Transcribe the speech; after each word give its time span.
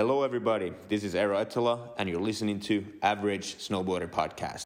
Hello, 0.00 0.22
everybody. 0.22 0.72
This 0.88 1.04
is 1.04 1.14
Eero 1.14 1.36
Ettala, 1.36 1.90
and 1.98 2.08
you're 2.08 2.22
listening 2.22 2.58
to 2.60 2.82
Average 3.02 3.56
Snowboarder 3.58 4.08
Podcast. 4.08 4.64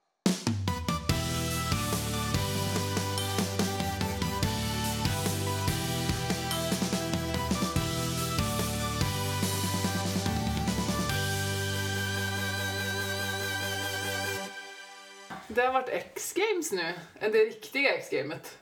Det 15.48 15.60
har 15.60 15.72
varit 15.72 15.88
X-games 15.88 16.72
nu. 16.72 16.82
Er 17.20 17.30
det 17.30 17.38
riktiga 17.38 17.98
X-gamet. 17.98 18.58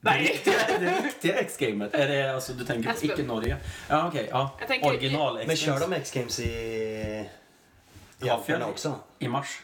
Det 0.00 0.10
Nej. 0.10 0.22
riktiga, 0.22 0.54
det 0.80 1.00
riktiga 1.04 1.34
X-gamet? 1.38 1.94
Är 1.94 2.08
det 2.08 2.34
alltså, 2.34 2.52
du 2.52 2.64
tänker 2.64 2.90
på 2.90 2.94
Aspen. 2.96 3.10
icke-Norge? 3.10 3.56
Ja, 3.88 4.08
okej. 4.08 4.28
ja. 4.30 4.56
Jag 4.58 4.68
tänker- 4.68 4.86
Original 4.88 5.40
Men 5.46 5.56
kör 5.56 5.80
de 5.80 5.92
X-games 5.92 6.40
i, 6.40 6.44
i 6.44 7.26
Ja, 8.18 8.42
för- 8.46 8.62
också? 8.68 8.94
I 9.18 9.28
mars. 9.28 9.62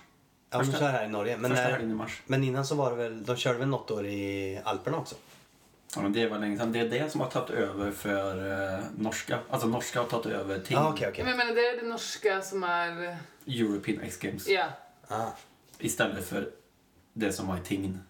Ja, 0.50 0.58
de 0.58 0.64
Första- 0.64 0.80
kör 0.80 0.91
här 0.91 1.05
i 1.05 1.08
Norge. 1.08 1.36
Men, 1.36 1.50
första 1.50 1.64
helgen 1.66 1.91
i 1.91 1.94
mars. 1.94 2.22
men 2.27 2.44
innan 2.44 2.66
så 2.66 2.74
var 2.74 2.91
det 2.91 2.96
väl, 2.96 3.24
de 3.24 3.36
körde 3.36 3.58
väl 3.58 3.68
något 3.68 3.91
år 3.91 4.06
i 4.06 4.60
Alperna 4.64 4.96
också? 4.98 5.14
Ja, 5.96 6.02
men 6.02 6.12
det 6.12 6.27
var 6.28 6.38
länge 6.38 6.58
sedan. 6.58 6.72
Det 6.72 6.78
är 6.80 6.88
det 6.88 7.10
som 7.12 7.20
har 7.20 7.28
tagit 7.28 7.50
över 7.50 7.91
för 7.91 8.52
eh, 8.74 8.80
norska. 8.98 9.38
Alltså 9.50 9.69
norska 9.69 9.98
har 10.00 10.06
tagit 10.06 10.27
över 10.27 10.58
till 10.58 10.72
Ja, 10.74 10.80
ah, 10.84 10.88
okej, 10.92 11.08
okej. 11.08 11.24
Men 11.24 11.30
jag 11.30 11.38
menar, 11.38 11.55
det 11.55 11.66
är 11.69 11.77
det 11.82 11.88
norska 11.88 12.42
som 12.42 12.62
är... 12.64 13.16
European 13.46 14.00
X-Games. 14.02 14.48
Ja, 14.48 14.64
Ah. 15.08 15.27
Istället 15.78 16.28
för 16.28 16.48
det 17.12 17.32
som 17.32 17.46
var 17.48 17.56
i 17.56 17.60
Tingn. 17.60 18.00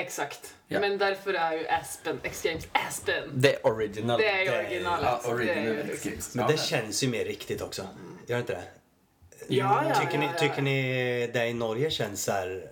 Exakt. 0.00 0.54
Ja. 0.68 0.80
Men 0.80 0.98
därför 0.98 1.34
är 1.34 1.52
ju 1.58 1.68
Aspen, 1.68 2.20
X-games 2.22 2.66
Aspen. 2.72 3.42
The 3.42 3.56
original. 3.62 4.18
Det 4.20 4.28
är 4.28 4.38
ju 4.38 4.50
det- 4.50 4.58
originalet. 4.58 5.04
Ja, 5.04 5.20
Det 5.22 5.28
är 5.28 5.34
original 5.34 5.64
ju- 5.86 5.92
X-Games. 5.92 6.34
Men 6.34 6.44
ja, 6.46 6.50
det 6.52 6.58
känns 6.60 7.02
ju 7.04 7.08
mer 7.08 7.24
riktigt 7.24 7.62
också. 7.62 7.82
Gör 8.26 8.36
det 8.36 8.40
inte 8.40 8.52
det? 8.52 8.62
Ja, 9.48 9.84
ja, 9.88 9.94
tycker, 10.00 10.14
ja, 10.14 10.20
ni, 10.20 10.26
ja. 10.26 10.32
tycker 10.38 10.62
ni 10.62 11.30
det 11.32 11.46
i 11.46 11.54
Norge 11.54 11.90
känns 11.90 12.24
så 12.24 12.32
här, 12.32 12.70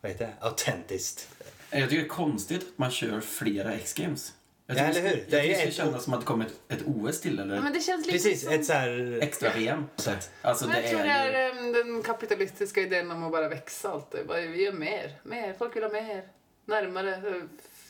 vad 0.00 0.12
heter 0.12 0.26
det, 0.26 0.46
autentiskt? 0.46 1.28
Jag 1.70 1.82
tycker 1.90 1.96
det 2.02 2.06
är 2.06 2.08
konstigt 2.08 2.62
att 2.62 2.78
man 2.78 2.90
kör 2.90 3.20
flera 3.20 3.72
X-Games. 3.72 4.32
Jag 4.66 4.76
Ja, 4.76 4.86
tycker 4.86 5.00
eller 5.00 5.08
hur? 5.10 5.16
Det, 5.16 5.24
Det 5.30 5.36
är 5.36 5.38
jag 5.38 5.46
ju 5.46 5.52
tycker 5.54 5.66
det 5.66 5.72
ska 5.72 5.82
ett- 5.82 5.88
kännas 5.88 6.04
som 6.04 6.14
att 6.14 6.20
det 6.20 6.26
kommer 6.26 6.44
ett, 6.46 6.52
ett 6.68 6.82
OS 6.86 7.20
till 7.20 7.38
eller 7.38 7.54
Ja, 7.54 7.60
men 7.62 7.72
det 7.72 7.80
känns 7.80 8.06
lite 8.06 8.18
Precis, 8.18 8.44
som... 8.44 8.52
ett 8.52 8.64
så 8.66 8.72
här... 8.72 9.18
extra 9.22 9.50
VM. 9.52 9.84
på 9.96 10.02
sätt. 10.02 10.30
Alltså 10.42 10.66
Men 10.66 10.74
det 10.76 10.82
jag 10.82 10.90
tror 10.90 11.02
det 11.02 11.08
är 11.08 11.26
ju... 11.30 11.36
är 11.36 11.50
em, 11.66 11.72
den 11.72 12.02
kapitalistiska 12.02 12.80
idén 12.80 13.10
om 13.10 13.22
att 13.24 13.32
bara 13.32 13.48
växa 13.48 13.88
alltid. 13.92 14.20
Vi 14.50 14.64
gör 14.64 14.72
mer, 14.72 15.12
mer, 15.22 15.54
folk 15.58 15.76
vill 15.76 15.82
ha 15.82 15.90
mer, 15.90 16.24
närmare, 16.64 17.14
eh, 17.14 17.42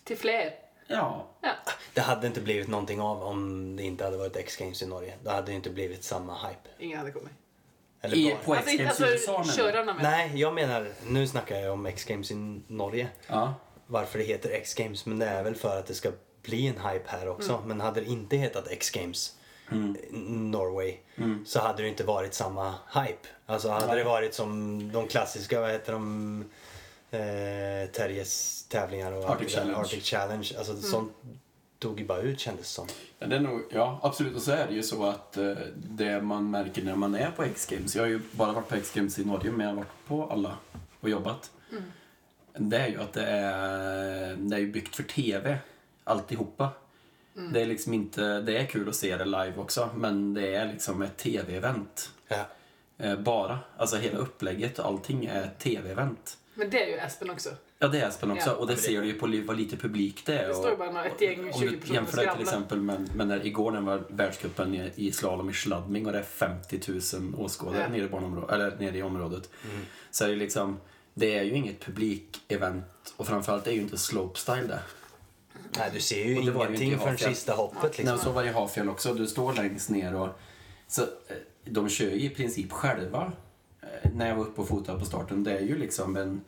till 0.05 0.19
fler. 0.19 0.55
Ja. 0.87 1.29
Ja. 1.41 1.51
Det 1.95 2.01
hade 2.01 2.27
inte 2.27 2.41
blivit 2.41 2.69
någonting 2.69 3.01
av 3.01 3.23
om 3.23 3.77
det 3.77 3.83
inte 3.83 4.05
hade 4.05 4.17
varit 4.17 4.37
X-games 4.37 4.83
i 4.83 4.87
Norge. 4.87 5.15
Då 5.25 5.31
hade 5.31 5.47
det 5.47 5.53
inte 5.55 5.71
blivit 5.71 6.05
samma 6.05 6.35
hype. 6.49 6.69
Ingen 6.79 6.99
hade 6.99 7.11
kommit. 7.11 7.33
Eller 8.01 8.17
I, 8.17 8.31
bara- 8.31 8.39
på 8.45 8.55
Alltså, 8.55 8.71
X-Games 8.71 8.91
alltså 8.91 9.07
i 9.07 9.13
USA 9.13 9.43
du? 9.47 9.53
körarna 9.53 9.95
med. 9.95 10.03
Nej, 10.03 10.31
jag 10.41 10.55
menar, 10.55 10.89
nu 11.07 11.27
snackar 11.27 11.57
jag 11.61 11.73
om 11.73 11.87
X-games 11.87 12.31
i 12.31 12.61
Norge. 12.67 13.09
Ja. 13.27 13.55
Varför 13.87 14.19
det 14.19 14.25
heter 14.25 14.51
X-games, 14.51 15.07
men 15.07 15.19
det 15.19 15.27
är 15.27 15.43
väl 15.45 15.55
för 15.55 15.79
att 15.79 15.87
det 15.87 15.95
ska 15.95 16.11
bli 16.43 16.67
en 16.67 16.75
hype 16.91 17.05
här 17.07 17.29
också. 17.29 17.53
Mm. 17.53 17.69
Men 17.69 17.81
hade 17.81 18.01
det 18.01 18.07
inte 18.07 18.37
hetat 18.37 18.69
X-games 18.71 19.37
Mm. 19.71 19.97
Norway 20.51 20.97
Mm. 21.17 21.45
så 21.47 21.61
hade 21.61 21.83
det 21.83 21.89
inte 21.89 22.05
varit 22.05 22.35
samma 22.35 22.75
hype. 22.95 23.29
Alltså 23.47 23.69
hade 23.69 23.87
Nej. 23.87 23.97
det 23.97 24.05
varit 24.05 24.35
som 24.35 24.79
de 24.93 25.09
klassiska, 25.09 25.61
vad 25.61 25.71
heter 25.71 25.93
de, 25.93 26.45
eh, 27.13 27.91
Terjes 27.93 28.63
tävlingar 28.69 29.13
och 29.13 29.31
Arctic 29.31 29.55
Challenge. 29.55 29.77
Arctic 29.77 30.05
Challenge. 30.05 30.49
Alltså 30.59 30.73
Mm. 30.73 30.83
sånt 30.85 31.13
dog 31.79 32.01
ju 32.01 32.07
bara 32.07 32.21
ut 32.21 32.41
kändes 32.41 32.63
det 32.67 32.69
som. 32.73 32.87
Ja, 33.19 33.27
det 33.27 33.41
nog, 33.41 33.63
ja, 33.71 34.01
absolut. 34.03 34.37
Och 34.37 34.43
så 34.43 34.51
är 34.53 34.67
det 34.67 34.75
ju 34.75 34.83
så 34.83 35.05
att 35.07 35.37
eh, 35.37 35.53
det 35.75 36.21
man 36.21 36.51
märker 36.51 36.83
när 36.83 36.97
man 36.97 37.15
är 37.15 37.31
på 37.31 37.43
X-Games, 37.43 37.97
jag 37.97 38.03
har 38.03 38.09
ju 38.09 38.21
bara 38.33 38.53
varit 38.53 38.69
på 38.69 38.75
X-Games 38.75 39.19
i 39.19 39.25
Norge, 39.25 39.51
men 39.51 39.61
jag 39.61 39.69
har 39.69 39.77
varit 39.77 40.07
på 40.07 40.27
alla 40.31 40.57
och 41.01 41.09
jobbat. 41.09 41.51
Det 42.55 42.77
är 42.77 42.89
ju 42.89 43.01
att 43.01 43.13
det 43.13 43.27
är, 43.27 44.37
det 44.37 44.57
är 44.57 44.67
byggt 44.67 44.97
för 44.97 45.03
TV, 45.03 45.59
alltihopa. 46.05 46.69
Det 47.53 47.63
är 47.63 47.67
liksom 47.67 47.95
inte, 47.95 48.41
det 48.41 48.59
är 48.59 48.67
kul 48.67 48.89
att 48.89 48.95
se 48.97 49.17
det 49.17 49.25
live 49.25 49.53
också, 49.57 49.89
men 49.97 50.35
det 50.35 50.55
är 50.55 50.67
liksom 50.73 51.03
ett 51.03 51.17
TV-event. 51.17 52.11
Ja. 52.29 52.45
Eh, 52.99 53.19
bara. 53.19 53.59
Alltså 53.77 53.97
hela 53.97 54.19
upplägget 54.19 54.79
och 54.79 54.87
allting 54.87 55.25
är 55.27 55.43
ett 55.43 55.59
TV-event. 55.59 56.39
Men 56.55 56.71
det 56.71 56.83
är 56.85 56.89
ju 56.89 56.99
Aspen 57.01 57.31
också. 57.31 57.51
Ja, 57.79 57.89
det 57.89 58.01
är 58.01 58.07
Aspen 58.07 58.31
också. 58.31 58.51
Ja. 58.51 58.55
Och 58.57 58.67
det 58.67 58.77
ser 58.77 59.01
du 59.01 59.07
ju 59.07 59.15
på 59.15 59.27
vad 59.47 59.57
lite 59.57 59.77
publik 59.77 60.23
det 60.27 60.39
är. 60.39 60.49
Det 60.49 60.55
står 60.55 60.71
ju 60.71 60.77
bara 60.77 61.05
ett 61.05 61.21
gäng, 61.21 61.49
och- 61.49 61.55
20 61.59 61.67
Om 61.67 61.73
du 61.73 61.79
personer 61.81 61.95
jämför 61.95 62.17
det 62.27 62.33
till 62.33 62.43
exempel 62.43 62.81
med, 62.81 63.17
med 63.17 63.27
när, 63.29 63.47
igår 63.47 63.71
när 63.71 63.81
det 63.81 63.87
var 63.87 64.03
världscupen 64.09 64.75
i, 64.75 64.91
i 64.97 65.13
slalom 65.13 65.51
i 65.51 65.53
Schladming 65.53 66.07
och 66.07 66.13
det 66.13 66.19
är 66.19 66.23
50 66.23 66.81
000 67.19 67.35
åskådare 67.39 67.81
Ja. 67.83 67.89
nere, 67.89 68.05
i 68.05 68.09
barnområdet, 68.09 68.51
eller 68.51 68.77
nere 68.77 68.99
i 68.99 69.03
området. 69.03 69.51
Så 70.11 70.25
är 70.25 70.29
det 70.29 70.37
liksom, 70.37 70.81
det 71.15 71.39
är 71.39 71.43
ju 71.43 71.53
inget 71.55 71.81
publikevent 71.81 73.15
och 73.17 73.27
framförallt 73.27 73.67
är 73.67 73.73
ju 73.73 73.81
inte 73.81 73.99
slopestyle 73.99 74.67
det. 74.67 74.81
Nej, 75.79 75.91
du 75.95 76.01
ser 76.01 76.25
ju 76.25 76.35
det 76.35 76.41
ingenting 76.41 76.99
förrän 76.99 77.19
sista 77.19 77.53
hoppet 77.53 77.99
liksom. 77.99 78.15
Nej, 78.17 78.25
så 78.25 78.33
var 78.33 78.43
det 78.43 78.49
i 78.49 78.53
Hafjäll 78.53 78.89
också. 78.89 79.15
Du 79.15 79.27
står 79.27 79.53
längst 79.53 79.91
ner 79.91 80.15
och 80.15 80.29
så, 80.89 81.03
eh, 81.03 81.09
de 81.65 81.89
kör 81.89 82.05
ju 82.07 82.21
i 82.21 82.29
princip 82.29 82.73
själva. 82.73 83.33
Eh, 83.83 84.11
När 84.15 84.29
jag 84.29 84.37
var 84.37 84.45
uppe 84.45 84.61
och 84.61 84.69
fotade 84.69 84.99
på 84.99 85.05
starten, 85.05 85.45
det 85.45 85.59
är 85.59 85.63
ju 85.63 85.79
liksom 85.79 86.17
en, 86.17 86.41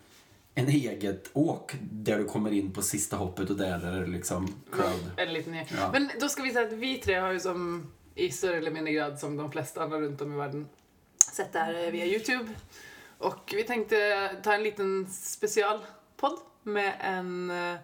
en 0.54 0.68
eget 0.68 1.30
åk 1.32 1.74
där 1.80 2.18
du 2.18 2.24
kommer 2.24 2.52
in 2.52 2.72
på 2.72 2.82
sista 2.82 3.16
hoppet 3.16 3.50
och 3.50 3.56
där 3.56 3.86
är 3.86 4.00
det 4.00 4.06
liksom 4.06 4.54
crowd. 4.72 5.10
Eller 5.16 5.32
lite 5.32 5.50
ner. 5.50 5.66
Ja. 5.76 5.90
Men 5.92 6.10
då 6.20 6.28
ska 6.28 6.42
vi 6.42 6.50
säga 6.50 6.66
att 6.66 6.72
vi 6.72 6.98
tre 6.98 7.14
har 7.14 7.32
ju 7.32 7.40
som 7.40 7.92
i 8.14 8.30
större 8.30 8.56
eller 8.56 8.70
mindre 8.70 8.92
grad 8.92 9.18
som 9.18 9.36
de 9.36 9.52
flesta 9.52 9.82
andra 9.82 10.00
runt 10.00 10.20
om 10.20 10.32
i 10.32 10.36
världen 10.36 10.68
sett 11.32 11.52
det 11.52 11.58
här 11.58 11.84
eh, 11.84 11.90
via 11.90 12.06
Youtube. 12.06 12.48
Och 13.18 13.52
vi 13.56 13.64
tänkte 13.64 14.30
ta 14.42 14.54
en 14.54 14.62
liten 14.62 15.06
specialpodd 15.10 16.38
med 16.62 16.94
en 17.00 17.50
uh, 17.50 17.76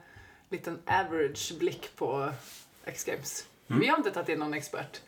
liten 0.48 0.78
average 0.86 1.52
blick 1.58 1.96
på 1.96 2.32
X-Games. 2.84 3.46
Vi 3.66 3.86
har 3.86 3.96
inte 3.96 4.10
tagit 4.10 4.28
in 4.28 4.38
någon 4.38 4.54
expert. 4.54 5.00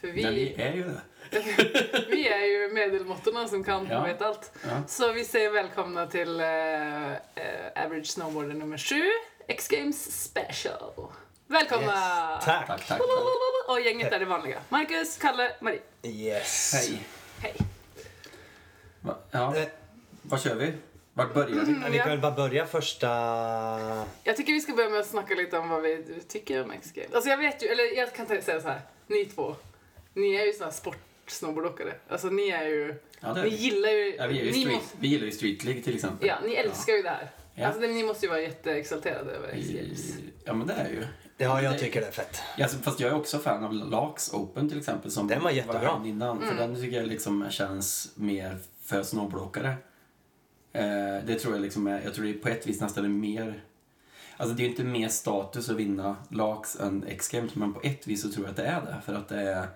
För 0.00 0.08
vi, 0.08 0.22
Men 0.22 0.34
vi 0.34 0.54
är 0.54 0.72
ju 0.74 0.82
det. 0.82 1.00
vi 2.08 2.28
är 2.28 2.44
ju 2.46 2.68
medelmåttorna 2.72 3.48
som 3.48 3.64
kan 3.64 3.86
Ja. 3.90 4.00
och 4.00 4.08
vet 4.08 4.22
allt. 4.22 4.52
Ja. 4.64 4.82
Så 4.88 5.12
vi 5.12 5.24
säger 5.24 5.50
välkomna 5.50 6.06
till 6.06 6.40
eh, 6.40 7.12
eh, 7.12 7.16
Average 7.84 8.06
Snowboarder 8.06 8.54
nummer 8.54 8.78
7, 8.78 8.94
X-Games 9.46 10.24
Special. 10.24 10.92
Välkomna! 11.46 11.86
Yes. 12.36 12.44
Tack. 12.44 12.66
Tack, 12.66 12.86
tack. 12.88 13.00
Och 13.68 13.80
gänget 13.80 14.12
är 14.12 14.18
det 14.18 14.24
vanliga. 14.24 14.58
Marcus, 14.68 15.18
Kalle, 15.18 15.52
Marie. 15.60 15.80
Yes. 16.02 16.72
Hej. 16.74 17.02
Hej. 17.40 17.54
Va, 19.00 19.16
ja, 19.30 19.56
Eh, 19.56 19.68
vad 20.22 20.40
kör 20.42 20.54
vi? 20.54 20.72
Vart 21.14 21.34
börjar 21.34 21.64
vi? 21.64 21.90
Vi 21.90 21.98
kan 21.98 22.08
väl 22.08 22.18
bara 22.18 22.32
börja 22.32 22.66
första... 22.66 23.08
Jag 24.24 24.36
tycker 24.36 24.52
vi 24.52 24.60
ska 24.60 24.72
börja 24.72 24.90
med 24.90 25.00
att 25.00 25.06
snacka 25.06 25.34
lite 25.34 25.58
om 25.58 25.68
vad 25.68 25.82
vi 25.82 26.04
tycker 26.28 26.62
om 26.64 26.70
X-Games. 26.70 27.12
Alltså 27.14 27.30
jag 27.30 27.36
vet 27.36 27.62
ju, 27.62 27.66
eller 27.68 27.96
jag 27.96 28.12
kan 28.14 28.26
säga 28.26 28.60
så 28.60 28.68
här. 28.68 28.80
Ni 29.06 29.24
två, 29.24 29.56
ni 30.14 30.34
är 30.34 30.44
ju 30.44 30.52
såna 30.52 30.64
här 30.64 30.72
sportsnowboardåkare. 31.32 31.94
Alltså 32.08 32.28
ni 32.28 32.48
är 32.48 32.64
ju, 32.66 32.94
Ja, 33.20 33.28
är 33.28 33.42
ni 33.44 33.50
vi. 33.50 33.56
gillar 33.56 33.88
ju, 33.88 34.14
Ja, 34.18 34.26
vi, 34.26 34.38
ju 34.38 34.44
ni, 34.44 34.52
street, 34.52 34.76
må- 34.76 34.98
vi 35.00 35.08
gillar 35.08 35.24
ju 35.26 35.32
Street 35.32 35.64
League 35.64 35.82
till 35.82 35.94
exempel. 35.94 36.28
ja, 36.28 36.34
ni 36.46 36.54
älskar 36.54 36.92
ju 36.92 37.02
det 37.02 37.08
här. 37.08 37.30
Ja. 37.54 37.66
Alltså 37.66 37.80
ni 37.82 38.02
måste 38.04 38.26
ju 38.26 38.30
vara 38.30 38.40
jätteexalterade 38.40 39.32
över 39.32 39.48
X-Games. 39.48 40.14
Ja, 40.44 40.52
men 40.54 40.66
det 40.66 40.72
är 40.74 40.88
ju. 40.88 41.04
Ja, 41.36 41.62
jag 41.62 41.78
tycker 41.78 42.00
det 42.00 42.06
är 42.06 42.10
fett. 42.12 42.40
Ja, 42.56 42.68
fast 42.82 43.00
jag 43.00 43.10
är 43.10 43.16
också 43.16 43.38
fan 43.38 43.64
av 43.64 43.72
Laks 43.74 44.32
Open 44.32 44.68
till 44.68 44.78
exempel. 44.78 45.10
Som 45.10 45.28
Den 45.28 45.42
var 45.42 45.50
jättebra. 45.50 45.78
här 45.78 46.06
innan, 46.06 46.36
Mm. 46.36 46.48
För 46.48 46.56
den 46.56 46.76
tycker 46.76 46.96
jag 46.96 47.06
liksom 47.06 47.50
känns 47.50 48.12
mer 48.14 48.58
för 48.84 49.02
snowboardåkare. 49.02 49.68
Eh, 50.72 51.24
det 51.26 51.34
tror 51.38 51.54
jag 51.54 51.62
liksom 51.62 51.86
är, 51.86 52.00
jag 52.04 52.14
tror 52.14 52.24
det 52.24 52.30
är 52.30 52.34
på 52.38 52.48
ett 52.48 52.66
vis 52.66 52.80
nästan 52.80 53.04
är 53.04 53.08
mer 53.08 53.62
Alltså 54.36 54.54
det 54.54 54.62
är 54.62 54.64
ju 54.64 54.70
inte 54.70 54.84
mer 54.84 55.08
status 55.08 55.68
att 55.70 55.76
vinna 55.76 56.16
Laks 56.30 56.80
än 56.80 57.04
X-Games 57.08 57.54
men 57.54 57.74
på 57.74 57.80
ett 57.82 58.06
vis 58.06 58.22
så 58.22 58.30
tror 58.30 58.44
jag 58.44 58.50
att 58.50 58.56
det 58.56 58.64
är 58.66 58.80
det. 58.80 58.96
För 59.06 59.14
att 59.14 59.28
det 59.28 59.40
är, 59.40 59.66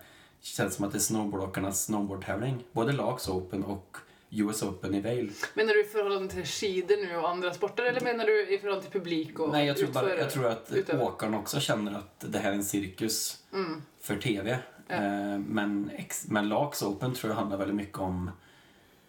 känns 0.55 0.75
som 0.75 0.85
att 0.85 0.91
det 0.91 0.97
är 0.97 0.99
snowboardåkarnas 0.99 1.83
snowboardtävling. 1.85 2.63
Både 2.71 2.91
Laks 2.91 3.27
Open 3.27 3.63
och 3.63 3.97
US 4.29 4.63
Open 4.63 4.95
i 4.95 5.01
Vail. 5.01 5.31
Menar 5.53 5.73
du 5.73 5.81
i 5.81 5.87
förhållande 5.87 6.33
till 6.33 6.45
skidor 6.45 7.07
nu 7.07 7.17
och 7.17 7.29
andra 7.29 7.53
sporter 7.53 7.83
eller 7.83 8.01
menar 8.01 8.25
du 8.25 8.47
i 8.53 8.57
förhållande 8.57 8.89
till 8.89 8.99
publik 8.99 9.39
och 9.39 9.49
Nej, 9.51 9.67
jag 9.67 9.77
tror, 9.77 9.87
bara, 9.87 10.17
jag 10.17 10.31
tror 10.31 10.45
att 10.47 10.71
åkarna 10.99 11.39
också 11.39 11.59
känner 11.59 11.91
att 11.97 12.19
det 12.31 12.39
här 12.39 12.51
är 12.51 12.55
en 12.55 12.63
cirkus 12.63 13.37
Mm. 13.53 13.81
för 14.01 14.15
TV. 14.17 14.57
Ja. 14.87 14.95
Eh, 14.95 15.39
men, 15.39 15.91
ex, 15.97 16.25
men 16.27 16.49
Laks 16.49 16.83
Open 16.83 17.13
tror 17.13 17.31
jag 17.31 17.37
handlar 17.37 17.57
väldigt 17.57 17.75
mycket 17.75 17.97
om 17.97 18.31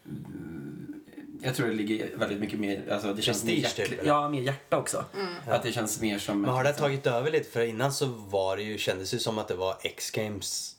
mm, 0.07 0.95
jag 1.43 1.55
tror 1.55 1.67
det 1.69 1.75
ligger 1.75 2.17
väldigt 2.17 2.41
mycket 2.41 2.61
mer, 2.61 2.93
alltså 2.93 3.15
det 3.15 3.23
känns 3.23 3.45
mer, 3.45 3.53
Prestige, 3.55 3.65
hjärtligt- 3.79 3.91
typ, 3.91 4.01
eller? 4.01 4.09
ja, 4.11 4.29
mer 4.29 4.43
hjärta 4.43 4.79
också. 4.79 5.05
Mm. 5.15 5.33
Att 5.49 5.63
det 5.63 5.73
känns 5.73 6.01
mer 6.01 6.19
som... 6.19 6.41
Men 6.41 6.51
har 6.51 6.65
det 6.65 6.73
tagit 6.73 7.07
över 7.07 7.31
lite? 7.31 7.51
För 7.51 7.61
innan 7.61 7.93
så 7.93 8.07
var 8.07 8.57
det 8.57 8.63
ju, 8.63 8.79
kändes 8.79 9.11
det 9.11 9.19
som 9.19 9.39
att 9.39 9.49
det 9.49 9.55
var 9.55 9.77
X-games. 9.83 10.75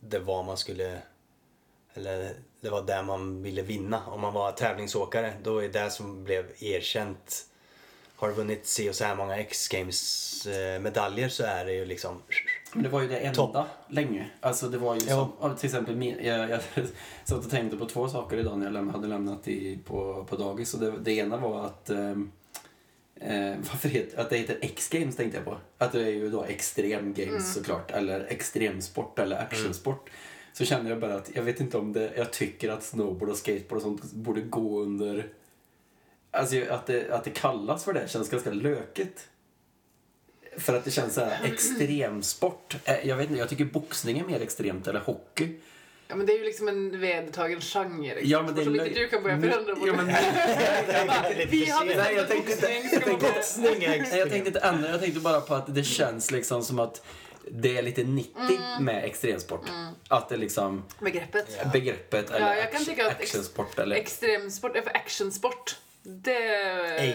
Det 0.00 0.18
var 0.18 0.42
man 0.42 0.56
skulle, 0.56 0.98
eller 1.94 2.34
det 2.60 2.70
var 2.70 2.82
där 2.82 3.02
man 3.02 3.42
ville 3.42 3.62
vinna. 3.62 4.06
Om 4.06 4.20
man 4.20 4.32
var 4.32 4.52
tävlingsåkare, 4.52 5.32
då 5.42 5.64
är 5.64 5.68
det 5.68 5.90
som 5.90 6.24
blev 6.24 6.46
erkänt. 6.58 7.44
Har 8.16 8.28
du 8.28 8.34
vunnit 8.34 8.66
se 8.66 8.88
och 8.88 8.94
så 8.94 9.04
här 9.04 9.16
många 9.16 9.36
X-games 9.38 10.46
eh, 10.46 10.80
medaljer 10.80 11.28
så 11.28 11.44
är 11.44 11.64
det 11.64 11.72
ju 11.72 11.84
liksom 11.84 12.22
Men 12.72 12.82
det 12.82 12.88
var 12.88 13.02
ju 13.02 13.08
det 13.08 13.18
enda 13.18 13.34
Topp. 13.34 13.66
länge. 13.88 14.30
Alltså 14.40 14.68
det 14.68 14.78
var 14.78 14.94
ju 14.94 15.00
som, 15.00 15.32
ja, 15.40 15.54
till 15.54 15.66
exempel, 15.66 16.02
jag, 16.24 16.50
jag 16.50 16.60
satt 17.24 17.44
och 17.44 17.50
tänkte 17.50 17.76
på 17.76 17.86
två 17.86 18.08
saker 18.08 18.36
idag 18.36 18.58
när 18.58 18.72
jag 18.72 18.92
hade 18.92 19.08
lämnat 19.08 19.48
i, 19.48 19.78
på, 19.84 20.26
på 20.28 20.36
dagis. 20.36 20.74
Och 20.74 20.80
det, 20.80 20.90
det 20.98 21.12
ena 21.12 21.36
var 21.36 21.64
att, 21.64 21.90
ehm, 21.90 22.32
eh, 23.20 23.54
varför 23.70 23.88
heter, 23.88 24.20
att 24.20 24.30
det 24.30 24.36
heter 24.36 24.58
X-games 24.60 25.16
tänkte 25.16 25.38
jag 25.38 25.44
på. 25.44 25.58
Att 25.78 25.92
det 25.92 26.00
är 26.02 26.10
ju 26.12 26.30
då 26.30 26.44
extrem 26.44 27.14
games 27.14 27.54
såklart, 27.54 27.90
eller 27.90 28.20
extremsport 28.28 29.18
eller 29.18 29.36
actionsport. 29.36 30.10
Så 30.52 30.64
kände 30.64 30.90
jag 30.90 31.00
bara 31.00 31.14
att, 31.14 31.30
jag 31.34 31.42
vet 31.42 31.60
inte 31.60 31.78
om 31.78 31.92
det, 31.92 32.12
jag 32.16 32.32
tycker 32.32 32.68
att 32.68 32.82
snowboard 32.84 33.28
och 33.30 33.36
skateboard 33.36 33.76
och 33.76 33.82
sånt 33.82 34.12
borde 34.12 34.40
gå 34.40 34.80
under, 34.82 35.28
alltså 36.30 36.56
att 36.70 36.86
det, 36.86 37.10
att 37.10 37.24
det 37.24 37.30
kallas 37.30 37.84
för 37.84 37.92
det 37.92 38.10
känns 38.10 38.28
ganska 38.30 38.50
lökigt. 38.50 39.28
För 40.56 40.74
att 40.76 40.84
det 40.84 40.90
känns 40.90 41.14
så 41.14 41.24
här 41.24 41.44
extremsport. 41.44 42.76
Eh, 42.84 43.08
Jag 43.08 43.16
vet 43.16 43.28
inte, 43.28 43.38
jag 43.40 43.48
tycker 43.48 43.64
boxning 43.64 44.18
är 44.18 44.24
mer 44.24 44.40
extremt, 44.40 44.86
eller 44.86 45.00
hockey. 45.00 45.56
Ja, 46.10 46.16
men 46.16 46.26
det 46.26 46.32
är 46.32 46.38
ju 46.38 46.44
liksom 46.44 46.68
en 46.68 47.00
vedertagen 47.00 47.60
genre. 47.60 48.18
Ja, 48.22 48.42
men 48.42 48.54
det 48.54 48.60
är 48.60 48.64
som 48.64 48.74
inte 48.74 48.86
löj- 48.86 48.94
du 48.94 49.08
kan 49.08 49.22
börja 49.22 49.40
förändra 49.40 49.74
på 49.76 49.88
Ja, 49.88 49.92
men- 49.92 50.06
Vi 51.50 51.70
har 51.70 51.84
Nej, 51.84 52.14
jag 52.14 52.28
tänkte 52.28 52.52
inte- 52.52 52.66
jag 52.92 53.04
tänkte- 53.04 54.16
jag 54.16 54.30
tänkte 54.30 54.48
inte 54.48 54.60
ändra, 54.60 54.90
jag 54.90 55.00
tänkte 55.00 55.20
bara 55.20 55.40
på 55.40 55.54
att 55.54 55.74
det 55.74 55.82
känns 55.84 56.30
liksom 56.30 56.64
som 56.64 56.78
att 56.78 57.02
det 57.50 57.78
är 57.78 57.82
lite 57.82 58.02
90 58.04 58.32
med 58.80 59.04
extremsport. 59.04 59.62
Att 60.08 60.28
det 60.28 60.36
liksom, 60.36 60.84
Begreppet. 61.00 61.72
begreppet 61.72 62.30
eller 62.30 62.54
jag 62.56 62.72
kan 62.72 62.84
tycka 62.84 63.06
att 63.06 63.20
actionsport 63.20 63.78
eller... 63.78 63.96
Extremsport, 63.96 64.76
är 64.76 64.82
för 64.82 64.96
actionsport. 64.96 65.76
Det... 66.02 66.36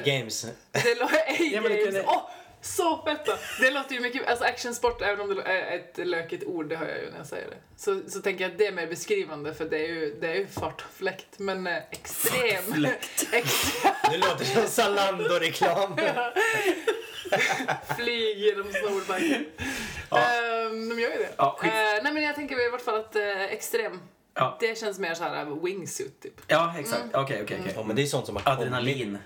A-games. 0.02 0.46
Det. 0.72 0.98
Ja, 1.00 1.10
A-games. 1.28 1.96
Åh, 2.08 2.30
så 2.64 2.98
fett 3.06 3.26
då. 3.26 3.34
Det 3.60 3.72
låter 3.72 3.96
ju 3.96 4.02
mycket... 4.02 4.28
Alltså 4.28 4.46
actionsport, 4.46 5.02
även 5.02 5.22
om 5.22 5.36
det 5.36 5.42
är 5.42 5.76
ett 5.76 6.08
lökigt 6.08 6.44
ord, 6.44 6.70
det 6.70 6.76
hör 6.76 6.88
jag 6.88 7.00
ju 7.02 7.10
när 7.12 7.18
jag 7.18 7.28
säger 7.28 7.48
det. 7.50 7.58
Så, 7.78 8.02
så 8.10 8.22
tänker 8.22 8.44
jag 8.44 8.52
att 8.52 8.58
det 8.58 8.68
är 8.68 8.72
mer 8.72 8.88
beskrivande 8.88 9.54
för 9.54 9.66
det 9.66 9.78
är 9.78 9.88
ju, 9.88 10.18
det 10.22 10.28
är 10.28 10.36
ju 10.36 10.48
fart 10.48 10.82
och 10.82 10.94
fläkt. 10.98 11.40
Men 11.40 11.68
eh, 11.68 11.78
extrem... 11.92 12.86
Extrem 13.32 13.94
Det 14.12 14.18
låter 14.18 14.46
som 14.46 14.68
Zalando-reklam. 14.68 15.98
flyg 17.98 18.38
genom 18.38 18.74
snowboardbacken. 18.74 19.46
Ja. 20.10 20.18
Ehm, 20.18 20.90
de 20.90 21.00
gör 21.02 21.12
ju 21.12 21.18
det. 21.18 21.34
Ja, 21.38 21.56
skit. 21.60 21.72
Eh, 21.74 22.04
nej 22.04 22.14
men 22.14 22.24
jag 22.24 22.36
tänker 22.36 22.68
i 22.68 22.70
vart 22.70 22.82
fall 22.82 23.00
att 23.00 23.16
eh, 23.16 23.42
extrem, 23.44 24.00
Ja, 24.36 24.58
det 24.60 24.78
känns 24.78 25.00
mer 25.00 25.14
så 25.14 25.24
här 25.24 25.46
wingsuit 25.64 26.22
typ. 26.22 26.42
ja 26.48 26.76
exakt. 26.80 27.04
Okej, 27.14 27.40
okej, 27.44 27.58
okej. 27.62 27.74
Ja, 27.76 27.84
men 27.84 27.96
det 27.96 28.02
är 28.02 28.06
sånt 28.06 28.26
som 28.26 28.36
har 28.36 28.44
kommit. 28.44 28.60
Adrenalin. 28.60 29.18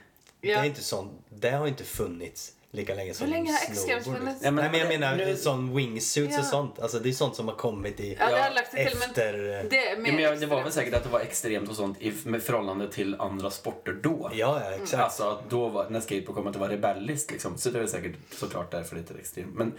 Det 0.42 0.48
Ja. 0.48 0.60
är 0.60 0.66
inte 0.66 0.84
sånt. 0.84 1.12
Det 1.30 1.50
har 1.50 1.68
inte 1.68 1.84
funnits 1.84 2.52
lika 2.72 2.96
länge 2.96 3.14
som 3.14 3.26
Hur 3.28 3.34
länge 3.34 3.52
har 3.52 3.60
X-games 3.60 4.04
snowboard. 4.04 4.20
funnits? 4.24 4.42
Nej, 4.42 4.52
men 4.52 4.74
jag 4.80 4.88
menar 4.88 5.16
nu- 5.16 5.36
sån 5.36 5.76
wingsuits 5.76 6.34
Ja. 6.34 6.40
och 6.40 6.46
sånt. 6.46 6.80
Alltså 6.80 7.00
det 7.00 7.10
är 7.10 7.14
sånt 7.14 7.36
som 7.36 7.48
har 7.48 7.56
kommit 7.56 8.00
i 8.00 8.18
Ja, 8.20 8.26
det 8.26 8.32
Ja, 8.38 8.44
har 8.44 8.52
lagt 8.56 8.72
sig 8.72 8.88
till 8.88 8.98
men 9.00 9.10
efter... 9.10 9.34
det 9.70 9.76
Ja, 9.86 9.98
men 9.98 10.20
jag, 10.20 10.40
det 10.40 10.46
var 10.46 10.64
väl 10.64 10.72
säkert 10.72 10.94
att 10.94 11.04
det 11.04 11.10
var 11.10 11.20
extremt 11.20 11.70
och 11.70 11.76
sånt 11.76 12.02
i 12.02 12.14
med 12.26 12.44
förhållande 12.44 12.92
till 12.92 13.16
andra 13.22 13.52
sporter 13.52 13.92
då. 14.04 14.32
Ja, 14.34 14.62
ja, 14.66 14.72
exakt. 14.72 15.04
Alltså 15.04 15.24
att 15.30 15.50
då 15.50 15.68
var, 15.70 15.90
när 15.90 16.00
skateboard 16.00 16.36
kom 16.36 16.48
att 16.48 16.54
det 16.54 16.60
var 16.60 16.70
rebelliskt 16.70 17.32
liksom. 17.32 17.58
Så 17.58 17.70
det 17.70 17.80
är 17.80 17.88
säkert 17.88 18.16
såklart 18.32 18.72
därför 18.72 18.96
det 18.96 19.12
är 19.12 19.20
extremt. 19.20 19.56
Men 19.56 19.74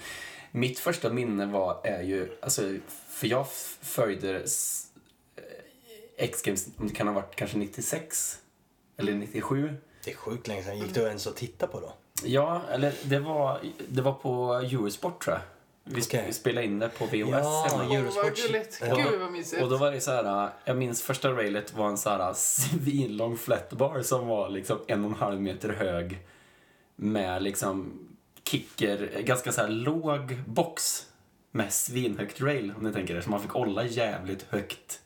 mitt 0.50 0.79
första 0.79 1.11
minne 1.11 1.46
var, 1.46 1.81
är 1.85 2.02
ju, 2.02 2.29
alltså, 2.40 2.62
för 3.08 3.26
jag 3.26 3.46
följde 3.82 4.35
eh, 5.37 5.43
X-Games, 6.17 6.67
om 6.79 6.88
det 6.88 6.94
kan 6.94 7.06
ha 7.06 7.14
varit 7.14 7.37
kanske 7.37 7.58
96 7.58 8.38
eller 8.96 9.12
97. 9.14 9.75
Det 10.05 10.11
är 10.11 10.14
sjukt 10.17 10.49
länge 10.49 10.62
sedan. 10.62 10.79
Gick 10.79 10.94
du 10.94 11.00
ens 11.00 11.26
att 11.26 11.37
titta 11.37 11.67
på 11.67 11.81
då? 11.81 11.93
Ja, 12.25 12.62
eller 12.70 12.93
det 13.03 13.19
var, 13.19 13.61
det 13.88 14.03
var 14.03 14.12
på 14.12 14.55
Eurosport 14.55 15.25
tror 15.25 15.37
jag. 15.37 15.43
Vi, 15.94 16.23
vi 16.26 16.32
spelade 16.32 16.67
in 16.67 16.79
det 16.79 16.88
på 16.88 17.05
VHS 17.06 17.29
Ja, 17.31 17.67
hemma. 17.70 17.82
Åh, 17.82 17.88
vad 17.88 17.97
Eurosport. 17.97 18.37
gulligt. 18.47 18.82
Ja. 18.88 18.94
Gud 18.97 19.20
vad 19.20 19.32
mysigt. 19.32 19.62
Och 19.62 19.70
då 19.70 19.76
var 19.76 19.93
det 19.93 20.00
så 20.00 20.11
här, 20.11 20.50
jag 20.65 20.76
minns 20.76 21.03
första 21.03 21.31
railet 21.32 21.75
var 21.75 21.88
en 21.88 21.99
så 21.99 22.11
här 22.11 22.32
svinlång 22.35 23.37
flatbar 23.37 24.03
som 24.03 24.26
var 24.26 24.49
liksom 24.49 24.79
en 24.87 25.05
och 25.05 25.11
en 25.11 25.17
halv 25.17 25.41
meter 25.41 25.69
hög 25.69 26.19
med 26.97 27.43
liksom 27.43 27.99
kicker, 28.44 29.11
ganska 29.23 29.53
så 29.53 29.61
här 29.61 29.69
låg 29.69 30.37
box 30.47 31.06
med 31.50 31.73
svinhögt 31.73 32.41
rail 32.41 32.73
om 32.76 32.85
ni 32.85 32.93
tänker 32.93 33.17
er. 33.17 33.21
Så 33.21 33.31
man 33.31 33.41
fick 33.41 33.50
hålla 33.50 33.85
jävligt 33.85 34.47
högt 34.50 35.00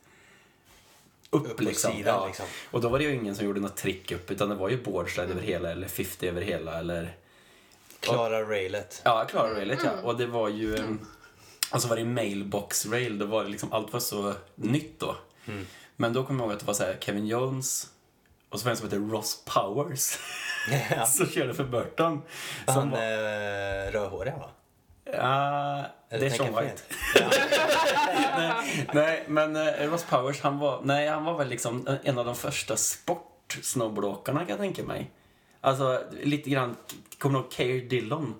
upp, 1.33 1.51
Upp 1.51 1.61
liksom. 1.61 1.91
sidan, 1.91 2.15
ja. 2.15 2.27
liksom. 2.27 2.45
Och 2.71 2.81
då 2.81 2.89
var 2.89 2.99
det 2.99 3.05
ju 3.05 3.13
ingen 3.15 3.35
som 3.35 3.45
gjorde 3.45 3.59
något 3.59 3.75
trick 3.75 4.11
upp 4.11 4.31
utan 4.31 4.49
det 4.49 4.55
var 4.55 4.69
ju 4.69 4.83
boardslide 4.83 5.31
över 5.31 5.41
hela 5.41 5.71
eller 5.71 5.87
50 5.87 6.27
över 6.27 6.41
hela 6.41 6.79
eller 6.79 7.15
Klara 7.99 8.43
railet. 8.43 9.01
Ja, 9.05 9.19
jag 9.19 9.29
klarade 9.29 9.59
railet 9.59 9.79
ja. 9.83 9.91
Mm. 9.91 10.05
Och 10.05 10.17
det 10.17 10.25
var 10.25 10.49
ju... 10.49 10.75
Mm. 10.75 10.99
Och 11.71 11.81
så 11.81 11.87
var 11.87 11.95
det 11.95 12.05
mailbox 12.05 12.85
rail, 12.85 13.17
då 13.17 13.25
var 13.25 13.43
det 13.43 13.49
liksom, 13.49 13.73
allt 13.73 13.93
var 13.93 13.99
så 13.99 14.33
nytt 14.55 14.99
då. 14.99 15.15
Mm. 15.45 15.65
Men 15.95 16.13
då 16.13 16.23
kommer 16.23 16.39
jag 16.39 16.45
ihåg 16.45 16.53
att 16.53 16.59
det 16.59 16.65
var 16.65 16.73
så 16.73 16.83
här 16.83 16.97
Kevin 17.01 17.27
Jones 17.27 17.87
och 18.49 18.59
så 18.59 18.65
var 18.65 18.69
det 18.69 18.73
en 18.73 18.77
som 18.77 19.01
hette 19.01 19.13
Ross 19.13 19.43
Powers 19.45 20.17
Ja. 20.91 21.05
som 21.07 21.27
körde 21.27 21.53
för 21.53 21.63
Burton. 21.63 22.21
Han 22.67 22.89
var, 22.89 22.97
eh, 22.97 23.91
rödhåriga 23.91 24.37
va? 24.37 24.49
Ja, 25.05 25.85
det 26.09 26.25
är 26.25 26.29
Sean 26.29 26.55
White. 26.55 26.81
fel? 27.13 27.29
nej, 28.37 28.87
nej, 28.93 29.23
men 29.27 29.55
eh, 29.55 29.89
Ross 29.91 30.03
Powers, 30.03 30.41
han 30.41 30.59
var, 30.59 30.81
nej, 30.83 31.07
han 31.07 31.23
var 31.25 31.37
väl 31.37 31.47
liksom 31.47 31.87
en 32.03 32.17
av 32.17 32.25
de 32.25 32.35
första 32.35 32.75
sport-snowboardåkarna 32.77 34.39
kan 34.39 34.49
jag 34.49 34.59
tänka 34.59 34.83
mig. 34.83 35.11
Alltså, 35.61 36.03
lite 36.23 36.49
grann, 36.49 36.75
kommer 37.17 37.39
du 37.39 37.43
ihåg 37.45 37.53
Keir 37.53 37.89
Dillon? 37.89 38.35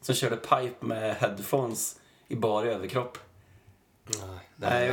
Som 0.00 0.14
körde 0.14 0.36
pipe 0.36 0.86
med 0.86 1.16
headphones 1.16 1.96
i 2.28 2.36
bar 2.36 2.64
överkropp. 2.64 3.18
Nej, 4.08 4.38
Nej, 4.56 4.90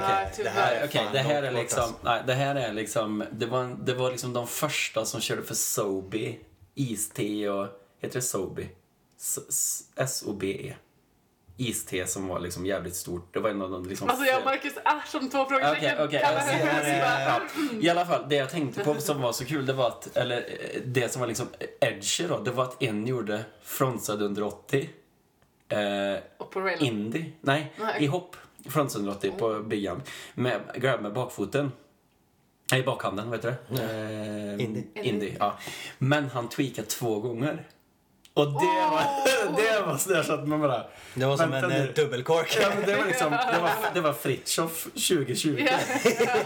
okej. 0.85 1.07
Det 1.13 1.19
här 1.19 1.41
det 1.41 1.47
är 1.47 1.51
liksom, 1.51 1.93
nej, 2.03 2.23
det 2.27 2.33
här 2.33 2.55
är 2.55 2.73
liksom, 2.73 3.23
det 3.31 3.45
var, 3.45 3.63
en- 3.63 3.85
det 3.85 3.93
var 3.93 4.11
liksom 4.11 4.33
de 4.33 4.47
första 4.47 5.05
som 5.05 5.21
körde 5.21 5.43
för 5.43 5.55
Sobi, 5.55 6.39
Iste 6.75 7.49
och, 7.49 7.67
heter 8.01 8.15
det 8.15 8.21
Sobi? 8.21 8.69
S-O-B-E. 9.95 10.73
Iste 11.57 12.07
som 12.07 12.27
var 12.27 12.39
liksom 12.39 12.65
jävligt 12.65 12.95
stort. 12.95 13.33
Det 13.33 13.39
var 13.39 13.49
en 13.49 13.61
av 13.61 13.71
de 13.71 13.85
liksom... 13.85 14.09
Alltså 14.09 14.25
jag 14.25 14.39
och 14.39 14.45
Marcus 14.45 14.73
är 14.85 15.07
som 15.07 15.29
två 15.29 15.45
frågetecken. 15.45 16.05
Okej, 16.05 16.23
alltså, 16.23 16.51
henne 16.51 16.89
ja, 16.89 17.41
Jesper. 17.49 17.85
I 17.85 17.89
alla 17.89 18.05
fall, 18.05 18.25
det 18.29 18.35
jag 18.35 18.49
tänkte 18.49 18.83
på 18.83 18.95
som 19.01 19.21
var 19.21 19.31
så 19.31 19.45
kul, 19.45 19.65
det 19.65 19.73
var 19.73 19.87
att, 19.87 20.17
eller 20.17 20.45
det 20.85 21.09
som 21.09 21.19
var 21.19 21.27
liksom 21.27 21.47
edgy 21.81 22.27
då, 22.27 22.39
det 22.39 22.51
var 22.51 22.63
att 22.63 22.83
en 22.83 23.07
gjorde 23.07 23.45
frontside 23.63 24.21
under 24.21 24.43
80. 24.43 24.89
Eh, 25.69 25.79
Och 26.37 26.51
på 26.51 26.61
railen. 26.61 26.83
indie, 26.85 27.31
nej, 27.41 27.73
Nej. 27.79 28.03
i 28.03 28.07
hopp. 28.07 28.35
Frontside 28.69 28.99
under 28.99 29.11
80 29.17 29.31
på 29.31 29.59
biggan. 29.59 30.01
Med, 30.33 30.61
grab 30.75 31.01
med 31.01 31.13
bakfoten. 31.13 31.71
Nej, 32.71 32.83
bakhanden, 32.83 33.29
vet 33.31 33.41
du 33.41 33.53
det? 33.69 33.83
Eh, 33.83 34.63
Indie. 34.65 34.83
indie, 34.95 35.35
ja. 35.39 35.57
Men 35.97 36.29
han 36.29 36.49
tweakade 36.49 36.87
två 36.87 37.19
gånger. 37.19 37.67
Och 38.33 38.45
det 38.47 38.87
var, 38.91 39.03
det 39.57 39.85
var 39.85 39.97
sådär 39.97 40.23
så 40.23 40.33
att 40.33 40.47
man 40.47 40.61
bara... 40.61 40.83
Det 41.13 41.25
var 41.25 41.37
som 41.37 41.51
Vänta 41.51 41.67
en 41.75 41.81
nu. 41.83 41.87
eh, 41.89 41.93
dubbelkork. 41.95 42.57
Ja, 42.61 42.67
men 42.75 42.85
det 42.85 42.95
var 42.97 43.05
liksom, 43.05 43.31
det 43.31 43.59
var, 43.61 43.71
det 43.93 44.01
var 44.01 44.13
Fritiof 44.13 44.83
2020. 44.83 45.65
Ja. 45.69 45.77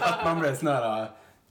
Att 0.00 0.24
man 0.24 0.40
blev 0.40 0.56
sån 0.56 0.68
här, 0.68 1.06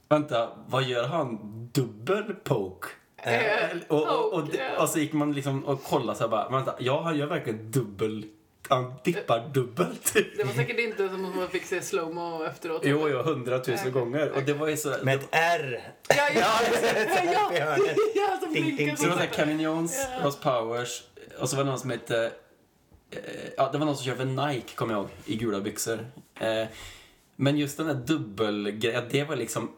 vänta, 0.08 0.48
vad 0.66 0.82
gör 0.82 1.08
han? 1.08 1.38
Dubbel 1.72 2.34
poke? 2.44 2.88
Eh, 3.22 3.76
Och, 3.88 4.02
och, 4.08 4.32
och, 4.32 4.42
ja. 4.54 4.82
och 4.82 4.88
så 4.88 4.98
gick 4.98 5.12
man 5.12 5.32
liksom 5.32 5.64
och 5.64 5.82
kollade 5.84 6.18
så 6.18 6.24
här 6.24 6.30
bara, 6.30 6.48
vänta, 6.48 6.74
ja 6.78 7.02
han 7.02 7.16
gör 7.18 7.26
verkligen 7.26 7.70
dubbel, 7.70 8.24
han 8.68 8.94
dippar 9.04 9.48
dubbelt. 9.54 10.12
Det 10.36 10.44
var 10.44 10.52
säkert 10.52 10.78
inte 10.78 11.08
som 11.08 11.24
att 11.24 11.36
man 11.36 11.48
fick 11.48 11.64
se 11.64 11.82
slowmo 11.82 12.44
efteråt. 12.44 12.82
Jo, 12.84 13.08
jo, 13.08 13.18
hundratusen 13.22 13.92
gånger. 13.92 14.30
Och 14.32 14.42
det 14.42 14.52
var 14.52 14.68
ju 14.68 14.76
så... 14.76 14.94
Med 15.02 15.14
ett 15.18 15.28
R. 15.30 15.82
Ja, 16.08 16.16
ja, 16.16 16.30
ja, 17.24 17.52
ja, 17.58 17.76
ja, 18.14 18.38
som 18.42 18.52
Ding, 18.52 18.64
blinkar 18.64 18.84
ding, 18.86 18.96
Så 18.96 19.02
det 19.02 19.08
var 19.08 19.16
så. 19.16 19.22
så 19.22 19.26
här 19.28 19.34
Kevin 19.36 19.60
Jones, 19.60 20.06
Ja. 20.20 20.24
Ross 20.26 20.36
Powers 20.40 21.02
och 21.38 21.48
så 21.50 21.56
var 21.56 21.64
det 21.64 21.70
någon 21.70 21.78
som 21.80 21.90
hette... 21.90 22.32
eh, 23.10 23.20
Ja, 23.56 23.68
det 23.72 23.78
var 23.78 23.86
någon 23.86 23.96
som 23.96 24.04
körde 24.04 24.16
för 24.18 24.24
Nike, 24.48 24.74
kommer 24.74 24.94
jag 24.94 25.00
ihåg, 25.00 25.08
i 25.26 25.36
gula 25.36 25.60
byxor. 25.60 26.06
Eh, 26.40 26.64
Men 27.36 27.58
just 27.58 27.76
den 27.76 27.86
där 27.86 27.94
dubbelgrejen, 27.94 29.04
det 29.10 29.24
var 29.24 29.36
liksom... 29.36 29.70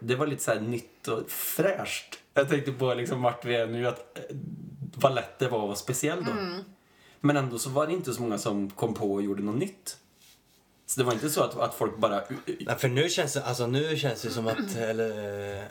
Det 0.00 0.14
var 0.14 0.26
lite 0.26 0.42
så 0.42 0.50
här 0.52 0.60
nytt 0.60 1.08
och 1.08 1.30
fräscht. 1.30 2.18
Jag 2.34 2.48
tänkte 2.48 2.72
på 2.72 2.94
liksom 2.94 3.22
vart 3.22 3.44
vi 3.44 3.54
är 3.56 3.66
nu, 3.66 3.86
att 3.86 4.18
eh, 4.18 4.36
vad 4.96 5.14
lätt 5.14 5.38
det 5.38 5.48
var 5.48 5.58
att 5.58 5.64
vara 5.64 5.76
speciell 5.76 6.24
då. 6.24 6.30
Men 7.20 7.36
ändå 7.36 7.58
så 7.58 7.70
var 7.70 7.86
det 7.86 7.92
inte 7.92 8.14
så 8.14 8.22
många 8.22 8.38
som 8.38 8.70
kom 8.70 8.94
på 8.94 9.12
och 9.12 9.22
gjorde 9.22 9.42
något 9.42 9.58
nytt. 9.58 9.96
Så 10.86 11.00
det 11.00 11.04
var 11.04 11.12
inte 11.12 11.30
så 11.30 11.42
att, 11.42 11.56
att 11.58 11.74
folk 11.74 11.96
bara... 11.96 12.22
Nej, 12.46 12.78
för 12.78 12.88
nu 12.88 13.08
känns 13.08 13.32
det, 13.32 13.44
alltså 13.44 13.66
nu 13.66 13.96
känns 13.96 14.22
det 14.22 14.30
som 14.30 14.46
att, 14.46 14.76
eller, 14.76 15.68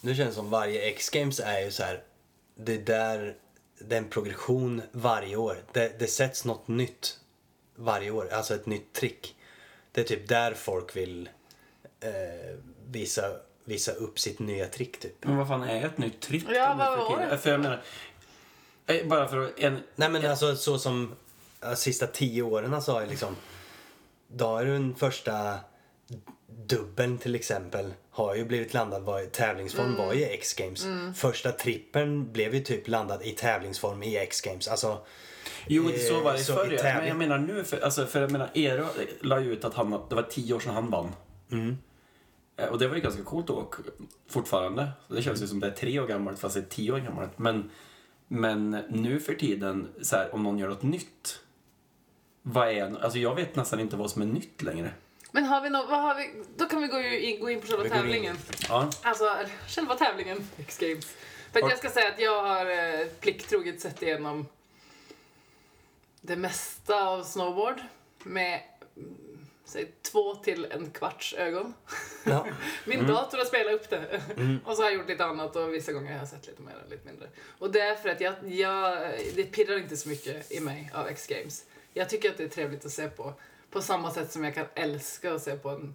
nu 0.00 0.14
känns 0.14 0.28
det 0.28 0.34
som 0.34 0.50
varje 0.50 0.88
X-games 0.88 1.40
är 1.40 1.60
ju 1.60 1.70
så 1.70 1.82
här, 1.82 2.02
det 2.54 2.74
är 2.74 2.78
där, 2.78 3.36
det 3.78 3.94
är 3.94 3.98
en 3.98 4.08
progression 4.08 4.82
varje 4.92 5.36
år. 5.36 5.62
Det, 5.72 5.98
det 5.98 6.06
sätts 6.06 6.44
något 6.44 6.68
nytt 6.68 7.20
varje 7.76 8.10
år, 8.10 8.28
alltså 8.32 8.54
ett 8.54 8.66
nytt 8.66 8.92
trick. 8.92 9.36
Det 9.92 10.00
är 10.00 10.04
typ 10.04 10.28
där 10.28 10.54
folk 10.54 10.96
vill 10.96 11.28
eh, 12.00 12.56
visa, 12.86 13.22
visa 13.64 13.92
upp 13.92 14.18
sitt 14.18 14.38
nya 14.38 14.66
trick 14.66 15.00
typ. 15.00 15.24
Men 15.24 15.36
vad 15.36 15.48
fan 15.48 15.62
är 15.62 15.86
ett 15.86 15.98
nytt 15.98 16.20
trick? 16.20 16.44
Ja, 16.48 16.74
vad 16.78 16.98
för 16.98 17.16
var 17.16 17.26
det? 17.30 17.38
För 17.38 17.50
jag 17.50 17.60
menar, 17.60 17.82
bara 19.08 19.28
för 19.28 19.50
en, 19.56 19.78
Nej 19.96 20.08
men 20.10 20.26
alltså 20.30 20.56
så 20.56 20.78
som 20.78 21.12
ja, 21.60 21.76
sista 21.76 22.06
tio 22.06 22.42
åren 22.42 22.82
så 22.82 22.92
har 22.92 23.00
jag 23.00 23.10
liksom, 23.10 23.36
då 24.28 24.62
ju 24.62 24.72
den 24.72 24.94
första 24.94 25.58
dubbeln 26.66 27.18
till 27.18 27.34
exempel 27.34 27.92
har 28.10 28.34
ju 28.34 28.44
blivit 28.44 28.74
landad 28.74 29.02
var, 29.02 29.20
i 29.20 29.26
tävlingsform 29.26 29.96
var 29.96 30.12
ju 30.12 30.24
X-games. 30.24 30.86
Första 31.16 31.52
trippeln 31.52 32.32
blev 32.32 32.54
ju 32.54 32.60
typ 32.60 32.88
landad 32.88 33.22
i 33.22 33.30
tävlingsform 33.32 34.02
i 34.02 34.16
X-games. 34.16 34.68
Alltså, 34.68 34.98
Jo, 35.66 35.90
så 36.08 36.20
var 36.20 36.32
det 36.32 36.38
Eh, 36.38 36.44
så 36.44 36.52
i 36.52 36.56
förr. 36.56 36.72
ja. 36.72 36.78
tävling- 36.82 36.98
Men 36.98 37.08
jag 37.08 37.16
menar 37.16 37.38
nu, 37.38 37.64
för, 37.64 37.80
alltså, 37.80 38.06
för 38.06 38.20
jag 38.20 38.30
menar, 38.30 38.50
Eero 38.54 38.86
la 39.20 39.40
ju 39.40 39.52
ut 39.52 39.64
att 39.64 39.74
han, 39.74 39.90
det 40.08 40.14
var 40.14 40.22
tio 40.22 40.54
år 40.54 40.60
sedan 40.60 40.74
han 40.74 40.90
vann. 40.90 41.12
Mm. 41.52 41.78
Eh, 42.56 42.66
Och 42.68 42.78
det 42.78 42.88
var 42.88 42.94
ju 42.96 43.00
ganska 43.02 43.22
coolt 43.22 43.46
då, 43.46 43.70
fortfarande. 44.30 44.88
Det 45.08 45.22
känns 45.22 45.42
ju 45.42 45.46
som 45.46 45.60
det 45.60 45.66
är 45.66 45.70
tre 45.70 46.00
år 46.00 46.06
gammalt 46.06 46.38
fast 46.38 46.54
det 46.54 46.60
är 46.60 46.64
tio 46.64 46.92
år 46.92 46.98
gammalt. 46.98 47.38
Men, 47.38 47.70
men 48.28 48.70
nu 48.88 49.20
för 49.20 49.34
tiden, 49.34 49.88
så 50.02 50.16
här, 50.16 50.34
om 50.34 50.42
någon 50.42 50.58
gör 50.58 50.68
något 50.68 50.82
nytt. 50.82 51.40
Vad 52.42 52.68
är, 52.68 53.04
alltså 53.04 53.18
jag 53.18 53.34
vet 53.34 53.56
nästan 53.56 53.80
inte 53.80 53.96
vad 53.96 54.10
som 54.10 54.22
är 54.22 54.26
nytt 54.26 54.62
längre. 54.62 54.90
Men 55.30 55.44
har 55.44 55.60
vi 55.60 55.70
något, 55.70 55.90
vad 55.90 56.02
har 56.02 56.14
vi, 56.14 56.30
då 56.56 56.64
kan 56.64 56.82
vi 56.82 56.88
gå, 56.88 57.00
in, 57.00 57.40
gå 57.40 57.50
in 57.50 57.60
på 57.60 57.66
själva 57.66 57.82
Vi 57.82 57.90
tävlingen. 57.90 58.36
Ja. 58.68 58.90
Alltså, 59.02 59.36
själva 59.68 59.94
tävlingen, 59.94 60.48
X-Games. 60.58 61.16
För 61.52 61.62
att 61.62 61.70
jag 61.70 61.78
ska 61.78 61.90
säga 61.90 62.08
att 62.08 62.20
jag 62.20 62.42
har 62.42 62.66
eh, 62.66 63.06
plikttroget 63.20 63.80
sett 63.80 64.02
igenom 64.02 64.46
det 66.20 66.36
mesta 66.36 67.08
av 67.08 67.22
snowboard 67.22 67.80
med 68.22 68.60
säg, 69.68 69.92
två 70.02 70.34
till 70.34 70.66
en 70.70 70.90
kvarts 70.90 71.34
ögon. 71.34 71.74
ja. 72.24 72.46
Min 72.84 73.06
dator 73.06 73.38
har 73.38 73.44
spelat 73.44 73.74
upp 73.74 73.90
det. 73.90 74.22
och 74.64 74.76
så 74.76 74.82
har 74.82 74.90
jag 74.90 74.98
gjort 74.98 75.08
lite 75.08 75.24
annat 75.24 75.56
och 75.56 75.74
vissa 75.74 75.92
gånger 75.92 76.12
har 76.12 76.18
jag 76.18 76.28
sett 76.28 76.46
lite 76.46 76.62
mer 76.62 76.74
och 76.84 76.90
lite 76.90 77.06
mindre. 77.06 77.28
Och 77.58 77.72
det 77.72 77.80
är 77.80 77.94
för 77.94 78.08
att 78.08 78.20
jag, 78.20 78.34
jag, 78.46 78.98
det 79.34 79.44
pirrar 79.44 79.78
inte 79.78 79.96
så 79.96 80.08
mycket 80.08 80.52
i 80.52 80.60
mig 80.60 80.90
av 80.94 81.08
X-Games. 81.08 81.64
Jag 81.92 82.08
tycker 82.08 82.30
att 82.30 82.36
det 82.36 82.44
är 82.44 82.48
trevligt 82.48 82.84
att 82.84 82.92
se 82.92 83.08
på. 83.08 83.34
På 83.70 83.82
samma 83.82 84.10
sätt 84.10 84.32
som 84.32 84.44
jag 84.44 84.54
kan 84.54 84.66
älska 84.74 85.34
att 85.34 85.42
se 85.42 85.56
på 85.56 85.68
en 85.68 85.94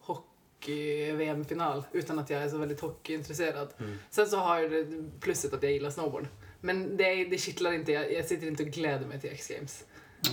hockey-VM-final 0.00 1.84
utan 1.92 2.18
att 2.18 2.30
jag 2.30 2.42
är 2.42 2.48
så 2.48 2.58
väldigt 2.58 2.80
hockeyintresserad. 2.80 3.68
Sen 4.10 4.26
så 4.26 4.36
har 4.36 4.58
jag 4.58 4.70
det 4.70 4.86
plusset 5.20 5.52
att 5.52 5.62
jag 5.62 5.72
gillar 5.72 5.90
snowboard. 5.90 6.26
Men 6.60 6.96
det, 6.96 7.24
det 7.24 7.38
kittlar 7.38 7.72
inte, 7.72 7.92
jag, 7.92 8.12
jag 8.12 8.24
sitter 8.24 8.46
inte 8.46 8.62
och 8.62 8.68
gläder 8.68 9.06
mig 9.06 9.20
till 9.20 9.30
X-Games. 9.30 9.84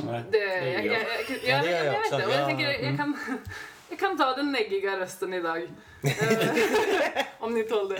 Nej. 0.05 0.23
Det, 0.31 0.37
gör 0.37 0.45
jag, 0.55 0.85
jag, 0.85 0.85
jag. 0.85 0.93
jag, 0.93 1.37
jag, 1.43 1.59
Ja, 1.59 1.63
det 1.63 1.71
gör 1.71 1.77
jag, 1.77 1.85
jag 1.85 1.95
också. 1.95 2.17
det. 2.17 2.33
Jag, 2.35 2.47
tänker, 2.47 2.69
jag, 2.69 2.97
kan, 2.97 3.17
jag 3.89 3.99
kan 3.99 4.17
ta 4.17 4.35
den 4.35 4.51
neggiga 4.51 4.99
rösten 4.99 5.33
idag. 5.33 5.67
Eh, 6.03 7.25
Om 7.39 7.53
ni 7.53 7.63
tål 7.63 7.89
det. 7.89 7.97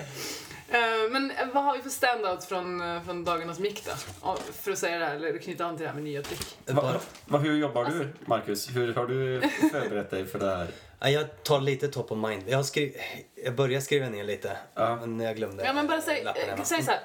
Eh, 0.77 1.11
Men 1.11 1.31
vad 1.53 1.63
har 1.63 1.75
vi 1.77 1.81
för 1.83 1.89
standout 1.89 2.43
från, 2.45 2.81
eh, 2.95 3.03
från 3.03 3.23
dagarna 3.23 3.53
som 3.55 3.65
gick 3.65 3.85
då? 3.85 4.35
För 4.61 4.71
att 4.71 4.77
säga 4.77 4.99
det 4.99 5.05
här, 5.05 5.15
eller 5.15 5.37
knyta 5.37 5.65
an 5.65 5.75
till 5.77 5.83
det 5.83 5.87
här 5.89 5.95
med 5.95 6.03
nya 6.03 6.21
trick. 6.21 6.57
Va, 6.65 6.93
va, 7.25 7.37
hur 7.37 7.57
jobbar 7.57 7.85
du, 7.85 8.07
Marcus? 8.25 8.69
Hur 8.75 8.93
har 8.93 9.05
du 9.07 9.41
förberett 9.71 10.09
dig 10.09 10.25
för 10.25 10.39
det 10.39 10.55
här? 10.55 10.67
Ja, 10.99 11.09
Jag 11.09 11.43
tar 11.43 11.61
lite 11.61 11.87
top 11.87 12.11
of 12.11 12.17
mind. 12.29 12.43
Jag, 12.47 12.57
har 12.57 12.63
skriv... 12.63 12.93
jag 13.45 13.55
började 13.55 13.81
skriva 13.81 14.09
ner 14.09 14.23
lite, 14.23 14.57
Ja. 14.73 14.95
men 14.95 15.19
jag 15.19 15.35
glömde 15.35 15.65
Ja 15.65 15.73
men 15.73 15.87
bara 15.87 16.01
säg, 16.01 16.21
eh, 16.21 16.63
säg 16.63 16.83
så 16.83 16.91
här. 16.91 17.01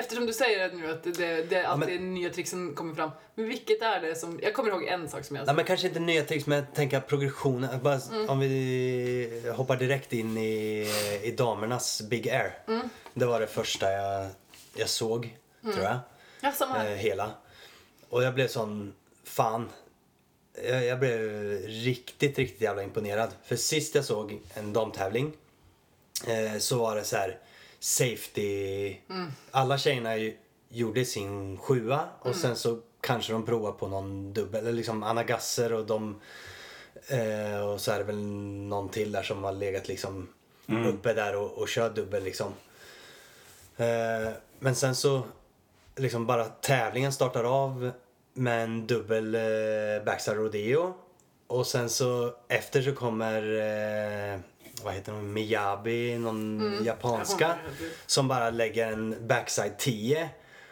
Eftersom 0.00 0.26
du 0.26 0.32
säger 0.32 0.68
det 0.68 0.74
nu 0.76 0.90
att 0.90 1.02
det, 1.04 1.42
det, 1.42 1.64
alltid 1.64 1.88
men- 1.88 1.98
är 1.98 2.00
nya 2.20 2.30
trick 2.30 2.48
som 2.48 2.74
kommer 2.74 2.94
fram. 2.94 3.10
Men 3.34 3.48
vilket 3.48 3.82
är 3.82 4.00
det 4.00 4.14
som, 4.14 4.40
jag 4.42 4.54
kommer 4.54 4.70
ihåg 4.70 4.84
en 4.84 5.08
sak 5.08 5.24
som 5.24 5.36
jag 5.36 5.46
Nej, 5.46 5.54
men 5.54 5.64
kanske 5.64 5.86
inte 5.88 6.00
nya 6.00 6.24
tricks, 6.24 6.46
men 6.46 6.64
att 6.64 6.74
progressionen. 7.00 7.82
Bara, 7.82 8.00
Mm. 8.12 8.28
Om 8.30 8.38
vi 8.40 9.52
hoppar 9.56 9.76
direkt 9.76 10.12
in 10.12 10.38
i, 10.38 10.86
i 11.22 11.30
damernas 11.30 12.02
Big 12.02 12.28
Air. 12.28 12.58
Mm. 12.68 12.88
Det 13.14 13.24
var 13.26 13.40
det 13.40 13.46
första 13.46 13.92
jag, 13.92 14.28
jag 14.74 14.88
såg, 14.88 15.36
tror 15.62 15.78
jag. 15.84 15.98
Ja, 16.40 16.52
samma 16.52 16.74
här. 16.74 16.90
Eh, 16.90 16.96
hela. 16.96 17.30
Och 18.08 18.22
jag 18.22 18.34
blev 18.34 18.48
sån, 18.48 18.94
fan. 19.24 19.68
Jag, 20.68 20.84
jag 20.84 20.98
blev 20.98 21.20
riktigt, 21.66 22.38
riktigt 22.38 22.60
jävla 22.60 22.82
imponerad. 22.82 23.30
För 23.44 23.56
sist 23.56 23.94
jag 23.94 24.04
såg 24.04 24.38
en 24.54 24.72
damtävling 24.72 25.32
eh, 26.26 26.58
så 26.58 26.78
var 26.78 26.96
det 26.96 27.04
så 27.04 27.16
här 27.16 27.38
safety. 27.80 28.96
Alla 29.50 29.78
tjejerna 29.78 30.16
ju, 30.16 30.36
gjorde 30.68 31.04
sin 31.04 31.56
sjua 31.56 32.08
och 32.20 32.36
sen 32.36 32.56
så 32.56 32.80
kanske 33.00 33.32
de 33.32 33.46
provar 33.46 33.72
på 33.72 33.88
någon 33.88 34.32
dubbel. 34.32 34.60
Eller 34.60 34.72
liksom 34.72 35.02
Anna 35.02 35.24
Gasser 35.24 35.72
och 35.72 35.86
de 35.86 36.20
eh, 37.08 37.60
och 37.60 37.80
så 37.80 37.92
är 37.92 37.98
det 37.98 38.04
väl 38.04 38.22
någon 38.68 38.88
till 38.88 39.12
där 39.12 39.22
som 39.22 39.44
har 39.44 39.52
legat 39.52 39.88
liksom 39.88 40.28
uppe 40.86 41.14
där 41.14 41.36
och, 41.36 41.50
och 41.50 41.68
kör 41.68 41.90
dubbel 41.90 42.24
liksom. 42.24 42.52
Eh, 43.76 44.32
men 44.58 44.74
sen 44.74 44.94
så 44.94 45.22
liksom 45.96 46.26
bara 46.26 46.44
tävlingen 46.44 47.12
startar 47.12 47.44
av 47.44 47.90
med 48.32 48.64
en 48.64 48.86
dubbel 48.86 49.34
eh, 49.34 50.04
backside 50.04 50.36
rodeo. 50.36 50.94
Och 51.46 51.66
sen 51.66 51.90
så 51.90 52.34
efter 52.48 52.82
så 52.82 52.92
kommer, 52.92 53.42
eh, 53.42 54.40
vad 54.84 54.94
heter 54.94 55.12
hon, 55.12 55.32
Miyabi, 55.32 56.18
någon 56.18 56.78
japanska. 56.84 57.44
Ja, 57.48 57.54
hon 57.78 57.86
är- 57.86 57.92
Som 58.06 58.28
bara 58.28 58.50
lägger 58.50 58.92
en 58.92 59.26
backside 59.26 59.78
10. 59.78 60.28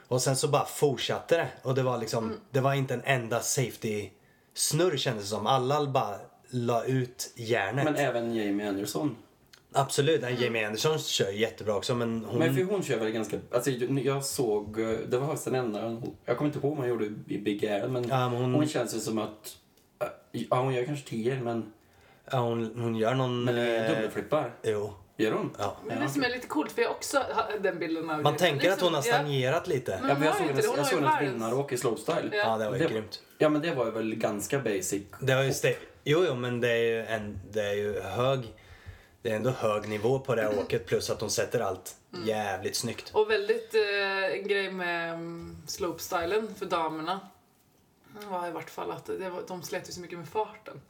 Och 0.08 0.22
sen 0.22 0.36
så 0.36 0.48
bara 0.48 0.64
fortsatte 0.64 1.36
det. 1.36 1.48
Och 1.62 1.74
det 1.74 1.82
var 1.82 1.98
liksom, 1.98 2.36
det 2.50 2.60
var 2.60 2.74
inte 2.74 2.94
en 2.94 3.02
enda 3.04 3.40
safety 3.40 4.08
snurr 4.54 4.96
kändes 4.96 5.24
det 5.24 5.28
som. 5.28 5.46
Alla 5.46 5.86
bara 5.86 6.16
la 6.50 6.84
ut 6.84 7.32
järnet. 7.36 7.84
Men 7.84 7.96
även 7.96 8.34
Jamie 8.34 8.68
Anderson. 8.68 9.16
Absolut, 9.72 10.22
mm. 10.22 10.42
Jamie 10.42 10.66
Anderson 10.66 10.98
kör 10.98 11.30
jättebra 11.30 11.74
också 11.76 11.94
men 11.94 12.24
hon... 12.24 12.38
Men 12.38 12.54
för 12.54 12.62
hon 12.64 12.82
kör 12.82 12.98
väl 12.98 13.10
ganska... 13.10 13.38
Alltså 13.52 13.70
jag 13.70 14.24
såg... 14.24 14.76
Det 15.08 15.18
var 15.18 15.26
faktiskt 15.26 15.44
den 15.44 15.54
enda... 15.54 16.02
Jag 16.24 16.36
kommer 16.36 16.48
inte 16.48 16.58
ihåg 16.58 16.70
vad 16.76 16.78
hon 16.78 16.88
gjorde 16.88 17.04
i 17.26 17.38
Big 17.38 17.66
Air 17.66 17.88
men, 17.88 18.08
Ja, 18.08 18.28
men 18.30 18.40
hon- 18.40 18.54
hon... 18.54 18.68
känns 18.68 18.94
ju 18.94 19.00
som 19.00 19.18
att... 19.18 19.56
Ja, 20.32 20.62
hon 20.62 20.74
gör 20.74 20.84
kanske 20.84 21.08
10 21.08 21.40
men... 21.42 21.72
ja, 22.32 22.38
hon, 22.38 22.80
hon 22.80 22.96
gör 22.96 23.14
någon... 23.14 23.44
Men 23.44 23.58
eh, 23.58 23.90
dubbelflippar. 23.90 24.54
Jo. 24.62 24.94
Gör 25.16 25.32
hon? 25.32 25.50
Ja. 25.58 25.76
Men 25.86 26.00
det 26.00 26.08
som 26.08 26.24
är 26.24 26.28
lite 26.28 26.46
coolt, 26.46 26.72
för 26.72 26.82
jag 26.82 26.90
också 26.90 27.18
har 27.18 27.58
den 27.58 27.78
bilden 27.78 28.10
av 28.10 28.22
Man 28.22 28.32
det. 28.32 28.38
tänker 28.38 28.56
att 28.68 28.72
Liksom, 28.72 28.86
hon 28.86 28.94
har 28.94 29.02
ja. 29.06 29.12
stagnerat 29.14 29.66
lite. 29.66 29.98
Men 30.00 30.08
Ja, 30.08 30.14
men 30.14 30.22
jag 30.26 30.36
såg 30.36 30.46
hennes, 30.46 30.72
det, 30.72 30.76
jag 30.76 30.86
såg 31.50 31.58
åka 31.58 31.74
i 31.74 31.78
slopestyle. 31.78 32.28
Ja. 32.32 32.36
Ja, 32.38 32.58
det 32.58 32.68
var 32.70 32.76
ju 32.76 32.82
Det- 32.84 32.90
grymt. 32.94 33.22
Ja, 33.38 33.48
men 33.48 33.62
det 33.62 33.74
var 33.74 33.84
ju 33.84 33.90
väl 33.90 34.14
ganska 34.14 34.58
basic. 34.58 35.02
Det 35.20 35.34
var 35.34 35.42
ju 35.42 35.50
ste- 35.50 35.76
jo, 36.04 36.24
jo, 36.28 36.34
men 36.34 36.60
det 36.60 36.68
är 36.70 36.76
ju, 36.84 37.04
en, 37.06 37.40
det 37.50 37.60
är 37.62 37.74
ju 37.74 38.00
hög... 38.00 38.54
Det 39.22 39.30
är 39.30 39.36
ändå 39.36 39.50
hög 39.50 39.88
nivå 39.88 40.18
på 40.18 40.34
det 40.34 40.42
här 40.42 40.58
åket 40.58 40.86
plus 40.86 41.10
att 41.10 41.20
hon 41.20 41.30
sätter 41.30 41.60
allt 41.60 41.94
jävligt 42.24 42.76
snyggt. 42.76 43.10
Och 43.14 43.30
väldigt 43.30 43.74
eh, 43.74 44.24
en 44.38 44.48
grej 44.48 44.70
med 44.72 45.14
um, 45.14 45.56
slopestylen 45.66 46.54
för 46.54 46.66
damerna 46.66 47.20
var 48.30 48.48
i 48.48 48.50
vart 48.50 48.70
fall 48.70 48.90
att 48.90 49.06
det 49.06 49.30
var, 49.30 49.42
de 49.48 49.62
slet 49.62 49.88
ju 49.88 49.92
så 49.92 50.00
mycket 50.00 50.18
med 50.18 50.28
farten. 50.28 50.80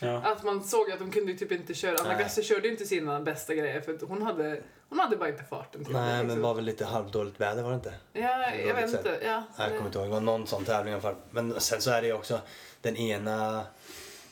Ja. 0.00 0.16
Att 0.16 0.42
man 0.42 0.64
såg 0.64 0.90
att 0.90 0.98
de 0.98 1.10
kunde 1.10 1.34
typ 1.34 1.52
inte 1.52 1.74
köra. 1.74 1.96
Anna. 1.98 2.18
Gasser 2.18 2.42
körde 2.42 2.68
inte 2.68 2.84
sina 2.84 3.20
bästa 3.20 3.54
grejer 3.54 3.80
för 3.80 3.94
att 3.94 4.02
hon 4.02 4.22
hade, 4.22 4.60
hon 4.88 4.98
hade 4.98 5.16
bara 5.16 5.28
inte 5.28 5.44
farten 5.44 5.84
det. 5.84 5.92
Nej, 5.92 6.02
men 6.02 6.20
liksom. 6.20 6.36
det 6.36 6.42
var 6.42 6.54
väl 6.54 6.64
lite 6.64 6.84
halvdåligt 6.84 7.40
väder 7.40 7.62
var 7.62 7.70
det 7.70 7.76
inte? 7.76 7.94
Ja, 8.12 8.50
jag 8.66 8.74
vet 8.74 8.90
inte. 8.90 9.18
Ja, 9.24 9.42
jag 9.58 9.68
kommer 9.68 9.86
inte 9.86 9.98
ihåg. 9.98 10.06
Det 10.06 10.12
var 10.12 10.20
någon 10.20 10.46
sån 10.46 10.64
tävling 10.64 10.90
i 10.90 10.94
alla 10.94 11.02
fall. 11.02 11.16
Men 11.30 11.60
sen 11.60 11.80
så 11.80 11.90
är 11.90 12.02
det 12.02 12.08
ju 12.08 12.14
också 12.14 12.40
den 12.80 12.96
ena, 12.96 13.64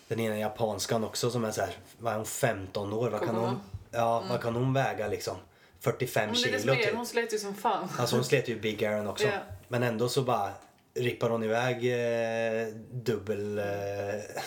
den 0.09 0.21
ena 0.21 0.39
japanskan 0.39 1.05
också 1.05 1.31
som 1.31 1.45
är 1.45 1.51
så 1.51 1.61
här, 1.61 1.71
vad 1.99 2.13
är 2.13 2.17
hon, 2.17 2.27
15 2.27 2.93
år? 2.93 3.11
Vad 3.11 3.21
kan 3.21 3.37
hon, 3.37 3.61
ja, 3.91 4.25
vad 4.31 4.43
kan 4.43 4.55
hon 4.55 4.73
väga 4.73 5.09
liksom? 5.09 5.37
45 5.81 6.31
men 6.31 6.35
det 6.35 6.49
är 6.49 6.53
det 6.53 6.59
som 6.59 6.75
kilo 6.75 6.85
typ. 6.85 6.95
hon 6.95 7.07
slet 7.07 7.35
ju 7.35 7.39
som 7.39 7.55
fan. 7.55 7.89
Alltså 7.99 8.17
hon 8.17 8.25
slet 8.25 8.49
ju 8.49 8.61
Big 8.61 8.85
Aaron 8.85 9.07
också. 9.07 9.27
Ja. 9.33 9.39
Men 9.69 9.83
ändå 9.83 10.09
så 10.09 10.23
bara 10.23 10.51
rippar 10.97 11.31
hon 11.31 11.43
iväg 11.43 11.77
eh, 11.77 12.67
dubbel, 12.93 13.59
eh, 13.59 13.65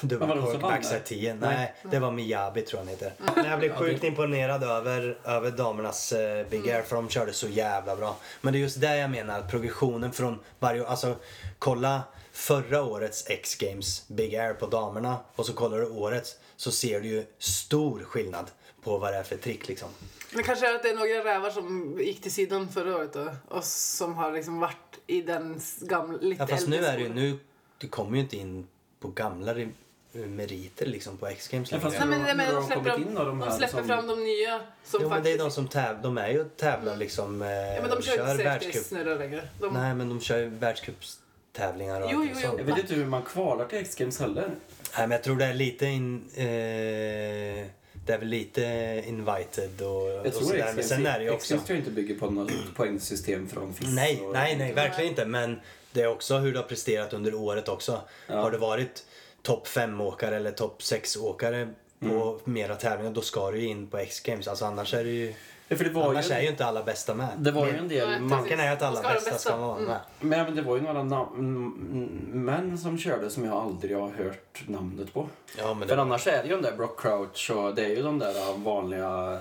dubbel 0.02 0.20
Men 0.20 0.28
var 0.28 0.36
det 0.36 0.42
hon 0.42 0.52
cork 0.52 0.52
som 0.52 0.62
vann 0.62 0.72
backside 0.72 1.00
där? 1.00 1.06
10. 1.06 1.34
Nej, 1.34 1.74
det 1.92 2.00
var 2.00 2.12
Miyabi 2.12 2.62
tror 2.62 2.80
jag 2.80 2.86
han 2.86 2.88
heter. 2.88 3.14
Mm. 3.20 3.34
Men 3.36 3.46
jag 3.46 3.60
blev 3.60 3.76
sjukt 3.76 4.04
imponerad 4.04 4.64
över, 4.64 5.18
över 5.26 5.52
damernas 5.52 6.14
eh, 6.14 6.46
Big 6.50 6.60
Mm. 6.60 6.76
Air 6.76 6.82
för 6.82 6.96
de 6.96 7.10
körde 7.10 7.34
så 7.34 7.48
jävla 7.48 7.96
bra. 7.96 8.16
Men 8.42 8.54
det 8.54 8.60
är 8.60 8.62
just 8.62 8.82
det 8.82 8.98
jag 8.98 9.10
menar, 9.10 9.42
progressionen 9.42 10.12
från 10.12 10.40
varje 10.60 10.88
Alltså 10.88 11.16
kolla 11.60 12.02
förra 12.32 12.84
årets 12.84 13.30
X-Games 13.30 14.08
Big 14.08 14.36
Air 14.36 14.54
på 14.54 14.68
damerna 14.68 15.18
och 15.36 15.46
så 15.46 15.54
kollar 15.54 15.78
du 15.78 15.90
årets 15.90 16.36
så 16.56 16.72
ser 16.72 17.02
du 17.02 17.08
ju 17.08 17.26
stor 17.38 18.00
skillnad 18.04 18.46
på 18.84 18.98
vad 18.98 19.14
det 19.14 19.18
är 19.18 19.24
för 19.24 19.38
trick 19.38 19.68
liksom. 19.68 19.90
Men 20.32 20.44
kanske 20.44 20.70
är 20.72 20.76
att 20.76 20.84
det 20.84 20.90
är 20.90 20.96
några 20.96 21.34
rävar 21.36 21.50
som 21.50 21.98
gick 22.00 22.22
till 22.22 22.32
sidan 22.34 22.70
förra 22.70 22.96
året 22.98 23.14
då, 23.14 23.32
och 23.48 23.64
som 23.64 24.14
har 24.16 24.32
liksom 24.32 24.60
varit 24.60 25.00
i 25.08 25.22
den 25.22 25.62
gamla, 25.82 26.18
lite 26.22 26.44
Ja 26.44 26.48
fast 26.48 26.68
nu 26.68 26.76
äldre 26.76 26.92
är 26.92 26.98
det 26.98 27.04
ju, 27.04 27.14
nu, 27.14 27.40
du 27.78 27.88
kommer 27.88 28.16
ju 28.18 28.24
inte 28.24 28.38
in 28.38 28.68
på 29.00 29.08
gamla 29.08 29.54
ri- 29.54 29.70
meriter 30.12 30.86
liksom 30.86 31.18
på 31.18 31.28
X-Games 31.28 31.72
Ja, 31.72 31.80
fast 31.80 32.00
längre. 32.00 32.18
Nej, 32.18 32.26
men, 32.26 32.38
men 32.38 32.46
har 32.46 32.54
de 32.54 32.62
de 32.62 32.68
släpper, 32.68 32.98
de 33.00 33.14
de 33.16 33.42
här 33.42 33.52
släpper 33.58 33.78
som- 33.78 33.88
fram 33.88 34.08
de 34.08 34.24
nya 34.24 34.60
som 34.84 35.00
Jo 35.04 35.10
men 35.10 35.24
det 35.24 35.30
är 35.30 35.38
faktiskt... 35.38 35.40
de 35.40 35.52
som 35.52 35.68
tävlar, 35.68 36.04
de 36.04 36.18
är 36.18 36.30
ju 36.30 36.44
tävlar 36.44 36.96
liksom, 36.98 37.42
eh, 37.42 37.48
ja, 37.50 37.82
men 37.82 37.90
de 37.90 38.02
kör 38.02 38.32
inte 38.32 38.44
världscup. 38.44 38.92
längre. 39.20 39.48
De, 39.60 39.74
Nej 39.74 39.96
men 39.96 40.10
de 40.10 40.22
kör 40.22 40.38
ju 40.38 40.50
världscupstävlingar 40.50 42.02
och 42.02 42.10
Jo, 42.14 42.20
allt 42.22 42.30
jo, 42.34 42.40
sånt. 42.42 42.54
jo. 42.54 42.60
Jag 42.60 42.66
vet 42.76 42.78
inte 42.84 42.94
hur 42.96 43.06
man 43.06 43.22
kvalar 43.24 43.66
till 43.66 43.78
X-Games 43.80 44.20
heller. 44.20 44.44
Nej 44.48 45.08
men 45.08 45.12
jag 45.12 45.24
tror 45.24 45.36
det 45.36 45.46
är 45.46 45.54
lite 45.54 45.86
in, 45.86 46.30
eh, 46.36 47.68
det 48.10 48.16
är 48.16 48.20
väl 48.20 48.28
lite 48.28 48.62
invited 49.08 49.82
och, 49.82 50.10
Jag 50.10 50.26
och 50.26 50.34
sådär. 50.34 50.74
Men 50.76 50.84
sen 50.84 51.06
är 51.06 51.20
det 51.20 51.26
ju 51.26 51.32
också... 51.32 51.44
X-Games 51.54 51.66
tror 51.66 51.76
jag 51.78 51.82
inte 51.82 51.92
bygger 51.92 52.16
på 52.20 52.30
något 52.30 52.52
poängsystem 52.76 53.50
från 53.50 53.74
FIS. 53.74 53.88
Nej, 53.96 54.22
och- 54.22 54.34
nej, 54.34 54.56
nej, 54.58 54.74
verkligen 54.74 55.10
inte. 55.10 55.26
Men 55.26 55.60
det 55.92 56.02
är 56.02 56.08
också 56.08 56.38
hur 56.38 56.52
du 56.52 56.58
har 56.58 56.64
presterat 56.64 57.14
under 57.14 57.34
året 57.34 57.68
också. 57.68 58.02
Ja. 58.28 58.42
Har 58.42 58.52
du 58.52 58.58
varit 58.58 59.04
topp 59.42 59.68
5-åkare 59.68 60.36
eller 60.36 60.52
topp 60.52 60.82
6-åkare 60.82 61.74
på 62.00 62.40
mera 62.44 62.76
tävlingar 62.76 63.12
då 63.14 63.22
ska 63.22 63.52
du 63.52 63.60
ju 63.60 63.68
in 63.68 63.88
på 63.88 63.98
X-games. 63.98 64.48
Alltså 64.48 64.66
annars 64.66 64.94
är 64.94 65.04
det 65.04 65.10
ju... 65.10 65.34
Ja, 65.72 65.76
för 65.78 65.84
det 65.86 65.90
var 65.92 66.10
Annars 66.10 66.30
ju, 66.30 66.34
är 66.34 66.42
ju 66.42 66.48
inte 66.50 66.66
alla 66.66 66.84
bästa 66.84 67.14
med. 67.16 67.28
det 67.38 67.52
var 67.52 67.68
ju 67.68 67.76
en 67.78 67.88
del 67.88 68.10
Nej, 68.22 68.30
Tanken 68.30 68.60
är 68.60 68.72
att 68.74 68.82
alla 68.82 68.96
ska 69.00 69.08
bästa 69.14 69.32
bästa. 69.32 69.50
ska 69.50 69.58
vara 69.58 69.76
Mm. 69.78 69.88
med. 69.90 70.00
men, 70.20 70.46
men 70.46 70.56
det 70.56 70.62
var 70.62 70.76
ju 70.76 70.82
några 70.82 71.04
nam- 71.04 71.34
mm, 71.38 72.06
män 72.46 72.78
som 72.78 72.98
körde 72.98 73.30
som 73.30 73.46
jag 73.46 73.54
aldrig 73.54 73.98
har 73.98 74.10
hört 74.10 74.64
namnet 74.68 75.14
på. 75.14 75.28
Ja, 75.58 75.74
men 75.74 75.88
För 75.88 75.96
det, 75.96 76.02
annars 76.02 76.28
är 76.28 76.44
det 76.44 76.50
ju 76.50 76.56
de 76.56 76.62
där 76.62 76.76
Brock 76.78 77.02
Crouch 77.02 77.52
och 77.56 77.76
det 77.76 77.86
är 77.86 77.90
ju 77.90 78.02
de 78.02 78.20
där 78.20 78.58
vanliga 78.58 79.40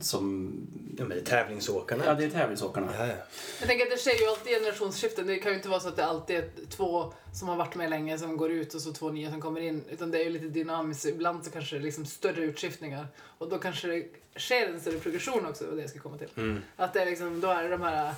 som... 0.00 0.52
ja, 0.98 1.04
men 1.04 1.16
det 1.16 1.22
är 1.22 1.24
tävlingsåkarna. 1.24 2.04
Ja, 2.06 2.14
det 2.14 2.24
är 2.24 2.30
tävlingsåkarna. 2.30 2.92
Ja, 2.98 3.06
ja. 3.06 3.14
Jag 3.60 3.68
tänker 3.68 3.84
att 3.84 3.90
det 3.90 3.96
sker 3.98 4.20
ju 4.20 4.26
alltid 4.26 4.52
generationsskiften. 4.52 5.26
Det 5.26 5.36
kan 5.36 5.52
ju 5.52 5.56
inte 5.56 5.68
vara 5.68 5.80
så 5.80 5.88
att 5.88 5.96
det 5.96 6.04
alltid 6.04 6.36
är 6.36 6.48
två 6.70 7.12
som 7.34 7.48
har 7.48 7.56
varit 7.56 7.74
med 7.74 7.90
länge 7.90 8.18
som 8.18 8.36
går 8.36 8.50
ut 8.50 8.74
och 8.74 8.80
så 8.80 8.92
två 8.92 9.10
nya 9.10 9.30
som 9.30 9.40
kommer 9.40 9.60
in. 9.60 9.84
Utan 9.90 10.10
det 10.10 10.18
är 10.18 10.24
ju 10.24 10.30
lite 10.30 10.46
dynamiskt. 10.46 11.04
Ibland 11.04 11.44
så 11.44 11.50
kanske 11.50 11.76
det 11.76 11.80
är 11.80 11.84
liksom 11.84 12.06
större 12.06 12.40
utskiftningar. 12.40 13.06
Och 13.38 13.48
då 13.48 13.58
kanske 13.58 13.88
det 13.88 14.06
sker 14.36 14.68
en 14.68 14.80
större 14.80 14.98
progression 14.98 15.46
också, 15.46 15.66
var 15.66 15.74
det 15.74 15.80
jag 15.80 15.90
ska 15.90 16.00
komma 16.00 16.18
till. 16.18 16.60
Att 16.76 16.92
det 16.92 17.00
är 17.00 17.06
liksom, 17.06 17.40
då 17.40 17.48
är 17.48 17.62
det 17.62 17.68
de 17.68 17.82
här 17.82 18.14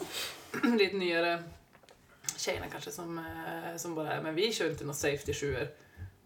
lite 0.79 0.97
nyare 0.97 1.43
tjejerna 2.37 2.67
kanske 2.73 2.91
som, 2.91 3.19
eh, 3.19 3.77
som 3.77 3.95
bara 3.95 4.13
är, 4.13 4.23
men 4.23 4.35
vi 4.35 4.53
kör 4.53 4.71
inte 4.71 4.85
något 4.85 4.97
safety 4.97 5.35
7 5.35 5.57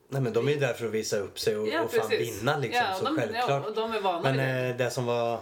Nej 0.08 0.23
men 0.23 0.32
de 0.32 0.49
är 0.49 0.52
ju 0.52 0.58
där 0.58 0.73
för 0.73 0.87
att 0.87 0.92
visa 0.92 1.18
upp 1.18 1.38
sig 1.38 1.56
och, 1.56 1.84
och 1.84 1.92
fan 1.92 2.08
vinna 2.11 2.58
liksom. 2.58 2.84
Ja, 2.90 2.99
så 2.99 3.04
de, 3.04 3.16
självklart. 3.16 3.49
Ja, 3.49 3.61
och 3.61 3.75
de 3.75 3.92
är 3.92 4.00
vana 4.00 4.20
Men 4.23 4.32
vid 4.32 4.46
det. 4.46 4.68
eh, 4.68 4.76
det 4.76 4.90
som 4.90 5.06
var... 5.06 5.40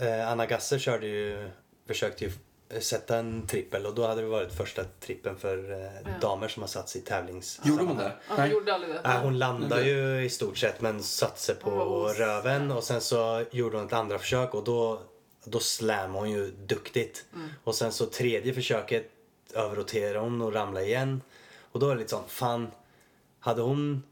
Eh, 0.00 0.30
Anna 0.30 0.46
Gasser 0.46 0.78
körde 0.78 1.06
ju, 1.06 1.50
försökte 1.86 2.24
ju 2.24 2.30
eh, 2.68 2.80
sätta 2.80 3.16
en 3.18 3.46
trippel 3.46 3.86
och 3.86 3.94
då 3.94 4.06
hade 4.06 4.20
det 4.20 4.28
varit 4.28 4.52
första 4.52 4.84
trippen 5.00 5.36
för 5.36 5.72
eh, 5.72 5.78
Ja. 6.04 6.10
damer 6.20 6.48
som 6.48 6.62
har 6.62 6.68
satt 6.68 6.88
sig 6.88 7.00
i 7.00 7.04
tävlings... 7.04 7.60
Gjorde 7.64 7.84
hon 7.84 7.96
det? 7.96 8.12
Ja, 8.28 8.34
hon 8.36 8.50
gjorde 8.50 8.74
aldrig 8.74 8.94
det. 8.94 9.00
Nej, 9.04 9.18
hon 9.22 9.38
landade 9.38 9.88
ju 9.88 10.24
i 10.24 10.28
stort 10.30 10.58
sett 10.58 10.80
men 10.80 11.02
satte 11.02 11.40
sig 11.40 11.54
på 11.54 11.70
röven 12.16 12.70
och 12.70 12.84
sen 12.84 13.00
så 13.00 13.44
gjorde 13.50 13.76
hon 13.76 13.86
ett 13.86 13.92
andra 13.92 14.18
försök 14.18 14.54
och 14.54 14.64
då, 14.64 15.00
då 15.44 15.60
slammade 15.60 16.18
hon 16.18 16.30
ju 16.30 16.50
duktigt. 16.50 17.24
Mm. 17.34 17.48
Och 17.64 17.74
sen 17.74 17.92
så 17.92 18.06
tredje 18.06 18.54
försöket 18.54 19.10
överroterade 19.54 20.18
hon 20.18 20.42
och 20.42 20.52
ramlade 20.52 20.86
igen. 20.86 21.22
Och 21.72 21.80
då 21.80 21.86
är 21.88 21.94
det 21.94 21.98
lite 21.98 22.10
sånt, 22.10 22.30
fan, 22.30 22.70
hade 23.40 23.62
hon 23.62 24.02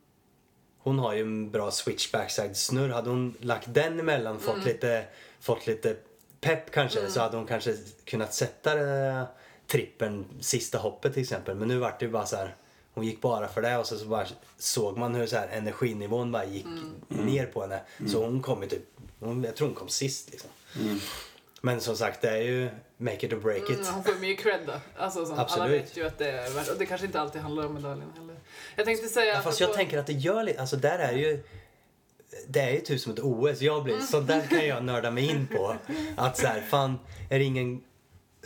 hon 0.78 0.98
har 0.98 1.14
ju 1.14 1.20
en 1.20 1.50
bra 1.50 1.70
switch 1.70 2.12
backside 2.12 2.56
snurr. 2.56 2.88
Hade 2.88 3.10
hon 3.10 3.34
lagt 3.40 3.74
den 3.74 4.00
emellan 4.00 4.40
fått, 4.40 4.64
lite, 4.64 5.04
fått 5.46 5.66
lite 5.66 5.96
pepp 6.40 6.70
kanske 6.70 7.10
så 7.10 7.20
hade 7.20 7.36
hon 7.36 7.46
kanske 7.46 7.74
kunnat 8.04 8.34
sätta 8.34 8.80
eh, 8.80 9.24
trippen 9.66 10.24
sista 10.40 10.78
hoppet 10.78 11.12
till 11.12 11.22
exempel. 11.22 11.54
Men 11.54 11.68
nu 11.68 11.78
vart 11.78 12.00
det 12.00 12.06
ju 12.06 12.12
bara 12.12 12.26
så 12.26 12.36
här. 12.36 12.56
Hon 12.94 13.04
gick 13.04 13.20
bara 13.20 13.48
för 13.48 13.62
det 13.62 13.76
och 13.76 13.86
så, 13.86 13.98
så 13.98 14.06
bara 14.06 14.26
såg 14.58 14.98
man 14.98 15.14
hur 15.14 15.26
så 15.26 15.36
här 15.36 15.48
energinivån 15.48 16.32
bara 16.32 16.44
gick 16.44 16.66
ner 17.08 17.46
på 17.46 17.60
henne. 17.60 17.80
Så 18.08 18.24
hon 18.24 18.42
kom 18.42 18.62
ju 18.62 18.68
typ, 18.68 18.82
hon, 19.20 19.44
jag 19.44 19.56
tror 19.56 19.68
hon 19.68 19.74
kom 19.74 19.88
sist 19.88 20.30
liksom. 20.30 20.50
Men 21.60 21.80
som 21.80 21.96
sagt 21.96 22.20
det 22.20 22.30
är 22.30 22.42
ju 22.42 22.68
make 22.96 23.26
it 23.26 23.32
or 23.32 23.36
break 23.36 23.70
it. 23.70 23.78
Mm, 23.78 23.94
hon 23.94 24.04
får 24.04 24.14
ju 24.14 24.20
mycket 24.20 24.44
cred 24.44 24.60
då. 24.66 24.72
Alltså, 24.96 25.24
alla 25.24 25.42
Absolut. 25.42 25.82
vet 25.82 25.96
ju 25.96 26.06
att 26.06 26.18
det 26.18 26.30
är 26.30 26.50
värt. 26.50 26.68
Och 26.68 26.78
det 26.78 26.86
kanske 26.86 27.06
inte 27.06 27.20
alltid 27.20 27.40
handlar 27.42 27.66
om 27.66 27.74
medaljen 27.74 28.12
heller. 28.18 28.36
Jag 28.76 28.84
tänkte 28.84 29.08
säga... 29.08 29.34
Ja, 29.34 29.40
fast 29.40 29.60
jag 29.60 29.74
tänker 29.74 29.98
att 29.98 30.06
det 30.06 30.12
gör 30.12 30.42
lite, 30.42 30.60
alltså 30.60 30.76
där 30.76 30.98
är 30.98 31.12
ju 31.12 31.42
det 32.48 32.60
är 32.60 32.70
ju 32.70 32.80
typ 32.80 33.00
som 33.00 33.12
ett 33.12 33.18
OS. 33.18 33.60
Jag 33.60 33.84
blir, 33.84 34.00
så 34.00 34.20
där 34.20 34.46
kan 34.46 34.66
jag 34.66 34.84
nörda 34.84 35.10
mig 35.10 35.30
in 35.30 35.46
på. 35.46 35.76
Att 36.16 36.38
så 36.38 36.46
här, 36.46 36.60
fan, 36.60 36.98
är 37.30 37.38
det 37.38 37.44
ingen 37.44 37.80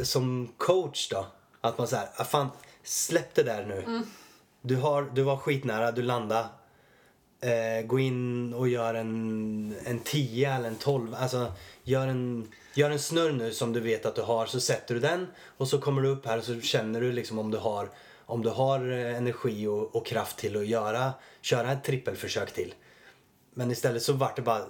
som 0.02 0.52
coach 0.56 1.08
då? 1.08 1.26
Att 1.60 1.78
man 1.78 1.88
så 1.88 1.96
här, 1.96 2.08
ah, 2.16 2.24
fan, 2.24 2.48
släpp 2.82 3.34
det 3.34 3.42
där 3.42 3.66
nu. 3.66 4.02
Du, 4.62 4.76
har, 4.76 5.10
du 5.14 5.22
var 5.22 5.36
skitnära, 5.36 5.92
du 5.92 6.02
landade. 6.02 6.46
Eh, 7.42 7.86
gå 7.86 7.98
in 7.98 8.54
och 8.54 8.68
gör 8.68 8.94
en, 8.94 9.74
en 9.84 9.98
10 9.98 10.54
eller 10.54 10.68
en 10.68 10.76
12. 10.76 11.14
Alltså, 11.14 11.52
gör 11.82 12.06
en, 12.06 12.48
gör 12.74 12.90
en 12.90 12.98
snurr 12.98 13.32
nu 13.32 13.52
som 13.52 13.72
du 13.72 13.80
vet 13.80 14.06
att 14.06 14.14
du 14.14 14.22
har. 14.22 14.46
Så 14.46 14.60
sätter 14.60 14.94
du 14.94 15.00
den 15.00 15.26
och 15.56 15.68
så 15.68 15.80
kommer 15.80 16.02
du 16.02 16.08
upp 16.08 16.26
här 16.26 16.38
och 16.38 16.44
så 16.44 16.60
känner 16.60 17.00
du 17.00 17.12
liksom 17.12 17.38
om 17.38 17.50
du 17.50 17.58
har, 17.58 17.88
om 18.26 18.42
du 18.42 18.48
har 18.48 18.92
eh, 18.92 19.16
energi 19.16 19.66
och, 19.66 19.96
och 19.96 20.06
kraft 20.06 20.38
till 20.38 20.56
att 20.56 20.66
göra, 20.66 21.12
köra 21.40 21.72
ett 21.72 21.84
trippelförsök 21.84 22.52
till. 22.52 22.74
Men 23.54 23.70
istället 23.70 24.02
så 24.02 24.12
vart 24.12 24.36
det 24.36 24.42
bara, 24.42 24.62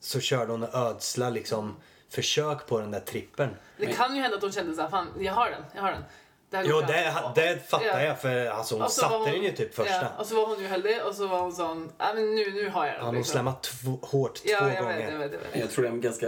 så 0.00 0.20
körde 0.20 0.52
hon 0.52 0.62
och 0.62 0.74
ödsla 0.74 1.30
liksom 1.30 1.76
försök 2.10 2.66
på 2.66 2.80
den 2.80 2.90
där 2.90 3.00
trippeln. 3.00 3.50
Det 3.78 3.86
kan 3.86 4.16
ju 4.16 4.22
hända 4.22 4.36
att 4.36 4.42
hon 4.42 4.52
kände 4.52 4.74
såhär, 4.74 4.88
fan 4.88 5.08
jag 5.18 5.32
har 5.32 5.50
den, 5.50 5.62
jag 5.74 5.82
har 5.82 5.90
den. 5.92 6.02
Det 6.50 6.62
Jo, 6.64 6.80
det, 6.80 7.14
det 7.34 7.68
fattar 7.68 7.86
Ja. 7.86 8.02
jag 8.02 8.20
för 8.20 8.46
alltså, 8.46 8.74
hon 8.74 8.82
Och 8.84 8.90
så 8.90 9.02
var 9.02 9.08
satte 9.08 9.18
hon- 9.30 9.30
den 9.32 9.42
ju 9.42 9.52
typ 9.52 9.74
första. 9.74 9.94
Ja, 10.02 10.08
och 10.18 10.26
så 10.26 10.34
var 10.36 10.46
hon 10.46 10.60
ju 10.60 10.66
heldig 10.66 11.02
och 11.08 11.14
så 11.14 11.26
var 11.26 11.40
hon 11.40 11.52
sån, 11.52 11.92
nej 11.98 12.14
men 12.14 12.34
nu, 12.34 12.50
nu 12.52 12.68
har 12.68 12.86
jag 12.86 12.94
den. 12.94 13.00
Ja, 13.00 13.06
hon 13.06 13.14
liksom. 13.14 13.32
slämmade 13.32 13.56
två, 13.62 13.98
hårt 14.02 14.40
Ja, 14.44 14.58
två 14.60 14.68
jag 14.68 14.82
gånger. 14.82 14.96
vet, 14.98 15.12
jag 15.12 15.18
vet, 15.18 15.32
jag 15.32 15.38
vet. 15.38 15.60
Jag 15.60 15.70
tror 15.70 15.82
det 15.82 15.88
är 15.88 15.92
en 15.92 16.00
ganska... 16.00 16.26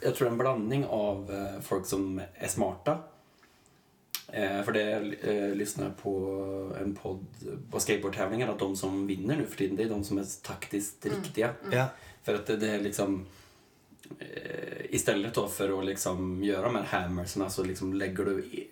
Jag 0.00 0.14
tror 0.14 0.18
det 0.18 0.24
är 0.24 0.30
en 0.30 0.38
blandning 0.38 0.86
av 0.86 1.30
eh, 1.32 1.62
folk 1.62 1.86
som 1.86 2.20
är 2.34 2.48
smarta. 2.48 2.98
Eh, 4.32 4.62
för 4.62 4.72
det 4.72 4.82
jag 4.82 5.14
eh, 5.36 5.54
lyssnar 5.54 5.90
på 5.90 6.12
en 6.80 6.94
podd 6.94 7.26
på 7.70 7.80
skateboardtävlingar 7.80 8.48
att 8.48 8.58
de 8.58 8.76
som 8.76 9.06
vinner 9.06 9.36
nu 9.36 9.46
för 9.46 9.56
tiden 9.56 9.76
det 9.76 9.82
är 9.82 9.88
de 9.88 10.04
som 10.04 10.18
är 10.18 10.26
taktiskt 10.42 11.06
riktiga. 11.06 11.50
Ja. 11.72 11.86
För 12.22 12.34
att 12.34 12.46
det, 12.46 12.56
det 12.56 12.68
är 12.68 12.80
liksom... 12.80 13.26
Eh, 14.18 14.84
istället 14.94 15.34
då 15.34 15.48
för 15.48 15.78
att 15.78 15.84
liksom 15.84 16.44
göra 16.44 16.62
de 16.62 16.74
här 16.74 16.84
hammersna 16.84 17.50
så 17.50 17.64
liksom 17.64 17.94
lägger 17.94 18.24
du... 18.24 18.38
I, 18.38 18.68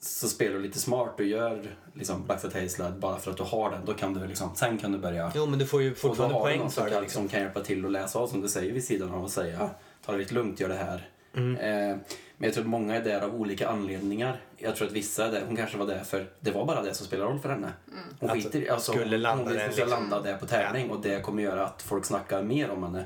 så 0.00 0.28
spelar 0.28 0.54
du 0.56 0.62
lite 0.62 0.78
smart 0.78 1.14
och 1.20 1.24
gör 1.24 1.76
liksom 1.94 2.26
backside 2.26 2.52
tailslide 2.52 2.90
bara 2.98 3.18
för 3.18 3.30
att 3.30 3.36
du 3.36 3.42
har 3.42 3.70
den. 3.70 3.84
Då 3.84 3.94
kan 3.94 4.14
du 4.14 4.26
liksom, 4.26 4.50
sen 4.54 4.78
kan 4.78 4.92
du 4.92 4.98
börja... 4.98 5.32
Jo, 5.34 5.46
men 5.46 5.58
du 5.58 5.66
får 5.66 5.82
ju 5.82 5.90
Och 5.90 5.94
då 5.94 6.08
fortfarande 6.08 6.34
har 6.34 6.40
du 6.40 6.44
poäng 6.44 6.58
någon 6.58 6.70
som 6.70 6.82
för 6.82 6.90
det. 6.90 6.94
kan, 6.94 7.02
Liksom. 7.02 7.22
som 7.22 7.28
kan 7.28 7.40
hjälpa 7.40 7.60
till 7.60 7.84
att 7.86 7.92
läsa 7.92 8.18
av 8.18 8.26
som 8.26 8.40
du 8.40 8.48
säger 8.48 8.72
vid 8.72 8.84
sidan 8.84 9.10
av 9.10 9.24
och 9.24 9.30
säga 9.30 9.70
ta 10.04 10.12
det 10.12 10.18
lite 10.18 10.34
lugnt, 10.34 10.60
gör 10.60 10.68
det 10.68 10.74
här. 10.74 11.08
Mm. 11.36 11.56
Eh, 11.56 11.96
men 12.38 12.46
jag 12.46 12.54
tror 12.54 12.64
att 12.64 12.70
många 12.70 12.94
är 12.94 13.04
där 13.04 13.20
av 13.20 13.34
olika 13.34 13.68
anledningar. 13.68 14.40
Jag 14.58 14.76
tror 14.76 14.86
att 14.86 14.92
vissa 14.92 15.26
är 15.26 15.32
där, 15.32 15.42
hon 15.46 15.56
kanske 15.56 15.78
var 15.78 15.86
där 15.86 16.04
för 16.04 16.26
det 16.40 16.50
var 16.50 16.64
bara 16.66 16.82
det 16.82 16.94
som 16.94 17.06
spelar 17.06 17.26
roll 17.26 17.38
för 17.38 17.48
henne. 17.48 17.72
Hon 18.20 18.30
Att 18.30 18.36
skiter 18.36 18.72
alltså, 18.72 18.92
skulle 18.92 19.18
landa 19.18 19.44
hon 19.44 19.52
vill 19.52 19.62
liksom. 19.66 19.88
landa 19.88 20.20
där 20.20 20.36
på 20.36 20.46
tävling 20.46 20.90
och 20.90 21.00
det 21.00 21.22
kommer 21.22 21.42
göra 21.42 21.66
att 21.66 21.82
folk 21.82 22.04
snackar 22.04 22.42
mer 22.42 22.70
om 22.70 22.82
henne. 22.82 23.04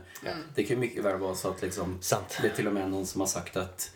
Det 0.54 0.62
kan 0.64 0.76
ju 0.76 0.80
mycket 0.80 1.04
väl 1.04 1.18
vara 1.18 1.34
så 1.34 1.48
att 1.48 1.62
liksom, 1.62 1.98
Sant. 2.00 2.38
det 2.42 2.48
är 2.48 2.52
till 2.52 2.66
och 2.66 2.72
med 2.72 2.90
någon 2.90 3.06
som 3.06 3.20
har 3.20 3.28
sagt 3.28 3.56
att 3.56 3.90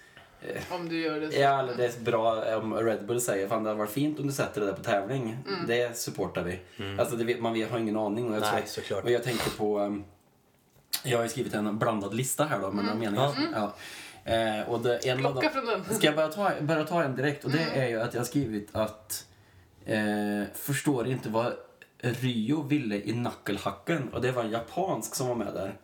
Om 0.70 0.88
du 0.88 1.00
gör 1.00 1.20
det 1.20 1.30
så. 1.30 1.40
Ja, 1.40 1.58
eller 1.58 1.74
det 1.74 1.84
är 1.84 2.00
bra 2.00 2.56
om 2.56 2.74
Red 2.74 3.06
Bull 3.06 3.20
säger 3.20 3.48
fan 3.48 3.62
det 3.62 3.68
hade 3.70 3.78
varit 3.78 3.90
fint 3.90 4.20
om 4.20 4.26
du 4.26 4.32
sätter 4.32 4.60
det 4.60 4.66
där 4.66 4.74
på 4.74 4.82
tävling. 4.82 5.36
Mm. 5.48 5.66
Det 5.66 5.98
supportar 5.98 6.42
vi. 6.42 6.58
Alltså 6.98 7.16
det 7.16 7.24
vet, 7.24 7.40
man 7.40 7.62
har 7.70 7.78
ingen 7.78 7.96
aning. 7.96 8.28
Och 8.28 8.34
jag, 8.36 8.40
Nej, 8.40 8.50
tror, 8.50 8.66
såklart. 8.66 9.04
och 9.04 9.10
jag 9.10 9.22
tänker 9.22 9.50
på, 9.50 9.80
um, 9.80 10.04
jag 11.04 11.18
har 11.18 11.22
ju 11.22 11.28
skrivit 11.28 11.54
en 11.54 11.78
blandad 11.78 12.14
lista 12.14 12.44
här 12.44 12.60
då 12.60 12.70
med 12.70 12.84
några 12.84 12.98
meningar. 12.98 13.34
Ja. 13.54 13.74
Eh, 14.24 14.68
och 14.68 14.80
det, 14.80 15.06
en 15.06 15.18
Plocka 15.18 15.50
från 15.50 15.66
den. 15.66 15.84
ska 15.94 16.06
jag 16.06 16.16
börja 16.16 16.28
ta, 16.28 16.50
börja 16.60 16.84
ta 16.84 17.02
en 17.02 17.16
direkt? 17.16 17.44
Och 17.44 17.50
det 17.50 17.62
är 17.74 17.88
ju 17.88 18.00
att 18.00 18.14
jag 18.14 18.20
har 18.20 18.26
skrivit 18.26 18.68
att 18.72 19.26
eh, 19.86 20.42
förstår 20.54 21.06
inte 21.06 21.28
vad 21.28 21.52
Ryo 21.98 22.62
ville 22.62 22.96
i 22.96 23.12
knucklehacken. 23.12 24.08
Och 24.08 24.20
det 24.20 24.32
var 24.32 24.44
en 24.44 24.50
japansk 24.50 25.14
som 25.14 25.28
var 25.28 25.34
med 25.34 25.54
där. 25.54 25.74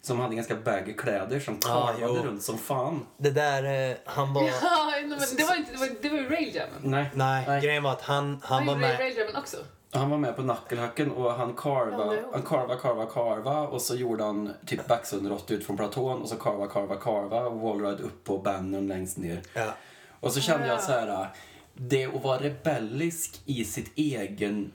Som 0.00 0.20
hade 0.20 0.34
ganska 0.34 0.56
baggy 0.56 0.92
kläder 0.92 1.40
som 1.40 1.56
karvade 1.60 1.98
jo. 2.00 2.22
runt 2.22 2.42
som 2.42 2.58
fan. 2.58 3.06
Det 3.16 3.30
där, 3.30 3.90
eh, 3.90 3.96
han 4.04 4.34
var... 4.34 4.42
Ja, 4.42 4.92
men 5.00 5.10
det 5.10 5.44
var, 5.44 5.56
inte, 5.56 5.72
det 5.72 5.78
var, 5.78 5.88
det 6.02 6.08
var 6.08 6.18
ju 6.18 6.28
railjammen. 6.28 6.80
Nej. 6.82 7.10
Nej, 7.14 7.60
grejen 7.62 7.82
var 7.82 7.92
att 7.92 8.02
han, 8.02 8.40
han 8.42 8.58
Han 8.58 8.66
var 8.66 8.74
gjorde 8.74 8.86
med... 8.86 9.00
railjammen 9.00 9.36
också. 9.36 9.56
Han 9.94 10.10
var 10.10 10.18
med 10.18 10.36
på 10.36 10.42
knucklehacken 10.42 11.10
och 11.10 11.32
han 11.32 11.48
Ja, 11.48 11.54
karva, 11.56 12.14
han 12.32 12.42
karva, 12.42 12.76
karva, 12.76 13.06
karva 13.06 13.60
och 13.68 13.82
så 13.82 13.94
gjorde 13.94 14.24
han 14.24 14.52
typ 14.66 14.88
backsunderott 14.88 15.50
ut 15.50 15.66
från 15.66 15.76
platån 15.76 16.22
och 16.22 16.28
så 16.28 16.36
karva, 16.36 16.66
karva, 16.66 16.96
karva 16.96 17.40
och 17.46 17.60
wallride 17.60 18.02
upp 18.02 18.24
på 18.24 18.38
bannern 18.38 18.86
längst 18.88 19.18
ner. 19.18 19.42
Ja. 19.54 19.74
Och 20.20 20.32
så 20.32 20.40
kände 20.40 20.66
jag 20.66 20.76
Ja. 20.76 20.80
så 20.80 20.92
här, 20.92 21.28
det 21.74 22.06
att 22.06 22.24
vara 22.24 22.38
rebellisk 22.42 23.40
i 23.44 23.64
sitt 23.64 23.92
egen, 23.98 24.72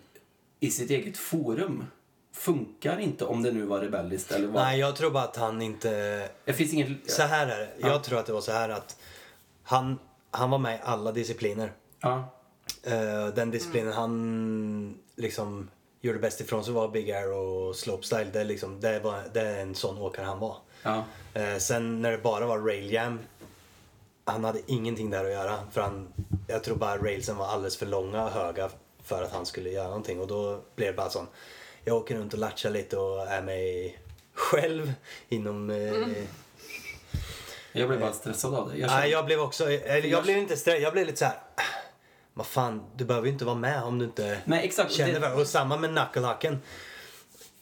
i 0.60 0.72
sitt 0.72 0.90
eget 0.90 1.18
forum 1.18 1.86
funkar 2.34 3.00
inte 3.00 3.26
om 3.26 3.44
det 3.44 3.52
nu 3.52 3.66
var 3.66 3.80
rebelliskt 3.80 4.32
eller 4.32 4.48
vad. 4.48 4.64
Nej, 4.64 4.80
jag 4.80 4.96
tror 4.96 5.12
bara 5.12 5.24
att 5.24 5.36
han 5.38 5.62
inte... 5.62 5.90
Det 6.46 6.54
finns 6.54 6.74
inget... 6.74 7.12
Så 7.12 7.24
här 7.24 7.48
är 7.48 7.60
det. 7.60 7.70
Jag 7.78 8.04
tror 8.04 8.20
att 8.20 8.26
det 8.26 8.34
var 8.34 8.42
så 8.42 8.52
här 8.52 8.70
att 8.70 8.98
han, 9.64 10.00
han 10.32 10.50
var 10.50 10.58
med 10.58 10.76
i 10.76 10.80
alla 10.84 11.12
discipliner. 11.12 11.72
Ja. 12.00 12.30
Eh, 12.84 13.28
den 13.36 13.52
disciplinen 13.52 13.94
han 13.94 14.98
liksom 15.20 15.70
gjorde 16.02 16.20
bäst 16.20 16.42
ifrån 16.42 16.64
sig 16.66 16.74
var 16.74 16.88
Big 16.88 17.12
Air 17.12 17.32
och 17.34 17.76
Slopestyle. 17.76 18.30
Det 18.34 18.44
liksom, 18.44 18.80
det, 18.80 19.00
var, 19.00 19.24
det 19.34 19.42
är 19.42 19.60
en 19.62 19.76
sån 19.76 19.98
åkare 19.98 20.26
han 20.26 20.40
var. 20.40 20.58
Ja. 20.84 21.04
Eh, 21.34 21.58
sen 21.58 22.02
när 22.02 22.12
det 22.12 22.18
bara 22.18 22.46
var 22.46 22.60
railjam, 22.60 23.20
han 24.26 24.44
hade 24.44 24.60
ingenting 24.68 25.10
där 25.10 25.26
att 25.26 25.32
göra. 25.32 25.60
För 25.72 25.82
han, 25.82 26.08
jag 26.48 26.64
tror 26.64 26.76
bara 26.76 26.98
railsen 26.98 27.38
var 27.38 27.48
alldeles 27.48 27.78
för 27.78 27.86
långa 27.86 28.24
och 28.24 28.32
höga 28.32 28.70
för 29.04 29.24
att 29.24 29.32
han 29.32 29.46
skulle 29.46 29.70
göra 29.70 29.88
någonting. 29.88 30.20
Och 30.20 30.28
då 30.28 30.62
blev 30.76 30.88
det 30.92 30.98
bara 30.98 31.10
sån, 31.10 31.28
jag 31.84 31.96
åker 31.98 32.16
runt 32.16 32.34
och 32.34 32.40
latchar 32.40 32.70
lite 32.70 32.98
och 32.98 33.28
är 33.28 33.42
mig 33.42 34.00
själv 34.34 34.94
inom... 35.30 35.70
Eh, 35.70 36.24
Jag 37.72 37.88
blev 37.88 38.00
bara 38.00 38.14
stressad 38.14 38.56
av 38.56 38.70
det. 38.70 38.78
Jag 38.78 38.90
kände, 38.90 39.08
jag 39.08 39.26
blev 39.26 39.40
också, 39.40 39.72
eller 39.72 40.10
jag 40.10 40.24
blev 40.24 40.38
inte 40.38 40.58
stressad, 40.58 40.82
jag 40.82 40.94
blev 40.94 41.06
lite 41.06 41.18
så 41.18 41.26
här. 41.26 41.38
Vad 42.39 42.47
fan, 42.47 42.84
du 42.95 43.06
behöver 43.06 43.28
ju 43.28 43.34
inte 43.34 43.45
vara 43.45 43.56
med 43.56 43.84
om 43.84 43.99
du 43.99 44.06
inte 44.06 44.41
Nej, 44.45 44.65
exakt. 44.65 44.91
känner 44.91 45.19
Det-. 45.19 45.34
Och 45.34 45.47
samma 45.47 45.78
med 45.78 45.89
knucklehacken. 45.89 46.62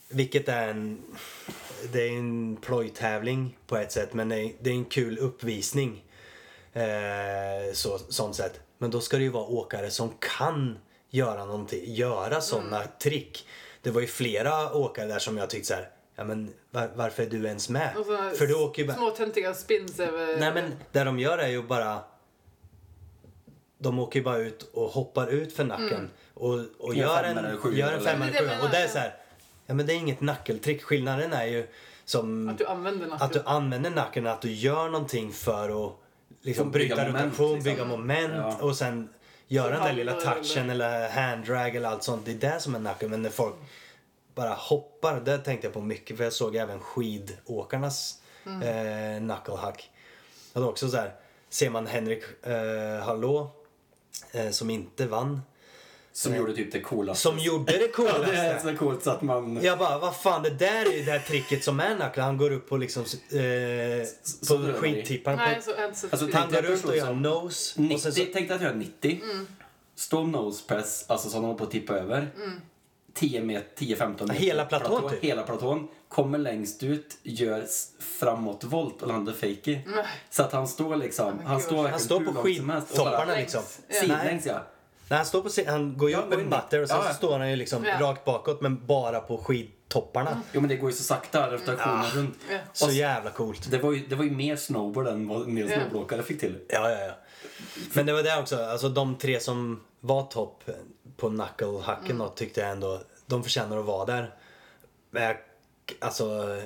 Vilket 0.09 0.49
är 0.49 0.67
en... 0.67 1.01
Det 1.91 2.01
är 2.01 2.11
en 2.11 2.57
plojtävling 2.61 3.57
på 3.67 3.77
ett 3.77 3.91
sätt 3.91 4.13
men 4.13 4.29
det 4.29 4.35
är, 4.35 4.67
en 4.67 4.85
kul 4.85 5.17
uppvisning. 5.17 6.03
Eh, 6.73 7.73
så, 7.73 7.97
sånt 7.97 8.35
sätt. 8.35 8.59
Men 8.77 8.91
då 8.91 9.01
ska 9.01 9.17
det 9.17 9.23
ju 9.23 9.29
vara 9.29 9.45
åkare 9.45 9.91
som 9.91 10.13
kan 10.19 10.77
göra 11.09 11.45
någonting, 11.45 11.93
göra 11.93 12.41
sådana 12.41 12.83
trick. 13.01 13.47
Det 13.81 13.91
var 13.91 14.01
ju 14.01 14.07
flera 14.07 14.73
åkare 14.73 15.07
där 15.07 15.19
som 15.19 15.37
jag 15.37 15.49
tyckte 15.49 15.67
så 15.67 15.73
här, 15.73 15.89
ja 16.15 16.23
men 16.23 16.53
var, 16.71 16.91
varför 16.95 17.23
är 17.23 17.29
du 17.29 17.45
ens 17.45 17.69
med? 17.69 17.93
För 18.37 18.47
du 18.47 18.55
åker 18.55 18.81
ju 18.81 18.87
bara... 18.87 18.97
Små 18.97 19.09
töntiga 19.09 19.53
spins 19.53 19.99
över... 19.99 20.39
Nej 20.39 20.53
men 20.53 20.75
det 20.91 21.03
de 21.03 21.19
gör 21.19 21.37
är 21.37 21.47
ju 21.47 21.63
bara... 21.63 21.99
De 23.77 23.99
åker 23.99 24.19
ju 24.19 24.23
bara 24.23 24.37
ut 24.37 24.69
och 24.73 24.89
hoppar 24.89 25.27
ut 25.27 25.53
för 25.53 25.63
nacken. 25.63 26.09
Och, 26.33 26.59
och 26.79 26.95
Gör 26.95 27.23
en, 27.23 27.37
eller 27.37 27.57
sju, 27.57 27.77
gör 27.77 27.87
en 27.87 27.93
eller? 27.93 28.05
femma 28.11 28.25
eller 28.27 28.33
det 28.33 28.39
sjua. 28.39 28.53
jag 28.53 28.63
Och 28.63 28.69
det 28.69 28.77
är 28.77 28.87
så 28.87 28.97
här, 28.97 29.15
ja 29.65 29.73
men 29.73 29.85
det 29.85 29.93
är 29.93 29.97
inget 29.97 30.21
nackeltrick. 30.21 30.83
Skillnaden 30.83 31.33
är 31.33 31.45
ju 31.45 31.67
som 32.05 32.49
Att 32.49 32.57
du 32.57 32.65
använder 32.65 33.07
nacken. 33.07 33.25
att 33.25 33.33
du 33.33 33.41
använder 33.45 33.89
nacken, 33.89 34.27
att 34.27 34.41
du 34.41 34.51
gör 34.51 34.89
någonting 34.89 35.31
för 35.33 35.85
att 35.87 35.93
liksom 36.41 36.67
att 36.67 36.73
bygga 36.73 36.95
bryta 36.95 37.11
moment, 37.11 37.25
rotation, 37.39 37.53
liksom. 37.55 37.71
bygga 37.73 37.85
moment 37.85 38.33
Ja. 38.35 38.57
och 38.61 38.75
sen 38.75 39.09
göra 39.47 39.69
den 39.73 39.83
där 39.83 39.93
lilla 39.93 40.13
touchen 40.13 40.69
eller 40.69 41.09
handdrag 41.09 41.75
eller 41.75 41.89
allt 41.89 42.03
sånt. 42.03 42.25
Det 42.25 42.31
är 42.31 42.53
det 42.53 42.59
som 42.59 42.75
är 42.75 42.79
nacken. 42.79 43.09
Men 43.09 43.21
när 43.21 43.29
folk 43.29 43.55
bara 44.35 44.53
hoppar, 44.53 45.19
det 45.19 45.37
tänkte 45.37 45.67
jag 45.67 45.73
på 45.73 45.81
mycket 45.81 46.17
för 46.17 46.23
jag 46.23 46.33
såg 46.33 46.55
även 46.55 46.79
skidåkarnas 46.79 48.21
Mm. 48.45 48.61
eh, 48.61 49.35
knucklehack. 49.35 49.89
Var 50.53 50.67
också 50.69 50.89
så 50.89 50.97
här, 50.97 51.13
ser 51.49 51.69
man 51.69 51.87
Henrik 51.87 52.23
eh, 52.43 53.03
Hallå 53.05 53.51
som 54.51 54.69
inte 54.69 55.05
vann, 55.07 55.41
Som 56.13 56.35
gjorde 56.35 56.55
typ 56.55 56.71
det 56.71 56.81
coolaste. 56.81 57.21
som 57.21 57.39
gjorde 57.39 57.71
det 57.71 57.79
Ja, 57.85 57.87
coolaste. 57.95 58.31
det 58.31 58.37
är 58.37 58.59
så 58.59 58.75
coolt 58.77 59.03
så 59.03 59.11
att 59.11 59.21
man... 59.21 59.59
Jag 59.63 59.77
bara, 59.79 59.97
vad 59.99 60.15
fan 60.15 60.43
det 60.43 60.49
där 60.49 60.85
är 60.85 60.97
ju 60.97 61.03
det 61.03 61.11
här 61.11 61.19
tricket 61.19 61.63
som 61.63 61.79
är 61.79 61.95
knuckle. 61.95 62.23
Han 62.23 62.37
går 62.37 62.51
upp 62.51 62.69
på 62.69 62.77
liksom 62.77 63.01
eh, 63.03 64.07
så 64.23 64.57
på 64.57 64.73
skidtipparen. 64.73 65.39
Alltså, 65.39 65.71
han 66.33 66.51
går 66.51 66.61
runt 66.61 66.85
och 66.85 66.95
gör 66.97 67.05
som- 67.05 67.21
nose. 67.21 67.81
90, 67.81 67.95
Och 67.95 68.01
sen 68.01 68.13
så, 68.13 68.21
Tänk 68.33 68.47
dig 68.47 68.55
att 68.55 68.61
jag 68.61 68.71
är 68.71 68.75
90. 68.75 69.21
Mm. 69.23 69.47
Står 69.95 70.23
nose 70.23 70.63
press, 70.67 71.05
alltså 71.07 71.29
som 71.29 71.41
de 71.41 71.45
håller 71.47 71.57
på 71.57 71.63
att 71.63 71.71
tippa 71.71 71.93
över. 71.93 72.27
10 73.13 73.41
met- 73.41 73.63
10-15 73.77 74.21
meter. 74.21 74.33
Hela 74.33 74.65
platån, 74.65 75.09
typ. 75.11 75.23
Hela 75.23 75.43
platån. 75.43 75.87
Kommer 76.09 76.37
längst 76.37 76.83
ut, 76.83 77.17
gör 77.23 77.65
framåtvolt 78.19 79.01
och 79.01 79.07
landar 79.07 79.33
fakey. 79.33 79.79
Så 80.29 80.43
att 80.43 80.51
han 80.51 80.67
står 80.67 80.95
liksom, 80.95 81.37
men 81.37 81.45
han 81.45 81.61
står 81.61 81.87
han 81.87 81.99
står 81.99 82.19
på 82.19 82.33
skidtopparna 82.33 83.35
liksom. 83.35 83.61
Ja. 83.87 83.95
Sidlängs 84.01 84.45
ja. 84.45 84.61
Nej, 85.09 85.17
han, 85.17 85.25
står 85.25 85.41
på, 85.41 85.71
han 85.71 85.97
går 85.97 86.09
ju 86.09 86.15
Ja, 86.15 86.21
upp 86.21 86.29
går 86.31 86.39
en 86.39 86.49
butter 86.49 86.81
och 86.81 86.87
sen 86.87 86.97
Ja, 86.97 87.03
så 87.03 87.09
ja. 87.09 87.13
står 87.13 87.39
han 87.39 87.49
ju 87.49 87.55
liksom 87.55 87.85
Ja. 87.85 87.99
rakt 88.01 88.25
bakåt 88.25 88.61
men 88.61 88.85
bara 88.85 89.19
på 89.19 89.37
skidtopparna. 89.37 90.41
Jo 90.53 90.61
men 90.61 90.69
det 90.69 90.75
går 90.75 90.89
ju 90.89 90.95
så 90.95 91.03
sakta, 91.03 91.51
rotationen 91.51 92.05
runt. 92.13 92.35
Ja. 92.51 92.57
Så 92.73 92.85
Och- 92.85 92.91
jävla 92.93 93.29
coolt. 93.29 93.71
Det 93.71 93.77
var 93.77 93.91
ju, 93.93 94.07
det 94.07 94.15
var 94.15 94.23
ju 94.23 94.31
mer 94.31 94.55
snowboard 94.55 95.07
än 95.07 95.27
vad 95.27 95.47
mer 95.47 95.67
Ja. 95.69 95.79
snowboardåkare 95.79 96.23
fick 96.23 96.39
till. 96.39 96.59
Ja, 96.69 96.91
ja, 96.91 96.97
ja. 97.05 97.13
Men 97.93 98.05
det 98.05 98.13
var 98.13 98.23
det 98.23 98.39
också, 98.39 98.63
alltså 98.65 98.89
de 98.89 99.15
tre 99.17 99.39
som 99.39 99.83
var 99.99 100.23
topp 100.23 100.63
på 101.17 101.29
knucklehacken 101.29 102.05
Mm. 102.05 102.17
då 102.17 102.29
tyckte 102.29 102.61
jag 102.61 102.69
ändå, 102.69 103.01
de 103.25 103.43
förtjänar 103.43 103.77
att 103.79 103.85
vara 103.85 104.05
där. 104.05 104.35
Men 105.11 105.23
jag, 105.23 105.37
alltså 105.99 106.57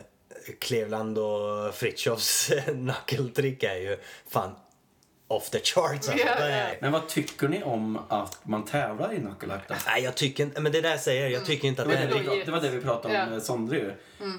Cleveland 0.59 1.17
och 1.17 1.73
Fritjofs 1.75 2.51
knuckletrick 2.65 3.63
är 3.63 3.75
ju 3.75 3.97
fan 4.29 4.51
off 5.27 5.49
the 5.49 5.59
charts 5.59 6.09
alltså. 6.09 6.11
Ja, 6.27 6.35
Det 6.39 6.49
ja. 6.49 6.55
är- 6.55 6.77
Men 6.81 6.91
vad 6.91 7.07
tycker 7.07 7.47
ni 7.47 7.63
om 7.63 7.99
att 8.09 8.39
man 8.43 8.65
tävlar 8.65 9.13
i 9.13 9.19
knucklehack? 9.19 9.85
Nej, 9.85 10.03
jag 10.03 10.15
tycker 10.15 10.43
inte, 10.43 10.61
men 10.61 10.71
det 10.71 10.81
där 10.81 10.97
säger 10.97 11.21
jag, 11.21 11.31
jag 11.31 11.45
tycker 11.45 11.67
inte 11.67 11.81
att 11.81 11.89
Det 11.89 11.95
det 11.95 12.07
var 12.13 12.19
det, 12.19 12.23
prat- 12.29 12.45
det 12.45 12.51
var 12.51 12.61
det 12.61 12.69
vi 12.69 12.81
pratade 12.81 13.07
om 13.13 13.19
Ja. 13.19 13.25
med 13.29 13.43
Sondre 13.43 13.77
ju. 13.77 13.93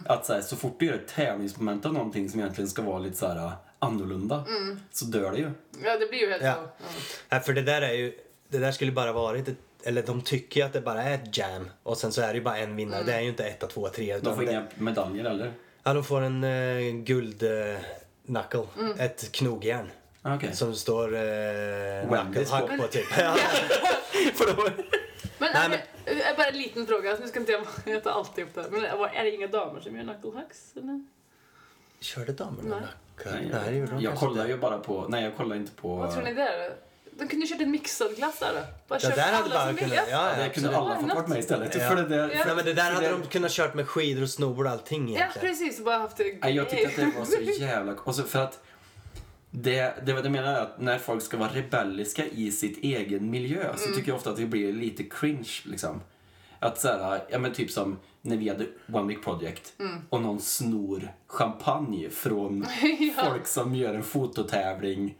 Att 0.06 0.26
så, 0.26 0.32
här, 0.32 0.40
så 0.40 0.56
fort 0.56 0.76
du 0.78 0.86
gör 0.86 0.94
ett 0.94 1.08
tävlingsmoment 1.08 1.86
av 1.86 1.92
någonting 1.92 2.28
som 2.30 2.40
egentligen 2.40 2.70
ska 2.70 2.82
vara 2.82 2.98
lite 2.98 3.16
så 3.16 3.26
här 3.26 3.36
uh, 3.36 3.52
annorlunda 3.78 4.44
så 4.92 5.04
dör 5.04 5.30
det 5.32 5.38
ju. 5.38 5.50
Ja, 5.84 5.96
det 5.98 6.06
blir 6.06 6.18
ju 6.20 6.30
helt 6.30 6.42
Ja. 6.42 6.54
så. 6.54 6.60
Ja. 6.60 6.92
Nej, 7.28 7.40
för 7.40 7.52
det 7.52 7.62
där 7.62 7.82
är 7.82 7.92
ju, 7.92 8.12
det 8.48 8.58
där 8.58 8.72
skulle 8.72 8.92
bara 8.92 9.12
varit 9.12 9.48
ett, 9.48 9.56
eller 9.84 10.02
de 10.02 10.22
tycker 10.22 10.60
ju 10.60 10.66
att 10.66 10.72
det 10.72 10.80
bara 10.80 11.02
är 11.02 11.14
ett 11.14 11.38
jam 11.38 11.70
och 11.82 11.96
sen 11.98 12.12
så 12.12 12.22
är 12.22 12.28
det 12.28 12.34
ju 12.34 12.40
bara 12.44 12.58
en 12.58 12.76
vinnare. 12.76 13.02
Det 13.02 13.12
är 13.12 13.20
ju 13.20 13.28
inte 13.28 13.44
etta, 13.44 13.66
tvåa, 13.66 13.88
trea. 13.90 14.18
De 14.18 14.34
får 14.36 14.42
det- 14.42 14.50
inga 14.52 14.66
medaljer 14.78 15.24
eller? 15.24 15.52
Ja, 15.82 15.94
de 15.94 16.04
får 16.04 16.20
en 16.20 16.44
uh, 16.44 16.94
guld 17.02 17.42
eh, 17.42 17.76
knuckle. 18.26 18.66
Ett 18.98 19.32
knogjärn. 19.32 19.90
Ah, 20.22 20.34
Okej. 20.36 20.56
Som 20.56 20.74
står 20.74 21.12
uh, 21.14 21.18
Wendy's 21.18 22.32
knucklehack 22.32 22.80
på. 22.80 22.86
typ. 22.86 23.06
Men, 25.38 25.50
Nej, 25.54 25.84
är 26.06 26.14
det- 26.14 26.34
bara 26.36 26.46
en 26.46 26.56
liten 26.58 26.86
fråga, 26.86 27.08
alltså, 27.10 27.22
nu 27.24 27.28
ska 27.28 27.40
inte 27.40 27.52
jag, 27.52 27.64
jag 27.94 28.04
tar 28.04 28.10
alltid 28.10 28.44
upp 28.44 28.54
det 28.54 28.62
här. 28.62 28.70
Men 28.70 28.84
är 28.84 29.24
det 29.24 29.30
inga 29.30 29.46
damer 29.46 29.80
som 29.80 29.96
gör 29.96 30.02
knucklehacks? 30.02 30.72
Eller? 30.76 31.04
Körde 32.00 32.32
damerna 32.32 32.76
Nej. 32.80 32.88
knuckle? 33.16 33.40
Nej, 33.40 33.50
Nej, 33.52 33.70
det 33.72 33.76
gjorde 33.78 33.92
de 33.92 34.00
jag 34.02 34.10
kanske 34.12 34.26
kollar 34.26 34.48
ju 34.48 34.56
bara 34.58 34.78
på... 34.78 35.06
Nej, 35.08 35.24
jag 35.24 35.36
kollar 35.36 35.56
inte 35.56 35.72
på... 35.72 35.94
Vad 35.96 36.12
tror 36.12 36.22
ni 36.22 36.34
där? 36.34 36.72
De 37.18 37.28
kunde 37.28 37.46
ju 37.46 37.52
kört 37.52 37.60
en 37.62 37.70
mixad 37.70 38.16
klass 38.16 38.38
där 38.38 38.52
då. 38.54 38.60
Bara 38.88 38.98
Det 38.98 39.08
där 39.08 39.32
hade 39.32 39.50
bara 39.50 39.66
kunnat... 39.66 39.82
ville. 39.82 39.94
Ja, 40.10 40.32
det 40.36 40.44
ja, 40.46 40.52
kunde 40.52 40.76
alla 40.76 41.00
fått 41.00 41.14
varit 41.14 41.28
med 41.28 41.38
istället. 41.38 41.74
Ja. 41.74 41.88
För 41.88 41.96
det 41.96 42.08
där, 42.08 42.30
Ja. 42.34 42.42
Nej, 42.46 42.56
men 42.56 42.64
det 42.64 42.74
där 42.74 42.90
hade 42.92 43.06
det- 43.06 43.12
de 43.12 43.26
kunnat 43.26 43.50
kört 43.52 43.74
med 43.74 43.88
skidor 43.88 44.22
och 44.22 44.30
snowboard 44.30 44.66
och 44.66 44.72
allting 44.72 45.08
Ja, 45.12 45.18
egentligen. 45.20 45.48
precis. 45.48 45.84
Bara 45.84 45.98
haft 45.98 46.16
det 46.16 46.38
Nej, 46.42 46.54
jag 46.56 46.70
tyckte 46.70 46.88
att 46.88 46.96
det 46.96 47.18
var 47.18 47.24
så 47.24 47.40
jävla... 47.62 47.92
Och 47.94 48.14
så 48.14 48.22
för 48.22 48.38
att 48.38 48.58
det, 49.50 49.94
det, 50.06 50.12
jag 50.12 50.30
menar 50.32 50.54
är 50.54 50.60
att 50.62 50.80
när 50.80 50.98
folk 50.98 51.22
ska 51.22 51.36
vara 51.36 51.50
rebelliska 51.54 52.26
i 52.26 52.52
sitt 52.52 52.78
egen 52.84 53.30
miljö 53.30 53.64
så 53.76 53.94
tycker 53.94 54.08
jag 54.08 54.16
ofta 54.16 54.30
att 54.30 54.36
det 54.36 54.46
blir 54.46 54.72
lite 54.72 55.02
cringe 55.02 55.50
liksom. 55.64 56.00
Att 56.58 56.80
så 56.80 56.88
här, 56.88 57.24
ja 57.30 57.38
men 57.38 57.52
typ 57.52 57.70
som 57.70 57.98
när 58.22 58.36
vi 58.36 58.48
hade 58.48 58.66
One 58.92 59.08
Week 59.08 59.24
Project 59.24 59.72
och 60.10 60.22
någon 60.22 60.40
snor 60.40 61.12
champagne 61.26 62.10
från 62.10 62.66
folk 63.24 63.46
som 63.46 63.74
gör 63.74 63.94
en 63.94 64.02
fototävling 64.02 65.14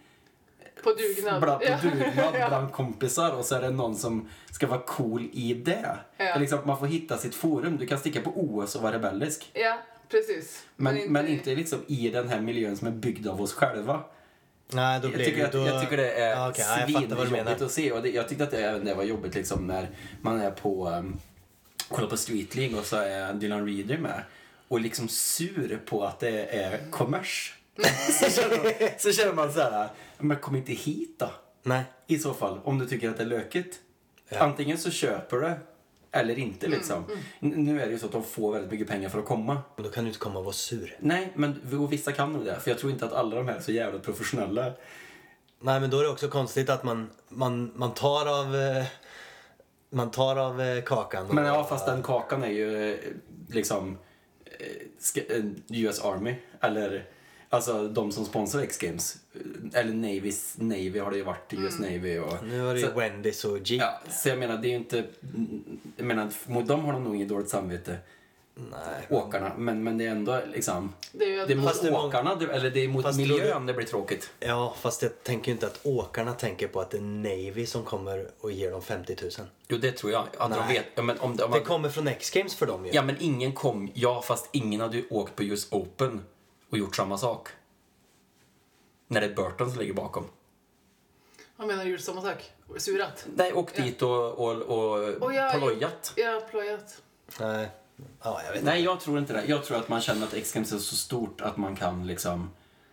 På 0.82 0.92
dugnad. 0.92 1.42
bland, 1.42 1.60
på 1.60 1.88
dugnad 1.88 2.34
Ja. 2.40 2.48
bland 2.48 2.72
kompisar 2.72 3.30
och 3.32 3.44
så 3.44 3.54
är 3.54 3.60
det 3.62 3.70
någon 3.70 3.96
som 3.96 4.28
ska 4.50 4.66
vara 4.66 4.80
cool 4.80 5.28
i 5.32 5.54
det. 5.54 5.96
Ja. 6.16 6.36
Liksom 6.38 6.58
att 6.58 6.66
man 6.66 6.78
får 6.78 6.86
hitta 6.86 7.18
sitt 7.18 7.34
forum. 7.34 7.76
Du 7.76 7.86
kan 7.86 7.98
sticka 7.98 8.20
på 8.20 8.30
OS 8.36 8.74
och 8.76 8.82
vara 8.82 8.92
rebellisk. 8.94 9.50
Ja, 9.52 9.78
precis. 10.08 10.66
Men, 10.76 11.12
men 11.12 11.28
inte, 11.28 11.54
liksom 11.54 11.78
i 11.86 12.10
den 12.10 12.28
här 12.28 12.40
miljön 12.40 12.76
som 12.76 12.88
är 12.88 12.92
byggd 12.92 13.26
av 13.26 13.42
oss 13.42 13.52
själva. 13.52 14.00
Nej, 14.74 15.00
då 15.00 15.06
Jag 15.06 15.14
blir 15.14 15.24
tycker, 15.24 15.38
det 15.38 15.46
att, 15.46 15.52
då... 15.52 15.66
jag 15.66 15.80
tycker 15.82 15.96
det 15.96 16.12
är 16.12 16.28
jag 16.30 16.38
menar. 16.58 16.86
svinjobbigt 16.86 17.62
att 17.62 17.70
se. 17.72 17.92
Och 17.92 18.02
det, 18.02 18.10
jag 18.10 18.28
tyckte 18.28 18.44
att 18.44 18.50
det, 18.50 18.58
även 18.64 18.84
det 18.84 18.94
var 18.94 19.04
jobbigt 19.04 19.34
liksom 19.34 19.66
när 19.66 19.90
man 20.20 20.40
är 20.40 20.50
på 20.50 20.88
um, 20.88 21.18
kollar 21.88 22.08
på 22.08 22.16
Street 22.16 22.54
League 22.56 22.78
och 22.78 22.84
så 22.86 22.96
är 22.96 23.32
Dylan 23.34 23.66
Reader 23.66 23.98
med 23.98 24.22
och 24.68 24.80
liksom 24.80 25.08
sur 25.08 25.80
på 25.86 26.04
att 26.04 26.20
det 26.20 26.44
är 26.44 26.90
kommers. 26.90 27.54
så, 28.20 28.30
känner 28.30 28.56
man, 28.62 28.72
så 28.98 29.12
känner 29.12 29.32
man 29.32 29.52
så 29.52 29.60
här, 29.60 29.88
men 30.18 30.36
kom 30.36 30.56
inte 30.56 30.72
hit 30.72 31.18
då. 31.18 31.30
Nej. 31.62 31.84
I 32.06 32.18
så 32.18 32.34
fall, 32.34 32.60
om 32.64 32.78
du 32.78 32.86
tycker 32.86 33.10
att 33.10 33.16
det 33.16 33.22
är 33.22 33.26
lökigt. 33.26 33.78
Ja. 34.28 34.38
Antingen 34.38 34.78
så 34.78 34.90
köper 34.90 35.36
du 35.36 35.52
eller 36.14 36.38
inte 36.38 36.66
liksom. 36.68 37.04
N- 37.40 37.52
Nu 37.56 37.80
är 37.80 37.86
det 37.86 37.92
ju 37.92 37.98
så 37.98 38.06
att 38.06 38.12
de 38.12 38.24
får 38.24 38.52
väldigt 38.52 38.70
mycket 38.70 38.88
pengar 38.88 39.08
för 39.08 39.18
att 39.18 39.24
komma. 39.24 39.62
Då 39.76 39.84
kan 39.88 40.04
du 40.04 40.08
inte 40.08 40.20
komma 40.20 40.38
och 40.38 40.44
vara 40.44 40.52
sur. 40.54 40.96
Nej, 41.00 41.32
men 41.36 41.78
och 41.80 41.92
vissa 41.92 42.12
kan 42.12 42.32
nog 42.32 42.44
det. 42.44 42.60
För 42.60 42.70
jag 42.70 42.78
tror 42.78 42.92
inte 42.92 43.04
att 43.04 43.12
alla 43.12 43.36
de 43.36 43.48
här 43.48 43.56
är 43.56 43.60
så 43.60 43.72
jävla 43.72 43.98
professionella. 43.98 44.72
Nej, 45.60 45.80
men 45.80 45.90
då 45.90 45.98
är 45.98 46.02
det 46.02 46.08
också 46.08 46.28
konstigt 46.28 46.70
att 46.70 46.84
man, 46.84 47.10
man, 47.28 47.72
man 47.74 47.94
tar 47.94 48.26
av... 48.40 48.56
eh, 48.56 48.84
Man 49.90 50.10
tar 50.10 50.36
av 50.36 50.60
eh, 50.60 50.82
kakan. 50.82 51.26
Men 51.34 51.44
ja, 51.44 51.64
fast 51.64 51.86
den 51.86 52.02
kakan 52.02 52.44
är 52.44 52.48
ju 52.50 52.92
eh, 52.92 52.98
liksom 53.48 53.98
US 55.68 56.00
Army. 56.04 56.34
Eller 56.60 57.04
alltså 57.52 57.88
de 57.88 58.12
som 58.12 58.24
sponsrar 58.24 58.62
X-Games. 58.62 59.16
Eh, 59.34 59.80
Eller 59.80 59.92
Navys, 59.94 60.54
Navy 60.58 60.98
har 60.98 61.10
det 61.10 61.16
ju 61.16 61.22
varit, 61.22 61.52
US 61.52 61.78
Navy 61.78 62.18
och... 62.18 62.44
Nu 62.44 62.60
var 62.60 62.74
det 62.74 62.80
ju 62.80 62.90
Wendys 62.90 63.44
och 63.44 63.58
Jeep. 63.58 63.80
ja, 63.82 64.00
så 64.10 64.28
jag 64.28 64.38
menar, 64.38 64.56
det 64.56 64.68
är 64.68 64.70
ju 64.70 64.76
inte... 64.76 65.04
Jag 65.96 66.06
menar, 66.06 66.30
mot 66.46 66.66
dem 66.68 66.84
har 66.84 66.92
de 66.92 67.04
nog 67.04 67.16
inget 67.16 67.28
dåligt 67.28 67.48
samvete, 67.48 67.96
Nej. 68.54 69.06
åkarna. 69.10 69.52
Men, 69.58 69.84
men 69.84 69.98
det 69.98 70.06
är 70.06 70.10
ändå 70.10 70.40
liksom... 70.54 70.92
Det 71.12 71.24
är 71.24 71.28
ju 71.28 71.46
Det 71.46 71.52
är 71.52 71.56
mot 71.56 72.04
åkarna, 72.04 72.34
det- 72.34 72.52
eller 72.52 72.70
det 72.70 72.80
är 72.84 72.88
mot 72.88 73.16
miljön 73.16 73.66
det 73.66 73.74
blir 73.74 73.86
tråkigt. 73.86 74.30
Ja, 74.40 74.74
fast 74.80 75.02
jag 75.02 75.22
tänker 75.22 75.48
ju 75.48 75.52
inte 75.52 75.66
att 75.66 75.80
åkarna 75.86 76.32
tänker 76.34 76.68
på 76.68 76.80
att 76.80 76.90
det 76.90 76.96
är 76.96 77.00
Navy 77.02 77.66
som 77.66 77.84
kommer 77.84 78.26
och 78.40 78.52
ger 78.52 78.70
dem 78.70 78.82
50 78.82 79.16
000. 79.22 79.30
Jo, 79.68 79.78
det 79.78 79.92
tror 79.92 80.12
jag. 80.12 80.24
Att 80.38 80.50
de 80.50 80.68
vet. 80.74 80.84
Ja, 80.94 81.02
men 81.02 81.18
om 81.18 81.36
de, 81.36 81.50
Det 81.50 81.60
kommer 81.60 81.88
från 81.88 82.08
X-Games 82.08 82.54
för 82.54 82.66
dem 82.66 82.86
ju. 82.86 82.92
Ja, 82.92 83.02
men 83.02 83.16
ingen 83.20 83.52
kom. 83.52 83.90
Ja, 83.94 84.22
fast 84.22 84.48
ingen 84.52 84.80
hade 84.80 84.96
ju 84.96 85.04
åkt 85.10 85.36
på 85.36 85.42
just 85.42 85.72
Open 85.72 86.20
och 86.72 86.78
gjort 86.78 86.96
samma 86.96 87.18
sak. 87.18 87.48
När 89.08 89.20
det 89.20 89.26
är 89.26 89.34
Burton 89.34 89.70
som 89.70 89.78
ligger 89.78 89.94
bakom. 89.94 90.24
Vad 91.56 91.66
menar 91.68 91.84
du? 91.84 91.90
Gjort 91.90 92.00
samma 92.00 92.22
sak? 92.22 92.52
Surat? 92.76 93.26
Nej, 93.36 93.52
åkt 93.52 93.76
dit 93.76 94.02
och, 94.02 94.32
och, 94.38 94.56
och 94.56 95.08
Och 95.22 95.34
jag- 95.34 95.52
plojat. 95.58 96.12
Ja, 96.16 96.42
plojat. 96.50 97.02
Nej. 97.40 97.68
Ja, 98.22 98.42
jag 98.46 98.52
vet 98.52 98.64
Nej, 98.64 98.82
jag 98.82 99.00
tror 99.00 99.18
inte 99.18 99.32
det. 99.32 99.44
Jag 99.46 99.64
tror 99.64 99.76
att 99.78 99.88
man 99.88 100.00
känner 100.00 100.26
att 100.26 100.34
X-Games 100.34 100.72
är 100.72 100.78
så 100.78 100.96
stort 100.96 101.40
att 101.40 101.56
man 101.56 101.76
kan 101.76 102.06
liksom 102.06 102.50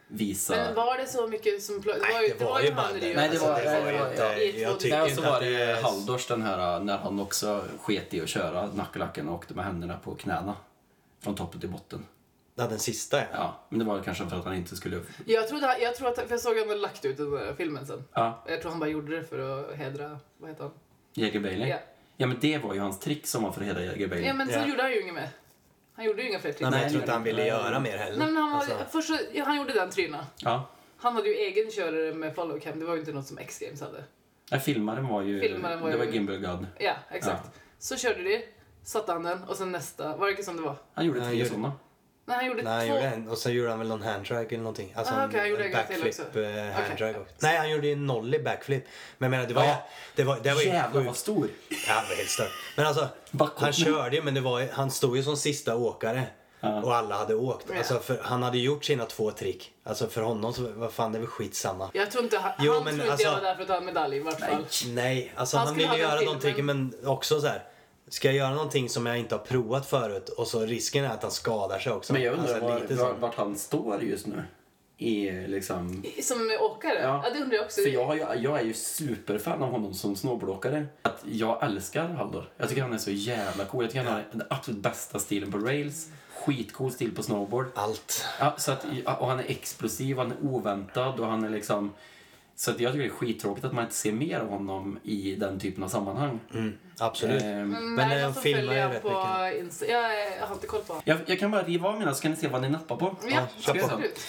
visa... 0.07 0.55
Men 0.55 0.75
var 0.75 0.97
det 0.97 1.07
så 1.07 1.27
mycket 1.27 1.63
som... 1.63 1.79
var 1.81 1.93
ju, 2.21 2.33
det 2.39 2.45
var 2.45 2.61
ju 2.61 2.71
bara 2.73 2.81
han 2.85 2.99
det. 2.99 3.15
Nej, 3.15 3.29
det 3.29 3.37
var- 3.37 3.55
det 3.55 4.09
inte, 4.09 4.21
ja. 4.21 4.69
jag 4.69 4.79
tycker 4.79 4.95
Nej, 4.95 5.01
och 5.03 5.09
inte 5.09 5.21
så 5.23 5.29
var 5.29 5.39
det 5.41 5.55
är- 5.63 5.81
Haldors 5.83 6.27
den 6.27 6.41
här 6.41 6.79
när 6.79 6.97
han 6.97 7.19
också 7.19 7.63
sket 7.79 8.13
i 8.13 8.21
att 8.21 8.29
köra 8.29 8.69
nackalacken 8.73 9.29
och 9.29 9.35
åkte 9.35 9.53
med 9.53 9.65
händerna 9.65 9.97
på 10.03 10.15
knäna. 10.15 10.55
Från 11.19 11.35
toppen 11.35 11.59
till 11.59 11.69
botten. 11.69 12.05
Ja, 12.59 12.67
den 12.67 12.79
sista 12.79 13.17
ja. 13.17 13.25
Ja, 13.33 13.59
men 13.69 13.79
det 13.79 13.85
var 13.85 14.01
kanske 14.03 14.27
för 14.27 14.37
att 14.39 14.45
han 14.45 14.55
inte 14.55 14.75
skulle... 14.75 15.01
Jag, 15.25 15.47
trodde, 15.47 15.77
jag 15.81 15.95
tror 15.95 16.07
att, 16.07 16.15
för 16.15 16.27
jag 16.29 16.39
såg 16.39 16.51
att 16.53 16.59
han 16.59 16.67
hade 16.69 16.81
lagt 16.81 17.05
ut 17.05 17.17
den 17.17 17.31
där 17.31 17.53
filmen 17.57 17.85
sen. 17.85 18.03
Ja, 18.13 18.43
Jag 18.47 18.61
tror 18.61 18.71
han 18.71 18.79
bara 18.79 18.89
gjorde 18.89 19.15
det 19.19 19.23
för 19.23 19.59
att 19.69 19.75
hedra, 19.75 20.19
vad 20.37 20.49
heter 20.49 20.63
han? 20.63 20.71
Jäger 21.13 21.39
Bailey. 21.39 21.69
Ja. 21.69 21.77
Ja. 22.17 22.27
men 22.27 22.37
det 22.41 22.57
var 22.57 22.73
ju 22.73 22.79
hans 22.79 22.99
trick 22.99 23.27
som 23.27 23.43
var 23.43 23.51
för 23.51 23.61
att 23.61 23.67
hedra 23.67 23.81
Jäger 23.83 24.07
Bailey. 24.07 24.27
Ja 24.27 24.33
men 24.33 24.49
Ja. 24.49 24.67
gjorde 24.67 24.81
han 24.81 24.91
ju 24.91 25.01
inget 25.01 25.13
mer. 25.13 25.29
Han 25.93 26.05
gjorde 26.05 26.21
ju 26.21 26.29
inga 26.29 26.39
fler 26.39 26.49
Nej, 26.51 26.57
tryna. 26.57 26.69
men 26.69 26.79
jag 26.79 26.83
Nej, 26.85 26.91
tror 26.91 27.01
inte 27.03 27.13
han 27.13 27.23
ville 27.23 27.37
nej. 27.41 27.47
göra 27.47 27.79
mer 27.79 27.97
heller. 27.97 28.17
Nej 28.17 28.27
men 28.31 28.37
han, 28.43 28.51
var, 28.51 28.59
Alltså, 28.59 28.75
först 28.91 29.07
så, 29.07 29.17
ja, 29.33 29.43
han 29.45 29.57
gjorde 29.57 29.73
den 29.73 29.89
tryna. 29.89 30.25
Ja. 30.37 30.69
Han 30.97 31.15
hade 31.15 31.27
ju 31.29 31.35
egen 31.35 31.71
körare 31.71 32.13
med 32.13 32.35
follow 32.35 32.59
cam. 32.59 32.79
Det 32.79 32.85
var 32.85 32.93
ju 32.93 32.99
inte 32.99 33.11
något 33.13 33.27
som 33.27 33.37
X-Games 33.37 33.81
hade. 33.81 34.03
Nej, 34.51 34.59
filmaren 34.59 35.07
var 35.07 35.21
ju... 35.21 35.39
Filmaren 35.41 35.79
var 35.81 35.89
det 35.91 35.97
var 35.97 36.05
ju- 36.05 36.11
Gimbal 36.11 36.37
God. 36.37 36.67
Ja, 36.79 36.93
exakt. 37.11 37.49
Så 37.79 37.95
körde 37.97 38.23
de, 38.23 38.43
satte 38.83 39.11
han 39.11 39.23
den 39.23 39.43
och 39.43 39.55
sen 39.55 39.71
nästa. 39.71 40.15
Var 40.17 40.25
det 40.25 40.31
inte 40.31 40.43
som 40.43 40.55
det 40.55 40.61
var? 40.61 40.75
Han 40.93 41.05
gjorde 41.05 41.19
Nej, 41.19 41.27
tre 41.29 41.37
gjorde- 41.37 41.49
sådana. 41.49 41.71
Nej, 42.29 42.37
han 42.37 42.45
gjorde 42.47 42.61
Nej, 42.63 42.73
han 42.73 42.87
två. 42.87 42.95
gjorde 42.95 43.15
en, 43.15 43.27
och 43.27 43.37
sen 43.37 43.51
gjorde 43.53 43.69
han 43.69 43.79
väl 43.79 43.87
någon 43.87 44.01
handdrag 44.01 44.45
eller 44.53 44.57
någonting. 44.57 44.93
Alltså 44.95 45.13
Ah, 45.13 45.17
han 45.17 45.49
gjorde 45.49 45.63
en 45.63 45.71
backflip, 45.71 46.05
också. 46.29 46.39
eh, 46.41 46.71
handdrag 46.73 47.09
Okej. 47.09 47.21
också. 47.21 47.33
Nej, 47.41 47.57
han 47.57 47.69
gjorde 47.69 47.87
ju 47.87 47.93
en 47.93 48.05
nollie 48.05 48.39
backflip. 48.43 48.85
Men 49.17 49.27
jag 49.27 49.31
menar, 49.31 49.47
det 49.47 49.53
var, 49.53 49.63
Ja. 49.63 49.87
det 50.15 50.23
var, 50.23 50.39
det 50.43 50.53
var 50.53 50.61
ju 50.61 50.67
Jävlar 50.67 51.01
vad 51.01 51.15
stor. 51.17 51.47
Ja, 51.69 51.77
det 52.01 52.09
var 52.09 52.15
helt 52.15 52.29
stört. 52.29 52.51
Men 52.75 52.85
alltså, 52.87 53.07
Backhoppning. 53.31 53.63
han 53.63 53.73
körde 53.73 54.15
ju, 54.15 54.21
men 54.21 54.33
det 54.33 54.41
var, 54.41 54.67
han 54.73 54.91
stod 54.91 55.17
ju 55.17 55.23
som 55.23 55.37
sista 55.37 55.75
åkare. 55.75 56.23
Ja. 56.61 56.81
Och 56.83 56.95
alla 56.95 57.15
hade 57.17 57.35
åkt. 57.35 57.65
Ja. 57.71 57.77
Alltså, 57.77 57.99
för 57.99 58.19
han 58.23 58.43
hade 58.43 58.57
gjort 58.57 58.85
sina 58.85 59.05
två 59.05 59.31
trick. 59.31 59.71
Alltså 59.83 60.07
för 60.07 60.21
honom 60.21 60.53
så, 60.53 60.61
vad 60.75 60.91
fan, 60.93 61.11
det 61.11 61.17
är 61.17 61.19
väl 61.19 61.27
skitsamma. 61.29 61.89
Jag 61.93 62.11
tror 62.11 62.23
inte 62.23 62.37
han, 62.37 62.51
Jo, 62.59 62.73
han 62.73 62.83
men 62.83 62.93
tror 62.93 63.01
inte 63.01 63.11
alltså- 63.11 63.27
jag 63.27 63.33
var 63.35 63.41
där 63.41 63.55
för 63.55 63.61
att 63.61 63.67
ta 63.67 63.77
en 63.77 63.85
medalj 63.85 64.17
i 64.17 64.19
vart 64.19 64.39
fall. 64.39 64.65
Nej, 64.87 65.31
alltså 65.35 65.57
Han 65.57 65.67
han, 65.67 65.75
skulle 65.75 65.91
ville 65.91 66.03
göra 66.03 66.17
filmen. 66.17 66.25
någonting 66.25 66.65
men 66.65 66.93
också 67.05 67.41
så 67.41 67.47
här. 67.47 67.63
Ska 68.09 68.27
jag 68.27 68.35
göra 68.35 68.53
någonting 68.53 68.89
som 68.89 69.05
jag 69.05 69.19
inte 69.19 69.35
har 69.35 69.39
provat 69.39 69.85
förut 69.85 70.29
och 70.29 70.47
så 70.47 70.65
risken 70.65 71.05
är 71.05 71.09
att 71.09 71.23
han 71.23 71.31
skadar 71.31 71.79
sig 71.79 71.91
också. 71.91 72.13
Men 72.13 72.21
jag 72.21 72.33
undrar 72.33 72.71
alltså, 72.71 72.95
var, 72.95 73.13
vart 73.13 73.35
han 73.35 73.55
står 73.55 74.03
just 74.03 74.27
nu. 74.27 74.43
I 74.97 75.31
liksom... 75.31 76.03
Som 76.21 76.57
åkare? 76.61 76.99
Ja. 77.01 77.21
Ja, 77.23 77.29
det 77.33 77.39
undrar 77.39 77.57
jag 77.57 77.65
också. 77.65 77.81
För 77.81 77.89
jag, 77.89 78.05
har 78.05 78.15
ju, 78.15 78.21
jag 78.21 78.59
är 78.59 78.63
ju 78.63 78.73
superfan 78.73 79.63
av 79.63 79.71
honom 79.71 79.93
som 79.93 80.15
snowboardåkare. 80.15 80.87
Att 81.01 81.23
jag 81.31 81.63
älskar 81.63 82.07
Haldor. 82.07 82.49
Jag 82.57 82.69
tycker 82.69 82.81
han 82.81 82.93
är 82.93 82.97
så 82.97 83.11
jävla 83.11 83.65
cool. 83.65 83.83
Jag 83.83 83.91
tycker 83.91 84.03
han 84.03 84.13
har 84.13 84.25
den 84.31 84.43
absolut 84.49 84.79
bästa 84.79 85.19
stilen 85.19 85.51
på 85.51 85.57
rails. 85.57 86.07
Skitcool 86.45 86.91
stil 86.91 87.15
på 87.15 87.23
snowboard. 87.23 87.65
Allt. 87.75 88.25
Ja, 88.39 88.55
så 88.57 88.71
att, 88.71 88.85
och 89.19 89.27
han 89.27 89.39
är 89.39 89.45
explosiv, 89.47 90.17
han 90.17 90.31
är 90.31 90.37
oväntad 90.41 91.19
och 91.19 91.27
han 91.27 91.43
är 91.43 91.49
liksom... 91.49 91.93
Så 92.59 92.71
att 92.71 92.79
jag 92.79 92.91
tycker 92.93 93.03
det 93.03 93.09
är 93.09 93.15
skittråkigt 93.15 93.65
att 93.65 93.73
man 93.73 93.83
inte 93.83 93.95
ser 93.95 94.11
mer 94.11 94.39
av 94.39 94.47
honom 94.49 94.99
i 95.03 95.35
den 95.35 95.59
typen 95.59 95.83
av 95.83 95.87
sammanhang. 95.87 96.39
Mm, 96.53 96.77
absolut. 96.99 97.41
Ehm, 97.43 97.49
Mm, 97.49 97.95
Men, 97.95 98.07
nej, 98.07 98.17
eh, 98.17 98.23
jag 98.23 98.41
filmar 98.41 98.73
ju 98.73 98.79
rätt 98.79 99.01
på 99.01 99.09
mycket. 99.43 99.61
Insta. 99.63 99.85
Jag, 99.85 100.13
jag 100.39 100.47
har 100.47 100.55
inte 100.55 100.67
koll 100.67 100.81
på 100.81 100.93
honom. 100.93 101.03
jag, 101.05 101.17
jag 101.25 101.39
kan 101.39 101.51
bara 101.51 101.63
riva 101.63 101.89
av 101.89 101.99
mina 101.99 102.13
så 102.13 102.21
kan 102.21 102.31
ni 102.31 102.37
se 102.37 102.47
vad 102.47 102.61
ni 102.61 102.69
nappar 102.69 102.95
på. 102.95 103.15
Ja, 103.29 103.47
kör 103.59 103.73
på. 103.73 103.85
absolut. 103.85 104.19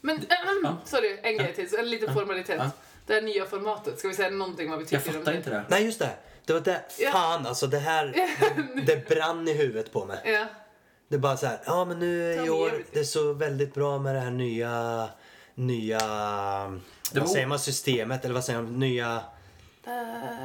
Men, 0.00 0.16
ähm, 0.16 0.24
Ja. 0.62 0.76
sorry, 0.84 1.18
en 1.22 1.36
grej 1.36 1.52
till. 1.54 1.78
En 1.78 1.90
liten 1.90 2.14
formalitet. 2.14 2.56
Ja. 2.58 2.70
Det 3.06 3.14
här 3.14 3.22
nya 3.22 3.44
formatet, 3.44 3.98
ska 3.98 4.08
vi 4.08 4.14
säga 4.14 4.30
någonting 4.30 4.70
vad 4.70 4.78
vi 4.78 4.84
tycker 4.84 4.96
Jag 5.06 5.14
fattar 5.14 5.32
inte 5.36 5.50
det. 5.50 5.64
Nej 5.68 5.84
just 5.84 5.98
det. 5.98 6.10
Det 6.44 6.52
var 6.52 6.60
det. 6.60 6.80
Ja. 6.98 7.10
Fan 7.12 7.46
alltså 7.46 7.66
det 7.66 7.78
här. 7.78 8.14
Det 8.86 9.08
brann 9.08 9.48
i 9.48 9.52
huvudet 9.52 9.92
på 9.92 10.04
mig. 10.04 10.20
Ja. 10.24 10.46
Det 11.08 11.14
är 11.14 11.18
bara 11.20 11.36
så 11.36 11.46
här. 11.46 11.60
Ja 11.66 11.84
men 11.84 11.98
nu 11.98 12.34
i 12.46 12.50
år. 12.50 12.84
Det 12.92 13.00
är 13.00 13.04
så 13.04 13.32
väldigt 13.32 13.74
bra 13.74 13.98
med 13.98 14.14
det 14.14 14.20
här 14.20 14.30
nya. 14.30 15.08
Nya. 15.54 15.98
Det 15.98 17.18
Vad 17.20 17.28
var- 17.28 17.34
säger 17.34 17.46
man? 17.46 17.58
Systemet 17.58 18.24
eller 18.24 18.34
vad 18.34 18.44
säger 18.44 18.62
man? 18.62 18.78
Nya. 18.80 19.14
Eh, 19.86 19.92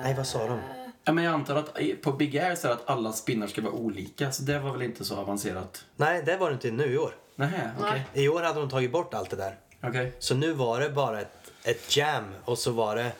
Nej 0.03 0.13
vad 0.17 0.27
sa 0.27 0.47
de? 0.47 0.59
Ja, 1.03 1.13
men 1.13 1.23
jag 1.23 1.33
antar 1.33 1.55
att 1.55 1.77
på 2.01 2.11
Big 2.11 2.37
Air 2.37 2.55
så 2.55 2.67
är 2.67 2.69
det 2.69 2.75
att 2.75 2.89
alla 2.89 3.13
spinnar 3.13 3.47
ska 3.47 3.61
vara 3.61 3.73
olika. 3.73 4.31
Så 4.31 4.43
det 4.43 4.59
var 4.59 4.71
väl 4.71 4.81
inte 4.81 5.05
så 5.05 5.15
avancerat? 5.15 5.85
Nej 5.95 6.23
det 6.25 6.37
var 6.37 6.49
det 6.49 6.53
inte 6.53 6.71
nu 6.71 6.93
i 6.93 6.97
år. 6.97 7.15
Nähä, 7.35 7.71
okej. 7.79 8.05
Nej. 8.13 8.23
I 8.25 8.27
år 8.27 8.41
hade 8.41 8.59
de 8.59 8.69
tagit 8.69 8.91
bort 8.91 9.13
allt 9.13 9.29
det 9.29 9.35
där. 9.35 9.55
Okej. 9.83 10.13
Så 10.19 10.35
nu 10.35 10.53
var 10.53 10.79
det 10.79 10.89
bara 10.89 11.21
ett, 11.21 11.51
ett 11.63 11.97
jam 11.97 12.23
och 12.45 12.57
så 12.57 12.71
var 12.71 12.95
det 12.95 13.11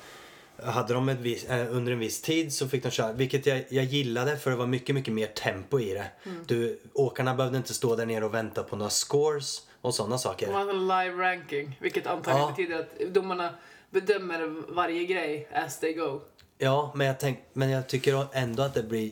hade 0.64 0.94
de 0.94 1.10
ett 1.10 1.20
vis, 1.20 1.44
eh, 1.46 1.76
under 1.76 1.92
en 1.92 2.00
viss 2.00 2.22
tid 2.22 2.54
så 2.54 2.68
fick 2.68 2.84
de 2.84 2.90
köra, 2.92 3.12
vilket 3.14 3.46
jag, 3.46 3.64
jag 3.70 3.86
gillade 3.86 4.38
för 4.38 4.52
det 4.52 4.58
var 4.58 4.68
mycket, 4.68 4.96
mycket 4.96 5.14
mer 5.14 5.28
tempo 5.28 5.80
i 5.80 5.94
det. 5.94 6.08
Mm. 6.26 6.44
Du, 6.48 6.80
åkarna 6.94 7.34
behövde 7.36 7.58
inte 7.58 7.74
stå 7.74 7.96
där 7.96 8.06
nere 8.06 8.26
och 8.26 8.34
vänta 8.34 8.64
på 8.64 8.76
några 8.76 8.90
scores 8.90 9.62
och 9.88 9.96
sådana 9.96 10.18
saker. 10.18 10.48
De 10.48 10.54
har 10.54 10.74
live 10.74 11.24
ranking, 11.24 11.78
vilket 11.82 12.08
antagligen 12.08 12.42
Ja. 12.42 12.50
betyder 12.50 12.80
att 12.80 13.14
domarna 13.14 13.54
bedömer 13.90 14.48
varje 14.74 15.06
grej 15.06 15.48
as 15.54 15.80
they 15.80 15.94
go. 15.94 16.22
Ja, 16.58 16.92
men 16.96 17.08
jag, 17.08 17.20
tänk, 17.20 17.40
men 17.54 17.70
jag 17.70 17.88
tycker 17.88 18.26
ändå 18.34 18.64
att 18.64 18.74
det 18.74 18.84
blir... 18.84 19.12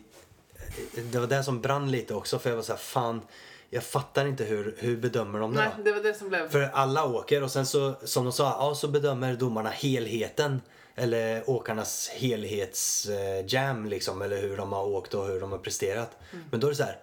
Det 1.12 1.20
var 1.20 1.28
det 1.28 1.44
som 1.44 1.62
brann 1.62 1.92
lite 1.92 2.14
också 2.14 2.40
för 2.40 2.50
jag 2.50 2.56
var 2.56 2.64
så 2.64 2.72
här, 2.74 2.80
fan, 2.80 3.22
jag 3.70 3.84
fattar 3.84 4.26
inte 4.26 4.44
hur, 4.44 4.76
hur 4.80 4.98
bedömer 4.98 5.40
de 5.40 5.54
det 5.54 5.60
Nej, 5.60 5.70
då? 5.78 5.84
det 5.84 5.92
var 5.92 6.04
det 6.04 6.14
som 6.14 6.30
blev... 6.30 6.50
För 6.50 6.62
alla 6.74 7.06
åker 7.06 7.44
och 7.44 7.52
sen 7.52 7.66
så, 7.66 7.94
som 8.04 8.24
de 8.24 8.34
sa, 8.34 8.44
ja 8.60 8.76
så 8.76 8.88
bedömer 8.88 9.34
domarna 9.36 9.70
helheten. 9.70 10.62
Eller 10.98 11.50
åkarnas 11.50 12.10
helhetsjam 12.10 13.86
liksom, 13.86 14.22
eller 14.22 14.42
hur 14.42 14.58
de 14.58 14.74
har 14.74 14.86
åkt 14.86 15.14
och 15.14 15.26
hur 15.28 15.40
de 15.40 15.52
har 15.52 15.60
presterat. 15.60 16.18
Men 16.52 16.60
då 16.60 16.68
är 16.68 16.72
det 16.72 16.78
så 16.78 16.84
här, 16.84 16.98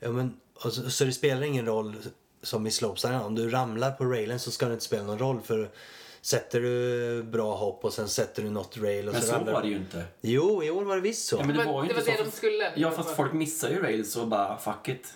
ja 0.00 0.08
men, 0.10 0.40
så, 0.62 0.70
så 0.70 1.04
det 1.04 1.12
spelar 1.12 1.42
ingen 1.42 1.66
roll 1.66 1.96
som 2.42 2.66
i 2.66 2.70
slopestyle, 2.70 3.14
om 3.20 3.34
du 3.34 3.50
ramlar 3.50 3.90
på 3.90 4.04
railen 4.04 4.38
så 4.38 4.50
ska 4.50 4.66
det 4.66 4.72
inte 4.72 4.84
spela 4.84 5.02
någon 5.02 5.18
roll 5.18 5.40
för 5.40 5.70
sätter 6.20 6.60
du 6.60 7.22
bra 7.22 7.56
hopp 7.56 7.84
och 7.84 7.92
sen 7.92 8.08
sätter 8.08 8.42
du 8.42 8.50
något 8.50 8.76
rail 8.78 9.08
och 9.08 9.12
Men 9.14 9.22
så, 9.22 9.28
så 9.28 9.34
ramlar 9.34 9.52
var 9.52 9.62
det 9.62 9.68
ju 9.68 9.76
inte. 9.76 10.04
Jo, 10.20 10.64
i 10.64 10.70
år 10.70 10.84
var 10.84 10.96
det 10.96 11.02
visst 11.02 11.26
så. 11.28 11.36
Ja, 11.36 11.40
men 11.44 11.56
det 11.56 11.64
Men 11.64 11.72
var 11.72 11.82
ju 11.82 11.88
det 11.88 11.94
inte 11.94 12.10
var 12.10 12.16
så. 12.16 12.22
det 12.22 12.30
de 12.30 12.36
skulle. 12.36 12.72
Ja, 12.76 12.90
fast 12.90 13.16
folk 13.16 13.32
missar 13.32 13.70
ju 13.70 13.82
rails 13.82 14.16
och 14.16 14.28
bara 14.28 14.58
fuck 14.58 14.88
it. 14.88 15.14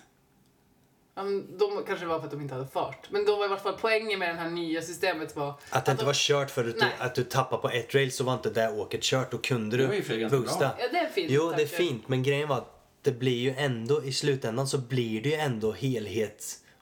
Ja, 1.16 1.22
men 1.22 1.58
de 1.58 1.84
kanske 1.86 2.06
var 2.06 2.18
för 2.18 2.24
att 2.24 2.30
de 2.30 2.40
inte 2.40 2.54
hade 2.54 2.66
fart. 2.66 3.06
Men 3.10 3.24
då 3.24 3.36
var 3.36 3.44
i 3.44 3.48
vart 3.48 3.62
fall 3.62 3.76
poängen 3.80 4.18
med 4.18 4.28
det 4.28 4.38
här 4.40 4.50
nya 4.50 4.82
systemet 4.82 5.36
var... 5.36 5.54
Att 5.70 5.84
det 5.84 5.90
inte 5.92 6.02
de- 6.02 6.06
var 6.06 6.14
kört 6.14 6.50
för 6.50 6.68
att 6.68 6.74
du, 6.74 6.86
att 6.98 7.14
du 7.14 7.24
tappar 7.24 7.58
på 7.58 7.70
ett 7.70 7.94
rail 7.94 8.12
så 8.12 8.24
var 8.24 8.34
inte 8.34 8.50
det 8.50 8.70
åket 8.72 9.02
kört. 9.02 9.30
Då 9.30 9.38
kunde 9.38 9.76
du 9.76 10.28
boosta. 10.28 10.70
Ja, 10.78 10.88
det 10.92 10.98
är 10.98 11.08
fint. 11.10 11.30
Jo, 11.30 11.52
det 11.56 11.62
är 11.62 11.66
fint. 11.66 12.08
Men 12.08 12.22
grejen 12.22 12.48
var 12.48 12.56
att 12.56 12.70
det 13.02 13.12
blir 13.12 13.38
ju 13.38 13.54
ändå, 13.56 14.04
i 14.04 14.12
slutändan 14.12 14.68
så 14.68 14.78
blir 14.78 15.22
det 15.22 15.28
ju 15.28 15.34
ändå 15.34 15.72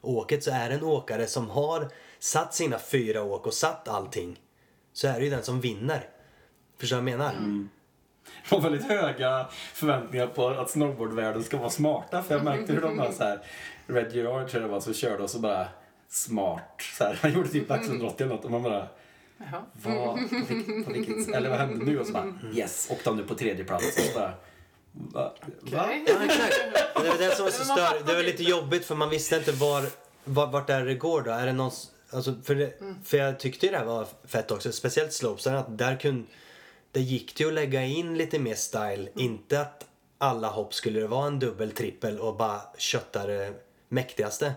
helhetsåket. 0.03 0.43
Så 0.43 0.51
är 0.51 0.69
det 0.69 0.75
en 0.75 0.83
åkare 0.83 1.27
som 1.27 1.49
har 1.49 1.87
satt 2.19 2.53
sina 2.53 2.79
fyra 2.79 3.23
åk 3.23 3.47
och 3.47 3.53
satt 3.53 3.87
allting. 3.87 4.39
Så 4.93 5.07
är 5.07 5.19
det 5.19 5.25
ju 5.25 5.29
den 5.29 5.43
som 5.43 5.61
vinner. 5.61 6.09
Förstår 6.79 6.97
du 6.97 7.01
vad 7.01 7.11
jag 7.11 7.17
menar? 7.17 7.33
Mm. 7.33 7.69
Jag 8.49 8.57
har 8.57 8.63
väldigt 8.69 8.87
höga 8.87 9.47
förväntningar 9.73 10.27
på 10.27 10.47
att 10.47 10.69
snowboardvärlden 10.69 11.43
ska 11.43 11.57
vara 11.57 11.69
smarta. 11.69 12.23
För 12.23 12.35
jag 12.35 12.43
märkte 12.43 12.73
hur 12.73 12.81
de 12.81 12.97
var 12.97 13.11
så 13.11 13.23
här. 13.23 13.39
Red 13.87 14.15
Gerard 14.15 14.49
tror 14.49 14.61
jag 14.61 14.69
det 14.69 14.73
var, 14.73 14.79
så 14.79 14.93
körde 14.93 15.23
och 15.23 15.29
så 15.29 15.39
bara 15.39 15.67
smart. 16.09 16.81
Så 16.97 17.03
här, 17.03 17.19
han 17.21 17.33
gjorde 17.33 17.49
typ 17.49 17.71
Axel 17.71 17.89
180 17.89 18.23
eller 18.23 18.35
något 18.35 18.45
och 18.45 18.51
man 18.51 18.63
bara 18.63 18.87
Jaha. 19.37 19.61
vad, 19.73 20.15
på 20.29 20.35
vilket, 20.35 20.85
på 20.85 20.93
vilket, 20.93 21.35
eller 21.35 21.49
vad 21.49 21.59
hände 21.59 21.85
nu? 21.85 21.99
Och 21.99 22.07
så 22.07 22.13
bara 22.13 22.33
yes, 22.53 22.87
åkte 22.91 23.09
han 23.09 23.17
nu 23.17 23.23
på 23.23 23.35
tredje 23.35 23.65
plats 23.65 23.97
och 23.97 24.03
så 24.03 24.19
bara 24.19 24.33
va? 24.93 25.33
va? 25.61 25.89
Ja, 26.07 26.23
exakt. 26.25 26.61
Det 26.95 27.09
var 27.09 27.17
det 27.17 27.35
som 27.35 27.45
var 27.45 27.51
så 27.51 27.63
störigt. 27.63 28.07
Det 28.07 28.13
var 28.13 28.23
lite 28.23 28.43
jobbigt 28.43 28.85
för 28.85 28.95
man 28.95 29.09
visste 29.09 29.35
inte 29.35 29.51
var, 29.51 29.83
var, 30.23 30.47
vart 30.47 30.69
är 30.69 30.85
det 30.85 30.95
går 30.95 31.21
då. 31.21 31.31
Är 31.31 31.45
det 31.45 31.53
någon, 31.53 31.71
alltså 32.09 32.35
för, 32.43 32.55
det, 32.55 32.73
för 33.03 33.17
jag 33.17 33.39
tyckte 33.39 33.65
ju 33.65 33.71
det 33.71 33.77
här 33.77 33.85
var 33.85 34.07
fett 34.27 34.51
också. 34.51 34.71
Speciellt 34.71 35.13
slopestyle. 35.13 35.57
Att 35.57 35.77
där 35.77 35.95
kunde, 35.95 36.27
det 36.91 37.01
gick 37.01 37.35
det 37.37 37.43
ju 37.43 37.47
att 37.47 37.53
lägga 37.53 37.83
in 37.83 38.17
lite 38.17 38.39
mer 38.39 38.55
style. 38.55 39.09
Inte 39.15 39.61
att 39.61 39.85
alla 40.17 40.47
hopp 40.47 40.73
skulle 40.73 40.99
det 40.99 41.07
vara 41.07 41.27
en 41.27 41.39
dubbel, 41.39 41.71
trippel 41.71 42.19
och 42.19 42.35
bara 42.37 42.61
kötta 42.77 43.27
det 43.27 43.53
mäktigaste. 43.89 44.53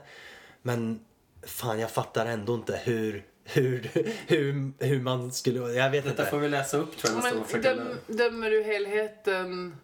Men 0.63 1.01
fan 1.47 1.79
jag 1.79 1.91
fattar 1.91 2.27
ändå 2.27 2.55
inte 2.55 2.81
hur, 2.85 3.25
hur, 3.45 3.91
hur, 4.27 4.73
hur 4.85 5.01
man 5.01 5.33
skulle, 5.33 5.73
jag 5.73 5.91
vet 5.91 6.05
Detta 6.05 6.23
inte. 6.23 6.31
får 6.31 6.39
vi 6.39 6.49
läsa 6.49 6.77
upp 6.77 6.97
tror 6.97 7.15
jag 7.25 7.35
nästa 7.35 7.59
gång. 7.59 7.63
Döm, 7.63 7.89
dömer 8.07 8.51
du 8.51 8.63
helheten 8.63 9.77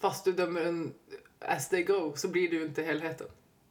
fast 0.00 0.24
du 0.24 0.32
dömer 0.32 0.60
en 0.60 0.94
as 1.40 1.68
they 1.68 1.82
go 1.82 2.12
så 2.16 2.28
blir 2.28 2.50
du 2.50 2.62
inte 2.62 2.82
helheten. 2.82 3.26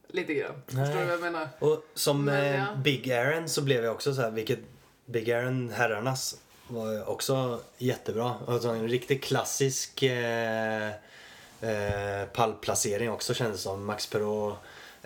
Lite 0.08 0.34
grann. 0.34 0.62
Nej. 0.66 0.86
Förstår 0.86 1.00
du 1.00 1.06
vad 1.06 1.14
jag 1.14 1.20
menar? 1.20 1.48
Och 1.58 1.84
som 1.94 2.24
Men, 2.24 2.44
eh, 2.44 2.54
ja. 2.54 2.66
Big 2.76 3.12
Aaron 3.12 3.48
så 3.48 3.62
blev 3.62 3.84
jag 3.84 3.92
också 3.94 4.14
så 4.14 4.20
här, 4.20 4.30
vilket 4.30 4.58
Big 5.06 5.30
Aaron 5.30 5.70
herrarnas 5.70 6.40
var 6.68 7.08
också 7.08 7.60
jättebra. 7.78 8.34
Alltså 8.46 8.68
en 8.68 8.88
riktigt 8.88 9.24
klassisk 9.24 10.02
eh, 10.02 10.88
eh, 11.60 12.26
pallplacering 12.32 13.10
också 13.10 13.34
kändes 13.34 13.60
som. 13.60 13.84
Max 13.84 14.06
Perot 14.06 14.58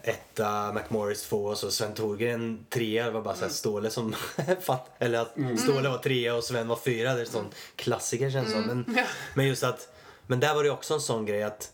etta, 0.04 0.72
McMorris 0.72 1.22
två 1.22 1.44
och 1.44 1.58
så 1.58 1.70
Sven 1.70 1.94
Thorgren 1.94 2.66
trea. 2.70 3.04
Det 3.04 3.10
var 3.10 3.22
bara 3.22 3.34
så 3.34 3.44
här 3.44 3.52
Ståle 3.52 3.90
som 3.90 4.14
fatt, 4.60 4.90
eller 4.98 5.18
att 5.18 5.60
Ståle 5.60 5.88
var 5.88 5.98
trea 5.98 6.34
och 6.34 6.44
Sven 6.44 6.68
var 6.68 6.76
fyra. 6.76 7.14
Det 7.14 7.20
är 7.20 7.24
en 7.24 7.30
sån 7.30 7.50
klassiker 7.76 8.30
känns 8.30 8.46
det 8.46 8.52
som. 8.52 8.62
Men, 8.62 8.96
men 9.34 9.46
just 9.46 9.62
att, 9.62 9.93
men 10.26 10.40
där 10.40 10.54
var 10.54 10.64
det 10.64 10.70
också 10.70 10.94
en 10.94 11.00
sån 11.00 11.26
grej 11.26 11.42
att 11.42 11.72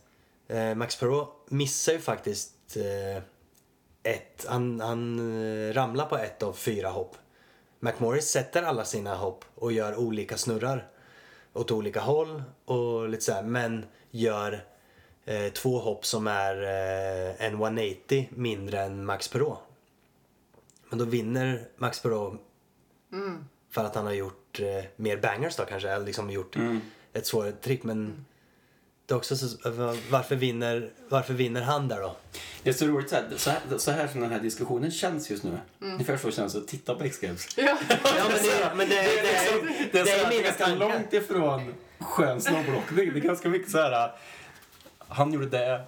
eh, 0.49 0.75
Max 0.75 0.97
Perot 0.97 1.47
missar 1.49 1.93
ju 1.93 1.99
faktiskt 1.99 2.77
eh, 2.77 3.23
ett, 4.03 4.47
han, 4.49 4.81
han 4.81 5.19
eh, 5.69 5.73
ramlar 5.73 6.07
på 6.07 6.17
ett 6.19 6.43
av 6.43 6.53
fyra 6.53 6.89
hopp. 6.89 7.17
McMorris 7.81 8.31
sätter 8.31 8.63
alla 8.63 8.85
sina 8.85 9.15
hopp 9.15 9.45
och 9.55 9.73
gör 9.73 9.97
olika 9.97 10.37
snurrar 10.37 10.89
åt 11.53 11.71
olika 11.71 12.01
håll 12.01 12.43
och 12.65 13.09
lite 13.09 13.25
så 13.25 13.33
här, 13.33 13.43
men 13.43 13.87
gör 14.11 14.65
eh, 15.25 15.53
två 15.53 15.79
hopp 15.79 16.07
som 16.07 16.27
är 16.27 16.63
eh, 16.63 17.47
en 17.47 17.55
180 17.55 18.29
mindre 18.31 18.81
än 18.81 19.05
Max 19.05 19.29
Perot. 19.29 19.59
Men 20.89 20.99
då 20.99 21.05
vinner 21.05 21.69
Max 21.77 22.03
Perot 22.03 22.35
för 23.71 23.85
att 23.85 23.95
han 23.95 24.07
har 24.07 24.13
gjort 24.13 24.61
eh, 24.61 24.85
mer 24.97 25.17
bangers 25.17 25.57
då 25.57 25.65
kanske, 25.65 25.91
eller 25.91 26.07
liksom 26.07 26.31
gjort 26.31 26.57
ett 27.13 27.27
svårare 27.27 27.53
trick. 27.53 27.83
Men 27.83 28.25
det 29.11 29.14
är 29.14 29.16
också 29.16 29.37
så, 29.37 29.46
varför, 30.11 30.37
vinner, 30.37 30.90
varför 31.09 31.35
vinner 31.35 31.62
han 31.62 31.88
där 31.88 32.01
då? 32.01 32.16
Det 32.62 32.70
är 32.70 32.75
så 32.75 32.87
roligt 32.87 33.09
så 33.11 33.14
här, 33.16 33.25
så 33.37 33.51
här, 33.51 33.61
så 33.79 33.90
här 33.90 34.09
som 34.09 34.20
den 34.20 34.31
här 34.31 34.40
diskussionen 34.40 34.90
känns 34.90 35.31
just 35.31 35.44
nu. 35.44 35.59
Ungefär 35.81 36.16
så 36.16 36.31
känns 36.31 36.53
det 36.53 36.59
att 36.59 36.68
titta 36.68 36.94
på 36.94 37.05
X-Games. 37.05 37.46
Ja. 37.57 37.64
Ja 37.88 38.25
men 38.29 38.42
det, 38.42 38.73
men 38.77 38.88
det, 38.88 38.94
det, 38.94 39.03
det, 39.03 39.37
är, 39.37 39.88
Det 39.92 39.99
är, 40.01 40.05
det 40.05 40.31
så 40.31 40.38
är 40.38 40.42
ganska 40.42 40.64
tankar. 40.64 40.79
långt 40.88 41.12
ifrån 41.12 41.75
skön 41.99 42.40
snowboardåkning. 42.40 43.12
Det 43.12 43.18
är 43.20 43.23
ganska 43.23 43.49
mycket 43.49 43.70
så 43.70 43.79
här. 43.79 44.12
Han 45.12 45.33
gjorde 45.33 45.46
det. 45.46 45.81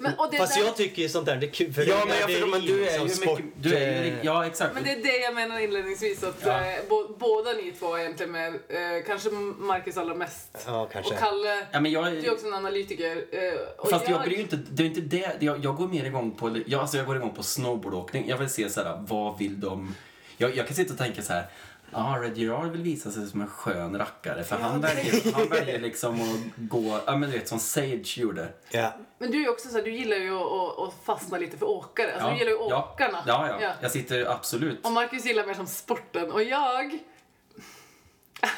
Men, 0.00 0.14
och 0.18 0.28
det 0.30 0.36
Fast 0.36 0.54
där, 0.54 0.64
jag 0.64 0.76
tycker 0.76 1.02
ju 1.02 1.08
sånt 1.08 1.26
där 1.26 1.36
det 1.36 1.46
är 1.46 1.50
kul 1.50 1.72
för 1.72 1.82
ja, 1.88 2.04
men 2.08 2.16
jag 2.18 2.30
förstår, 2.30 2.46
men 2.46 2.60
du 2.60 2.88
är 2.88 2.98
som 2.98 3.06
ju 3.06 3.12
sport, 3.14 3.38
mycket... 3.38 3.62
Du 3.62 3.74
är 3.74 4.04
ju, 4.04 4.10
eh, 4.10 4.24
ja, 4.24 4.46
exakt. 4.46 4.74
men 4.74 4.84
det 4.84 4.90
är 4.90 5.02
det 5.02 5.18
jag 5.18 5.34
menar 5.34 5.58
inledningsvis. 5.60 6.22
Att 6.24 6.36
Ja. 6.44 6.64
eh, 6.64 6.78
bo, 6.88 7.16
båda 7.18 7.52
ni 7.52 7.72
två 7.72 7.94
är 7.94 8.00
egentligen 8.00 8.32
med, 8.32 8.54
eh, 8.54 9.04
kanske 9.06 9.30
Marcus 9.58 9.96
allra 9.96 10.14
mest. 10.14 10.48
Ja, 10.66 10.88
kanske. 10.92 11.14
Och 11.14 11.20
Kalle, 11.20 11.66
ja, 11.70 11.80
men 11.80 11.92
jag, 11.92 12.12
du 12.12 12.26
är 12.26 12.32
också 12.32 12.46
en 12.46 12.54
analytiker. 12.54 13.24
Eh, 13.32 13.60
och 13.78 13.90
Fast 13.90 14.08
jag 14.08 14.22
bryr 14.22 14.36
ju 14.36 14.42
inte, 14.42 14.56
det 14.70 14.82
är 14.82 14.86
inte 14.86 15.00
det, 15.00 15.36
jag, 15.40 15.64
jag 15.64 15.76
går 15.76 15.88
mer 15.88 16.04
igång 16.04 16.30
på, 16.30 16.60
jag, 16.66 16.80
alltså 16.80 16.96
jag 16.96 17.06
går 17.06 17.16
igång 17.16 17.34
på 17.34 17.42
snowboardåkning. 17.42 18.28
Jag 18.28 18.36
vill 18.38 18.48
se 18.48 18.70
så 18.70 18.82
här, 18.82 19.04
vad 19.08 19.38
vill 19.38 19.60
de, 19.60 19.94
jag, 20.36 20.56
jag 20.56 20.66
kan 20.66 20.76
sitta 20.76 20.92
och 20.92 20.98
tänka 20.98 21.22
så 21.22 21.32
här, 21.32 21.44
ja, 21.90 22.18
Red 22.22 22.38
Gerard 22.38 22.70
vill 22.70 22.82
visa 22.82 23.10
sig 23.10 23.26
som 23.26 23.40
en 23.40 23.46
skön 23.46 23.98
rackare 23.98 24.44
för 24.44 24.56
han, 24.56 24.80
väljer, 24.80 25.32
han 25.32 25.48
väljer 25.48 25.80
liksom 25.80 26.20
att 26.20 26.56
gå, 26.56 27.00
ja 27.06 27.16
men 27.16 27.30
du 27.30 27.38
vet 27.38 27.48
som 27.48 27.58
Sage 27.58 28.18
gjorde. 28.18 28.48
Ja. 28.70 28.92
Men 29.18 29.30
du 29.30 29.38
är 29.38 29.42
ju 29.42 29.48
också 29.48 29.68
så 29.68 29.76
här, 29.76 29.84
du 29.84 29.90
gillar 29.90 30.16
ju 30.16 30.36
att, 30.36 30.78
att, 30.78 30.94
fastna 31.04 31.38
lite 31.38 31.58
för 31.58 31.66
åkare. 31.68 32.12
Alltså, 32.14 32.30
du 32.30 32.38
gillar 32.38 32.50
ju 32.50 32.58
ja, 32.70 32.92
åkarna. 32.94 33.24
Ja, 33.26 33.58
ja, 33.60 33.72
jag 33.80 33.90
sitter 33.90 34.24
absolut. 34.30 34.86
Och 34.86 34.92
Marcus 34.92 35.24
gillar 35.24 35.46
mer 35.46 35.54
som 35.54 35.66
sporten. 35.66 36.32
Och 36.32 36.42
jag... 36.42 36.98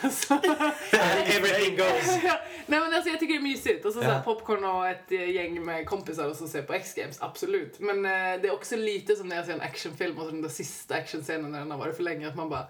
Alltså, 0.03 0.35
Everything 1.25 1.77
goes. 1.77 2.07
Nej 2.67 2.81
men 2.81 2.95
alltså 2.95 3.11
jag 3.11 3.21
tycker 3.21 3.35
det 3.35 3.41
är 3.41 3.43
mysigt. 3.43 3.85
Och 3.85 3.93
så, 3.93 4.01
så 4.01 4.05
här, 4.05 4.15
Ja. 4.15 4.23
popcorn 4.23 4.65
och 4.65 4.89
ett 4.89 5.13
eh, 5.13 5.31
gäng 5.31 5.65
med 5.65 5.87
kompisar 5.87 6.29
och 6.29 6.37
så 6.37 6.49
se 6.49 6.63
på 6.63 6.73
X-Games, 6.73 7.23
absolut. 7.23 7.81
Men 7.81 8.05
eh, 8.05 8.41
det 8.43 8.49
är 8.49 8.53
också 8.53 8.77
lite 8.77 9.17
som 9.17 9.29
när 9.29 9.37
jag 9.37 9.45
ser 9.45 9.53
en 9.53 9.61
actionfilm 9.61 10.19
och 10.19 10.25
så 10.25 10.31
den 10.31 10.43
där 10.43 10.49
sista 10.49 10.95
actionscenen 10.95 11.53
när 11.53 11.59
den 11.59 11.71
har 11.71 11.79
varit 11.79 11.97
för 11.97 12.03
länge, 12.03 12.29
att 12.29 12.37
man 12.37 12.49
bara... 12.49 12.67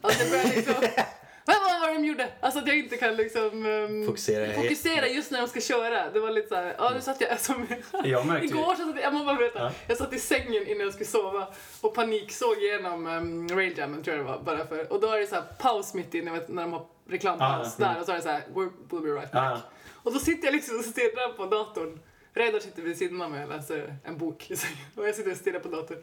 Alltså 0.00 0.24
det 0.24 0.30
börjar 0.30 0.44
liksom... 0.56 0.74
Vad 1.44 1.80
var 1.80 1.88
det 1.88 1.94
de 1.94 2.04
gjorde? 2.04 2.28
Alltså 2.40 2.58
att 2.58 2.66
jag 2.66 2.78
inte 2.78 2.96
kan 2.96 3.16
liksom 3.16 3.66
um, 3.66 4.06
Fokusera. 4.06 4.52
fokusera 4.52 5.08
just 5.08 5.30
när 5.30 5.40
de 5.40 5.48
ska 5.48 5.60
köra. 5.60 6.10
Det 6.10 6.20
var 6.20 6.30
lite 6.30 6.48
såhär, 6.48 6.74
ja 6.78 6.90
nu 6.94 7.00
satt 7.00 7.20
jag 7.20 7.40
som... 7.40 7.66
Jag 8.04 8.26
märkte 8.26 8.46
Igår 8.46 8.74
så 8.74 8.84
satt 8.84 8.96
jag, 9.02 9.14
jag 9.14 9.26
bara 9.26 9.34
berätta. 9.34 9.58
Ja. 9.58 9.72
Jag 9.86 9.96
satt 9.96 10.12
i 10.12 10.18
sängen 10.18 10.66
innan 10.66 10.80
jag 10.80 10.92
skulle 10.92 11.06
sova 11.06 11.46
och 11.80 11.94
paniksåg 11.94 12.56
igenom 12.58 13.06
um, 13.06 13.48
Railjammen 13.48 14.02
tror 14.02 14.16
jag 14.16 14.26
det 14.26 14.30
var. 14.30 14.40
Bara 14.42 14.66
för, 14.66 14.92
och 14.92 15.00
då 15.00 15.08
är 15.08 15.20
det 15.20 15.26
så 15.26 15.34
här 15.34 15.44
paus 15.58 15.94
mitt 15.94 16.14
i, 16.14 16.20
vet, 16.20 16.48
när 16.48 16.62
de 16.62 16.72
har 16.72 16.86
reklampaus 17.08 17.74
Ah, 17.78 17.84
mm. 17.84 17.94
där 17.94 18.00
och 18.00 18.06
så 18.06 18.12
är 18.12 18.16
det 18.16 18.22
så 18.22 18.28
här, 18.28 18.42
we'll, 18.54 19.02
be 19.02 19.08
right 19.08 19.32
back. 19.32 19.58
Ja. 19.58 19.60
Och 19.94 20.12
då 20.12 20.18
sitter 20.18 20.46
jag 20.46 20.54
liksom 20.54 20.78
och 20.78 20.84
stirrar 20.84 21.32
på 21.32 21.46
datorn. 21.46 22.00
Reidar 22.32 22.58
sitter 22.58 22.82
vid 22.82 22.98
sidan 22.98 23.22
av 23.22 23.30
mig 23.30 23.44
och 23.44 23.50
läser 23.50 23.96
en 24.04 24.18
bok 24.18 24.50
i 24.50 24.56
sängen. 24.56 24.78
Och 24.94 25.08
jag 25.08 25.14
sitter 25.14 25.30
och 25.30 25.36
stirrar 25.36 25.60
på 25.60 25.68
datorn. 25.68 25.98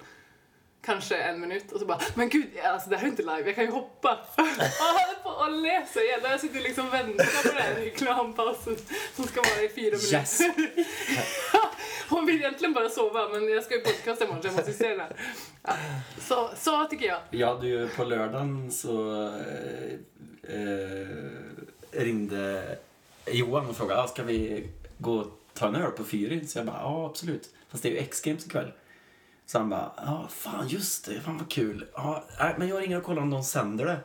Kanske 0.85 1.15
en 1.15 1.41
minut 1.41 1.71
och 1.71 1.79
så 1.79 1.85
bara, 1.85 1.99
men 2.15 2.29
gud, 2.29 2.47
alltså 2.63 2.89
det 2.89 2.97
här 2.97 3.03
är 3.03 3.09
inte 3.09 3.21
live, 3.21 3.43
jag 3.45 3.55
kan 3.55 3.63
ju 3.63 3.71
hoppa. 3.71 4.19
Och 4.37 4.43
håller 4.43 5.23
på 5.23 5.29
och 5.29 5.51
läser 5.51 6.03
igen. 6.03 6.19
Jag 6.23 6.39
sitter 6.39 6.59
liksom 6.59 6.87
och 6.87 6.93
väntar 6.93 7.43
på 7.43 7.47
den 7.47 7.57
här 7.57 7.75
reklampausen 7.75 8.77
som 9.15 9.27
ska 9.27 9.41
vara 9.41 9.61
i 9.61 9.69
fyra 9.69 9.97
minuter. 9.97 10.13
Yes. 10.13 10.41
Hon 12.09 12.25
vill 12.25 12.35
egentligen 12.35 12.73
bara 12.73 12.89
sova, 12.89 13.29
men 13.29 13.49
jag 13.49 13.63
ska 13.63 13.75
ju 13.75 13.81
podcasta 13.81 14.25
imorgon 14.25 14.41
så 14.41 14.47
jag 14.47 14.55
måste 14.55 14.73
se 14.73 14.89
den 14.89 14.99
här. 14.99 15.15
Ja, 15.63 15.73
så, 16.19 16.49
så 16.57 16.85
tycker 16.85 17.19
jag. 17.31 17.47
Hade 17.47 17.67
ju 17.67 17.87
på 17.87 18.03
lördagen 18.03 18.71
så 18.71 19.23
eh, 19.23 19.93
eh, 20.55 21.07
ringde 21.91 22.77
Johan 23.25 23.69
och 23.69 23.77
frågade 23.77 24.01
ah, 24.01 24.07
ska 24.07 24.23
vi 24.23 24.67
gå 24.97 25.15
och 25.15 25.39
ta 25.53 25.67
en 25.67 25.75
öl 25.75 25.91
på 25.91 26.03
Fyri? 26.03 26.47
Så 26.47 26.59
jag 26.59 26.65
bara 26.65 26.79
ja 26.81 27.05
absolut. 27.05 27.49
Fast 27.69 27.83
det 27.83 27.89
är 27.89 27.93
ju 27.93 27.97
X-games 27.97 28.45
ikväll. 28.45 28.71
Så 29.45 29.57
han 29.57 29.69
bara 29.69 29.91
ja 29.97 30.27
fan 30.29 30.67
just 30.67 31.05
det, 31.05 31.19
fan 31.21 31.37
vad 31.37 31.51
kul. 31.51 31.85
Ja, 31.95 32.23
men 32.57 32.67
jag 32.67 32.81
ringer 32.81 32.97
och 32.97 33.03
kollar 33.03 33.21
om 33.21 33.29
de 33.29 33.43
sänder 33.43 33.85
det. 33.85 33.97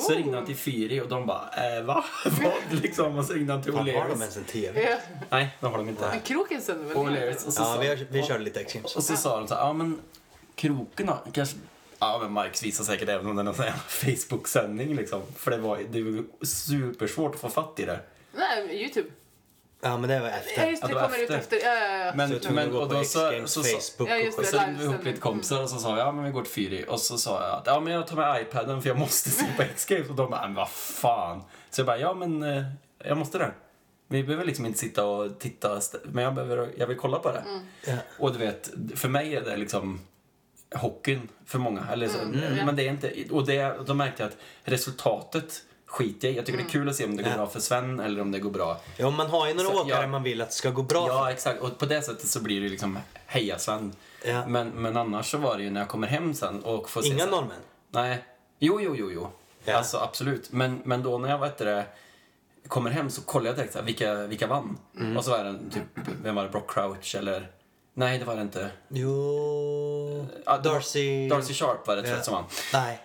Så 0.00 0.12
Oh. 0.12 0.16
ringde 0.16 0.36
han 0.36 0.46
till 0.46 0.56
Fyri 0.56 1.00
och 1.00 1.08
de 1.08 1.26
bara 1.26 1.76
eh, 1.76 1.82
va? 1.84 2.04
Vad 2.42 2.82
liksom? 2.82 3.18
Och 3.18 3.24
så 3.24 3.32
ringde 3.32 3.52
han 3.52 3.62
till 3.62 3.72
Fan, 3.72 3.78
har 3.80 3.86
de 3.86 3.92
O'Learys. 3.98 4.20
ens 4.20 4.36
en 4.36 4.44
TV? 4.44 4.90
Ja. 4.90 4.96
Nej, 5.30 5.56
det 5.60 5.66
har 5.66 5.78
de 5.78 5.88
inte. 5.88 6.08
Men 6.08 6.20
kroken 6.20 6.60
sänder 6.62 6.84
väl? 6.84 6.96
O'Learys. 6.96 7.46
Och 7.46 7.52
så 7.52 7.62
Ja, 7.62 7.64
sa- 7.74 7.78
vi, 7.80 7.88
har, 7.88 7.98
vi 8.10 8.22
körde 8.22 8.44
lite 8.44 8.60
X-Games. 8.60 8.96
och 8.96 9.02
så 9.04 9.16
sa 9.16 9.38
de 9.38 9.48
så 9.48 9.54
här, 9.54 9.60
ja 9.62 9.72
men 9.72 9.98
krokarna 10.54 11.18
kanske... 11.32 11.56
Ja 11.98 12.18
men 12.22 12.32
Marx 12.32 12.62
visar 12.62 12.84
säkert 12.84 13.08
även 13.08 13.26
om 13.26 13.36
det 13.36 13.42
är 13.42 13.62
här 13.62 13.72
Facebook-sändning 13.88 14.94
liksom. 14.96 15.22
För 15.36 15.50
det 15.50 15.56
var 15.58 15.78
det 15.90 16.02
var 16.02 16.10
ju 16.10 16.24
supersvårt 16.42 17.34
att 17.34 17.40
få 17.40 17.48
fatt 17.48 17.80
i 17.80 17.84
det. 17.84 18.00
Nej, 18.34 18.82
Youtube. 18.82 19.08
Ja, 19.82 19.96
men 19.96 20.10
det 20.10 20.20
var 20.20 20.28
Ja, 20.28 20.34
efter. 20.34 20.66
just 20.70 20.82
Ja, 20.82 20.88
det, 20.88 20.94
det 20.94 21.00
var 21.00 21.08
kommer 21.08 21.24
ut 21.24 21.30
efter. 21.30 21.56
efter. 21.56 21.68
Ja, 21.68 21.74
ja, 21.74 22.04
ja. 22.06 22.12
Men, 22.14 22.28
Så 22.40 22.48
vi 22.48 22.54
men 22.54 22.72
och 22.76 22.88
på 22.88 22.94
då 22.94 23.04
så, 23.04 23.32
så, 23.46 23.62
så, 23.62 23.62
Facebook 23.62 24.10
Ja, 24.10 24.16
just 24.16 24.38
och 24.38 24.44
det. 24.44 24.50
sen 24.50 24.66
ringde 24.66 24.78
vi 24.78 24.84
ihop 24.84 25.04
lite 25.04 25.20
kompisar 25.20 25.62
och 25.62 25.70
så 25.70 25.78
sa 25.78 25.90
jag, 25.98 25.98
ja 26.06 26.12
men 26.12 26.24
vi 26.24 26.30
går 26.30 26.42
till 26.42 26.52
Fyri. 26.52 26.84
Och 26.88 27.00
så 27.00 27.18
sa 27.18 27.42
jag 27.46 27.58
att 27.58 27.66
ja 27.66 27.80
men 27.80 27.92
jag 27.92 28.06
tar 28.06 28.16
med 28.16 28.42
iPaden 28.42 28.82
för 28.82 28.88
jag 28.88 28.98
måste 28.98 29.30
se 29.30 29.44
på 29.56 29.62
X-Games. 29.62 30.08
Och 30.10 30.14
de 30.16 30.30
bara, 30.30 30.46
men 30.46 30.54
vad 30.54 30.70
fan. 30.70 31.42
Så 31.70 31.80
jag 31.80 31.86
bara, 31.86 31.98
ja 31.98 32.14
men 32.14 32.42
eh, 32.42 32.62
jag 33.04 33.16
måste 33.18 33.38
det. 33.38 33.50
Vi 34.08 34.24
behöver 34.24 34.44
liksom 34.44 34.66
inte 34.66 34.78
sitta 34.78 35.04
och 35.06 35.38
titta, 35.38 35.80
men 36.04 36.24
jag, 36.24 36.34
behöver, 36.34 36.70
jag 36.76 36.86
vill 36.86 36.96
kolla 36.96 37.18
på 37.18 37.32
det. 37.32 37.42
Ja. 37.86 37.94
Och 38.18 38.32
du 38.32 38.38
vet, 38.38 38.70
för 38.94 39.08
mig 39.08 39.36
är 39.36 39.40
det 39.40 39.56
liksom 39.56 40.00
hockeyn 40.74 41.28
för 41.46 41.58
många. 41.58 41.86
Eller 41.92 42.08
så, 42.08 42.18
Mm. 42.18 42.66
Men 42.66 42.76
det 42.76 42.82
är 42.86 42.90
inte, 42.90 43.12
och 43.30 43.46
det, 43.46 43.72
och 43.72 43.84
då 43.84 43.94
märkte 43.94 44.22
jag 44.22 44.28
att 44.30 44.36
resultatet 44.64 45.62
skiter 45.90 46.28
jag 46.28 46.32
i. 46.34 46.36
Jag 46.36 46.46
tycker 46.46 46.58
det 46.58 46.64
är 46.64 46.68
kul 46.68 46.88
att 46.88 46.96
se 46.96 47.04
om 47.04 47.16
det 47.16 47.22
går 47.22 47.30
bra 47.30 47.46
för 47.46 47.60
Sven 47.60 48.00
eller 48.00 48.20
om 48.20 48.32
det 48.32 48.38
går 48.38 48.50
bra. 48.50 48.80
Ja, 48.96 49.10
man 49.10 49.26
har 49.30 49.48
ju 49.48 49.54
några 49.54 49.68
Så, 49.70 49.82
åkare 49.82 50.00
ja. 50.02 50.06
man 50.08 50.22
vill 50.22 50.40
att 50.42 50.48
det 50.48 50.54
ska 50.54 50.70
gå 50.70 50.82
bra 50.82 51.06
för. 51.06 51.14
Ja, 51.14 51.30
exakt. 51.30 51.60
Och 51.60 51.78
på 51.78 51.86
det 51.86 52.02
sättet 52.02 52.28
så 52.28 52.40
blir 52.42 52.60
det 52.60 52.68
liksom 52.68 52.98
heja 53.26 53.58
Sven. 53.58 53.92
Ja. 54.24 54.46
Men, 54.46 54.68
men 54.68 54.96
annars 54.96 55.30
så 55.30 55.38
var 55.38 55.56
det 55.56 55.62
ju 55.62 55.70
när 55.70 55.80
jag 55.80 55.88
kommer 55.88 56.06
hem 56.06 56.34
sen 56.34 56.64
och 56.64 56.90
får 56.90 57.02
se... 57.02 57.08
Inga 57.08 57.26
norrmän. 57.26 57.60
Nej. 57.90 58.24
Jo, 58.58 58.80
jo, 58.80 58.94
jo, 58.98 59.10
jo. 59.12 59.28
Ja. 59.64 59.76
Alltså 59.76 59.98
absolut. 59.98 60.52
Men, 60.52 60.80
men 60.84 61.02
då 61.02 61.18
när 61.18 61.28
jag 61.28 61.38
vet 61.38 61.58
det, 61.58 61.84
kommer 62.68 62.90
hem 62.90 63.10
så 63.10 63.22
kollar 63.22 63.46
jag 63.46 63.56
direkt 63.56 63.72
så 63.72 63.78
här, 63.78 63.86
vilka, 63.86 64.14
vilka 64.14 64.46
vann. 64.46 64.78
Mm. 64.96 65.16
Och 65.16 65.24
så 65.24 65.30
var 65.30 65.44
det 65.44 65.58
typ, 65.72 65.82
vem 66.22 66.34
var 66.34 66.42
det? 66.42 66.48
Brock 66.48 66.70
Crouch 66.74 67.14
eller? 67.18 67.50
Nej, 67.94 68.18
det 68.18 68.24
var 68.24 68.36
det 68.36 68.42
inte. 68.42 68.70
Jo... 68.88 70.26
Ja, 70.46 70.58
det 70.58 70.68
var- 70.68 70.74
Darcy... 70.76 71.28
Darcy 71.28 71.54
Sharp 71.54 71.86
var 71.86 71.96
det 71.96 72.02
tror 72.02 72.10
Ja. 72.12 72.16
jag 72.16 72.24
som 72.24 72.34
vann. 72.34 72.44
Nej. 72.72 73.00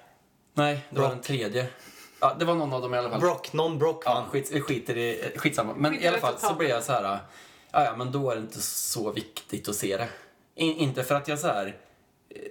Nej, 0.53 0.85
det 0.89 0.95
var 0.99 1.07
Brock. 1.07 1.13
den 1.13 1.23
tredje. 1.23 1.67
Ja, 2.19 2.35
det 2.39 2.45
var 2.45 2.55
någon 2.55 2.73
av 2.73 2.81
dem 2.81 2.93
i 2.93 2.97
alla 2.97 3.09
fall. 3.09 3.19
Brock. 3.19 3.53
Någon 3.53 3.77
Brock 3.79 4.03
Ja, 4.05 4.25
skit, 4.31 4.63
skiter 4.63 4.97
i, 4.97 5.31
skitsamma. 5.35 5.73
Men 5.77 5.91
Skit 5.91 6.03
i 6.03 6.07
alla 6.07 6.17
fall 6.17 6.37
så 6.37 6.53
blir 6.53 6.69
jag 6.69 6.83
så 6.83 6.91
här. 6.93 7.03
Ja, 7.71 7.83
ja, 7.83 7.95
men 7.95 8.11
då 8.11 8.31
är 8.31 8.35
det 8.35 8.41
inte 8.41 8.61
så 8.61 9.11
viktigt 9.11 9.69
att 9.69 9.75
se 9.75 9.97
det. 9.97 10.07
In, 10.55 10.75
inte 10.77 11.03
för 11.03 11.15
att 11.15 11.27
jag 11.27 11.39
så 11.39 11.47
här. 11.47 11.75
eh, 12.29 12.41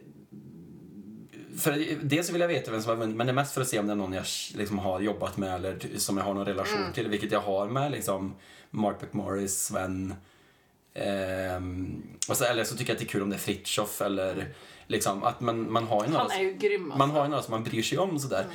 För 1.60 1.96
dels 2.02 2.26
så 2.26 2.32
vill 2.32 2.40
jag 2.40 2.48
veta 2.48 2.70
vem 2.70 2.82
som 2.82 2.88
har 2.90 2.96
vunnit, 2.96 3.16
men 3.16 3.26
det 3.26 3.30
är 3.30 3.34
mest 3.34 3.54
för 3.54 3.60
att 3.60 3.68
se 3.68 3.78
om 3.78 3.86
det 3.86 3.92
är 3.92 3.96
någon 3.96 4.12
jag 4.12 4.24
liksom 4.54 4.78
har 4.78 5.00
jobbat 5.00 5.36
med 5.36 5.54
eller 5.54 5.98
som 5.98 6.16
jag 6.16 6.24
har 6.24 6.34
någon 6.34 6.46
relation 6.46 6.78
Mm. 6.80 6.92
till, 6.92 7.08
vilket 7.08 7.32
jag 7.32 7.40
har 7.40 7.66
med 7.68 7.92
liksom 7.92 8.34
Mark 8.70 8.96
McMorris, 9.02 9.64
Sven. 9.64 10.14
Ehm, 10.94 12.02
och 12.28 12.36
så, 12.36 12.44
eller 12.44 12.64
så 12.64 12.76
tycker 12.76 12.90
jag 12.90 12.94
att 12.94 12.98
det 13.00 13.04
är 13.04 13.08
kul 13.08 13.22
om 13.22 13.30
det 13.30 13.36
är 13.36 13.40
Fritiof 13.40 14.00
eller 14.02 14.48
liksom 14.86 15.22
att 15.24 15.40
man, 15.40 15.72
man 15.72 15.84
har 15.86 16.04
ju 16.04 16.10
några 16.10 16.22
Han 16.22 16.30
är 16.32 16.40
ju 16.42 16.52
grym 16.54 16.84
alltså. 16.84 16.98
man 16.98 17.10
har 17.10 17.22
ju 17.24 17.28
några 17.30 17.42
som 17.42 17.50
man 17.50 17.64
bryr 17.64 17.82
sig 17.82 17.98
om 17.98 18.18
sådär. 18.18 18.46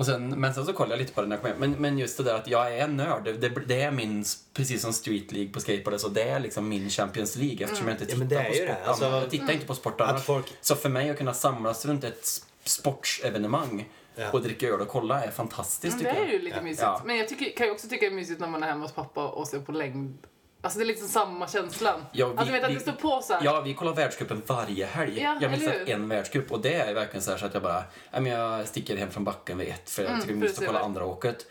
Och 0.00 0.06
sen, 0.06 0.28
men 0.40 0.54
sen 0.54 0.66
så 0.66 0.72
kollar 0.72 0.90
jag 0.90 0.98
lite 0.98 1.12
på 1.12 1.20
det 1.20 1.26
när 1.26 1.36
jag 1.36 1.42
kommer 1.42 1.54
hem. 1.54 1.60
Men, 1.72 1.80
men 1.82 1.98
just 1.98 2.16
det 2.16 2.22
där 2.22 2.34
att 2.34 2.48
jag 2.48 2.76
är 2.78 2.88
nörd. 2.88 3.24
Det, 3.24 3.32
det, 3.32 3.48
det 3.66 3.82
är 3.82 3.90
min, 3.90 4.24
precis 4.54 4.82
som 4.82 4.92
Street 4.92 5.32
League 5.32 5.52
på 5.52 5.60
skateboard, 5.60 6.00
så 6.00 6.08
det 6.08 6.22
är 6.22 6.40
liksom 6.40 6.68
min 6.68 6.90
Champions 6.90 7.36
League 7.36 7.64
eftersom 7.64 7.88
jag 7.88 7.94
inte 7.94 8.04
Ja, 8.04 8.06
tittar 8.08 8.18
men 8.18 8.28
det 8.28 8.36
är 8.36 8.44
på 8.44 8.50
det. 8.52 8.74
sport. 8.74 8.88
Alltså, 8.88 9.04
jag 9.04 9.30
tittar 9.30 9.52
inte 9.52 9.66
på 9.66 9.74
sport 9.74 10.00
annars. 10.00 10.14
Att 10.16 10.22
folk... 10.26 10.46
Så 10.60 10.76
för 10.76 10.88
mig 10.88 11.10
att 11.10 11.18
kunna 11.18 11.34
samlas 11.34 11.86
runt 11.86 12.04
ett 12.04 12.26
sportsevenemang 12.64 13.88
Ja. 14.16 14.30
och 14.32 14.42
dricka 14.42 14.66
öl 14.68 14.80
och 14.80 14.88
kolla 14.88 15.24
är 15.24 15.30
fantastiskt 15.30 15.98
det 15.98 16.04
tycker 16.04 16.20
är 16.20 16.24
jag. 16.24 16.32
ju 16.32 16.38
lite 16.38 16.56
Ja. 16.56 16.62
mysigt. 16.62 16.82
Ja. 16.82 17.02
Men 17.04 17.16
jag 17.16 17.28
tycker, 17.28 17.56
kan 17.56 17.66
ju 17.66 17.72
också 17.72 17.88
tycka 17.88 18.00
det 18.06 18.12
är 18.12 18.16
mysigt 18.16 18.40
när 18.40 18.48
man 18.48 18.62
är 18.62 18.66
hemma 18.66 18.84
hos 18.84 18.92
pappa 18.92 19.28
och 19.28 19.48
ser 19.48 19.58
på 19.60 19.72
längd. 19.72 20.18
Alltså 20.62 20.78
det 20.78 20.84
är 20.84 20.86
liksom 20.86 21.08
samma 21.08 21.48
känslan. 21.48 22.00
Ja, 22.12 22.28
vi- 22.28 22.36
alltså 22.36 22.52
vet 22.52 22.64
att 22.64 22.70
vi- 22.70 22.74
det 22.74 22.80
står 22.80 22.92
på 22.92 23.20
så 23.22 23.32
här. 23.32 23.44
Ja, 23.44 23.60
vi 23.60 23.74
kollar 23.74 23.94
världscupen 23.94 24.42
varje 24.46 24.86
helg. 24.86 25.20
Ja, 25.20 25.38
jag 25.40 25.50
missar 25.50 25.74
en 25.86 26.08
världscup 26.08 26.52
och 26.52 26.60
det 26.60 26.74
är 26.74 26.94
verkligen 26.94 27.22
så, 27.22 27.30
här 27.30 27.38
så 27.38 27.46
att 27.46 27.54
jag 27.54 27.62
bara, 27.62 27.84
nej, 28.12 28.22
men 28.22 28.32
jag 28.32 28.68
sticker 28.68 28.96
hem 28.96 29.10
från 29.10 29.24
backen 29.24 29.58
vid 29.58 29.68
ett 29.68 29.90
för 29.90 30.02
jag 30.02 30.10
Mm, 30.10 30.20
tycker 30.22 30.34
vi 30.34 30.40
måste 30.40 30.66
kolla 30.66 30.78
det. 30.78 30.84
andra 30.84 31.04
åket. 31.04 31.46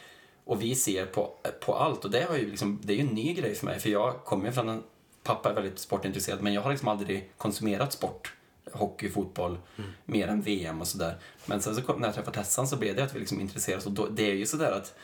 Och 0.45 0.61
vi 0.61 0.75
ser 0.75 1.05
på, 1.05 1.33
på 1.65 1.75
allt 1.75 2.05
och 2.05 2.11
det, 2.11 2.23
har 2.29 2.37
ju 2.37 2.49
liksom, 2.49 2.79
det 2.83 2.93
är 2.93 2.97
ju 2.97 3.01
en 3.01 3.07
ny 3.07 3.33
grej 3.33 3.55
för 3.55 3.65
mig 3.65 3.79
för 3.79 3.89
jag 3.89 4.23
kommer 4.25 4.45
ju 4.45 4.51
från 4.51 4.69
en, 4.69 4.83
pappa 5.23 5.49
är 5.49 5.53
väldigt 5.53 5.79
sportintresserad 5.79 6.41
men 6.41 6.53
jag 6.53 6.61
har 6.61 6.69
liksom 6.71 6.87
aldrig 6.87 7.31
konsumerat 7.37 7.93
sport 7.93 8.33
hockey, 8.73 9.09
fotboll, 9.09 9.57
Mm. 9.77 9.89
mer 10.05 10.27
än 10.27 10.41
VM 10.41 10.81
och 10.81 10.87
sådär. 10.87 11.17
Men 11.45 11.61
sen 11.61 11.75
så 11.75 11.81
kom, 11.81 11.99
när 11.99 12.07
jag 12.07 12.15
träffade 12.15 12.37
Tessan 12.37 12.67
så 12.67 12.75
blev 12.77 12.95
det 12.95 13.03
att 13.03 13.15
vi 13.15 13.19
liksom 13.19 13.39
intresserade 13.41 13.79
oss. 13.79 13.85
Och 13.85 13.91
då, 13.91 14.07
det 14.07 14.31
är 14.31 14.35
ju 14.35 14.45
sådär 14.45 14.71
att, 14.71 14.95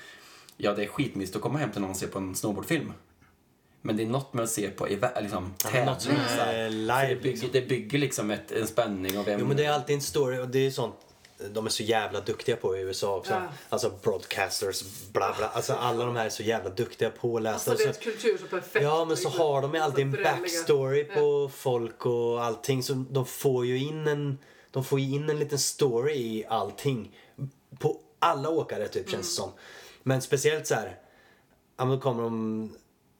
ja 0.57 0.73
det 0.73 0.83
är 0.83 0.87
skitmysigt 0.87 1.35
att 1.35 1.41
komma 1.41 1.59
hem 1.59 1.71
till 1.71 1.81
någon 1.81 1.89
och 1.89 1.95
se 1.97 2.07
på 2.07 2.19
en 2.19 2.35
snowboardfilm. 2.35 2.93
Men 3.85 3.97
det 3.97 4.03
är 4.03 4.07
något 4.07 4.33
med 4.33 4.43
att 4.43 4.49
se 4.49 4.69
på 4.69 4.87
eva- 4.87 5.21
liksom, 5.21 5.53
som 5.57 5.71
tävling. 5.71 6.17
är 6.39 6.69
live, 6.69 7.07
För 7.07 7.07
det, 7.07 7.15
bygger, 7.15 7.31
liksom. 7.31 7.49
det 7.53 7.61
bygger 7.61 7.99
liksom 7.99 8.31
ett, 8.31 8.51
en 8.51 8.67
spänning 8.67 9.19
och 9.19 9.27
vem... 9.27 9.39
Jo 9.39 9.47
men 9.47 9.57
det 9.57 9.65
är 9.65 9.71
alltid 9.71 9.95
en 9.95 10.01
story 10.01 10.39
och 10.39 10.47
det 10.47 10.59
är 10.65 10.71
sånt 10.71 10.95
de 11.53 11.65
är 11.65 11.69
så 11.69 11.83
jävla 11.83 12.19
duktiga 12.21 12.55
på 12.55 12.77
i 12.77 12.79
USA 12.81 13.15
också. 13.15 13.33
Ja. 13.33 13.41
Alltså 13.69 13.91
broadcasters, 14.03 14.83
bla 15.13 15.35
bla. 15.37 15.47
Alltså 15.47 15.73
alla 15.73 16.05
de 16.05 16.15
här 16.15 16.25
är 16.25 16.29
så 16.29 16.43
jävla 16.43 16.69
duktiga 16.69 17.09
på 17.09 17.37
att 17.37 17.43
läsa. 17.43 17.71
Alltså 17.71 17.85
deras 17.85 17.97
kultur 17.97 18.37
så 18.37 18.45
perfekt. 18.45 18.83
Ja 18.83 19.05
men 19.05 19.17
så 19.17 19.29
har 19.29 19.61
de 19.61 19.73
ju 19.73 19.79
alltid 19.79 20.05
en 20.05 20.23
backstory 20.23 21.03
på 21.03 21.51
folk 21.53 22.05
och 22.05 22.43
allting. 22.43 22.83
Så 22.83 22.93
de 22.93 23.25
får 23.25 23.65
ju 23.65 23.77
in 23.77 24.07
en, 24.07 24.37
de 24.71 24.83
får 24.83 24.99
ju 24.99 25.15
in 25.15 25.29
en 25.29 25.39
liten 25.39 25.59
story 25.59 26.13
i 26.13 26.45
allting. 26.49 27.17
På 27.79 27.99
alla 28.19 28.49
åkare 28.49 28.87
typ 28.87 29.09
känns 29.09 29.27
det 29.27 29.41
som. 29.41 29.51
Men 30.03 30.21
speciellt 30.21 30.67
så 30.67 30.75
här. 30.75 30.99
Ja 31.77 31.85
men 31.85 31.95
då 31.95 32.01
kommer 32.01 32.23
de 32.23 32.75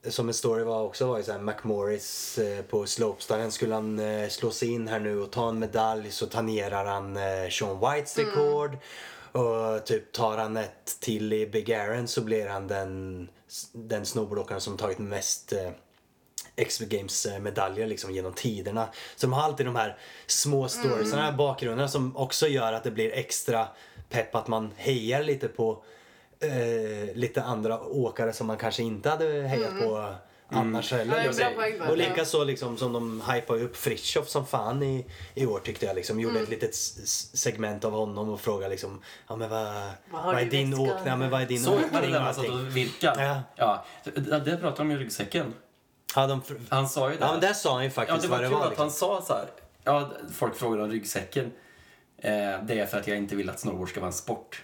som 0.09 0.27
en 0.27 0.33
story 0.33 0.63
var 0.63 0.83
också 0.83 1.07
var 1.07 1.17
ju 1.17 1.23
så 1.23 1.31
här 1.31 1.39
McMorris 1.39 2.37
eh, 2.37 2.61
på 2.61 2.85
slopestyle. 2.85 3.51
Skulle 3.51 3.73
han 3.73 3.99
eh, 3.99 4.29
slå 4.29 4.51
sig 4.51 4.71
in 4.71 4.87
här 4.87 4.99
nu 4.99 5.21
och 5.21 5.31
ta 5.31 5.49
en 5.49 5.59
medalj 5.59 6.11
så 6.11 6.25
tangerar 6.25 6.85
han 6.85 7.17
eh, 7.17 7.49
Sean 7.49 7.79
Whites 7.79 8.17
rekord. 8.17 8.77
Och 9.31 9.85
typ 9.85 10.11
tar 10.11 10.37
han 10.37 10.57
ett 10.57 10.99
till 10.99 11.33
i 11.33 11.47
Big 11.47 11.73
Aaron 11.73 12.07
så 12.07 12.21
blir 12.21 12.47
han 12.47 12.67
den, 12.67 13.27
den 13.71 14.05
snowboardåkaren 14.05 14.61
som 14.61 14.77
tagit 14.77 14.99
mest 14.99 15.53
eh, 15.53 15.69
X 16.55 16.79
Games 16.79 17.25
eh, 17.25 17.39
medaljer 17.39 17.87
liksom 17.87 18.11
genom 18.11 18.33
tiderna. 18.33 18.87
Så 19.15 19.27
de 19.27 19.33
har 19.33 19.43
alltid 19.43 19.65
de 19.65 19.75
här 19.75 19.97
små 20.27 20.67
storiesarna, 20.67 21.23
mm. 21.23 21.37
bakgrunderna 21.37 21.87
som 21.87 22.17
också 22.17 22.47
gör 22.47 22.73
att 22.73 22.83
det 22.83 22.91
blir 22.91 23.11
extra 23.13 23.67
pepp 24.09 24.35
att 24.35 24.47
man 24.47 24.71
hejar 24.77 25.23
lite 25.23 25.47
på 25.47 25.83
eh, 26.39 27.15
lite 27.15 27.43
andra 27.43 27.81
åkare 27.81 28.33
som 28.33 28.47
man 28.47 28.57
kanske 28.57 28.83
inte 28.83 29.09
hade 29.09 29.25
hejat 29.41 29.79
på 29.79 30.13
annars 30.49 30.91
Ja, 30.91 30.97
heller. 30.97 31.33
där. 31.79 31.89
Och 31.91 31.97
likaså 31.97 32.43
liksom 32.43 32.77
som 32.77 32.93
de 32.93 33.21
hypade 33.31 33.63
upp 33.63 33.75
Fritiof 33.77 34.29
som 34.29 34.45
fan 34.45 34.83
i, 34.83 35.05
i 35.33 35.45
år 35.45 35.59
tyckte 35.59 35.85
jag. 35.85 35.95
Liksom, 35.95 36.19
gjorde 36.19 36.39
ett 36.39 36.49
litet 36.49 36.75
segment 36.75 37.85
av 37.85 37.91
honom 37.91 38.29
och 38.29 38.41
frågade 38.41 38.69
liksom, 38.71 39.01
ja 39.27 39.35
men 39.35 39.49
vad, 39.49 39.65
Vad 40.11 40.23
vad 40.25 40.35
är 40.35 40.43
du 40.43 40.49
din 40.49 40.73
åkning? 40.73 40.97
Ja, 41.05 41.15
men 41.15 41.29
vad 41.29 41.41
är 41.41 41.45
din 41.45 41.63
Så 41.63 41.71
var 41.71 41.79
det 41.79 41.85
åkning? 41.97 42.11
där 42.11 42.33
satt 42.33 42.49
och 42.49 42.75
virkade. 42.77 43.23
Ja. 43.23 43.41
Ja. 43.55 43.85
Det, 44.03 44.39
det 44.39 44.57
pratade 44.57 44.75
de 44.75 44.81
om 44.81 44.91
i 44.91 44.95
ryggsäcken. 44.97 45.53
Ja, 46.15 46.27
de, 46.27 46.41
Han 46.69 46.89
sa 46.89 47.09
ju 47.11 47.17
det. 47.17 47.25
ja 47.25 47.31
men 47.31 47.41
där 47.41 47.53
sa 47.53 47.73
han 47.73 47.83
ju 47.83 47.87
Ja, 47.89 47.93
faktiskt 47.93 48.21
det 48.21 48.27
var 48.27 48.37
vad 48.37 48.45
det 48.45 48.49
var. 48.55 48.61
att 48.63 48.69
Liksom. 48.69 48.83
han 48.83 48.91
sa 48.91 49.21
så 49.21 49.33
här. 49.33 49.45
Ja, 49.83 50.11
folk 50.33 50.55
frågade 50.55 50.83
om 50.83 50.91
ryggsäcken. 50.91 51.45
Eh, 52.17 52.31
det 52.63 52.79
är 52.79 52.85
för 52.85 52.97
att 52.99 53.07
jag 53.07 53.17
inte 53.17 53.35
vill 53.35 53.49
att 53.49 53.59
snowboard 53.59 53.89
ska 53.89 53.99
vara 53.99 54.07
en 54.07 54.13
sport. 54.13 54.63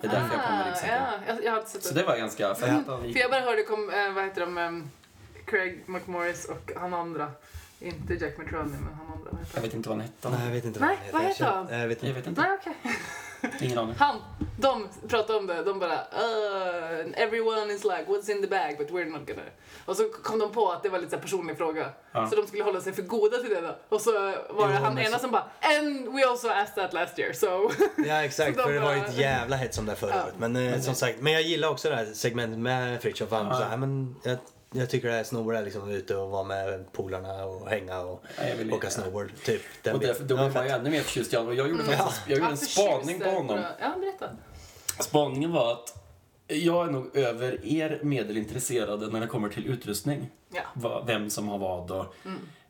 Det 0.00 0.06
är 0.06 0.10
därför 0.10 0.34
jag 0.36 0.44
kom 0.44 0.54
med 0.56 0.66
Ah, 0.66 0.70
ryggsäcken. 0.70 1.02
Ja, 1.26 1.34
jag, 1.34 1.44
jag 1.44 1.52
har 1.52 1.62
sett 1.62 1.82
Så 1.84 1.94
det. 1.94 2.00
det 2.00 2.06
var 2.06 2.16
ganska 2.16 2.54
fett. 2.54 2.68
han 2.70 2.84
För 2.84 3.18
jag 3.18 3.30
bara 3.30 3.40
hörde, 3.40 3.62
kom, 3.62 3.90
eh, 3.90 4.12
vad 4.12 4.24
heter 4.24 4.40
de, 4.40 4.58
em, 4.58 4.90
Craig 5.44 5.82
McMorris 5.86 6.44
och 6.44 6.72
han 6.76 6.94
andra. 6.94 7.30
Inte 7.80 8.14
Jack 8.14 8.38
McTroney, 8.38 8.66
men 8.80 8.94
han 8.98 9.06
andra. 9.18 9.30
Vad 9.30 9.40
heter 9.40 9.54
Jag 9.54 9.60
han? 9.60 9.62
vet 9.62 9.74
inte 9.74 9.88
vad 9.88 9.98
han 9.98 10.06
hette. 10.06 10.28
Nej, 10.30 10.44
jag 10.46 10.52
vet 10.54 10.64
inte 10.64 10.80
Nej, 10.80 10.98
vad 11.12 11.22
Jag 11.22 11.28
heter 11.28 11.38
känner- 11.38 11.52
han? 11.56 11.66
Nej, 11.66 11.80
Jag 11.80 11.88
vet 11.88 12.02
Jag 12.02 12.08
inte. 12.10 12.20
vet 12.20 12.28
inte. 12.28 12.40
Nej, 12.40 12.58
okej. 12.60 12.74
Ingen 13.60 13.78
aning. 13.78 13.94
Han, 13.98 14.16
de 14.60 14.88
pratade 15.08 15.38
om 15.38 15.46
det. 15.46 15.62
De 15.62 15.78
bara 15.78 15.94
uh, 15.94 17.06
everyone 17.22 17.72
is 17.74 17.84
like 17.84 18.04
what's 18.06 18.30
in 18.30 18.42
the 18.42 18.48
bag 18.48 18.78
but 18.78 18.90
we're 18.90 19.04
not 19.10 19.26
gonna. 19.26 19.42
Och 19.84 19.96
så 19.96 20.08
kom 20.08 20.38
de 20.38 20.52
på 20.52 20.72
att 20.72 20.82
det 20.82 20.88
var 20.88 20.98
lite 20.98 21.10
så 21.10 21.16
här 21.16 21.22
personlig 21.22 21.56
fråga. 21.56 21.88
Ja. 22.12 22.30
Så 22.30 22.36
de 22.36 22.46
skulle 22.46 22.62
hålla 22.64 22.80
sig 22.80 22.92
för 22.92 23.02
goda 23.02 23.38
till 23.38 23.50
det 23.50 23.60
då. 23.60 23.76
Och 23.88 24.00
så 24.00 24.12
var 24.12 24.36
Jo, 24.50 24.66
det 24.66 24.74
han 24.74 24.94
men 24.94 25.04
ena 25.04 25.16
så- 25.16 25.20
som 25.22 25.30
bara 25.30 25.44
and 25.60 26.08
we 26.14 26.28
also 26.28 26.48
asked 26.48 26.74
that 26.74 26.92
last 26.92 27.18
year 27.18 27.32
so. 27.32 27.70
Ja 28.06 28.24
exakt, 28.24 28.56
de 28.56 28.62
för 28.62 28.72
det 28.72 28.80
var 28.80 28.92
ju 28.94 29.00
bara- 29.00 29.08
ett 29.08 29.18
jävla 29.18 29.56
hets 29.56 29.78
om 29.78 29.86
det 29.86 29.96
förra 29.96 30.14
Ja. 30.16 30.22
året. 30.24 30.34
Men, 30.38 30.56
eh, 30.56 30.80
som 30.80 30.94
sagt, 30.94 31.20
men 31.20 31.32
jag 31.32 31.42
gillar 31.42 31.68
också 31.68 31.88
det 31.90 31.96
här 31.96 32.06
segmentet 32.14 32.58
med 32.58 33.02
Fritiof. 33.02 33.30
Han 33.30 33.46
Ja. 33.46 33.54
så 33.54 33.62
här, 33.62 33.76
men 33.76 34.16
jag, 34.22 34.36
jag 34.72 34.90
tycker 34.90 35.08
det 35.08 35.14
här 35.14 35.24
snowboard 35.24 35.54
är 35.56 35.64
liksom 35.64 35.90
ute 35.90 36.16
och 36.16 36.30
vara 36.30 36.44
med 36.44 36.92
polarna 36.92 37.44
och 37.44 37.68
hänga 37.68 38.00
och 38.00 38.24
Ja, 38.38 38.44
jag 38.48 38.72
åka 38.72 38.90
snowboard. 38.90 39.30
Typ. 39.44 39.62
Den 39.82 39.94
Och 39.94 40.00
därför, 40.00 40.24
då 40.24 40.36
blev 40.36 40.52
man 40.54 40.64
ju 40.66 40.70
ännu 40.70 40.90
mer 40.90 41.00
förtjust 41.00 41.32
i 41.32 41.36
honom. 41.36 41.52
Och 41.52 41.58
jag 41.58 41.68
gjorde 41.68 41.84
faktiskt 41.84 42.20
jag 42.28 42.38
gjorde 42.38 42.50
en 42.50 42.56
spaning 42.56 43.20
på 43.20 43.30
honom. 43.30 43.60
Ja, 43.80 43.94
berätta. 44.00 44.30
Spaningen 45.00 45.52
var 45.52 45.72
att 45.72 45.94
jag 46.46 46.86
är 46.88 46.90
nog 46.92 47.16
över 47.16 47.66
er 47.66 48.00
medelintresserade 48.02 49.06
när 49.06 49.20
det 49.20 49.26
kommer 49.26 49.48
till 49.48 49.66
utrustning. 49.66 50.30
Ja. 50.74 51.02
Vem 51.06 51.30
som 51.30 51.48
har 51.48 51.58
vad 51.58 51.90
och... 51.90 52.14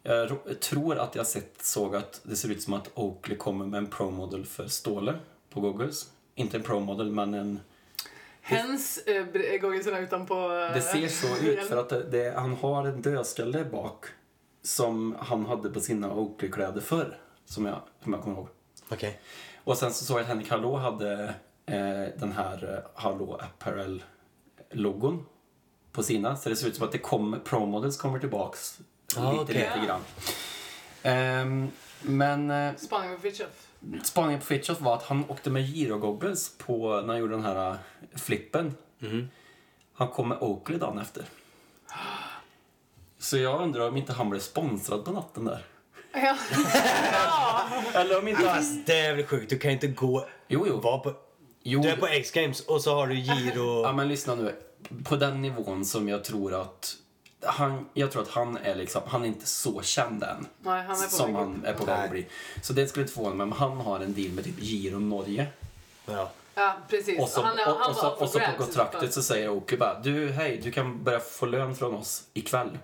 Jag 0.02 0.30
ro- 0.30 0.54
tror 0.60 0.98
att 0.98 1.14
jag 1.14 1.26
sett, 1.26 1.62
såg 1.62 1.96
att 1.96 2.20
det 2.22 2.36
ser 2.36 2.50
ut 2.50 2.62
som 2.62 2.72
att 2.72 2.90
Oakley 2.94 3.36
kommer 3.36 3.66
med 3.66 3.78
en 3.78 3.86
Pro-model 3.86 4.46
för 4.46 4.68
Ståle 4.68 5.14
på 5.50 5.60
goggles. 5.60 6.06
Inte 6.34 6.56
en 6.56 6.62
Pro-model, 6.62 7.10
men 7.10 7.34
en... 7.34 7.60
Hens 8.48 8.98
äh, 9.06 9.24
goggelsarna 9.60 9.98
utanpå... 9.98 10.34
eh, 10.34 10.74
Det 10.74 10.80
ser 10.82 11.08
så 11.08 11.36
ut 11.46 11.68
för 11.68 11.76
att 11.76 11.88
det, 11.88 12.02
det, 12.10 12.34
han 12.36 12.54
har 12.54 12.86
en 12.86 13.02
dödskalle 13.02 13.64
bak 13.64 14.04
som 14.62 15.16
han 15.20 15.46
hade 15.46 15.70
på 15.70 15.80
sina 15.80 16.12
Oakley-kläder 16.14 16.80
förr, 16.80 17.18
som 17.44 17.66
jag, 17.66 17.80
som 18.02 18.12
jag 18.12 18.22
kommer 18.22 18.36
ihåg. 18.36 18.48
Okej. 18.88 19.20
Och 19.64 19.78
sen 19.78 19.92
så 19.94 20.04
såg 20.04 20.16
jag 20.16 20.22
att 20.22 20.28
Henrik 20.28 20.50
Hallå 20.50 20.76
hade 20.76 21.34
eh, 21.66 22.06
den 22.16 22.32
här 22.32 22.74
eh, 22.74 23.02
Hallå 23.02 23.40
Apparel-logon 23.42 25.26
på 25.92 26.02
sina. 26.02 26.36
Så 26.36 26.48
det 26.48 26.56
ser 26.56 26.68
ut 26.68 26.76
som 26.76 26.84
att 26.86 26.92
det 26.92 26.98
kommer, 26.98 27.38
Pro 27.38 27.66
Models 27.66 27.96
kommer 27.96 28.18
tillbaks 28.18 28.78
Ah, 29.16 29.30
lite, 29.32 29.42
okej. 29.44 29.70
lite 29.74 29.86
grann. 29.86 30.00
Ehm, 31.02 31.68
men 32.02 32.50
eh, 32.50 32.74
Spaning 32.76 33.14
på 33.16 33.20
Fritiof. 33.22 33.67
Spaningen 34.04 34.40
på 34.40 34.46
Fritiof 34.46 34.80
var 34.80 34.94
att 34.96 35.02
han 35.02 35.24
åkte 35.28 35.50
med 35.50 35.62
gyrogoggles 35.62 36.58
på, 36.58 37.00
när 37.00 37.08
han 37.08 37.18
gjorde 37.18 37.34
den 37.34 37.44
här 37.44 37.70
eh, 37.70 37.76
flippen. 38.14 38.74
Mhm. 38.98 39.28
Han 39.94 40.08
kom 40.08 40.28
med 40.28 40.38
Oakley 40.40 40.78
dagen 40.78 40.98
efter. 40.98 41.24
Så 43.18 43.38
jag 43.38 43.62
undrar 43.62 43.88
om 43.88 43.96
inte 43.96 44.12
han 44.12 44.30
blev 44.30 44.40
sponsrad 44.40 45.04
på 45.04 45.10
natten 45.10 45.44
där. 45.44 45.64
Ja. 46.12 46.36
Eller 48.00 48.18
om 48.18 48.28
inte 48.28 48.46
han... 48.46 48.56
Fast 48.56 48.86
det 48.86 49.00
är 49.00 49.14
väl 49.14 49.26
sjukt, 49.26 49.50
du 49.50 49.58
kan 49.58 49.70
ju 49.70 49.74
inte 49.74 49.86
gå... 49.86 50.28
Jo, 50.48 50.64
jo. 50.68 50.80
Vara 50.80 50.98
på, 50.98 51.14
jo 51.62 51.80
du 51.80 51.88
är 51.88 51.96
på 51.96 52.06
X-games 52.06 52.60
och 52.60 52.80
så 52.82 52.94
har 52.94 53.06
du 53.06 53.14
giro... 53.14 53.82
Ja 53.82 53.92
men 53.92 54.08
lyssna 54.08 54.34
nu. 54.34 54.54
På 55.04 55.16
den 55.16 55.42
nivån 55.42 55.84
som 55.84 56.08
jag 56.08 56.24
tror 56.24 56.54
att 56.60 56.96
han, 57.42 57.88
jag 57.94 58.12
tror 58.12 58.22
att 58.22 58.28
han 58.28 58.56
är 58.56 58.74
liksom, 58.74 59.02
han 59.06 59.22
är 59.22 59.26
inte 59.26 59.46
så 59.46 59.82
känd 59.82 60.22
än. 60.22 60.46
Nej, 60.60 60.84
han 60.84 60.96
är 60.96 61.04
på 61.04 61.10
som 61.10 61.26
väg 61.26 61.34
han 61.34 61.64
är 61.64 61.74
på 61.74 61.84
väg 61.84 62.04
att 62.04 62.10
bli. 62.10 62.26
Så 62.62 62.72
det 62.72 62.88
skulle 62.88 63.02
inte 63.02 63.14
förvåna 63.14 63.34
mig, 63.34 63.46
men 63.46 63.58
han 63.58 63.76
har 63.80 64.00
en 64.00 64.14
deal 64.14 64.30
med 64.30 64.44
typ 64.44 64.60
Giro 64.60 64.98
Norge. 64.98 65.46
Ja. 66.06 66.30
Ja, 66.54 66.76
precis. 66.88 67.20
Och 67.20 67.28
så, 67.28 67.42
han 67.42 67.58
är, 67.58 67.72
och, 67.72 67.78
han 67.78 67.90
och, 67.90 67.96
så, 67.96 68.08
och 68.08 68.28
så 68.28 68.38
på 68.38 68.52
kontraktet 68.58 69.14
så 69.14 69.22
säger 69.22 69.48
Oki 69.48 69.76
bara, 69.76 70.00
du 70.00 70.30
hej, 70.30 70.60
du 70.62 70.72
kan 70.72 71.04
börja 71.04 71.20
få 71.20 71.46
lön 71.46 71.76
från 71.76 71.94
oss 71.94 72.24
ikväll. 72.34 72.78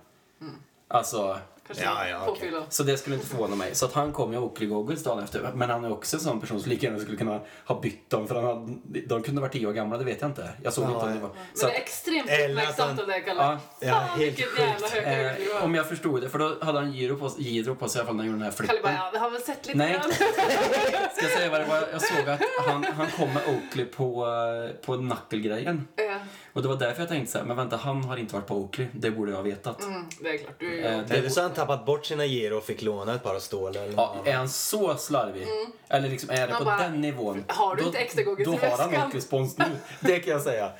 Alltså, 0.89 1.39
Ja, 1.83 2.09
ja, 2.09 2.25
påfylla. 2.27 2.63
så 2.69 2.83
det 2.83 2.97
skulle 2.97 3.17
inte 3.17 3.27
förvåna 3.29 3.57
mig. 3.57 3.75
Så 3.75 3.87
att 3.87 3.93
han 3.93 4.13
kom 4.13 4.33
ju 4.33 4.39
Oakley 4.39 4.69
Goggles 4.69 5.03
dagen 5.05 5.25
efter. 5.25 5.51
Men 5.55 5.71
han 5.71 5.85
är 5.85 5.93
också 5.93 6.17
en 6.17 6.21
sån 6.21 6.41
person 6.41 6.61
som 6.61 6.71
lika 6.71 6.87
gärna 6.87 6.99
skulle 6.99 7.17
kunna 7.17 7.41
ha 7.67 7.81
bytt 7.81 8.11
dem. 8.11 8.29
För 8.29 8.35
han 8.35 8.45
hade, 8.45 9.01
de 9.07 9.23
kunde 9.23 9.41
vara 9.41 9.51
tio 9.51 9.67
år 9.67 9.73
gamla, 9.73 9.99
det 9.99 10.05
vet 10.05 10.21
jag 10.21 10.31
inte. 10.31 10.49
Jag 10.63 10.73
såg 10.73 10.85
Ja, 10.85 10.89
inte 10.95 11.05
om 11.07 11.15
det 11.15 11.21
var. 11.21 11.29
Men 11.29 11.39
Så 11.55 11.67
det 11.67 11.73
är 11.73 11.77
extremt 11.81 12.31
uppmärksamt 12.51 13.01
av 13.01 13.07
dig, 13.07 13.23
Kalle. 13.27 13.43
Ja. 13.43 13.59
Ja, 13.81 13.93
Fan, 13.93 14.09
helt 14.09 14.21
vilket 14.21 14.47
sjukt. 14.47 14.61
jävla 14.61 14.89
det 15.11 15.51
eh, 15.53 15.65
om 15.65 15.75
jag 15.75 15.89
förstod 15.89 16.23
det, 16.23 16.29
för 16.29 16.39
då 16.39 16.57
hade 16.65 16.79
han 16.79 16.93
giro 16.93 17.17
på, 17.17 17.31
giro 17.39 17.75
på 17.75 17.89
sig 17.89 17.99
i 17.99 18.01
alla 18.01 18.07
fall 18.07 18.17
när 18.17 18.23
han 18.25 18.33
gjorde 18.33 18.45
den 18.45 18.53
här 18.53 18.67
Kalle 18.67 18.81
bara, 18.83 18.91
flippen. 18.91 18.95
ja, 18.95 19.11
vi 19.13 19.19
har 19.19 19.31
väl 19.31 19.41
sett 19.41 19.67
lite 19.67 19.79
Nej. 19.79 19.93
grann. 19.93 20.13
Ska 21.15 21.23
jag 21.23 21.31
säga 21.31 21.51
vad 21.51 21.61
det 21.61 21.67
var? 21.67 21.83
Jag 21.93 22.03
såg 22.03 22.29
att 22.29 22.41
han, 22.67 22.85
han 22.85 23.07
kom 23.17 23.29
med 23.35 23.43
Oakley 23.49 23.85
på, 23.87 24.27
eh, 24.27 24.87
på 24.87 24.97
knuckle-grejen. 24.97 25.89
Ja, 25.97 26.15
Och 26.53 26.63
det 26.63 26.69
var 26.69 26.77
därför 26.77 27.01
jag 27.03 27.09
tänkte 27.09 27.33
så 27.33 27.39
här, 27.39 27.45
men 27.45 27.57
vänta, 27.57 27.77
han 27.77 28.05
har 28.05 28.17
inte 28.17 28.35
varit 28.35 28.47
på 28.47 28.55
Oakley. 28.57 28.87
Det 28.93 29.11
borde 29.11 29.31
jag 29.31 29.37
ha 29.37 29.43
vetat. 29.43 29.83
mm, 29.83 30.05
det 30.21 30.29
är 30.29 30.39
klart. 30.39 30.55
Du 30.59 30.85
är 30.85 31.05
ju... 31.17 31.25
Eh, 31.25 31.29
så 31.31 31.41
har 31.41 31.49
han 31.57 31.67
tappat 31.67 31.87
bort 31.87 32.07
sina 32.07 32.25
giro 32.25 32.57
och 32.57 32.65
fick 32.65 32.83
låna 32.83 33.15
ett 33.15 33.23
par 33.23 33.39
stål 33.39 33.77
eller 33.77 33.93
Ja, 33.97 34.15
något 34.17 34.27
är 34.27 34.33
han 34.35 34.49
så 34.49 34.97
slarvig? 34.97 35.47
Eller 35.89 36.09
liksom 36.09 36.31
är 36.31 36.47
det 36.47 36.53
Han 36.53 36.59
på 36.59 36.65
bara, 36.65 36.77
den 36.77 37.01
nivån? 37.01 37.45
"Har 37.49 37.77
du 37.77 37.83
då, 37.83 37.87
inte 37.89 37.99
extra 37.99 38.25
Då 38.25 38.31
har 38.53 38.77
han 38.79 38.91
väskan?" 38.91 39.05
Oakley 39.07 39.21
spons 39.21 39.59
nu. 39.59 39.65
Det 40.01 40.19
kan 40.21 40.33
jag 40.33 40.43
säga. 40.43 40.71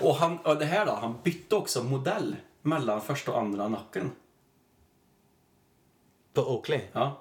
Och, 0.00 0.14
han, 0.16 0.38
och 0.38 0.56
det 0.56 0.64
här 0.64 0.86
då, 0.86 0.92
han 0.92 1.18
bytte 1.22 1.54
också 1.54 1.82
modell 1.82 2.36
mellan 2.62 3.00
första 3.00 3.32
och 3.32 3.38
andra 3.38 3.68
nacken. 3.68 4.12
På 6.34 6.42
Oakley? 6.42 6.80
Ja. 6.92 7.18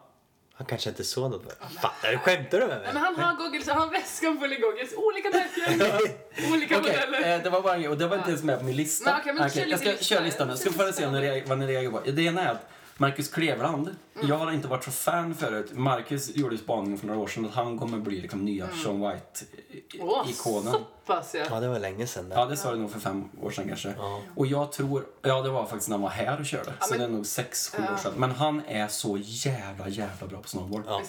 Han 0.54 0.66
kanske 0.68 0.89
inte 0.89 1.04
såg 1.04 1.32
något. 1.32 1.43
Fattar 1.82 2.12
du? 2.12 2.18
Skämtar 2.18 2.60
du 2.60 2.68
med 2.68 2.78
Nej, 2.78 2.80
mig? 2.84 2.93
men 2.93 3.04
han 3.04 3.16
har 3.16 3.36
goggles, 3.36 3.68
han 3.68 3.78
har 3.78 3.89
väskan 3.89 4.39
full 4.39 4.54
i 4.54 4.56
goggles. 4.56 4.93
Olika 4.97 5.30
märken, 5.30 6.08
olika 6.54 6.78
Okej, 6.80 6.93
modeller. 7.08 7.36
eh, 7.38 7.43
det 7.43 7.49
var 7.49 7.62
bara 7.62 7.74
en 7.74 7.80
grej, 7.82 7.89
och 7.89 7.97
det 7.97 8.08
var 8.08 8.18
inte 8.18 8.30
ens 8.30 8.43
med 8.43 8.60
på 8.60 8.66
min 8.66 8.76
lista. 8.76 9.12
Nej, 9.12 9.20
okej, 9.22 9.34
men 9.34 9.49
kör 9.49 9.60
jag 9.60 9.68
lite 9.68 9.78
ska 9.80 9.89
lista. 9.89 10.04
köra 10.06 10.20
listan 10.24 10.47
nu. 10.47 10.58
Ska 10.58 10.70
vi 10.70 10.76
få 10.78 10.91
se 10.93 11.06
vad 11.47 11.60
ni 11.60 11.68
reagerar 11.68 11.91
på. 11.91 12.12
Det 12.12 12.22
ena 12.22 12.41
är 12.41 12.52
att 12.52 12.70
Marcus 13.02 13.30
Kleveland. 13.30 13.95
Jag 14.22 14.38
har 14.38 14.52
inte 14.52 14.68
varit 14.68 14.84
så 14.84 14.91
fan 14.91 15.36
förut. 15.36 15.72
Marcus 15.74 16.36
gjorde 16.36 16.58
spaningen 16.58 16.97
för 16.97 17.08
några 17.08 17.20
år 17.20 17.28
sedan 17.28 17.45
att 17.45 17.54
han 17.54 17.80
kommer 17.80 17.97
bli 17.97 18.22
liksom 18.22 18.45
nya 18.45 18.68
Sean 18.84 19.02
Åh, 19.04 19.12
White-ikonen. 19.12 20.72
så 20.74 20.80
pass 21.06 21.36
ja. 21.36 21.45
Ja, 21.49 21.60
det 21.60 21.68
var 21.68 21.80
länge 21.80 22.08
sedan. 22.08 22.26
Ja, 22.30 22.43
Där. 22.43 22.49
det 22.52 22.58
sa 22.58 22.72
du 22.72 22.78
nog 22.78 22.91
för 22.91 22.99
fem 22.99 23.30
år 23.41 23.52
sedan 23.52 23.68
kanske. 23.68 23.93
Ja. 23.97 24.22
Och 24.36 24.47
jag 24.47 24.72
tror, 24.72 25.06
ja 25.22 25.41
det 25.41 25.49
var 25.49 25.66
faktiskt 25.66 25.89
när 25.89 25.95
han 25.95 26.02
var 26.04 26.10
här 26.10 26.39
och 26.39 26.45
körde. 26.45 26.74
Ja, 26.80 26.86
så 26.86 26.91
men- 26.93 26.99
det 26.99 27.06
är 27.06 27.10
nog 27.10 27.26
sex, 27.26 27.70
sju 27.70 27.84
Ja. 27.88 27.93
år 27.93 27.97
sedan. 27.97 28.14
Men 28.18 28.32
han 28.32 28.62
är 28.68 28.88
så 28.88 29.18
jävla, 29.22 29.88
jävla 29.89 30.28
bra 30.28 30.39
på 30.41 30.47
snowboard. 30.47 30.84
Ja. 30.88 31.02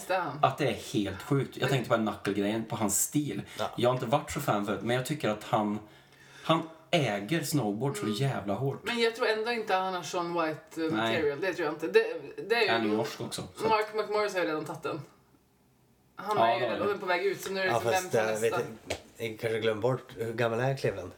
Att 0.42 0.58
det 0.58 0.68
är 0.68 0.78
helt 0.94 1.22
sjukt. 1.22 1.56
Jag 1.56 1.70
tänkte 1.70 1.88
på 1.90 1.96
den 1.96 2.06
knuckle-grejen, 2.06 2.64
på 2.64 2.76
hans 2.76 3.02
stil. 3.02 3.42
Ja. 3.58 3.70
Jag 3.76 3.88
har 3.90 3.94
inte 3.94 4.06
varit 4.06 4.30
så 4.30 4.40
fan 4.40 4.66
förut, 4.66 4.82
men 4.82 4.96
jag 4.96 5.06
tycker 5.06 5.28
att 5.28 5.44
han, 5.44 5.78
han 6.44 6.62
äger 6.92 7.42
snowboard 7.42 7.98
Mm. 7.98 8.14
så 8.14 8.22
jävla 8.22 8.54
hårt. 8.54 8.80
Men 8.84 8.98
jag 9.00 9.16
tror 9.16 9.26
ändå 9.28 9.52
inte 9.52 9.76
att 9.76 9.82
han 9.84 9.94
har 9.94 10.02
Sean 10.02 10.34
White 10.34 10.60
eh, 10.76 10.82
Nej. 10.82 10.90
material. 10.90 11.40
Det 11.40 11.54
tror 11.54 11.66
jag 11.66 11.74
inte. 11.74 11.86
Det, 11.88 12.06
det 12.48 12.66
är 12.68 12.72
Han 12.72 12.80
är 12.80 12.86
ju... 12.86 12.96
norsk 12.96 13.20
också. 13.20 13.42
Så. 13.56 13.68
Mark 13.68 13.94
McMorris 13.94 14.34
har 14.34 14.40
ju 14.40 14.46
redan 14.46 14.64
tagit 14.64 14.82
den. 14.82 15.00
Han 16.16 16.36
Ja, 16.36 16.46
är 16.48 16.54
ju 16.54 16.60
det 16.60 16.66
har 16.66 16.74
redan 16.74 16.88
han. 16.88 16.98
på 16.98 17.06
väg 17.06 17.26
ut 17.26 17.40
så 17.40 17.52
nu 17.52 17.60
är 17.60 17.64
det 17.64 17.70
Ja, 17.70 17.74
liksom 17.76 17.90
vem 17.92 18.00
fast 18.02 18.12
tar 18.12 18.18
jag, 18.18 18.40
vet, 18.40 18.42
nästa. 18.42 18.60
jag, 19.18 19.28
jag 19.30 19.40
kanske 19.40 19.60
glömde 19.60 19.80
bort, 19.82 20.12
hur 20.16 20.32
gammal 20.32 20.60
är 20.60 20.76
Cleveland? 20.76 21.10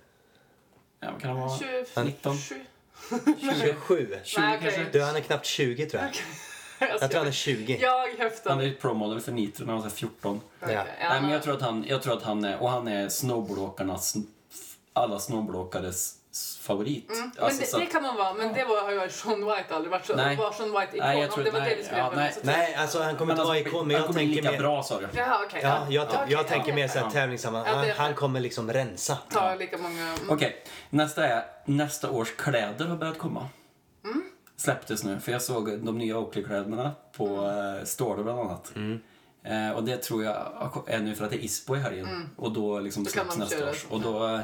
Ja, 1.01 1.09
vad 1.12 1.20
kan 1.20 1.31
han 1.31 1.41
vara? 1.41 1.59
27. 1.59 2.03
19. 2.05 2.37
27. 2.39 2.57
20 4.25 4.41
Nej, 4.41 4.57
okej. 4.59 4.59
kanske? 4.62 4.87
Du, 4.99 5.03
han 5.05 5.16
är 5.16 5.20
knappt 5.20 5.47
20 5.47 5.87
tror 5.87 6.03
jag. 6.79 6.91
Jag 7.01 7.11
tror 7.11 7.18
han 7.18 7.29
är 7.29 7.33
20. 7.33 7.79
Jag 7.83 8.09
höften. 8.18 8.53
Han 8.53 8.61
är 8.61 8.66
ett 8.68 8.81
pro-model 8.81 9.20
för 9.20 9.33
Nitro 9.33 9.64
när 9.64 9.72
han 9.72 9.83
var 9.83 9.89
så 9.89 9.95
här 9.95 9.97
14. 9.97 10.41
Okej, 10.62 10.75
Ja. 10.75 10.85
Nej, 11.09 11.20
men 11.22 11.31
jag 11.31 11.43
tror 11.43 11.55
att 11.55 11.62
han, 11.62 11.85
jag 11.89 12.03
tror 12.03 12.12
att 12.16 12.22
han 12.22 12.45
är, 12.45 12.59
och 12.62 12.70
han 12.70 12.89
är 12.89 13.09
snowboardåkarnas, 13.09 14.16
alla 14.97 15.18
snowboardåkares 15.18 16.14
favorit. 16.61 17.11
Mm. 17.11 17.24
Alltså, 17.24 17.42
men 17.42 17.53
så 17.53 17.76
det, 17.76 17.82
att- 17.82 17.88
det 17.88 17.92
kan 17.92 18.03
man 18.03 18.16
vara, 18.16 18.34
men 18.34 18.53
det 18.55 18.64
var, 18.64 18.82
har 18.82 19.05
ju 19.05 19.11
Sean 19.11 19.45
White 19.47 19.74
aldrig 19.74 19.90
varit. 19.90 20.07
Så, 20.07 20.16
Nej. 20.16 20.36
var 20.36 20.53
Sean 20.53 20.72
White 20.72 20.97
ikon? 20.97 21.07
Nej, 21.09 21.20
jag 21.20 21.30
tror- 21.30 21.38
Om 21.38 21.45
det 21.45 21.51
var 21.51 21.61
nej, 21.61 21.70
det 21.70 21.76
vi 21.76 21.82
skulle 21.84 21.99
ja, 22.01 22.07
göra 22.07 22.16
nej. 22.16 22.34
Nej, 22.42 22.74
alltså 22.74 23.03
han 23.03 23.16
kommer 23.16 23.32
inte 23.32 23.45
vara 23.45 23.57
alltså, 23.57 23.68
ikon, 23.70 23.86
men 23.86 23.95
han 23.97 24.01
jag 24.01 24.07
kommer 24.07 24.20
tänker 24.20 24.36
lika 24.36 24.51
mer... 24.51 24.59
bra 24.59 24.82
sa 24.82 25.01
du. 25.01 25.09
Jaha, 25.16 25.38
okej. 25.47 25.61
Ja, 25.62 25.86
jag, 25.90 26.07
Okej, 26.09 26.18
jag 26.28 26.47
tänker 26.49 26.68
ja. 26.68 26.74
mer 26.74 26.88
såhär 26.88 27.05
Ja. 27.07 27.11
tävlingssammanhang. 27.11 27.76
Ja, 27.76 27.82
det 27.84 27.92
Han, 27.97 28.07
han 28.07 28.14
kommer 28.14 28.40
liksom 28.40 28.72
rensa. 28.72 29.18
Ta 29.30 29.55
lika 29.55 29.78
många... 29.78 30.14
Okej, 30.28 30.64
nästa 30.90 31.26
är 31.26 31.45
nästa 31.64 32.11
års 32.11 32.30
kläder 32.36 32.84
har 32.86 32.97
börjat 32.97 33.18
komma. 33.18 33.49
Mm. 34.05 34.22
Släpptes 34.57 35.05
nu, 35.05 35.20
för 35.20 35.32
jag 35.32 35.42
såg 35.42 35.78
de 35.78 35.99
nya 35.99 36.18
Oakley-kläderna 36.18 36.90
på 37.16 37.26
Mm. 37.26 37.86
Store 37.86 38.22
bland 38.22 38.40
annat. 38.40 38.72
Eh, 39.45 39.70
och 39.76 39.84
det 39.84 39.97
tror 39.97 40.24
jag 40.24 40.34
är 40.86 40.99
nu 40.99 41.14
för 41.14 41.24
att 41.24 41.30
det 41.30 41.36
är 41.36 41.45
ISPO 41.45 41.76
i 41.76 41.78
helgen. 41.78 42.30
Och 42.36 42.53
då 42.53 42.78
liksom 42.80 43.01
Mm. 43.03 43.12
Släpps 43.12 43.36
nästa 43.36 43.70
års. 43.70 43.84
Och 43.90 44.01
då, 44.01 44.26
eh, 44.28 44.40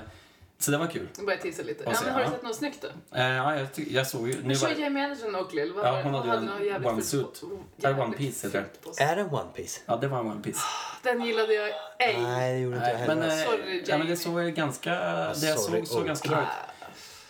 så 0.61 0.71
det 0.71 0.79
var 0.79 0.87
kul. 0.87 1.09
Jag 1.17 1.27
börjar 1.27 1.39
tisa 1.41 1.63
lite. 1.63 1.85
Och 1.85 1.93
Ja, 1.93 1.99
men 2.05 2.15
har 2.15 2.25
du 2.25 2.31
sett 2.31 2.43
något 2.43 2.57
snyggt 2.57 2.83
då? 2.83 3.17
Eh, 3.19 3.25
ja, 3.29 3.57
jag, 3.59 3.69
jag 3.75 4.07
såg 4.07 4.29
ju... 4.29 4.35
Nu 4.35 4.49
Nu 4.49 4.55
kör 4.55 4.69
Jamie 4.81 5.05
Anderson 5.05 5.35
eller 5.35 5.75
vad 5.75 5.87
Ja, 5.87 6.03
hon 6.03 6.15
hade 6.15 6.65
ju 6.65 6.71
en 6.71 6.87
one 6.87 7.03
suit. 7.03 7.43
Eller 7.83 8.01
one 8.01 8.17
piece 8.17 8.47
heter 8.47 8.67
det. 8.97 9.03
Är 9.05 9.17
det 9.17 9.25
One 9.25 9.51
Piece? 9.55 9.81
ja, 9.87 9.97
det 9.97 10.09
var 10.09 10.19
en 10.21 10.27
One 10.27 10.43
Piece. 10.43 10.61
Den 11.03 11.25
gillade 11.25 11.55
jag 11.55 11.69
ej. 11.99 12.19
Nej, 12.23 12.53
det 12.53 12.59
gjorde 12.59 12.77
inte 12.77 12.89
jag 12.89 12.99
Nej, 12.99 13.09
men, 13.09 13.23
heller. 13.23 13.43
eh, 13.43 13.47
Sorry, 13.51 13.85
ja, 13.87 13.99
men 13.99 14.07
det 14.07 14.13
Jamie. 14.13 14.17
såg 14.17 14.43
ju 14.43 14.51
ganska... 14.51 14.91
Det 14.95 15.47
jag 15.47 15.59
sorry, 15.59 15.79
såg 15.81 15.89
såg 15.89 16.07
ganska 16.07 16.29
bra 16.29 16.41
ut. 16.43 16.49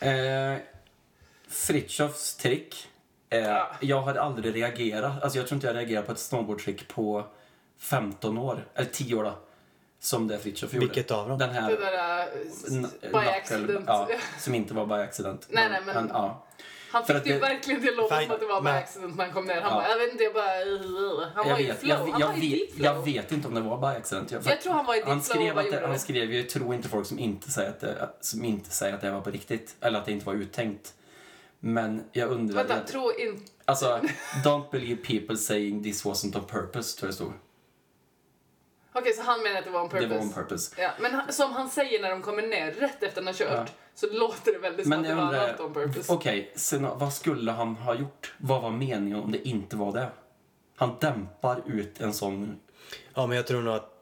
Eh, 0.00 0.56
Fritjofs 1.48 2.36
trick. 2.36 2.88
Eh, 3.30 3.40
Ja. 3.40 3.70
Jag 3.80 4.02
hade 4.02 4.22
aldrig 4.22 4.54
reagerat. 4.56 5.22
Alltså 5.22 5.38
jag 5.38 5.46
tror 5.48 5.56
inte 5.56 5.66
jag 5.66 5.76
reagerat 5.76 6.06
på 6.06 6.12
ett 6.12 6.18
snowboardtrick 6.18 6.88
på 6.88 7.24
15 7.78 8.38
år. 8.38 8.68
Eller 8.74 8.88
10 8.90 9.14
år 9.14 9.24
då. 9.24 9.38
Som 10.00 10.28
det 10.28 10.38
Fritjof 10.38 10.72
gjorde. 10.74 10.86
Vilket 10.86 11.10
av 11.10 11.28
dem? 11.28 11.38
Den 11.38 11.50
här... 11.50 11.70
Det 11.70 11.76
där 11.76 12.26
uh, 13.12 13.20
by 13.22 13.28
accident. 13.28 13.84
Ja, 13.86 14.08
som 14.38 14.54
inte 14.54 14.74
var 14.74 14.86
by 14.86 14.94
accident. 14.94 15.46
Nej, 15.50 15.68
nej, 15.70 15.80
men- 15.86 15.94
Han, 15.94 16.08
ja. 16.12 16.46
Han 16.92 17.04
För 17.04 17.14
fick 17.14 17.16
att 17.18 17.24
det 17.24 17.30
ju 17.30 17.34
det- 17.34 17.40
verkligen 17.40 17.80
till 17.80 17.90
att 17.90 17.96
låta 17.96 18.20
som 18.22 18.30
att 18.30 18.40
det 18.40 18.46
var 18.46 18.60
by 18.62 18.68
accident 18.68 19.16
när 19.16 19.24
han 19.24 19.34
kom 19.34 19.44
ner. 19.46 19.60
Han 19.60 19.70
Ja. 19.72 19.74
bara, 19.76 19.88
jag 19.88 19.98
vet 19.98 20.12
inte, 20.12 20.24
jag 20.24 20.34
bara... 20.34 20.44
Han 21.34 21.46
Jag 21.48 21.54
var 21.54 21.60
i 21.60 21.66
vet, 21.66 21.78
flow. 21.80 21.90
jag, 21.90 21.96
han 22.12 22.20
jag, 22.20 22.28
var 22.28 22.34
i 22.44 22.50
vet, 22.60 22.74
flow. 22.74 22.84
jag 22.84 23.04
vet 23.04 23.32
inte 23.32 23.48
om 23.48 23.54
det 23.54 23.60
var 23.60 23.78
by 23.92 23.98
accident. 23.98 24.30
Jag, 24.30 24.42
Jag 24.46 24.60
tror 24.60 24.72
han 24.72 24.86
var 24.86 24.94
i 24.94 25.02
han 25.06 25.22
skrev 25.22 25.58
att 25.58 25.70
det, 25.70 25.80
Han 25.80 25.90
det. 25.92 25.98
skrev 25.98 26.32
ju 26.32 26.42
tro 26.42 26.74
inte 26.74 26.88
folk 26.88 27.06
som 27.06 27.18
inte 27.18 27.50
säger 27.50 27.70
att 27.70 27.80
det, 27.80 28.08
som 28.20 28.44
inte 28.44 28.70
säger 28.70 28.94
att 28.94 29.00
det 29.00 29.10
var 29.10 29.20
på 29.20 29.30
riktigt. 29.30 29.76
Eller 29.80 29.98
att 29.98 30.06
det 30.06 30.12
inte 30.12 30.26
var 30.26 30.34
uttänkt. 30.34 30.94
Men 31.60 32.04
jag 32.12 32.30
undrar... 32.30 32.64
Vänta, 32.64 32.86
tro 32.86 33.12
inte... 33.18 33.42
Alltså, 33.64 34.00
don't 34.44 34.70
believe 34.70 34.96
people 35.18 35.36
saying 35.36 35.82
this 35.82 36.04
wasn't 36.04 36.36
on 36.38 36.44
purpose, 36.44 36.98
tror 36.98 37.06
jag 37.08 37.10
det 37.12 37.14
stod. 37.16 37.32
Okej, 38.92 39.12
så 39.12 39.22
han 39.22 39.42
menar 39.42 39.58
att 39.58 39.64
det 39.64 39.70
var 39.70 39.82
on 39.82 39.88
purpose? 39.88 40.08
Det 40.08 40.14
var 40.14 40.22
on 40.22 40.32
purpose. 40.32 40.82
Ja, 40.82 40.90
men 41.00 41.14
han- 41.14 41.32
som 41.32 41.52
han 41.52 41.70
säger 41.70 42.02
när 42.02 42.10
de 42.10 42.22
kommer 42.22 42.42
ner, 42.42 42.72
rätt 42.72 43.02
efter 43.02 43.08
att 43.08 43.16
han 43.16 43.26
har 43.26 43.34
kört, 43.34 43.48
Ja. 43.50 43.66
så 43.94 44.06
låter 44.12 44.52
det 44.52 44.58
väldigt 44.58 44.84
som 44.86 44.90
Men 44.90 44.98
att 45.00 45.06
det 45.06 45.14
var 45.14 45.22
undrar, 45.22 45.48
annat 45.48 45.60
on 45.60 45.74
purpose. 45.74 46.12
okej, 46.12 46.52
sen 46.56 46.88
vad 46.98 47.12
skulle 47.12 47.50
han 47.52 47.74
ha 47.76 47.94
gjort? 47.94 48.34
Vad 48.38 48.62
var 48.62 48.70
meningen 48.70 49.20
om 49.20 49.32
det 49.32 49.48
inte 49.48 49.76
var 49.76 49.92
det? 49.92 50.08
Han 50.76 50.96
dämpar 51.00 51.62
ut 51.66 52.00
en 52.00 52.14
sån... 52.14 52.60
Ja, 53.14 53.26
men 53.26 53.36
jag 53.36 53.46
tror 53.46 53.62
nog 53.62 53.74
att... 53.74 53.99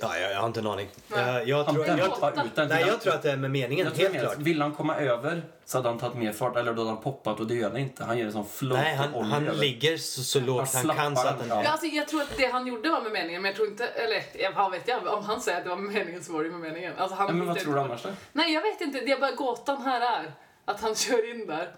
Ja, 0.00 0.18
jag, 0.18 0.32
jag 0.32 0.38
har 0.40 0.46
inte 0.46 0.60
en 0.60 0.66
aning. 0.66 0.88
Nej. 1.08 1.20
Jag, 1.20 1.48
jag, 1.48 1.64
Han 1.64 1.74
tror, 1.74 1.86
Men 1.86 1.98
jag, 1.98 2.10
dämpar 2.10 2.30
låta- 2.30 2.44
ut 2.44 2.54
den. 2.54 2.68
nej, 2.68 2.80
jag 2.80 2.88
han- 2.88 2.98
tror 2.98 3.14
att 3.14 3.22
det 3.22 3.30
är 3.32 3.36
med 3.36 3.50
meningen, 3.50 3.86
jag 3.96 4.02
helt 4.08 4.20
klart. 4.20 4.36
Vill 4.38 4.62
han 4.62 4.72
komma 4.74 4.96
över 4.96 5.42
så 5.64 5.78
hade 5.78 5.88
han 5.88 5.98
tagit 5.98 6.16
mer 6.16 6.32
fart, 6.32 6.56
eller 6.56 6.72
då 6.72 6.80
hade 6.82 6.90
han 6.94 7.02
poppat 7.02 7.40
och 7.40 7.46
det 7.46 7.54
gör 7.54 7.68
han 7.68 7.76
inte. 7.78 8.04
Han 8.04 8.18
gör 8.18 8.26
en 8.26 8.32
sån 8.32 8.46
float 8.48 8.80
Nej, 8.80 8.94
han, 8.96 9.24
han 9.24 9.46
över. 9.46 9.58
ligger 9.58 9.96
så, 9.96 10.22
så 10.22 10.40
lågt 10.40 10.74
han 10.74 10.96
kan 10.96 11.16
så 11.16 11.28
att 11.28 11.38
den... 11.38 11.48
Ja, 11.48 11.68
alltså, 11.68 11.86
jag 11.86 12.08
tror 12.08 12.22
att 12.22 12.36
det 12.36 12.46
han 12.46 12.66
gjorde 12.66 12.90
var 12.90 13.00
med 13.00 13.12
meningen, 13.12 13.42
men 13.42 13.48
jag 13.48 13.56
tror 13.56 13.68
inte... 13.68 13.86
Eller 13.86 14.22
jag, 14.38 14.52
vad 14.52 14.70
vet 14.70 14.88
jag? 14.88 15.06
Om 15.06 15.24
han 15.24 15.40
säger 15.40 15.58
att 15.58 15.64
det 15.64 15.70
var 15.70 15.76
med 15.76 15.92
meningen 15.94 16.24
så 16.24 16.32
var 16.32 16.44
det 16.44 16.50
med 16.50 16.60
meningen. 16.60 16.92
Alltså, 16.98 17.16
han 17.16 17.26
Ja, 17.26 17.32
men 17.32 17.46
vad 17.46 17.58
tror 17.58 17.74
du 17.74 17.80
annars 17.80 18.02
då? 18.02 18.08
Nej, 18.32 18.52
jag 18.54 18.62
vet 18.62 18.80
inte. 18.80 19.00
Det 19.00 19.12
är 19.12 19.20
bara 19.20 19.30
gåtan 19.32 19.82
här 19.82 20.00
är 20.00 20.32
att 20.64 20.80
han 20.80 20.94
kör 20.94 21.30
in 21.30 21.46
där 21.46 21.68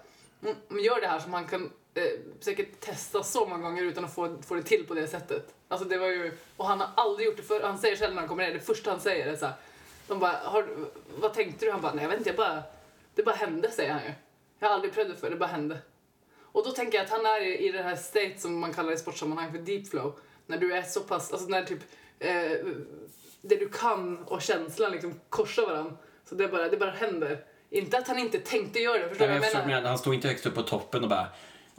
mm, 0.42 0.56
och 0.70 0.80
gör 0.80 1.00
det 1.00 1.06
här 1.06 1.18
som 1.18 1.32
han 1.34 1.44
kan 1.46 1.70
eh, 1.94 2.04
säkert 2.40 2.80
testa 2.80 3.22
så 3.22 3.46
många 3.46 3.62
gånger 3.62 3.82
utan 3.82 4.04
att 4.04 4.14
få, 4.14 4.36
få 4.42 4.54
det 4.54 4.62
till 4.62 4.86
på 4.86 4.94
det 4.94 5.08
sättet. 5.08 5.54
Alltså 5.68 5.88
det 5.88 5.98
var 5.98 6.06
ju, 6.06 6.32
och 6.56 6.66
han 6.66 6.80
har 6.80 6.90
aldrig 6.96 7.26
gjort 7.26 7.36
det 7.36 7.42
förr. 7.42 7.60
Han 7.62 7.78
säger 7.78 7.96
själv 7.96 8.14
när 8.14 8.20
han 8.20 8.28
kommer 8.28 8.46
ner, 8.46 8.54
det 8.54 8.60
första 8.60 8.90
han 8.90 9.00
säger 9.00 9.26
är 9.26 9.36
så 9.36 9.46
här, 9.46 9.54
de 10.08 10.18
bara, 10.18 10.32
har, 10.44 10.66
vad 11.20 11.34
tänkte 11.34 11.66
du? 11.66 11.72
Han 11.72 11.80
bara, 11.80 11.94
nej 11.94 12.02
jag 12.02 12.10
vet 12.10 12.18
inte, 12.18 12.30
jag 12.30 12.36
bara, 12.36 12.62
det 13.14 13.22
bara 13.22 13.34
hände 13.34 13.70
säger 13.70 13.92
han 13.92 14.02
ju. 14.02 14.12
Jag 14.58 14.68
har 14.68 14.74
aldrig 14.74 14.94
prövat 14.94 15.14
det 15.14 15.20
för 15.20 15.30
det 15.30 15.36
bara 15.36 15.46
hände. 15.46 15.78
Och 16.52 16.64
då 16.64 16.70
tänker 16.70 16.98
jag 16.98 17.04
att 17.04 17.10
han 17.10 17.26
är 17.26 17.40
i, 17.40 17.68
i 17.68 17.72
det 17.72 17.82
här 17.82 17.96
state 17.96 18.38
som 18.38 18.58
man 18.58 18.72
kallar 18.72 18.92
i 18.92 18.96
sportsammanhang 18.96 19.52
för 19.52 19.58
deep 19.58 19.88
flow. 19.88 20.18
När 20.46 20.58
du 20.58 20.74
är 20.74 20.82
så 20.82 21.00
pass, 21.00 21.32
alltså 21.32 21.48
när 21.48 21.62
typ 21.62 21.78
eh, 22.18 22.52
det 23.42 23.56
du 23.56 23.68
kan 23.68 24.18
och 24.18 24.42
känslan 24.42 24.92
liksom 24.92 25.20
korsar 25.28 25.66
varandra. 25.66 25.96
Så 26.28 26.34
det 26.34 26.48
bara, 26.48 26.68
det 26.68 26.76
bara 26.76 26.90
händer. 26.90 27.44
Inte 27.70 27.98
att 27.98 28.08
han 28.08 28.18
inte 28.18 28.38
tänkte 28.38 28.78
göra 28.78 28.98
det, 28.98 29.08
förstår 29.08 29.26
du 29.26 29.38
vad 29.38 29.46
jag 29.46 29.54
menar? 29.54 29.66
men 29.66 29.84
han 29.84 29.98
stod 29.98 30.14
inte 30.14 30.28
högst 30.28 30.46
upp 30.46 30.54
på 30.54 30.62
toppen 30.62 31.02
och 31.02 31.08
bara 31.08 31.26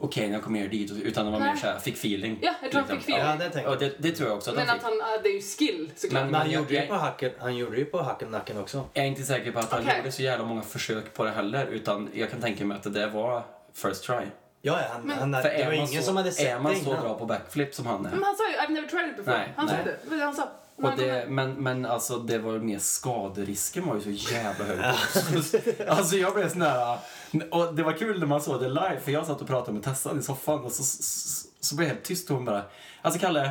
okej, 0.02 0.26
när 0.26 0.34
jag 0.34 0.42
kommer 0.42 0.68
dit, 0.68 0.90
utan 0.92 1.26
det 1.26 1.32
var 1.32 1.40
mer 1.40 1.56
såhär, 1.56 1.78
fick 1.78 1.94
feeling. 1.94 2.38
Ja, 2.42 2.54
jag 2.62 2.70
tror 2.70 2.80
han 2.80 2.90
fick 2.90 3.00
feeling. 3.08 3.26
Ja, 3.40 3.48
det 3.50 3.62
jag. 3.62 3.78
det, 3.78 3.92
det 3.98 4.10
tror 4.12 4.28
jag 4.28 4.36
också 4.36 4.50
att 4.50 4.56
Men 4.56 4.68
han 4.68 4.76
att 4.76 4.82
fick. 4.84 4.90
han, 5.02 5.22
det 5.22 5.28
är 5.28 5.32
ju 5.34 5.40
skill 5.42 5.90
såklart. 5.96 6.22
Men- 6.22 6.30
Men 6.32 6.40
han 6.40 6.50
jag- 6.50 6.60
gjorde 6.60 6.74
ju 6.74 6.78
jag- 6.80 6.88
på 6.88 6.94
hacken, 6.94 7.30
han 7.38 7.56
gjorde 7.56 7.76
ju 7.76 7.84
på 7.84 8.02
hacken 8.02 8.28
nacken 8.30 8.58
också. 8.58 8.84
Jag 8.92 9.04
är 9.04 9.08
inte 9.08 9.22
säker 9.22 9.52
på 9.52 9.58
att 9.58 9.72
han 9.72 9.82
Okej. 9.82 9.96
gjorde 9.98 10.12
så 10.12 10.22
jävla 10.22 10.44
många 10.44 10.62
försök 10.62 11.14
på 11.14 11.24
det 11.24 11.30
heller, 11.30 11.66
utan 11.66 12.08
jag 12.14 12.30
kan 12.30 12.40
tänka 12.40 12.64
mig 12.64 12.76
att 12.76 12.82
det 12.82 12.90
där 12.90 13.08
var 13.08 13.42
first 13.74 14.04
try. 14.04 14.14
Ja, 14.14 14.80
ja, 14.80 14.86
han, 14.92 15.02
Men- 15.02 15.18
han, 15.18 15.42
För 15.42 15.48
det 15.50 15.54
var 15.56 15.60
är 15.60 15.66
man 15.66 15.74
ingen 15.74 16.02
så, 16.02 16.06
som 16.06 16.16
hade 16.16 16.32
sett 16.32 16.46
är 16.48 16.58
man 16.58 16.72
det 16.74 16.78
så 16.78 16.90
innan. 16.90 17.02
bra 17.02 17.14
på 17.18 17.26
backflip 17.26 17.74
som 17.74 17.86
han 17.86 18.06
är, 18.06 18.10
Men 18.10 18.22
han 18.24 18.36
sa 18.36 18.50
ju 18.50 18.56
I've 18.56 18.70
never 18.74 18.88
tried 18.88 19.10
it 19.10 19.16
before. 19.16 19.36
Nej, 19.38 19.52
han 19.56 19.68
sa 19.68 19.74
nej. 19.74 19.84
det. 19.84 19.96
Det 20.04 20.10
var 20.10 20.16
det 20.16 20.24
han 20.24 20.34
sa. 20.34 20.48
Och 20.76 20.90
det, 20.96 21.26
men, 21.28 21.54
men 21.54 21.86
alltså 21.86 22.16
det 22.18 22.38
var 22.38 22.52
mer 22.58 22.78
skaderisken 22.78 23.86
var 23.86 23.94
ju 23.94 24.00
så 24.16 24.32
jävla 24.34 24.64
hög. 24.64 24.78
alltså 25.88 26.16
jag 26.16 26.34
blev 26.34 26.48
sån 26.50 26.58
där... 26.58 26.98
Och 27.50 27.74
det 27.74 27.82
var 27.82 27.92
kul 27.92 28.20
när 28.20 28.26
man 28.26 28.40
såg 28.40 28.60
det 28.60 28.68
live 28.68 29.00
för 29.00 29.12
jag 29.12 29.26
satt 29.26 29.40
och 29.40 29.46
pratade 29.46 29.72
med 29.72 29.82
Tessan 29.82 30.18
i 30.18 30.22
soffan 30.22 30.64
och 30.64 30.72
så, 30.72 30.82
så, 30.82 31.02
så 31.60 31.76
blev 31.76 31.88
jag 31.88 31.94
helt 31.94 32.06
tyst 32.06 32.30
och 32.30 32.36
hon 32.36 32.44
bara... 32.44 32.64
Alltså 33.02 33.20
Kalle, 33.20 33.50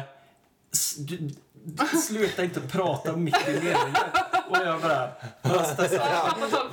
du, 0.97 1.29
du, 1.63 1.86
sluta 1.97 2.43
inte 2.43 2.61
prata 2.61 3.15
mitt 3.15 3.47
i 3.47 3.53
meningen. 3.53 3.95
Och 4.49 4.57
jag 4.57 4.82
bara... 4.82 5.09
Alltså, 5.41 5.75
Tessan, 5.75 6.09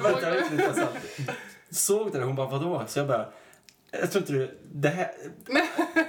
vänta 0.03 0.31
lite 0.31 0.57
Tessan. 0.57 0.89
Såg 1.71 2.13
det? 2.13 2.25
Hon 2.25 2.37
bara 2.37 2.47
vadå? 2.47 2.85
Så 2.87 2.99
jag 2.99 3.09
bara... 3.09 3.29
Jag 3.91 4.11
tror 4.11 4.23
inte 4.23 4.33
du... 4.33 4.59
Det 4.73 4.89
här, 4.89 5.11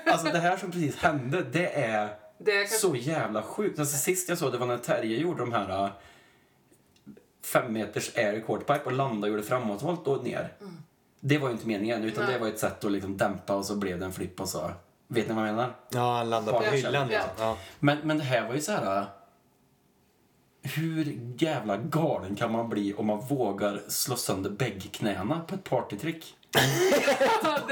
alltså 0.06 0.28
det 0.28 0.40
här 0.40 0.58
som 0.58 0.72
precis 0.72 0.98
hände, 0.98 1.44
det 1.52 1.84
är... 1.84 2.10
Det 2.38 2.70
kan... 2.70 2.80
Så 2.80 2.96
jävla 2.96 3.44
sjukt. 3.44 3.80
Alltså, 3.80 3.98
sist 3.98 4.30
jag 4.30 4.38
såg 4.38 4.52
det 4.52 4.58
var 4.58 4.68
när 4.68 4.78
Terje 4.78 5.18
gjorde 5.18 5.40
de 5.40 5.54
här 5.54 5.86
äh, 5.86 5.92
fem 7.46 7.74
meters 7.74 8.18
air 8.18 8.42
quarterpipe 8.46 8.86
och 8.86 8.92
landade 8.92 9.32
och 9.32 9.38
gjorde 9.38 9.48
framåtvolt 9.48 10.08
och 10.08 10.24
ner. 10.24 10.54
Det 11.20 11.38
var 11.38 11.48
ju 11.48 11.54
inte 11.54 11.68
meningen 11.68 12.04
utan 12.04 12.24
Nej. 12.24 12.34
det 12.34 12.40
var 12.40 12.48
ett 12.48 12.60
sätt 12.60 12.84
att 12.86 12.92
liksom 12.92 13.18
dämpa 13.18 13.56
och 13.56 13.66
så 13.66 13.76
blev 13.76 14.00
det 14.00 14.06
en 14.06 14.14
flipp 14.14 14.42
och 14.42 14.50
så. 14.50 14.72
Vet 15.08 15.28
ni 15.28 15.34
vad 15.34 15.48
jag 15.48 15.56
menar? 15.56 15.76
Ja, 15.90 16.18
han 16.18 16.30
landade 16.30 16.58
på 16.58 16.64
hyllan. 16.64 16.94
Ja. 16.94 17.06
liksom. 17.06 17.30
Ja. 17.40 17.58
Men, 17.80 17.98
men 18.04 18.18
det 18.18 18.24
här 18.24 18.48
var 18.48 18.54
ju 18.56 18.62
så 18.62 18.72
här. 18.72 19.06
Hur 20.62 21.20
jävla 21.38 21.78
galen 21.78 22.36
kan 22.36 22.52
man 22.52 22.70
bli 22.70 22.94
om 22.94 23.06
man 23.06 23.20
vågar 23.20 23.82
slå 23.88 24.16
sönder 24.16 24.50
bäggknäna 24.50 25.40
på 25.48 25.56
ett 25.56 25.64
partytrick? 25.64 26.36
det 26.52 26.60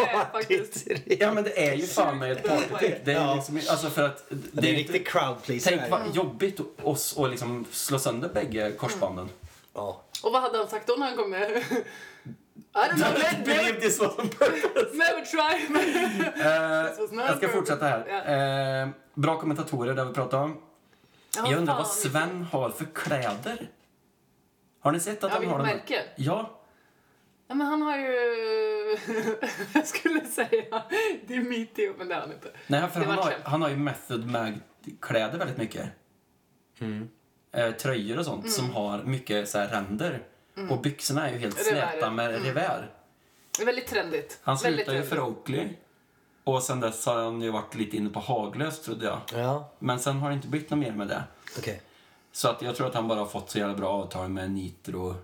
är 0.02 0.32
faktiskt... 0.32 0.88
Ja 1.06 1.34
men 1.34 1.44
det 1.44 1.68
är 1.70 1.74
ju 1.76 1.86
fan 1.86 2.18
med 2.18 2.32
ett 2.32 2.44
partytrick. 2.48 2.96
Det 3.06 3.12
är 3.12 3.16
Ja. 3.16 3.36
liksom, 3.36 3.62
alltså 3.70 3.90
för 3.90 4.06
att... 4.06 4.26
Det 4.30 4.68
är 4.68 4.72
en 4.72 4.78
riktig 4.78 5.08
crowd 5.08 5.42
pleaser. 5.44 5.78
Tänk 5.78 5.92
vad 5.92 6.16
jobbigt 6.16 6.60
oss 6.84 7.18
att 7.18 7.30
liksom 7.30 7.66
slå 7.72 8.00
sönder 8.00 8.30
bägge 8.30 8.72
korsbanden. 8.72 9.30
Ja. 9.74 10.02
Och 10.24 10.32
vad 10.32 10.42
hade 10.42 10.58
han 10.58 10.68
sagt 10.68 10.88
då 10.88 10.94
när 10.94 11.08
han 11.08 11.16
kom 11.18 11.32
ner? 11.32 11.64
I 12.58 12.90
don't 12.90 12.96
know, 12.98 13.08
never, 13.14 13.46
Believe 13.46 13.64
never, 13.64 13.80
this 13.82 14.00
was 14.00 14.18
on 14.20 14.30
purpose. 14.30 14.98
never 14.98 15.26
try. 15.26 15.68
Eh, 16.46 17.00
was 17.00 17.12
not 17.12 17.26
jag 17.28 17.38
ska 17.38 17.48
fortsätta 17.50 17.86
här. 17.88 18.82
Eh, 18.84 18.90
bra 19.14 19.40
kommentatorer, 19.40 19.94
det 19.96 20.02
har 20.02 20.08
vi 20.08 20.14
pratat 20.14 20.34
om. 20.34 20.62
Ja, 21.36 21.50
jag 21.52 21.58
undrar 21.60 21.74
fan, 21.74 21.84
vad 21.84 21.92
Sven 21.92 22.44
har 22.44 22.70
för 22.70 22.86
kläder. 22.86 23.70
Har 24.80 24.92
ni 24.92 25.00
sett 25.00 25.24
att 25.24 25.32
Ja, 25.32 25.38
han 25.38 25.48
har 25.48 25.58
de 25.58 25.66
här- 25.68 25.76
märke? 25.76 26.04
Ja, 26.16 26.54
Ja, 27.50 27.56
men 27.56 27.68
han 27.68 27.82
har 27.82 27.98
ju... 27.98 28.08
jag 29.74 29.88
skulle 29.88 30.26
säga 30.26 30.84
Dimitio, 31.28 31.94
men 31.98 32.08
det 32.08 32.14
har 32.14 32.22
han 32.22 32.32
inte. 32.32 32.52
Nej, 32.68 32.90
för 32.90 33.00
Det 33.00 33.06
han 33.06 33.18
har, 33.18 33.24
skämt. 33.24 33.44
han 33.44 33.62
har 33.62 33.70
ju 33.70 33.76
Method 33.78 34.26
Mag-kläder 34.32 35.38
väldigt 35.38 35.58
mycket. 35.58 35.90
Mm. 36.80 37.10
Eh, 37.52 37.72
tröjor 37.72 38.20
och 38.20 38.26
sånt 38.26 38.44
Mm. 38.44 38.52
som 38.52 38.70
har 38.74 39.04
mycket 39.04 39.50
så 39.50 39.58
här 39.58 39.68
ränder. 39.68 40.24
Och 40.70 40.82
byxorna 40.82 41.30
är 41.30 41.34
ju 41.34 41.40
helt 41.40 41.60
släta 41.60 42.12
med 42.12 42.30
mm. 42.30 42.44
revär. 42.44 42.92
Det 43.58 43.62
är 43.64 43.66
väldigt 43.66 43.88
trendigt. 43.88 44.40
Han 44.44 44.58
slutade 44.58 44.98
ju 44.98 45.04
för 45.04 45.20
Oakley. 45.20 45.68
Och 46.44 46.64
sen 46.64 46.80
dess 46.80 47.06
har 47.06 47.16
han 47.16 47.42
ju 47.42 47.52
varit 47.52 47.76
lite 47.76 47.98
inne 47.98 48.10
på 48.10 48.20
Haglös 48.20 48.82
trodde 48.82 49.06
jag. 49.06 49.20
Ja, 49.34 49.72
Men 49.80 50.00
sen 50.00 50.18
har 50.18 50.30
det 50.30 50.36
inte 50.36 50.48
blivit 50.48 50.70
något 50.70 50.80
mer 50.80 50.92
med 50.92 51.08
det. 51.08 51.24
okej. 51.58 51.82
Så 52.32 52.50
att 52.50 52.62
jag 52.62 52.76
tror 52.76 52.88
att 52.88 52.96
han 52.96 53.08
bara 53.08 53.20
har 53.20 53.26
fått 53.26 53.50
så 53.50 53.60
jävla 53.60 53.76
bra 53.76 53.90
avtal 53.90 54.30
med 54.30 54.52
Nitro. 54.52 55.16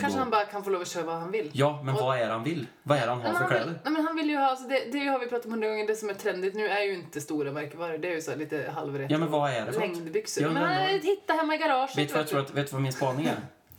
Kanske 0.00 0.18
han 0.18 0.30
bara 0.30 0.44
kan 0.44 0.64
få 0.64 0.70
lov 0.70 0.82
att 0.82 0.88
köra 0.88 1.04
vad 1.04 1.14
han 1.14 1.30
vill. 1.30 1.50
Ja, 1.52 1.82
men 1.84 1.94
Och- 1.94 2.00
vad 2.00 2.18
är 2.18 2.26
det 2.26 2.32
han 2.32 2.44
vill? 2.44 2.66
Vad 2.82 2.98
är 2.98 3.02
det 3.02 3.08
han 3.08 3.20
har 3.20 3.28
men 3.28 3.36
för 3.36 3.40
han, 3.40 3.48
vill, 3.52 3.58
kläder? 3.62 3.80
nej, 3.84 3.92
men 3.92 4.06
han 4.06 4.16
vill 4.16 4.30
ju 4.30 4.36
ha, 4.36 4.46
alltså 4.46 4.68
det, 4.68 4.92
det 4.92 5.06
har 5.06 5.18
vi 5.18 5.26
pratat 5.26 5.46
om 5.46 5.52
hundra 5.52 5.68
gånger, 5.68 5.86
det 5.86 5.96
som 5.96 6.10
är 6.10 6.14
trendigt 6.14 6.54
nu 6.54 6.68
är 6.68 6.82
ju 6.82 6.94
inte 6.94 7.20
stora 7.20 7.52
märkesvaror, 7.52 7.98
det 7.98 8.08
är 8.08 8.14
ju 8.14 8.20
så 8.20 8.30
här 8.30 8.38
lite 8.38 8.70
halvrätt. 8.74 9.10
Ja, 9.10 9.18
men 9.18 9.30
vad 9.30 9.50
är 9.50 9.66
det 9.66 9.72
för? 9.72 9.80
Längdbyxor. 9.80 10.42
Jag 10.42 10.52
Men 10.52 10.94
äh, 10.94 11.02
hitta 11.02 11.32
hemma 11.32 11.54
i 11.54 11.58
garaget. 11.58 11.98
Vet 11.98 12.08
du 12.08 12.14
vad 12.14 12.20
jag 12.20 12.28
tror 12.28 12.40
att, 12.40 12.50
vet 12.50 12.66
du 12.66 12.72
vad 12.72 12.82
min 12.82 12.92
spaning 12.92 13.26
är? 13.26 13.36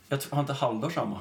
Jag 0.08 0.20
tror, 0.20 0.32
har 0.34 0.40
inte 0.40 0.52
Haldor 0.52 0.90
samma? 0.90 1.20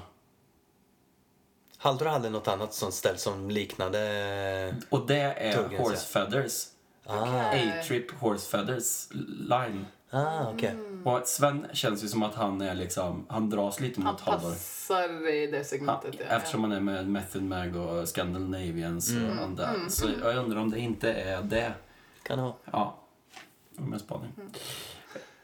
Haldor 1.78 2.06
hade 2.06 2.30
något 2.30 2.48
annat 2.48 2.74
sånt 2.74 2.94
ställ 2.94 3.18
som 3.18 3.50
liknade... 3.50 4.76
Och 4.90 5.08
det 5.08 5.16
är 5.22 5.54
Tuggen. 5.54 5.82
Horse 5.82 6.08
Feathers. 6.08 6.66
Ah. 7.06 7.50
A-Trip 7.52 8.12
Horse 8.12 8.50
Feathers 8.50 9.08
line. 9.50 9.86
ah 10.10 10.50
okej. 10.54 10.70
Mm. 10.70 11.08
Och 11.08 11.28
Sven 11.28 11.68
känns 11.74 12.04
ju 12.04 12.08
som 12.08 12.24
att 12.24 12.36
han 12.36 12.62
är 12.62 12.74
liksom, 12.74 13.26
han 13.30 13.50
dras 13.50 13.80
lite 13.80 14.02
Han 14.02 14.12
mot 14.14 14.22
Haldor. 14.22 14.50
passar 14.50 15.30
i 15.34 15.48
det 15.48 15.58
Han, 15.58 15.66
segmentet. 15.66 16.16
ja. 16.20 16.26
eftersom 16.26 16.64
han 16.64 16.72
är 16.72 16.80
med 16.80 17.08
Method 17.10 17.44
Mag 17.44 17.76
och 17.76 18.08
Scandinavians 18.08 19.10
Mm. 19.12 19.38
och 19.40 19.44
andra. 19.46 19.68
Mm. 19.70 19.90
Så 19.90 20.08
jag 20.24 20.36
undrar 20.38 20.60
om 20.60 20.72
det 20.72 20.80
inte 20.80 21.14
är 21.14 21.42
det. 21.42 21.74
Kan 22.24 22.38
det 22.38 22.44
vara. 22.44 22.54
Ja, 22.72 22.98
det 23.72 23.82
var 23.82 23.90
min 23.90 24.00
spaning. 24.00 24.32
Mm. 24.38 24.52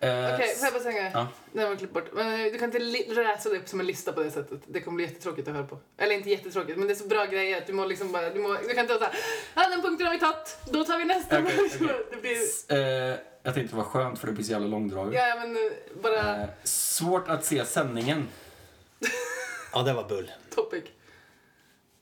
Eh, 0.04 0.34
Okej, 0.36 0.56
får 0.56 0.66
jag 0.66 0.74
bara 0.74 0.84
säga? 0.84 1.12
Ja. 1.14 1.28
Den 1.54 1.70
var 1.70 1.76
klippt 1.76 1.94
bort. 1.94 2.10
Men 2.14 2.46
eh, 2.46 2.52
du 2.52 2.58
kan 2.60 2.66
inte 2.76 2.80
läsa 3.14 3.50
det 3.50 3.58
upp 3.58 3.68
som 3.70 3.80
en 3.80 3.86
lista 3.86 4.14
på 4.14 4.24
det 4.24 4.32
sättet. 4.32 4.60
Det 4.68 4.82
kommer 4.82 4.96
bli 4.96 5.06
jättetråkigt 5.06 5.48
att 5.48 5.54
höra 5.54 5.66
på. 5.66 5.78
Eller 5.98 6.16
inte 6.16 6.30
jättetråkigt, 6.30 6.78
men 6.78 6.88
det 6.88 6.94
är 6.94 6.96
så 6.96 7.08
bra 7.08 7.26
grejer 7.26 7.58
att 7.58 7.68
du 7.68 7.74
må 7.74 7.86
liksom 7.86 8.12
bara... 8.12 8.30
Du, 8.30 8.40
må, 8.40 8.54
du 8.54 8.68
kan 8.74 8.80
inte 8.80 8.98
såhär, 8.98 9.14
ja 9.56 9.70
den 9.70 9.82
punkten 9.82 10.08
har 10.08 10.14
vi 10.14 10.20
tagit, 10.20 10.58
då 10.72 10.84
tar 10.84 10.98
vi 10.98 11.06
nästa. 11.06 11.40
Okej, 11.40 11.60
okej. 11.76 11.88
det 12.12 12.18
blir... 12.22 12.38
eh, 13.12 13.16
jag 13.44 13.54
tänkte 13.54 13.76
det 13.76 13.78
var 13.78 13.84
skönt 13.84 14.20
för 14.20 14.28
det 14.28 14.34
blir 14.34 14.44
så 14.46 14.52
jävla 14.52 14.68
långdraget. 14.68 15.14
Ja, 15.14 15.36
men 15.40 15.72
bara 16.02 16.36
Eh, 16.42 16.48
svårt 16.64 17.28
att 17.30 17.46
se 17.46 17.66
sändningen. 17.66 18.28
Ja, 19.74 19.82
det 19.84 19.94
var 19.94 20.04
bull. 20.04 20.32
topic. 20.56 20.84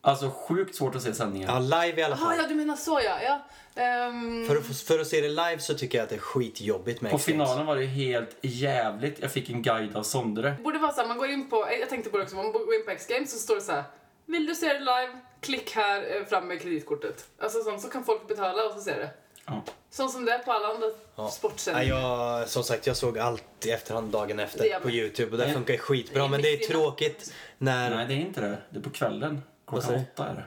Alltså 0.02 0.30
sjukt 0.47 0.76
svårt 0.76 0.95
att 0.95 1.02
se 1.02 1.14
sändningen. 1.14 1.50
Ja, 1.50 1.60
live 1.60 2.02
i 2.02 2.04
alla 2.04 2.16
Jaha, 2.16 2.26
fall. 2.30 2.38
ja 2.38 2.47
du 2.47 2.56
menar 2.56 2.76
så 2.76 3.00
ja. 3.04 3.18
ja. 3.24 3.41
Ehm, 3.84 4.47
För, 4.47 4.56
att, 4.56 4.78
för 4.78 5.00
att 5.00 5.08
se 5.08 5.22
det 5.22 5.30
live 5.30 5.60
så 5.60 5.74
tycker 5.74 5.97
jag 5.97 6.04
att 6.04 6.10
det 6.10 6.16
är 6.16 6.20
skitjobbigt 6.20 7.02
med 7.02 7.12
På 7.12 7.18
finalen 7.18 7.66
var 7.66 7.76
det 7.76 7.86
helt 7.86 8.38
jävligt. 8.41 9.20
Jag 9.22 9.32
fick 9.32 9.50
en 9.50 9.62
guide 9.62 9.95
av 9.95 10.04
Sondre. 10.04 10.50
Det 10.58 10.64
borde 10.64 10.80
vara 10.80 10.91
så 10.91 11.02
här, 11.02 11.08
man 11.08 11.18
går 11.18 11.30
in 11.30 11.50
på, 11.50 11.68
jag 11.80 11.89
tänkte 11.89 12.10
på 12.10 12.18
det 12.18 12.24
också, 12.24 12.36
man 12.36 12.52
går 12.52 12.76
in 12.76 12.86
på 12.86 12.91
X-Games 12.91 13.32
så 13.32 13.38
står 13.39 13.56
det 13.56 13.62
så 13.62 13.72
här. 13.72 13.84
Vill 14.26 14.45
du 14.45 14.56
se 14.56 14.74
det 14.74 14.80
live? 14.80 15.10
Klick 15.41 15.72
här 15.72 16.16
eh, 16.18 16.26
fram 16.26 16.47
med 16.47 16.62
kreditkortet. 16.62 17.26
Alltså 17.39 17.64
sånt, 17.64 17.82
så 17.82 17.89
kan 17.89 18.04
folk 18.04 18.28
betala 18.28 18.66
och 18.66 18.72
så 18.74 18.80
ser 18.80 18.97
det. 18.97 19.10
Ja. 19.45 19.64
Sånt 19.89 20.12
som 20.12 20.26
det 20.26 20.32
är 20.32 20.39
på 20.39 20.52
alla 20.52 20.68
andra 20.68 20.88
Ja. 21.16 21.24
Nej, 21.24 21.32
sportsändningar. 21.32 21.95
jag, 22.00 22.50
som 22.50 22.64
sagt, 22.64 22.88
jag 22.88 22.97
såg 22.97 23.20
allt 23.20 23.66
i 23.66 23.72
efterhand 23.72 24.12
dagen 24.12 24.39
efter 24.39 24.80
på. 24.80 24.89
Youtube 24.89 25.32
och 25.32 25.38
det 25.38 25.54
funkar 25.54 25.78
skitbra. 25.78 26.24
Det 26.24 26.30
Men 26.30 26.41
det 26.41 26.54
är 26.54 26.68
tråkigt 26.68 27.34
när... 27.58 27.95
Nej, 27.95 28.06
det 28.08 28.14
är 28.14 28.18
inte 28.18 28.41
det. 28.41 28.58
Det 28.70 28.80
är 28.80 28.84
på 28.84 28.89
kvällen. 28.89 29.41
Klockan 29.70 29.93
du? 29.93 29.99
åtta 30.13 30.28
är 30.30 30.36
det. 30.36 30.43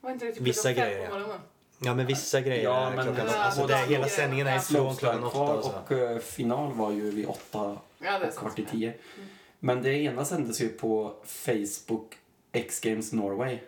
Var 0.00 0.10
inte 0.10 0.24
det 0.26 0.32
typ 0.32 0.42
Vissa 0.42 0.72
klockan 0.72 0.90
grejer, 0.90 1.08
på 1.08 1.14
ja. 1.14 1.18
morgonen? 1.18 1.40
Ja, 1.82 1.94
men 1.94 2.06
vissa 2.06 2.40
grejer 2.40 2.64
Ja, 2.64 2.90
är 2.90 2.96
men- 2.96 3.04
klockan 3.06 3.26
Ja, 3.32 3.38
Alltså, 3.38 3.66
det, 3.66 3.74
hela 3.76 3.86
grejer. 3.86 4.04
sändningen 4.06 4.46
är 4.46 4.54
Ja. 4.54 4.60
från 4.60 4.96
klockan 4.96 5.24
åtta 5.24 5.38
och 5.40 5.64
så. 5.64 5.72
och 5.86 5.92
eh, 5.92 6.18
final 6.18 6.72
var 6.72 6.90
ju 6.90 7.10
vid 7.10 7.26
åtta 7.26 7.76
Ja, 7.98 8.18
och 8.28 8.34
kvart 8.36 8.58
i 8.58 8.64
tio. 8.64 8.94
Men 9.58 9.82
det 9.82 9.92
ena 9.94 10.24
sändes 10.24 10.60
ju 10.60 10.68
på 10.68 11.14
Facebook 11.24 12.18
X 12.52 12.80
Games 12.80 13.12
Norway. 13.12 13.58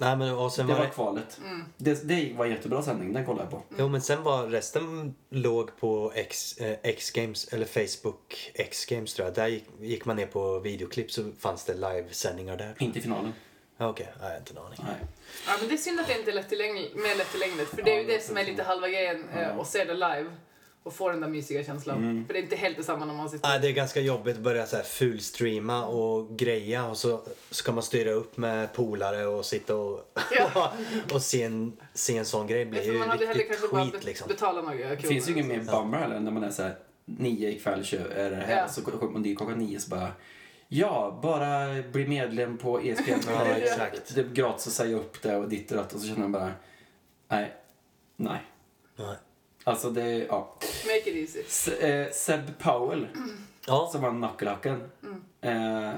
Nej, 0.00 0.16
men 0.16 0.34
och 0.34 0.52
sen 0.52 0.66
Det 0.66 0.72
var 0.72 0.78
var 0.80 0.86
det... 0.86 0.92
kvalet. 0.92 1.40
Mm. 1.44 1.64
Det, 1.76 2.08
det 2.08 2.32
var 2.36 2.44
en 2.44 2.50
jättebra 2.50 2.82
sändning, 2.82 3.12
den 3.12 3.26
kollade 3.26 3.42
jag 3.44 3.50
på. 3.50 3.62
Jo, 3.78 3.88
men 3.88 4.00
sen 4.02 4.22
var 4.22 4.46
resten 4.46 5.14
låg 5.30 5.76
på 5.80 6.12
X, 6.14 6.56
eh, 6.58 6.78
X-Games, 6.82 7.48
eller 7.52 7.66
Facebook 7.66 8.50
X-Games 8.54 9.14
tror 9.14 9.26
jag. 9.28 9.34
Där 9.34 9.46
gick, 9.46 9.64
gick 9.80 10.04
man 10.04 10.16
ner 10.16 10.26
på 10.26 10.58
videoklipp 10.58 11.12
så 11.12 11.30
fanns 11.38 11.64
det 11.64 11.74
livesändningar 11.74 12.56
där. 12.56 12.74
Inte 12.78 12.98
i 12.98 13.02
finalen. 13.02 13.32
Ja, 13.80 13.88
Okej, 13.88 14.08
okay. 14.16 14.26
jag 14.26 14.30
har 14.30 14.38
inte 14.38 14.52
en 14.52 14.58
aning. 14.58 14.78
Nej. 14.82 14.96
Ja, 15.46 15.52
men 15.60 15.68
det 15.68 15.74
är 15.74 15.78
synd 15.78 16.00
att 16.00 16.06
det 16.06 16.18
inte 16.18 16.30
är 16.30 16.34
lättillgängligt, 16.34 16.94
mer 16.94 17.16
lättillgängligt. 17.16 17.70
För 17.70 17.82
det 17.82 17.90
är 17.90 17.94
ju 18.02 18.08
Ja, 18.10 18.14
det 18.14 18.24
som 18.24 18.36
är 18.36 18.44
lite 18.44 18.62
halva 18.62 18.88
grejen, 18.88 19.28
eh, 19.34 19.42
Ja. 19.42 19.62
att 19.62 19.68
se 19.68 19.84
det 19.84 19.94
live. 19.94 20.26
Och 20.82 20.92
få 20.94 21.08
den 21.08 21.20
där 21.20 21.28
mysiga 21.28 21.64
känslan. 21.64 21.98
Mm. 21.98 22.26
För 22.26 22.34
det 22.34 22.40
är 22.40 22.42
inte 22.42 22.56
helt 22.56 22.76
detsamma 22.76 23.04
när 23.04 23.14
man 23.14 23.30
sitter... 23.30 23.48
Nej, 23.48 23.58
det 23.60 23.68
är 23.68 23.72
ganska 23.72 24.00
jobbigt 24.00 24.36
att 24.36 24.42
börja 24.42 24.66
så 24.66 24.76
här 24.76 24.82
fulstreama 24.82 25.86
och 25.86 26.38
greja 26.38 26.86
och 26.86 26.96
så 26.96 27.22
ska 27.50 27.72
man 27.72 27.82
styra 27.82 28.10
upp 28.10 28.36
med 28.36 28.72
polare 28.72 29.26
och 29.26 29.44
sitta 29.44 29.76
och, 29.76 30.12
Ja. 30.36 30.72
och 31.12 31.22
se, 31.22 31.42
en, 31.42 31.76
se 31.94 32.16
en 32.18 32.24
sån 32.24 32.46
grej 32.46 32.66
blir 32.66 32.82
För 32.82 32.92
ju 32.92 32.98
man 32.98 33.08
hade 33.08 33.26
riktigt 33.26 33.48
kanske 33.48 33.68
bara 33.68 33.84
skit 33.84 34.04
liksom. 34.04 34.28
betala 34.28 34.62
några 34.62 34.76
kronor. 34.76 34.96
Det 34.96 35.08
finns 35.08 35.28
ju 35.28 35.32
ingen 35.32 35.48
mer 35.48 35.60
bummer 35.60 35.98
heller 35.98 36.20
när 36.20 36.30
man 36.30 36.44
är 36.44 36.50
så 36.50 36.62
här 36.62 36.74
nio 37.04 37.50
ikväll 37.50 37.84
är 38.16 38.30
det 38.30 38.36
här. 38.36 38.56
Ja. 38.56 38.68
Så 38.68 38.82
kommer 38.82 39.12
man 39.12 39.22
dit 39.22 39.38
klockan 39.38 39.58
nio 39.58 39.80
så 39.80 39.90
bara 39.90 40.12
Ja, 40.72 41.18
bara 41.22 41.82
bli 41.92 42.06
medlem 42.08 42.58
på 42.58 42.80
ESPN. 42.80 43.10
Ja, 43.28 43.46
exakt. 43.46 44.14
Det 44.14 44.20
är 44.20 44.24
gratis 44.24 44.66
att 44.66 44.72
säga 44.72 44.96
upp 44.96 45.22
det 45.22 45.36
och 45.36 45.48
ditt 45.48 45.70
och 45.70 45.76
datt 45.76 45.92
och 45.92 46.00
så 46.00 46.06
känner 46.06 46.20
man 46.20 46.32
bara 46.32 46.52
Nej, 47.28 47.54
nej. 48.16 48.42
Nej. 48.96 49.16
Alltså 49.64 49.90
det, 49.90 50.10
ja. 50.10 50.54
Make 50.86 51.10
it 51.10 51.16
easy. 51.36 51.40
S- 51.48 51.68
eh, 51.68 52.10
Seb 52.12 52.58
Powell, 52.58 53.06
Ja, 53.66 53.88
som 53.92 54.00
var 54.02 54.10
knucklehacken. 54.10 54.90
Eh, 55.40 55.92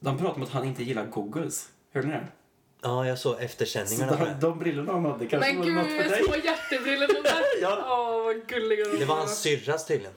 de 0.00 0.18
pratar 0.18 0.34
om 0.36 0.42
att 0.42 0.48
han 0.50 0.64
inte 0.64 0.82
gillar 0.82 1.06
googles. 1.06 1.68
Hörde 1.92 2.06
ni 2.06 2.12
det? 2.14 2.26
ja, 2.82 3.06
jag 3.06 3.18
såg 3.18 3.34
Så 3.34 3.38
eftersändningarna 3.40 4.16
på 4.16 4.24
de, 4.24 4.40
de 4.40 4.58
brillorna 4.58 4.92
han 4.92 5.04
hade 5.04 5.26
kanske 5.26 5.48
Men 5.52 5.58
var 5.58 5.66
gud, 5.66 5.74
något 5.74 5.86
för 5.86 6.10
dig. 6.10 6.24
små 6.24 6.34
hjärtebrillor 6.36 7.22
där. 7.22 7.42
Ja. 7.62 7.78
Åh, 7.88 8.24
vad 8.24 8.46
gulliga 8.48 8.84
de 8.84 8.96
Det 8.98 9.04
var 9.04 9.16
hans 9.16 9.38
syrras 9.40 9.86
tydligen. 9.86 10.12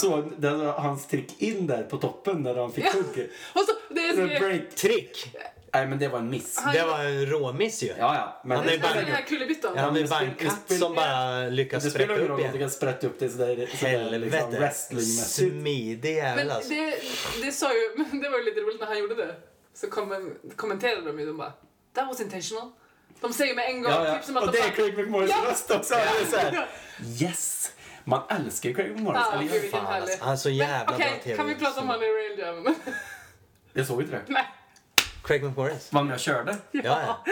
Så 0.00 0.30
det 0.38 0.50
var 0.50 0.72
hans 0.72 1.06
trick 1.06 1.42
in 1.42 1.66
där 1.66 1.82
på 1.82 1.96
toppen 1.96 2.42
när 2.42 2.54
han 2.54 2.72
fick 2.72 2.84
hugg. 2.92 3.30
Och 3.52 3.60
så, 3.60 3.72
det 3.94 4.00
är 4.00 4.12
The 4.28 4.34
så... 4.38 4.44
break. 4.44 4.74
Trick! 4.74 5.36
Nej 5.72 5.86
men 5.86 5.98
det 5.98 6.08
var 6.08 6.18
en 6.18 6.30
miss. 6.30 6.58
Han- 6.58 6.74
Det 6.74 6.84
var 6.84 6.98
en 7.04 7.26
råmiss 7.26 7.82
ju. 7.82 7.86
Ja, 7.86 7.94
ja. 7.98 8.40
Men 8.44 8.58
Han 8.58 8.68
är 8.68 8.78
bara- 8.78 8.94
den 8.94 9.04
här 9.04 9.22
kullerbyttan. 9.22 9.72
Ja, 9.76 9.82
han 9.82 9.96
är 9.96 10.06
bara 10.06 10.20
en 10.20 10.34
katt 10.34 10.72
som 10.78 10.94
bara 10.94 11.48
lyckas 11.48 11.84
det 11.84 11.90
spelar 11.90 12.04
sprätta 12.06 12.20
ingen 12.20 12.24
upp 12.24 12.28
roll 12.30 12.40
om 12.40 12.52
du 12.52 12.56
igen. 12.56 12.58
kan 12.60 12.70
sprätta 12.70 13.06
upp 13.06 13.18
det 13.18 13.28
sådär, 13.30 13.68
sådär 13.80 14.18
liksom 14.18 14.50
wrestlingmässigt. 14.50 15.52
Smidig 15.52 16.14
Men 16.14 16.24
jävel 16.24 16.50
alltså. 16.50 16.70
det, 16.70 16.94
det 17.42 17.52
sa 17.52 17.72
ju, 17.74 17.90
men 18.10 18.20
det 18.20 18.28
var 18.28 18.38
ju 18.38 18.44
lite 18.44 18.60
roligt 18.60 18.80
när 18.80 18.86
han 18.86 18.98
gjorde 18.98 19.14
det. 19.14 19.34
Så 19.74 19.86
kom, 19.90 20.34
kommenterade 20.56 21.06
de 21.06 21.18
ju, 21.20 21.26
de 21.26 21.36
bara 21.36 21.52
That 21.94 22.06
was 22.08 22.20
intentional. 22.20 22.70
De 23.20 23.32
säger 23.32 23.54
med 23.54 23.64
en 23.70 23.82
gång, 23.82 23.92
Ja, 23.92 24.06
ja. 24.08 24.14
typ 24.14 24.24
som 24.24 24.36
att 24.36 24.42
Och 24.44 24.52
de 24.52 24.58
det 24.58 24.64
är 24.64 24.70
Craig 24.70 24.98
McMorris 24.98 25.30
Ja. 25.30 25.50
röst 25.50 25.70
också. 25.70 25.94
Så 26.30 26.36
här, 26.36 26.68
yes! 27.22 27.70
Man 28.04 28.22
älskar 28.28 28.68
ju 28.68 28.74
Craig 28.74 28.90
McMorris. 28.92 29.20
Ja, 29.24 29.38
eller 29.38 29.52
gud, 29.52 29.70
Fan, 29.70 29.86
alltså, 29.86 30.24
han 30.24 30.32
är 30.32 30.36
så 30.36 30.48
Men 30.48 30.56
jävla 30.56 30.94
okej, 30.94 31.10
bra 31.10 31.22
tv. 31.24 31.36
kan 31.36 31.46
vi 31.46 31.54
prata 31.54 31.80
om 31.80 31.88
han 31.88 32.02
i 32.02 32.06
Rail 32.06 32.38
Jam? 32.38 32.74
Jag 33.72 33.86
såg 33.86 34.00
inte 34.02 34.12
det. 34.16 34.22
Nej. 34.26 34.46
Craig 35.24 35.44
McMorris? 35.44 35.92
Var 35.92 36.02
med 36.02 36.14
och 36.14 36.20
körde. 36.20 36.56
Ja, 36.70 36.82
ja. 36.82 37.24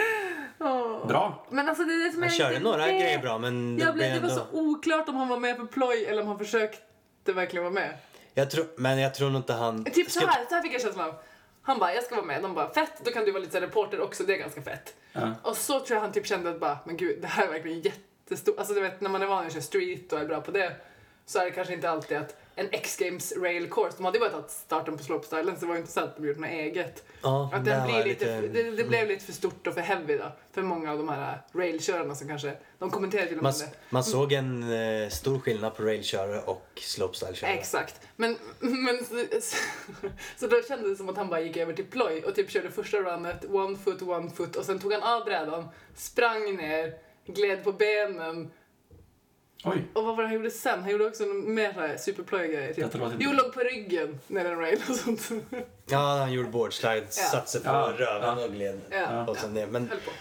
Åh. 0.59 1.07
Bra. 1.07 1.47
Men 1.49 1.69
alltså 1.69 1.83
det 1.83 1.93
är 1.93 2.05
det 2.05 2.11
som 2.11 2.21
Han 2.21 2.31
körde 2.31 2.49
lite- 2.49 2.63
några 2.63 2.85
det- 2.85 2.91
grejer 2.91 3.19
bra 3.19 3.37
men 3.37 3.75
det 3.77 3.83
Jag 3.83 3.93
blev 3.93 4.11
blev, 4.11 4.21
det 4.21 4.27
var 4.27 4.33
ändå... 4.43 4.45
så 4.51 4.57
oklart 4.59 5.09
om 5.09 5.15
han 5.15 5.27
var 5.27 5.39
med 5.39 5.55
för 5.57 5.65
ploj 5.65 6.05
eller 6.05 6.21
om 6.21 6.27
han 6.27 6.37
försökte 6.39 7.33
verkligen 7.33 7.63
vara 7.63 7.73
med. 7.73 7.97
Jag 8.33 8.51
tror, 8.51 8.65
men 8.77 8.99
jag 8.99 9.13
tror 9.15 9.29
nog 9.29 9.39
inte 9.39 9.53
han... 9.53 9.83
Typ 9.83 10.11
så 10.11 10.19
här, 10.19 10.45
så 10.49 10.55
här 10.55 10.61
fick 10.61 10.73
jag 10.73 10.81
känslan 10.81 11.09
av. 11.09 11.15
Han 11.61 11.79
bara, 11.79 11.93
jag 11.93 12.03
ska 12.03 12.15
vara 12.15 12.25
med. 12.25 12.41
De 12.41 12.53
bara, 12.53 12.73
fett, 12.73 12.91
då 13.05 13.11
kan 13.11 13.25
du 13.25 13.31
vara 13.31 13.41
lite 13.43 13.61
reporter 13.61 14.01
också, 14.01 14.23
det 14.23 14.33
är 14.33 14.37
ganska 14.37 14.61
fett. 14.61 14.93
Ja. 15.13 15.33
Och 15.41 15.57
så 15.57 15.79
tror 15.79 15.95
jag 15.95 16.01
han 16.01 16.11
typ 16.11 16.27
kände 16.27 16.49
att 16.49 16.59
bara, 16.59 16.77
men 16.85 16.97
gud, 16.97 17.21
det 17.21 17.27
här 17.27 17.47
är 17.47 17.51
verkligen 17.51 17.81
jättestort. 18.29 18.57
Alltså 18.57 18.73
du 18.73 18.81
vet, 18.81 19.01
när 19.01 19.09
man 19.09 19.21
är 19.21 19.27
van 19.27 19.45
att 19.45 19.53
köra 19.53 19.61
street 19.61 20.13
och 20.13 20.19
är 20.19 20.25
bra 20.25 20.41
på 20.41 20.51
det 20.51 20.75
så 21.25 21.39
är 21.39 21.45
det 21.45 21.51
kanske 21.51 21.73
inte 21.73 21.89
alltid 21.89 22.17
att 22.17 22.35
en 22.55 22.67
X-Games 22.71 23.33
rail 23.37 23.69
course. 23.71 23.97
De 23.97 24.05
hade 24.05 24.17
ju 24.17 24.19
bara 24.19 24.29
tagit 24.31 24.51
starten 24.51 24.97
på 24.97 25.03
slopestylen 25.03 25.55
så 25.55 25.59
det 25.61 25.65
var 25.65 25.73
ju 25.75 25.79
inte 25.81 25.91
så 25.93 25.99
att 25.99 26.15
de 26.17 26.27
gjort 26.27 26.37
något 26.37 26.49
eget. 26.49 27.03
Ja, 27.21 27.49
Att 27.53 27.65
den 27.65 27.87
blir 27.87 28.03
lite, 28.05 28.41
lite- 28.41 28.63
det, 28.63 28.71
det 28.71 28.83
blev 28.83 29.07
lite 29.07 29.25
för 29.25 29.33
stort 29.33 29.67
och 29.67 29.73
för 29.73 29.81
heavy 29.81 30.17
då. 30.17 30.31
För 30.51 30.61
många 30.61 30.91
av 30.91 30.97
de 30.97 31.09
här 31.09 31.41
railkörarna 31.53 32.15
som 32.15 32.27
kanske, 32.27 32.53
de 32.79 32.91
kommenterade 32.91 33.27
till 33.27 33.37
och 33.37 33.43
Man, 33.43 33.53
med 33.59 33.67
det. 33.69 33.75
man 33.89 34.03
såg 34.03 34.33
en 34.33 34.63
eh, 35.03 35.09
stor 35.09 35.39
skillnad 35.39 35.75
på 35.75 35.83
railkörare 35.83 36.41
och 36.41 36.67
slopestyle-körare. 36.75 37.53
Exakt. 37.53 38.01
Men, 38.15 38.37
men 38.59 39.05
så, 39.05 39.25
så 40.37 40.47
då 40.47 40.61
kändes 40.67 40.89
det 40.91 40.95
som 40.95 41.09
att 41.09 41.17
han 41.17 41.29
bara 41.29 41.41
gick 41.41 41.57
över 41.57 41.73
till 41.73 41.85
ploj 41.85 42.23
och 42.25 42.35
typ 42.35 42.49
körde 42.49 42.71
första 42.71 42.97
runnet, 42.97 43.45
one 43.51 43.77
foot, 43.77 44.01
one 44.01 44.29
foot 44.29 44.55
och 44.55 44.65
sen 44.65 44.79
tog 44.79 44.93
han 44.93 45.03
av 45.03 45.25
brädan, 45.25 45.67
sprang 45.95 46.55
ner, 46.55 46.93
gled 47.25 47.63
på 47.63 47.71
benen 47.71 48.51
Oj. 49.65 49.83
och 49.93 50.03
vad 50.05 50.15
var 50.15 50.23
det 50.23 50.29
han 50.29 50.35
gjorde 50.35 50.51
sen? 50.51 50.81
Han 50.81 50.91
gjorde 50.91 51.05
också 51.07 51.23
mer 51.25 51.97
superploj-grejer. 51.97 52.73
Typ. 52.73 52.83
Inte- 52.83 53.11
Jo, 53.19 53.31
låg 53.33 53.53
på 53.53 53.59
ryggen 53.59 54.19
ner 54.27 54.45
en 54.45 54.59
rail 54.59 54.79
och 54.89 54.95
sånt. 54.95 55.29
Ja, 55.85 56.17
han 56.19 56.31
gjorde 56.33 56.49
boardslide, 56.49 56.95
Ja. 57.01 57.09
satte 57.11 57.49
sig 57.49 57.61
på 57.61 57.67
Ja, 57.69 57.93
röven 57.97 58.37
ja. 58.39 58.45
och 58.45 58.51
gled. 58.53 58.81
Ja. 58.89 59.27
Och 59.27 59.37
sen 59.37 59.53
ner. 59.53 59.67
Men, 59.67 59.89
Höll 59.89 59.97
på. 59.99 60.11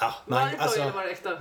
ja, 0.00 0.14
men 0.26 0.60
alltså, 0.60 0.90
var 0.94 1.02
det 1.02 1.10
äkta? 1.10 1.38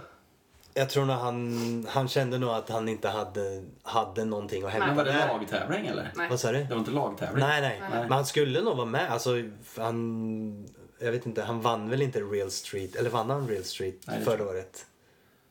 jag 0.73 0.89
tror 0.89 1.05
nog 1.05 1.15
han, 1.15 1.87
han 1.89 2.07
kände 2.07 2.37
nog 2.37 2.49
att 2.49 2.69
han 2.69 2.89
inte 2.89 3.09
hade, 3.09 3.63
hade 3.83 4.25
någonting 4.25 4.63
att 4.63 4.71
hämta 4.71 4.87
Men 4.87 4.95
var 4.95 5.03
det 5.05 5.27
lagtävling 5.27 5.87
eller? 5.87 6.11
Nej. 6.15 6.29
Vad 6.29 6.39
sa 6.39 6.51
du? 6.51 6.63
Det 6.63 6.69
var 6.69 6.77
inte 6.79 6.91
lagtävling? 6.91 7.45
Nej, 7.45 7.61
nej, 7.61 7.79
Nej. 7.91 7.99
Men 8.01 8.11
han 8.11 8.25
skulle 8.25 8.61
nog 8.61 8.77
vara 8.77 8.85
med. 8.87 9.11
Alltså, 9.11 9.31
han, 9.77 10.67
jag 10.99 11.11
vet 11.11 11.25
inte, 11.25 11.41
han 11.41 11.61
vann 11.61 11.89
väl 11.89 12.01
inte 12.01 12.19
Real 12.19 12.51
Street, 12.51 12.95
eller 12.95 13.09
vann 13.09 13.29
han 13.29 13.47
Real 13.47 13.63
Street 13.63 13.95
Nej, 14.07 14.21
förra 14.23 14.37
tror 14.37 14.49
året? 14.49 14.85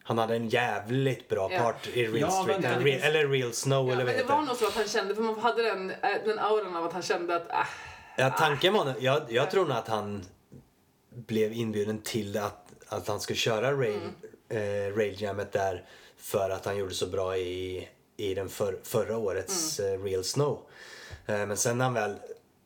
Han 0.07 0.19
hade 0.19 0.37
en 0.37 0.49
jävligt 0.49 1.29
bra 1.29 1.53
Ja. 1.53 1.59
part 1.59 1.87
i 1.95 2.07
Real 2.07 2.19
Ja, 2.19 2.31
Street, 2.31 2.61
men 2.61 2.85
Real, 2.85 3.01
eller 3.03 3.29
Real 3.29 3.53
Snow 3.53 3.87
Ja, 3.89 3.93
eller 3.93 3.97
men 3.97 4.07
vad 4.07 4.15
det 4.15 4.19
heter 4.19 4.35
var 4.35 4.43
nog 4.43 4.57
så 4.57 4.67
att 4.67 4.75
han 4.75 4.89
kände, 4.89 5.15
för 5.15 5.23
man 5.23 5.39
hade 5.39 5.63
den, 5.63 5.91
äh, 5.91 5.97
den 6.25 6.39
auran 6.39 6.77
av 6.77 6.85
att 6.85 6.93
han 6.93 7.03
kände 7.03 7.37
att 7.37 7.51
äh, 7.51 7.57
Ja, 8.17 8.31
tanken 8.31 8.73
var 8.73 8.85
nog, 8.85 8.95
jag, 8.99 9.23
jag 9.29 9.51
tror 9.51 9.65
nog 9.67 9.77
att 9.77 9.89
han 9.89 10.25
blev 11.11 11.53
inbjuden 11.53 11.99
till 12.03 12.37
att, 12.39 12.67
att 12.89 13.09
han 13.09 13.21
skulle 13.21 13.37
köra 13.37 13.73
rail, 13.73 14.01
Mm. 14.51 14.91
eh, 14.93 14.97
railjammet 14.97 15.53
där 15.53 15.85
för 16.17 16.51
att 16.51 16.65
han 16.65 16.77
gjorde 16.77 16.95
så 16.95 17.07
bra 17.07 17.37
i, 17.37 17.89
i 18.17 18.35
den 18.35 18.49
för, 18.49 18.79
förra 18.83 19.17
årets 19.19 19.81
Mm. 19.81 20.01
eh, 20.01 20.05
Real 20.05 20.25
Snow. 20.25 20.59
Eh, 21.27 21.47
men 21.47 21.57
sen 21.57 21.79
när 21.79 21.85
han 21.85 21.95
väl 21.95 22.15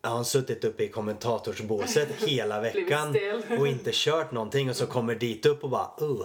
har 0.03 0.11
han 0.14 0.24
suttit 0.24 0.64
uppe 0.64 0.84
i 0.84 0.89
kommentatorsbåset 0.89 2.09
hela 2.26 2.61
veckan 2.61 3.16
och 3.59 3.68
inte 3.68 3.91
kört 3.93 4.32
någonting 4.32 4.70
och 4.70 4.76
så 4.76 4.86
kommer 4.86 5.14
dit 5.14 5.47
upp 5.47 5.64
och 5.64 5.70
bara 5.70 5.91
uh. 6.03 6.20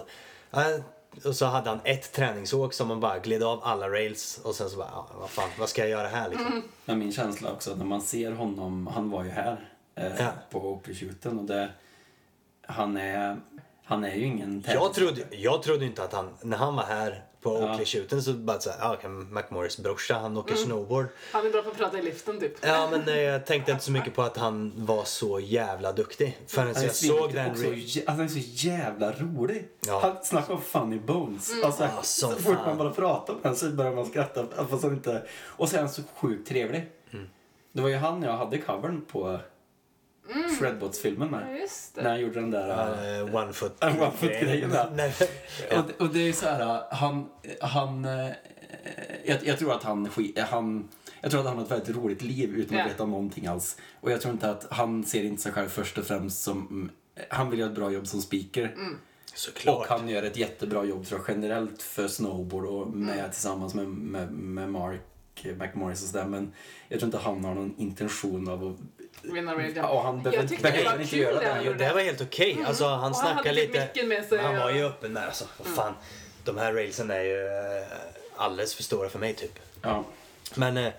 Och 1.24 1.36
så 1.36 1.46
hade 1.46 1.70
han 1.70 1.80
ett 1.84 2.12
träningsåk 2.12 2.72
som 2.72 2.88
man 2.88 3.00
bara 3.00 3.18
gled 3.18 3.42
av 3.42 3.60
alla 3.64 3.88
rails 3.88 4.40
och 4.44 4.54
sen 4.54 4.70
så 4.70 4.76
bara, 4.76 4.88
ja, 4.92 5.08
vad 5.20 5.30
fan, 5.30 5.48
vad 5.58 5.68
ska 5.68 5.80
jag 5.80 5.90
göra 5.90 6.08
här 6.08 6.28
liksom? 6.30 6.62
Men 6.84 6.98
min 6.98 7.12
känsla 7.12 7.52
också 7.52 7.70
att 7.72 7.78
när 7.78 7.84
man 7.84 8.00
ser 8.02 8.32
honom, 8.32 8.86
han 8.86 9.10
var 9.10 9.24
ju 9.24 9.30
här 9.30 9.68
eh, 9.94 10.12
Ja. 10.18 10.26
på 10.50 10.60
Oakley-shooten 10.60 11.38
och 11.38 11.44
det, 11.44 11.68
han 12.66 12.96
är, 12.96 13.36
han 13.84 14.04
är 14.04 14.14
ju 14.14 14.24
ingen 14.24 14.64
Jag 14.66 14.94
trodde, 14.94 15.22
jag 15.30 15.62
trodde 15.62 15.84
inte 15.84 16.04
att 16.04 16.12
han, 16.12 16.30
när 16.42 16.56
han 16.56 16.76
var 16.76 16.84
här 16.84 17.24
på 17.44 17.58
Ja. 17.60 17.68
Oakley 17.70 17.86
shooten 17.86 18.22
så 18.22 18.32
bara 18.32 18.60
såhär, 18.60 18.98
ja 19.02 19.08
McMorris 19.08 19.78
brorsa, 19.78 20.14
han 20.18 20.36
åker 20.36 20.54
snowboard. 20.54 21.06
han 21.32 21.46
är 21.46 21.50
bra 21.50 21.62
på 21.62 21.70
att 21.70 21.76
prata 21.76 21.98
i 21.98 22.02
liften 22.02 22.40
typ. 22.40 22.52
Ja 22.60 22.88
men 22.90 23.08
eh, 23.08 23.20
jag 23.20 23.46
tänkte 23.46 23.72
inte 23.72 23.84
så 23.84 23.90
mycket 23.92 24.14
på 24.14 24.22
att 24.22 24.36
han 24.36 24.72
var 24.76 25.04
så 25.04 25.40
jävla 25.40 25.92
duktig. 25.92 26.38
Förrän 26.46 26.74
jag 26.82 26.94
såg 26.94 27.32
den... 27.32 27.50
också, 27.50 27.66
alltså, 27.72 28.00
han 28.06 28.20
är 28.20 28.28
så 28.28 28.38
jävla 28.68 29.12
rolig. 29.12 29.68
Ja. 29.86 30.00
Han 30.02 30.24
snackar 30.24 30.54
om 30.54 30.60
funny 30.62 30.98
bones. 30.98 31.50
Alltså, 31.64 31.84
Ah, 31.84 32.02
så 32.02 32.30
fort 32.30 32.58
man 32.66 32.78
bara 32.78 32.90
pratar 32.90 33.34
med 33.34 33.42
honom 33.42 33.56
så 33.56 33.68
börjar 33.68 33.92
man 33.92 34.06
skratta. 34.06 34.46
Fast 34.70 34.82
han 34.82 34.92
inte... 34.92 35.22
Och 35.46 35.68
så 35.68 35.76
är 35.76 35.80
han 35.80 35.88
så 35.88 36.02
sjukt 36.16 36.48
trevlig. 36.48 36.86
Mm. 37.12 37.26
Det 37.72 37.82
var 37.82 37.88
ju 37.88 37.96
han 37.96 38.22
jag 38.22 38.32
hade 38.32 38.58
covern 38.58 39.04
på 39.12 39.38
Shredbots-filmen 40.58 41.28
Ja, 41.32 41.38
med. 41.38 41.60
just 41.60 41.96
När 41.96 42.10
han 42.10 42.20
gjorde 42.20 42.40
den 42.40 42.50
där... 42.50 43.22
Uh, 43.22 43.34
one 43.34 43.52
foot. 43.52 43.76
Ja, 43.80 43.88
one 44.00 44.10
foot-grejen, 44.10 44.70
ja. 44.74 44.88
Nej, 44.94 45.14
Och, 45.72 46.00
och 46.06 46.08
det 46.14 46.28
är 46.28 46.32
så 46.32 46.46
här, 46.46 46.82
han... 46.90 47.26
han 47.60 48.04
eh, 48.04 48.30
jag, 49.24 49.46
jag 49.46 49.58
tror 49.58 49.72
att 49.72 49.82
han, 49.82 50.08
han... 50.38 50.88
Jag 51.20 51.30
tror 51.30 51.40
att 51.40 51.46
han 51.46 51.56
har 51.56 51.64
ett 51.64 51.70
väldigt 51.70 51.96
roligt 51.96 52.22
liv 52.22 52.54
utan 52.56 52.76
att 52.78 52.84
Ja. 52.84 52.88
veta 52.92 53.06
någonting 53.06 53.46
alls. 53.46 53.76
Och 54.00 54.10
jag 54.10 54.20
tror 54.20 54.32
inte 54.32 54.50
att 54.50 54.66
han 54.70 55.04
ser 55.04 55.24
inte 55.24 55.42
sig 55.42 55.52
själv 55.52 55.68
först 55.68 55.98
och 55.98 56.04
främst 56.06 56.42
som... 56.42 56.58
mm, 56.70 56.90
Han 57.30 57.50
vill 57.50 57.58
göra 57.60 57.70
ett 57.70 57.76
bra 57.76 57.90
jobb 57.90 58.06
som 58.06 58.22
speaker. 58.22 58.62
Mm. 58.76 58.92
Och 59.32 59.38
Såklart. 59.38 59.86
han 59.88 60.08
gör 60.08 60.22
ett 60.22 60.36
jättebra 60.36 60.84
jobb 60.84 61.06
tror 61.06 61.20
jag 61.26 61.36
generellt 61.36 61.82
för 61.82 62.08
snowboard 62.08 62.64
och 62.66 62.88
med, 62.96 63.18
Mm. 63.18 63.30
tillsammans 63.30 63.74
med, 63.74 63.86
med, 63.88 64.32
med 64.32 64.70
Mark 64.70 65.00
McMorris 65.58 66.02
och 66.02 66.08
sådär. 66.08 66.26
Men 66.26 66.52
jag 66.88 67.00
tror 67.00 67.06
inte 67.08 67.18
han 67.18 67.44
har 67.44 67.54
någon 67.54 67.74
intention 67.78 68.48
av 68.48 68.64
att... 68.68 68.76
Vinna 69.32 69.54
rail 69.54 69.72
Ja, 69.76 70.02
han 70.02 70.22
behöver, 70.22 70.42
det 70.42 70.84
var 70.84 70.92
inte 70.92 71.04
kul 71.10 71.18
göra 71.20 71.34
det 71.34 71.40
det. 71.40 71.52
han 71.52 71.64
gör 71.64 71.74
det 71.74 71.92
var 71.92 72.00
helt 72.00 72.20
okej. 72.20 72.58
Alltså 72.66 72.84
han 72.84 72.94
Och 72.94 73.00
han 73.00 73.14
snackade 73.14 73.52
lite. 73.54 74.06
med 74.06 74.24
sig. 74.24 74.38
Han 74.38 74.56
var 74.56 74.70
ju 74.70 74.84
öppen 74.84 75.14
där 75.14 75.26
alltså. 75.26 75.44
Vad 75.58 75.66
fan. 75.74 75.94
De 76.44 76.58
här 76.58 76.72
railsen 76.72 77.10
är 77.10 77.20
ju 77.22 77.46
eh, 77.46 77.86
alldeles 78.36 78.74
för 78.74 78.82
stora 78.82 79.08
för 79.08 79.18
mig 79.18 79.34
typ. 79.34 79.58
Ja. 79.82 80.04
Men, 80.54 80.76
eh, 80.76 80.92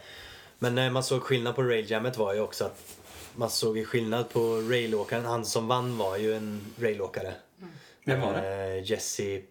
men 0.59 0.75
när 0.75 0.89
man 0.89 1.03
såg 1.03 1.21
skillnad 1.23 1.55
på 1.55 1.63
railjammet 1.63 2.17
var 2.17 2.33
ju 2.33 2.39
också 2.39 2.65
att 2.65 2.97
man 3.35 3.49
såg 3.49 3.77
ju 3.77 3.85
skillnad 3.85 4.29
på 4.29 4.39
railåkaren. 4.69 5.25
Han 5.25 5.45
som 5.45 5.67
vann 5.67 5.97
var 5.97 6.17
ju 6.17 6.33
en 6.35 6.61
railåkare. 6.79 7.33
Vem 8.05 8.21
var 8.21 8.33
det? 8.33 8.63
Eh, 8.77 8.91
Jesse 8.91 9.41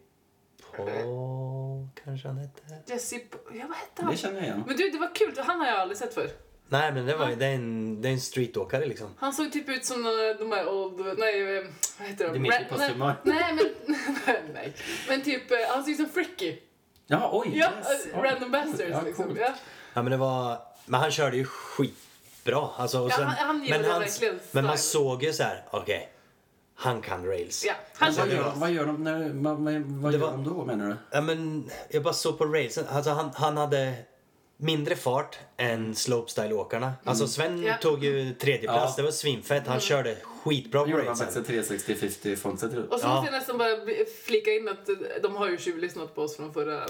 Paul 0.77 1.89
kanske 2.05 2.29
han 2.29 2.39
hette? 2.39 2.63
Jesse... 2.93 3.17
Ja, 3.53 3.65
vad 3.69 3.77
hette 3.77 3.93
Det 3.97 4.03
han? 4.03 4.17
känner 4.17 4.35
jag 4.37 4.45
igen. 4.45 4.63
Men 4.67 4.77
du, 4.77 4.91
det 4.91 4.99
var 4.99 5.15
kul. 5.15 5.35
Han 5.39 5.61
har 5.61 5.67
jag 5.67 5.77
aldrig 5.81 5.99
sett 5.99 6.15
för. 6.15 6.29
Nej 6.69 6.93
men 6.93 7.07
det 7.07 7.17
var 7.17 7.29
ju, 7.29 7.37
det 7.37 7.47
är 7.47 7.55
en, 7.55 8.03
det 8.03 8.09
är 8.09 8.13
en 8.13 8.21
streetåkare 8.21 8.87
liksom. 8.87 9.15
Han 9.19 9.33
såg 9.33 9.53
typ 9.53 9.69
ut 9.69 9.85
som 9.85 10.03
de 10.39 10.53
här 10.53 10.69
old... 10.69 11.19
Nej, 11.19 11.57
eh, 11.59 11.65
vad 11.99 12.09
heter 12.09 12.25
de? 12.27 12.33
Dimitri 12.33 12.65
Postumar. 12.71 13.15
Nej, 13.23 13.37
nej, 13.57 13.75
men... 13.87 13.97
nej. 14.55 14.73
Men 15.09 15.23
typ, 15.23 15.51
eh, 15.51 15.57
han 15.71 15.83
såg 15.85 15.91
ut 15.91 15.97
som 15.97 16.09
Fricky. 16.09 16.57
Ja, 17.07 17.31
oj! 17.33 17.51
Ja, 17.55 17.71
yes. 17.79 18.07
eh, 18.07 18.21
Oj. 18.21 18.29
Random 18.29 18.51
Bastards 18.51 18.91
Ja, 18.91 19.01
liksom. 19.05 19.37
Ja. 19.41 19.49
Ja 19.95 20.03
men 20.03 20.11
det 20.11 20.17
var, 20.17 20.59
men 20.87 21.01
han 21.01 21.11
körde 21.11 21.37
ju 21.37 21.45
skitbra. 21.45 22.69
Alltså, 22.77 23.01
och 23.01 23.11
Ja, 23.11 23.17
sen, 23.17 23.27
han- 23.27 23.47
han 23.47 23.65
gillade 23.65 23.89
men, 23.89 24.01
verkligen 24.01 24.41
men 24.51 24.65
man 24.65 24.79
såg 24.79 25.23
ju 25.23 25.33
så 25.33 25.43
här, 25.43 25.65
okej. 25.71 26.09
han 26.75 27.01
kan 27.03 27.27
rails. 27.27 27.65
Ja, 27.67 27.75
han 27.95 28.15
Vad 28.15 28.29
gör, 28.29 28.37
bra. 28.43 28.53
vad 28.57 28.71
gör 28.71 28.87
de, 28.87 29.05
när, 29.05 29.31
vad, 29.33 29.57
vad, 29.57 29.75
vad 29.75 30.13
Det 30.13 30.19
gör 30.19 30.25
var- 30.27 30.33
de 30.33 30.45
då 30.45 30.65
menar 30.65 30.89
du? 30.89 30.97
Ja, 31.11 31.21
men 31.21 31.71
jag 31.91 32.03
bara 32.03 32.15
såg 32.15 32.39
på 32.39 32.45
railsen. 32.45 32.85
Alltså, 32.91 33.11
han, 33.11 33.31
han 33.35 33.57
hade 33.57 33.95
mindre 34.57 34.97
fart 34.97 35.39
än 35.57 35.95
slopestyle-åkarna. 35.95 36.93
Alltså 37.05 37.29
Sven 37.29 37.63
Ja. 37.63 37.75
tog 37.81 38.05
ju 38.05 38.35
tredje 38.35 38.63
plats. 38.69 38.93
Ja. 38.93 38.95
Det 38.97 39.03
var 39.03 39.11
svinfett. 39.11 39.67
Han 39.67 39.81
körde 39.81 40.17
skitbra 40.45 40.85
på 40.85 40.91
Gjorde 40.91 41.03
railsen. 41.07 41.27
faktiskt 41.27 41.71
360-50 41.71 42.37
fondset 42.37 42.71
Och 42.91 43.01
så 43.01 43.07
Ja. 43.07 43.15
måste 43.15 43.33
jag 43.33 43.39
nästan 43.39 43.59
bara 43.59 43.69
flika 44.27 44.51
in 44.51 44.69
att 44.69 44.89
eh, 44.89 44.95
de 45.23 45.37
har 45.37 45.49
ju 45.49 45.59
tjuvlyssnat 45.59 46.15
på 46.15 46.23
oss 46.23 46.37
från 46.37 46.53
förra... 46.55 46.87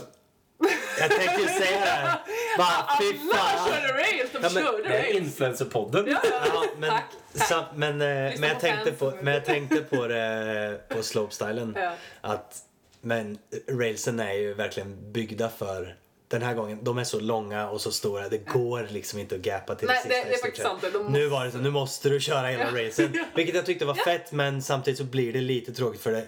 Jag 1.00 1.10
tänkte 1.10 1.40
ju 1.42 1.46
säga 1.48 1.80
det 1.80 1.86
här. 1.86 2.18
Bara, 2.58 2.98
fy 3.00 3.18
Alla 3.32 3.66
körde 3.68 3.92
rails! 3.92 4.30
De 4.32 4.38
Ja, 4.42 4.50
men 4.54 4.62
körde 4.64 4.82
Det 4.88 4.94
är 4.98 5.02
rails! 5.02 5.16
influencerpodden. 5.16 6.04
Ja, 6.08 6.20
ja. 6.46 6.64
Men, 6.78 6.90
Tack, 6.90 7.04
tack. 7.48 7.64
men, 7.74 7.90
eh, 8.00 8.06
men, 8.40 8.42
jag 8.42 8.60
tänkte 8.60 8.92
på, 8.92 9.12
men 9.22 9.34
jag 9.34 9.44
tänkte 9.44 9.76
på 9.80 10.06
det 10.06 10.80
på 10.88 11.02
slopestylen. 11.02 11.76
Ja. 11.80 11.92
Att, 12.20 12.58
men 13.00 13.38
railsen 13.68 14.20
är 14.20 14.32
ju 14.34 14.54
verkligen 14.54 15.12
byggda 15.12 15.48
för 15.48 15.96
den 16.38 16.48
här 16.48 16.54
gången. 16.54 16.78
De 16.82 16.98
är 16.98 17.04
så 17.04 17.20
långa 17.20 17.68
och 17.68 17.80
så 17.80 17.92
stora. 17.92 18.28
Det 18.28 18.38
går 18.38 18.86
liksom 18.90 19.18
inte 19.18 19.34
att 19.34 19.40
gappa 19.40 19.74
till 19.74 19.88
Nej, 19.88 19.96
det 20.04 20.14
sista 20.14 20.28
det 20.28 20.34
är 20.34 20.38
faktiskt 20.38 20.66
sant. 20.66 20.80
De 20.82 20.98
måste- 20.98 21.12
Nu 21.12 21.26
var 21.28 21.44
det 21.44 21.50
så, 21.50 21.58
nu 21.58 21.70
måste 21.70 22.08
du 22.08 22.20
köra 22.20 22.46
hela 22.46 22.80
Ja. 22.80 22.88
racen. 22.88 23.12
Vilket 23.36 23.54
jag 23.54 23.66
tyckte 23.66 23.84
var 23.84 23.94
fett 23.94 24.32
men 24.32 24.62
samtidigt 24.62 24.98
så 24.98 25.04
blir 25.04 25.32
det 25.32 25.40
lite 25.40 25.72
tråkigt 25.72 26.00
för 26.00 26.12
det, 26.12 26.24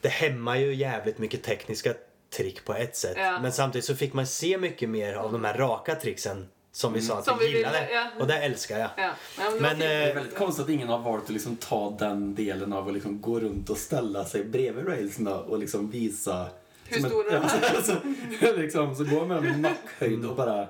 det 0.00 0.08
hämmar 0.08 0.56
ju 0.56 0.74
jävligt 0.74 1.18
mycket 1.18 1.42
tekniska 1.42 1.94
trick 2.36 2.64
på 2.64 2.74
ett 2.74 2.96
sätt. 2.96 3.14
Ja. 3.16 3.38
Men 3.42 3.52
samtidigt 3.52 3.84
så 3.84 3.96
fick 3.96 4.12
man 4.12 4.26
se 4.26 4.58
mycket 4.58 4.88
mer 4.88 5.14
av 5.14 5.32
de 5.32 5.44
här 5.44 5.54
raka 5.58 5.94
tricksen 5.94 6.48
som 6.72 6.92
vi 6.92 7.00
sa 7.02 7.18
att 7.18 7.24
Som 7.24 7.38
vi 7.38 7.46
gillade. 7.56 7.80
ville, 7.80 7.92
ja. 7.92 8.10
Och 8.20 8.26
det 8.26 8.38
älskar 8.38 8.78
jag. 8.78 8.90
Ja. 8.96 9.10
Ja, 9.38 9.50
men 9.50 9.54
det 9.54 9.60
Men, 9.60 9.70
kul. 9.70 9.78
Det 9.80 9.94
är 9.94 10.08
eh, 10.08 10.14
väldigt 10.14 10.36
konstigt 10.38 10.64
att 10.64 10.70
ingen 10.70 10.88
har 10.88 10.98
valt 10.98 11.24
att 11.24 11.30
liksom 11.30 11.56
ta 11.56 11.96
den 11.98 12.34
delen 12.34 12.72
av 12.72 12.86
att 12.88 12.94
liksom 12.94 13.20
gå 13.20 13.40
runt 13.40 13.70
och 13.70 13.76
ställa 13.78 14.24
sig 14.24 14.44
bredvid 14.44 14.88
railsen 14.88 15.26
och 15.28 15.58
liksom 15.58 15.90
visa 15.90 16.46
Hur 16.88 17.02
de 17.28 17.34
är. 17.34 17.40
ja, 17.72 17.82
så, 17.82 18.56
liksom, 18.56 18.94
så 18.96 19.04
går 19.04 19.26
man 19.26 19.44
med 19.44 19.60
nackhöjd 19.60 20.24
och 20.26 20.36
bara 20.36 20.66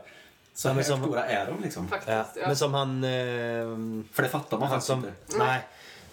så 0.54 0.68
Ja, 0.68 0.72
här 0.72 0.82
som- 0.82 1.02
stora 1.02 1.24
är 1.26 1.46
de 1.46 1.62
liksom. 1.62 1.88
Faktiskt. 1.88 2.08
Ja, 2.10 2.24
Ja. 2.36 2.46
men 2.46 2.56
som 2.56 2.74
han... 2.74 3.04
ehm, 3.04 4.08
För 4.12 4.22
det 4.22 4.28
fattar 4.28 4.58
man 4.58 4.68
faktiskt 4.68 4.86
som, 4.86 4.98
inte. 4.98 5.38
nej, 5.38 5.60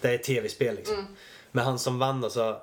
det 0.00 0.14
är 0.14 0.18
tv-spel 0.18 0.74
liksom. 0.76 0.94
Mm. 0.98 1.06
Men 1.52 1.64
han 1.64 1.78
som 1.78 1.98
vann 1.98 2.20
då 2.20 2.30
så... 2.30 2.56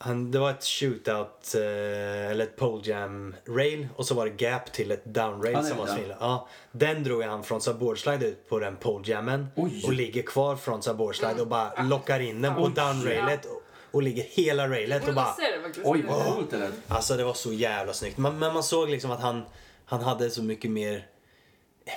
Han, 0.00 0.30
det 0.30 0.38
var 0.38 0.50
ett 0.50 0.64
shootout, 0.64 1.54
eh, 1.54 2.30
eller 2.30 2.40
ett 2.44 2.56
pole 2.56 2.82
jam 2.84 3.34
rail 3.48 3.88
och 3.96 4.06
så 4.06 4.14
var 4.14 4.26
det 4.26 4.42
gap 4.44 4.72
till 4.72 4.90
ett 4.90 5.04
down 5.04 5.42
rail 5.42 5.64
som 5.66 5.78
var 5.78 5.86
snilla. 5.86 6.16
Ja, 6.20 6.48
den 6.72 7.04
drog 7.04 7.22
han 7.22 7.44
från 7.44 7.60
boardslide 7.78 8.26
ut 8.26 8.48
på 8.48 8.58
den 8.58 8.76
pole 8.76 9.04
jammen 9.10 9.46
Oj. 9.56 9.82
och 9.86 9.92
ligger 9.92 10.22
kvar 10.22 10.56
från 10.56 10.80
boardslide 10.96 11.30
Mm. 11.32 11.42
och 11.42 11.48
bara 11.48 11.82
lockar 11.82 12.20
in 12.20 12.42
den 12.42 12.54
på 12.54 12.68
down 12.68 13.04
railet 13.04 13.46
och, 13.90 14.02
ligger 14.02 14.22
hela 14.22 14.68
railet 14.68 15.08
och 15.08 15.14
bara... 15.14 15.36
Oj, 15.84 16.04
vad 16.08 16.34
coolt 16.34 16.50
det 16.50 16.58
där. 16.58 16.72
Alltså 16.88 17.16
det 17.16 17.24
var 17.24 17.34
så 17.34 17.52
jävla 17.52 17.92
snyggt. 17.92 18.18
Man, 18.18 18.38
men 18.38 18.54
man 18.54 18.62
såg 18.62 18.88
liksom 18.88 19.10
att 19.10 19.20
han, 19.20 19.42
han 19.84 20.00
hade 20.00 20.30
så 20.30 20.42
mycket 20.42 20.70
mer 20.70 21.06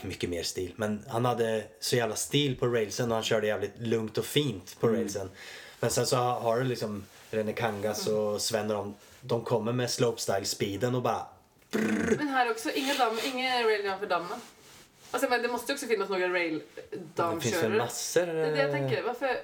mycket 0.04 0.30
mer 0.30 0.44
stil. 0.44 0.74
Men 0.76 1.06
han 1.08 1.26
hade 1.26 1.64
så 1.80 1.96
jävla 1.96 2.16
stil 2.16 2.56
på 2.56 2.68
railsen 2.68 3.12
och 3.12 3.16
han 3.16 3.24
körde 3.24 3.48
jävligt 3.48 3.80
lugnt 3.80 4.18
och 4.18 4.26
fint 4.26 4.78
på 4.80 4.88
railsen. 4.88 5.30
Men 5.80 5.90
sen 5.90 6.06
så 6.06 6.16
har 6.16 6.58
du 6.58 6.64
liksom 6.64 7.06
René 7.32 7.54
Kangas 7.54 8.08
och 8.08 8.42
Sven 8.42 8.72
och 8.72 8.78
de, 8.78 8.96
de 9.22 9.44
kommer 9.44 9.72
med 9.72 9.90
slopestyle-speeden 9.90 10.96
och 10.96 11.02
bara 11.02 11.26
Men 12.18 12.28
här 12.28 12.52
också, 12.52 12.70
inga 12.72 12.94
dam, 12.94 13.20
ingen 13.34 13.64
railgun 13.64 14.00
för 14.00 14.08
dammen. 14.08 14.40
Alltså, 15.12 15.30
men 15.30 15.42
det 15.42 15.48
måste 15.48 15.72
ju 15.72 15.74
också 15.74 15.88
finnas 15.88 16.10
några 16.10 16.30
rail 16.30 16.62
Det 16.74 16.98
finns 16.98 17.00
väl 17.00 17.06
damkörare. 17.16 17.78
massor. 17.78 18.26
Det 18.26 18.32
är 18.32 18.52
det 18.52 18.62
jag 18.62 18.72
tänker. 18.72 19.04
Varför? 19.04 19.38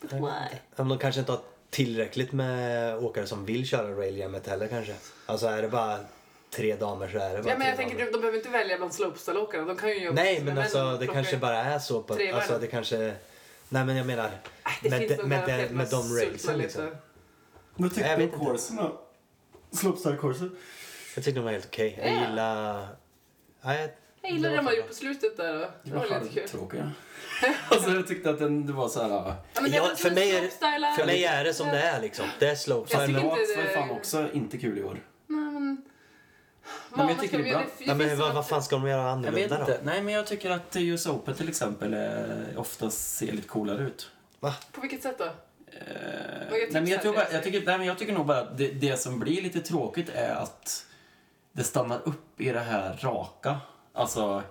But 0.00 0.12
why? 0.12 0.58
De 0.76 0.98
kanske 0.98 1.20
inte 1.20 1.32
har 1.32 1.40
tillräckligt 1.70 2.32
med 2.32 2.96
åkare 2.98 3.26
som 3.26 3.44
vill 3.44 3.66
köra 3.66 3.90
railjammet 3.96 4.46
heller 4.46 4.68
kanske. 4.68 4.94
Alltså 5.26 5.46
är 5.46 5.62
det 5.62 5.68
bara 5.68 5.98
tre 6.50 6.76
damer 6.76 7.08
så 7.08 7.18
är 7.18 7.36
det 7.36 7.42
bara 7.42 7.50
Ja, 7.52 7.58
men 7.58 7.66
jag 7.66 7.76
tre 7.76 7.84
tänker, 7.86 7.98
damer. 7.98 8.12
de 8.12 8.18
behöver 8.18 8.38
inte 8.38 8.50
välja 8.50 8.76
bland 8.76 8.92
slopestyle-åkarna. 8.92 9.64
De 9.64 9.76
kan 9.76 9.88
ju 9.88 10.04
jobba 10.04 10.22
Nej 10.22 10.40
men 10.44 10.58
alltså 10.58 10.96
det 11.00 11.06
kanske 11.06 11.36
bara 11.36 11.56
är 11.56 11.78
så 11.78 12.02
på... 12.02 12.18
Alltså 12.34 12.58
det 12.58 12.66
kanske... 12.66 13.14
Nej 13.68 13.84
men 13.84 13.96
jag 13.96 14.06
menar 14.06 14.30
Det 14.82 14.90
med, 14.90 14.98
finns 14.98 15.16
de, 15.16 15.28
med, 15.28 15.68
de, 15.68 15.74
med 15.74 15.88
de 15.90 16.16
railsen 16.16 16.58
liksom. 16.58 16.84
lite. 16.84 16.96
Vad 17.74 17.94
tyckte 17.94 18.10
Jag 18.10 18.18
du 18.18 18.24
om 18.32 18.46
coursen 18.46 18.76
då? 18.76 19.00
Slopestyle-coursen? 19.70 20.56
Jag 21.14 21.24
tyckte 21.24 21.40
de 21.40 21.44
var 21.44 21.52
helt 21.52 21.66
okej. 21.66 21.98
Jag 22.02 22.28
gillar... 22.28 22.88
Nej, 23.62 23.80
Jag 23.80 23.90
gillar 24.32 24.50
Det 24.50 24.56
det 24.56 24.62
var 24.62 24.70
fan 24.70 24.76
gjort 24.76 24.88
på 24.88 24.94
slutet 24.94 25.36
där. 25.36 25.52
då. 25.52 25.58
Det 25.58 25.68
Det 25.82 25.90
var 25.90 26.06
var 26.06 26.20
lite 26.20 26.34
kul. 26.34 26.42
halvtråkiga. 26.42 26.92
alltså 27.70 27.90
jag 27.90 28.06
tyckte 28.06 28.30
att 28.30 28.38
den, 28.38 28.66
det 28.66 28.72
var 28.72 28.88
så 28.88 29.02
här... 29.02 29.08
Ja, 29.08 29.82
var 29.82 29.94
för 29.94 30.10
mig 30.10 30.36
är 30.36 30.96
för 30.96 31.06
mig 31.06 31.24
är 31.24 31.44
det 31.44 31.54
som 31.54 31.68
det 31.68 31.80
är 31.82 32.00
liksom. 32.00 32.24
Det 32.38 32.44
är 32.44 32.48
Jag 32.48 32.58
slopestyle. 32.58 33.06
Final 33.06 33.22
inte 33.40 33.56
var 33.56 33.62
det- 33.64 33.74
fan 33.74 33.90
också 33.90 34.26
inte 34.32 34.58
kul 34.58 34.78
i 34.78 34.82
år. 34.82 35.00
Nej, 35.26 35.40
men... 35.52 35.82
men 36.94 37.08
jag 37.08 37.20
tycker 37.20 37.28
ska 37.28 37.36
det 37.38 37.42
är 37.42 37.44
vi- 37.44 37.50
bra. 37.50 37.62
det 37.78 37.84
Ja, 37.84 37.94
men 37.94 38.18
vad, 38.18 38.34
vad 38.34 38.48
fan 38.48 38.62
ska 38.62 38.76
de 38.76 38.88
göra 38.88 39.00
Jag 39.02 39.10
annorlunda 39.10 39.64
då? 39.66 39.74
Nej, 39.82 40.02
men 40.02 40.14
jag 40.14 40.26
tycker 40.26 40.50
att 40.50 40.76
US 40.76 41.06
Open 41.06 41.34
till 41.34 41.48
exempel 41.48 41.94
eh, 41.94 42.60
oftast 42.60 43.16
ser 43.16 43.32
lite 43.32 43.48
coolare 43.48 43.82
ut. 43.82 44.10
Va? 44.40 44.54
På 44.72 44.80
vilket 44.80 45.02
sätt 45.02 45.18
då? 45.18 45.24
Eh, 45.24 45.30
nej, 46.50 46.68
men 46.72 46.86
jag, 46.86 47.02
tror 47.02 47.12
bara, 47.14 47.32
jag, 47.32 47.42
tycker, 47.42 47.66
nej, 47.66 47.78
men 47.78 47.86
jag 47.86 47.98
tycker 47.98 48.12
nog 48.12 48.26
bara 48.26 48.38
att 48.40 48.58
det, 48.58 48.68
det 48.68 48.96
som 48.96 49.18
blir 49.18 49.42
lite 49.42 49.60
tråkigt 49.60 50.08
är 50.14 50.34
att 50.34 50.86
det 51.52 51.64
stannar 51.64 52.00
upp 52.04 52.40
i 52.40 52.52
det 52.52 52.60
här 52.60 52.98
raka. 53.02 53.56
Alltså 53.96 54.42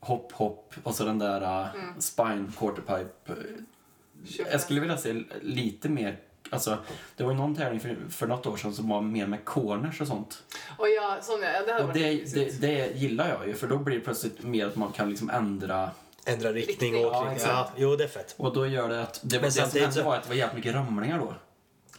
hopp, 0.00 0.32
hopp 0.32 0.74
och 0.82 0.94
så 0.94 1.04
den 1.04 1.18
där 1.18 1.42
uh, 1.42 1.66
spine 1.98 2.52
quarterpipe. 2.58 3.34
Jag 4.52 4.60
skulle 4.60 4.80
vilja 4.80 4.96
se 4.96 5.22
lite 5.40 5.88
mer 5.88 6.16
Alltså, 6.50 6.78
det 7.16 7.24
var 7.24 7.30
ju 7.30 7.36
någon 7.36 7.56
tävling 7.56 7.80
för, 7.80 7.96
för 8.10 8.26
något 8.26 8.46
år 8.46 8.56
sedan 8.56 8.74
som 8.74 8.88
var 8.88 9.00
mer 9.00 9.26
med 9.26 9.44
corners 9.44 10.00
och 10.00 10.06
sånt. 10.06 10.42
Och 10.78 10.88
ja, 10.88 11.18
sån 11.22 11.40
ja. 11.42 11.62
Det 11.78 11.84
Och 11.84 11.92
det, 11.92 12.34
det, 12.34 12.60
det 12.60 12.96
gillar 12.96 13.28
jag 13.28 13.48
ju, 13.48 13.54
för 13.54 13.66
då 13.66 13.78
blir 13.78 13.94
det 13.98 14.04
plötsligt 14.04 14.42
mer 14.42 14.66
att 14.66 14.76
man 14.76 14.92
kan 14.92 15.10
liksom 15.10 15.30
ändra. 15.30 15.90
Ändra 16.24 16.52
riktning 16.52 16.92
Riktning. 16.92 17.06
och 17.06 17.12
Ja, 17.12 17.20
åkning. 17.20 17.34
exakt. 17.34 17.52
Ja, 17.52 17.70
jo 17.76 17.96
det 17.96 18.04
är 18.04 18.08
fett. 18.08 18.34
Och 18.38 18.54
då 18.54 18.66
gör 18.66 18.88
det 18.88 19.02
att... 19.02 19.20
Det, 19.22 19.36
var 19.36 19.42
Men 19.42 19.50
det 19.50 19.70
som 19.70 19.80
hände 19.80 19.94
så- 19.94 20.02
var 20.02 20.16
att 20.16 20.22
det 20.22 20.28
var 20.28 20.36
jävligt 20.36 20.56
mycket 20.56 20.74
ramlingar 20.74 21.18
då. 21.18 21.34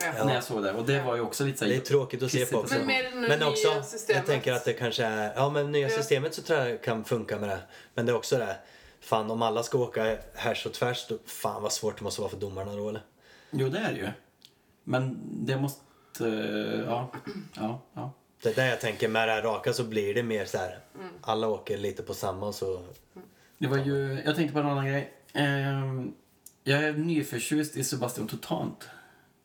Ja. 0.01 0.25
När 0.25 0.33
jag 0.33 0.43
såg 0.43 0.63
det. 0.63 0.73
Och 0.73 0.85
det 0.85 1.01
var 1.01 1.15
ju 1.15 1.21
också 1.21 1.43
lite 1.45 1.57
så 1.57 1.65
här- 1.65 1.71
Det 1.71 1.77
är 1.77 1.81
tråkigt 1.81 2.23
att 2.23 2.31
se 2.31 2.45
på. 2.45 2.65
Men 2.69 2.85
med 2.87 3.05
det 3.05 3.11
Men 3.27 3.39
nya 3.39 3.47
också, 3.49 3.83
systemet. 3.83 4.17
jag 4.17 4.25
tänker 4.25 4.53
att 4.53 4.65
det 4.65 4.73
kanske 4.73 5.05
är, 5.05 5.33
ja 5.35 5.49
men 5.49 5.71
nya 5.71 5.89
Ja. 5.89 5.97
systemet 5.97 6.33
så 6.33 6.41
tror 6.41 6.59
jag 6.59 6.83
kan 6.83 7.03
funka 7.03 7.39
med 7.39 7.49
det. 7.49 7.59
Men 7.93 8.05
det 8.05 8.11
är 8.11 8.15
också 8.15 8.37
det, 8.37 8.55
fan 9.01 9.31
om 9.31 9.41
alla 9.41 9.63
ska 9.63 9.77
åka 9.77 10.17
härs 10.33 10.65
och 10.65 10.73
tvärs, 10.73 11.05
då, 11.09 11.17
fan 11.25 11.61
vad 11.63 11.73
svårt 11.73 11.97
det 11.97 12.03
måste 12.03 12.21
vara 12.21 12.31
för 12.31 12.37
domarna 12.37 12.75
då 12.75 12.89
eller? 12.89 13.01
Jo, 13.51 13.69
det 13.69 13.79
är 13.79 13.91
det 13.93 13.97
ju. 13.99 14.07
Men 14.83 15.19
det 15.45 15.57
måste... 15.57 15.83
Ja, 16.87 17.11
ja, 17.55 17.81
ja. 17.93 18.13
Det 18.43 18.49
är 18.49 18.55
där 18.55 18.67
jag 18.69 18.81
tänker, 18.81 19.07
med 19.07 19.27
det 19.27 19.31
här 19.33 19.41
raka 19.41 19.73
så 19.73 19.83
blir 19.83 20.13
det 20.13 20.23
mer 20.23 20.45
så 20.45 20.57
här. 20.57 20.79
Alla 21.21 21.47
åker 21.47 21.77
lite 21.77 22.03
på 22.03 22.13
samma 22.13 22.47
och 22.47 22.55
så, 22.55 22.81
Det 23.57 23.67
var 23.67 23.77
ju... 23.77 24.21
Jag 24.25 24.35
tänkte 24.35 24.53
på 24.53 24.59
en 24.59 24.65
annan 24.67 24.87
grej. 24.87 25.13
Ehm, 25.33 26.13
jag 26.63 26.83
är 26.83 26.93
nyförtjust 26.93 27.75
i 27.77 27.83
Sebastian 27.83 28.27
Totant. 28.27 28.89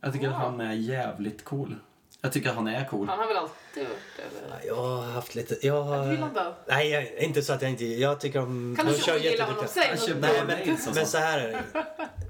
Jag 0.04 0.12
tycker 0.12 0.26
att 0.28 0.32
Wow. 0.32 0.40
han 0.42 0.60
är 0.60 0.72
jävligt 0.72 1.44
cool. 1.44 1.76
Jag 2.20 2.32
tycker 2.32 2.50
att 2.50 2.56
han 2.56 2.68
är 2.68 2.84
cool. 2.84 3.08
Han 3.08 3.18
har 3.18 3.26
väl 3.26 3.36
alltid 3.36 3.82
varit 3.88 3.98
det? 4.16 4.22
eller? 4.54 4.66
jag 4.66 4.76
har 4.76 5.02
haft 5.02 5.34
lite, 5.34 5.66
jag 5.66 5.82
har... 5.82 6.04
Du 6.06 6.12
gillar 6.12 6.26
inte 6.28 6.40
han? 6.40 6.52
Nej, 6.68 6.88
jag, 6.90 7.12
inte 7.18 7.42
så 7.42 7.52
att 7.52 7.62
jag 7.62 7.70
inte, 7.70 7.84
jag 7.84 8.20
tycker 8.20 8.38
om... 8.42 8.76
Kan 8.78 8.86
du 8.86 8.94
kör 8.98 9.16
inte 9.16 9.28
gilla 9.28 9.44
honom? 9.44 9.64
Säg. 9.68 10.14
Nej 10.20 10.42
men, 10.46 10.78
men 10.94 11.06
så 11.06 11.18
här 11.18 11.38
är 11.40 11.48
det. 11.48 11.84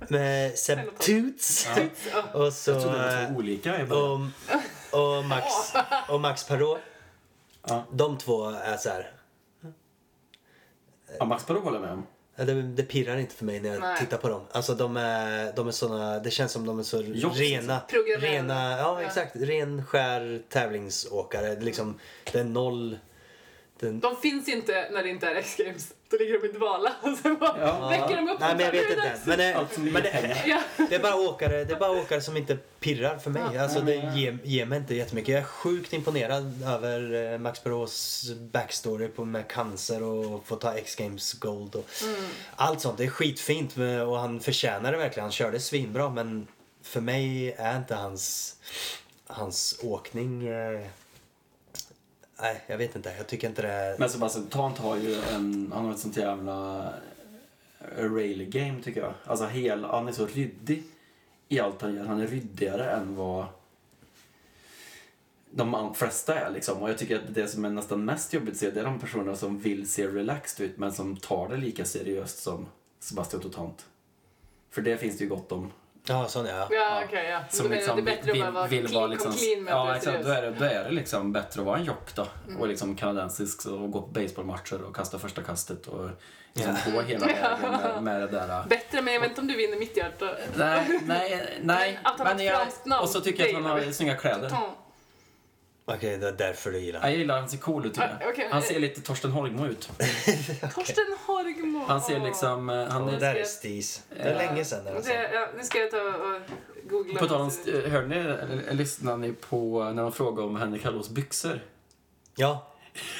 Med 0.09 0.59
Seb. 0.59 0.79
Toots 0.99 1.68
Ja. 2.12 2.22
och 2.47 2.53
så... 2.53 2.70
Jag 2.70 2.83
trodde 2.83 2.99
det 2.99 3.16
var 3.20 3.27
två 3.27 3.35
olika 3.39 3.81
i 3.81 3.85
början. 3.85 4.33
och, 4.93 5.16
och 5.16 5.25
Max, 5.25 5.47
och 6.09 6.20
Max 6.20 6.45
Perrault. 6.47 6.81
Ja. 7.68 7.85
De 7.93 8.18
två 8.18 8.49
är 8.51 8.77
så 8.77 8.89
här. 8.89 9.11
Ja, 11.18 11.25
Max 11.25 11.45
Parot 11.45 11.64
håller 11.64 11.77
jag 11.79 11.83
med 11.87 11.93
om. 11.93 12.07
Ja, 12.37 12.45
Det, 12.45 12.62
det 12.62 12.82
pirrar 12.82 13.16
inte 13.16 13.35
för 13.35 13.45
mig 13.45 13.61
när 13.61 13.68
jag 13.70 13.80
Nej. 13.80 13.99
tittar 13.99 14.16
på 14.18 14.28
dem. 14.28 14.43
Alltså 14.53 14.74
de 14.74 14.97
är, 14.97 15.53
de 15.57 15.68
är 15.68 15.72
såna, 15.72 16.18
det 16.18 16.30
känns 16.30 16.53
som 16.53 16.66
de 16.66 16.78
är 16.78 16.82
så 16.82 17.03
Jox, 17.03 17.39
rena, 17.39 17.80
Programmerade. 17.80 18.37
rena, 18.37 18.70
ja 18.78 19.01
Ja. 19.01 19.07
exakt, 19.07 19.37
ren 19.37 19.87
skär 19.87 20.43
tävlingsåkare. 20.49 21.47
Det, 21.47 21.53
är 21.53 21.61
liksom, 21.61 22.01
det 22.32 22.39
är 22.41 22.45
noll, 22.45 22.99
den, 23.80 24.01
De 24.01 24.16
finns 24.16 24.49
inte 24.49 24.89
när 24.93 25.03
det 25.03 25.09
inte 25.09 25.26
är 25.26 25.35
X-games. 25.35 25.93
Då 26.18 26.24
ligger 26.24 26.40
de 26.40 26.46
i 26.48 26.52
dvala 26.52 26.92
och 27.02 27.18
sen 27.22 27.38
bara 27.38 27.56
Ja. 27.60 27.88
väcker 27.88 28.16
de 28.16 28.28
upp 28.28 28.40
Nej 28.40 28.54
men 28.56 28.64
jag 28.64 28.72
vet 28.72 28.88
det 28.88 28.94
inte. 28.94 29.08
dags. 29.08 29.26
Men 29.26 29.38
det, 29.38 29.66
men 29.92 30.02
det, 30.02 30.60
det, 30.88 30.94
är 30.94 30.98
bara 30.98 31.16
åkare, 31.16 31.64
det 31.64 31.74
är 31.74 31.78
bara 31.78 31.90
åkare 32.00 32.20
som 32.20 32.36
inte 32.36 32.56
pirrar 32.80 33.18
för 33.18 33.30
mig. 33.30 33.42
Ja. 33.54 33.62
Alltså 33.62 33.80
det 33.80 33.94
ger, 33.94 34.38
ger 34.44 34.66
mig 34.66 34.78
inte 34.78 34.94
jättemycket. 34.94 35.28
Jag 35.32 35.40
är 35.40 35.44
sjukt 35.46 35.92
imponerad 35.92 36.62
över 36.66 37.32
eh, 37.32 37.38
Max 37.38 37.60
Perraults 37.60 38.30
backstory 38.52 39.08
på, 39.08 39.24
med 39.24 39.48
cancer 39.48 40.02
och 40.02 40.46
få 40.46 40.56
ta 40.56 40.74
X-games 40.74 41.32
gold 41.32 41.74
och 41.74 41.84
Mm. 42.02 42.24
allt 42.56 42.80
sånt. 42.80 42.98
Det 42.98 43.04
är 43.04 43.08
skitfint 43.08 43.74
och 44.08 44.18
han 44.18 44.40
förtjänar 44.40 44.92
det 44.92 44.98
verkligen. 44.98 45.24
Han 45.24 45.32
körde 45.32 45.60
svinbra 45.60 46.10
men 46.10 46.46
för 46.82 47.00
mig 47.00 47.54
är 47.58 47.76
inte 47.76 47.94
hans, 47.94 48.56
hans 49.26 49.78
åkning... 49.82 50.48
Nej, 52.41 52.64
jag 52.66 52.78
vet 52.78 52.97
inte. 52.97 53.14
Jag 53.16 53.26
tycker 53.26 53.49
inte 53.49 53.62
det 53.62 53.72
är... 53.72 53.99
Men 53.99 54.11
Sebastian 54.11 54.47
Tant 54.47 54.78
har 54.78 54.97
ju 54.97 55.14
en, 55.14 55.72
han 55.74 55.85
har 55.85 55.93
ett 55.93 55.99
sånt 55.99 56.16
jävla 56.16 56.89
eh, 57.97 58.12
rail 58.12 58.45
game 58.51 58.82
tycker 58.82 59.01
jag. 59.01 59.14
Alltså 59.24 59.47
hel, 59.47 59.85
han 59.85 60.09
är 60.09 60.12
så 60.12 60.26
ryddig 60.26 60.82
i 61.49 61.61
allt 61.61 61.82
han 61.82 61.95
gör. 61.95 62.05
Han 62.05 62.20
är 62.20 62.26
ryddigare 62.26 62.91
än 62.91 63.16
vad 63.16 63.47
de 65.51 65.95
flesta 65.95 66.39
är 66.39 66.51
liksom. 66.51 66.82
Och 66.82 66.91
jag 66.91 66.99
tycker 66.99 67.16
att 67.16 67.35
det 67.35 67.49
som 67.49 67.64
är 67.64 67.70
nästan 67.70 68.05
mest 68.05 68.32
jobbigt 68.32 68.55
att 68.55 68.61
se 68.61 68.70
det 68.70 68.80
är 68.80 68.85
de 68.85 69.01
personerna 69.01 69.37
som 69.37 69.59
vill 69.59 69.91
se 69.91 70.07
relaxed 70.07 70.66
ut 70.66 70.78
men 70.78 70.93
som 70.93 71.16
tar 71.16 71.49
det 71.49 71.57
lika 71.57 71.85
seriöst 71.85 72.39
som 72.43 72.66
Sebastian 72.99 73.43
Totant. 73.43 73.87
För 74.70 74.82
det 74.82 74.97
finns 74.97 75.18
det 75.18 75.24
ju 75.24 75.30
gott 75.30 75.53
om. 75.53 75.72
Ja, 76.07 76.28
sån 76.28 76.46
ja. 76.46 76.68
Ja, 76.70 77.02
okej, 77.07 77.28
ja. 77.28 77.40
Som 77.50 77.66
är 77.66 77.76
liksom 77.76 77.96
det 77.96 78.02
bättre 78.02 78.32
vill, 78.32 78.42
att 78.42 78.55
bara 78.55 78.66
vill 78.66 78.86
vara 78.94 79.07
liksom, 79.07 79.30
kom 79.30 79.38
clean 79.40 79.64
med 79.64 79.72
ja, 79.72 79.90
är 79.90 79.96
exakt, 79.96 80.24
då 80.24 80.30
är 80.30 80.42
det, 80.42 80.50
då 80.50 80.64
är 80.64 80.84
det 80.84 80.90
liksom 80.90 81.32
bättre 81.32 81.61
att 81.61 81.66
vara 81.66 81.78
en 81.78 81.84
jock 81.84 82.14
då. 82.14 82.26
Och 82.59 82.68
liksom 82.68 82.96
kanadensisk 82.96 83.66
och 83.66 83.90
gå 83.90 84.02
på 84.02 84.07
baseballmatcher 84.07 84.82
och 84.82 84.96
kasta 84.96 85.18
första 85.18 85.42
kastet 85.42 85.86
och 85.86 86.11
liksom 86.52 86.92
gå 86.92 87.00
hela 87.00 87.26
vägen 87.26 87.70
med, 87.70 88.02
med 88.02 88.20
det 88.20 88.26
där. 88.26 88.64
Bättre, 88.68 89.02
men 89.02 89.14
jag 89.14 89.20
vet 89.20 89.30
inte 89.30 89.40
om 89.40 89.46
du 89.46 89.57
vinner 89.57 89.78
mitt 89.78 89.96
hjärta. 89.96 90.30
Nej, 90.57 91.00
nej, 91.05 91.59
nej. 91.62 91.98
Att 92.02 92.18
han 92.18 92.26
har 92.26 92.34
Men 92.34 92.40
ett 92.40 92.46
jag, 92.46 92.61
franskt 92.61 92.86
namn, 92.86 93.02
och 93.02 93.09
så 93.09 93.20
tycker 93.20 93.46
jag 93.46 93.57
att 93.57 93.62
han 93.62 93.70
har 93.70 93.92
snygga 93.92 94.16
kläder. 94.16 94.52
Okej, 95.87 96.18
det 96.18 96.28
är 96.28 96.32
därför 96.32 96.70
du 96.70 96.78
gillar. 96.80 97.01
Jag 97.09 97.16
gillar 97.18 97.41
han 97.41 97.49
ser 97.49 97.59
cool 97.59 97.87
ut 97.87 97.99
Ah, 97.99 98.09
okej. 98.32 98.49
Han 98.51 98.62
ser 98.62 98.80
lite 98.80 99.01
Torsten 99.01 99.30
Holmmo 99.30 99.66
ut. 99.66 99.80
Torsten 100.74 101.05
Horgmo. 101.26 101.85
Han 101.89 102.01
ser 102.01 102.20
liksom, 102.20 102.70
eh, 102.70 102.87
han 102.89 103.07
Det 103.07 103.16
är... 103.16 103.20
där 103.20 103.35
är 103.35 103.45
stis. 103.45 104.03
Det 104.16 104.22
är 104.22 104.32
Ja. 104.32 104.39
länge 104.51 104.64
sedan 104.64 104.87
alltså. 104.97 105.12
Det, 105.12 105.30
ja, 105.32 105.49
nu 105.57 105.62
ska 105.64 105.78
jag 105.78 105.91
ta 105.91 105.97
och 106.01 106.41
googla. 106.91 107.18
På 107.20 107.26
tal 107.26 107.41
om, 107.41 107.49
st- 107.49 107.89
hörde 107.89 108.07
ni, 108.07 108.16
eller 108.16 108.72
lyssnade 108.74 109.16
ni 109.16 109.32
på 109.32 109.85
när 109.85 110.03
de 110.03 110.12
frågade 110.12 110.49
om 110.49 110.57
Henrik 110.57 110.85
Hallås 110.85 111.09
byxor? 111.11 111.61
Ja. 112.37 112.66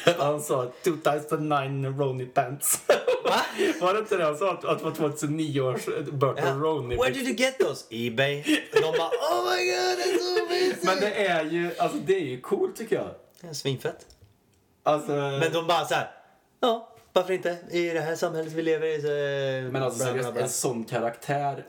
Han 0.19 0.41
sa 0.41 0.73
2009 0.85 1.89
Ronny 1.99 2.27
pants. 2.27 2.81
Va? 3.81 3.87
Var 3.87 3.95
det 3.95 4.01
inte 4.01 4.17
det 4.17 4.25
han 4.25 4.37
sa? 4.39 4.53
Att, 4.53 4.65
att 4.65 4.79
det 4.79 4.85
var 4.85 4.93
2009 4.93 5.61
års 5.61 5.87
Burton 6.13 6.35
ja. 6.47 6.55
Ronny 6.55 6.97
Where 6.97 7.11
did 7.11 7.23
you 7.27 7.35
get 7.37 7.59
those? 7.59 7.85
Ebay. 7.91 8.43
De 8.73 8.81
bara 8.81 9.09
oh 9.09 9.45
my 9.45 9.65
god, 9.67 9.99
det 9.99 10.03
är 10.03 10.19
så 10.19 10.43
amazing. 10.43 10.79
Men 10.83 11.01
det 11.01 11.27
är 11.27 11.45
ju, 11.45 11.71
alltså 11.79 11.99
det 11.99 12.15
är 12.17 12.21
ju 12.25 12.41
coolt 12.41 12.77
tycker 12.77 12.97
jag. 12.97 13.11
Det 13.41 13.47
är 13.49 13.53
svinfett. 13.53 14.07
Alltså, 14.83 15.13
Men 15.13 15.53
de 15.53 15.67
bara 15.67 15.85
så 15.85 15.95
här. 15.95 16.11
Ja, 16.61 16.89
varför 17.13 17.33
inte? 17.33 17.59
I 17.71 17.89
det 17.91 18.01
här 18.01 18.17
samhället 18.17 18.53
vi 18.53 18.63
lever 18.63 18.87
i 18.87 19.01
så... 19.03 19.09
eh, 19.67 19.73
men 19.73 19.83
alltså 19.83 20.05
seriöst, 20.05 20.37
en 20.37 20.49
sån 20.49 20.85
karaktär. 20.85 21.67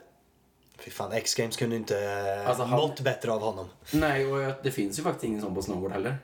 Fy 0.78 0.90
fan, 0.90 1.12
X-Games 1.12 1.56
kunde 1.56 1.76
inte 1.76 1.98
eh, 2.04 2.48
Alltså, 2.48 2.62
han- 2.64 2.80
mått 2.80 3.00
bättre 3.00 3.32
av 3.32 3.40
honom. 3.40 3.68
Nej, 3.90 4.26
och 4.26 4.52
det 4.62 4.70
finns 4.70 4.98
ju 4.98 5.02
faktiskt 5.02 5.24
ingen 5.24 5.40
sån 5.42 5.54
på 5.54 5.62
snowboard 5.62 5.92
heller. 5.92 6.16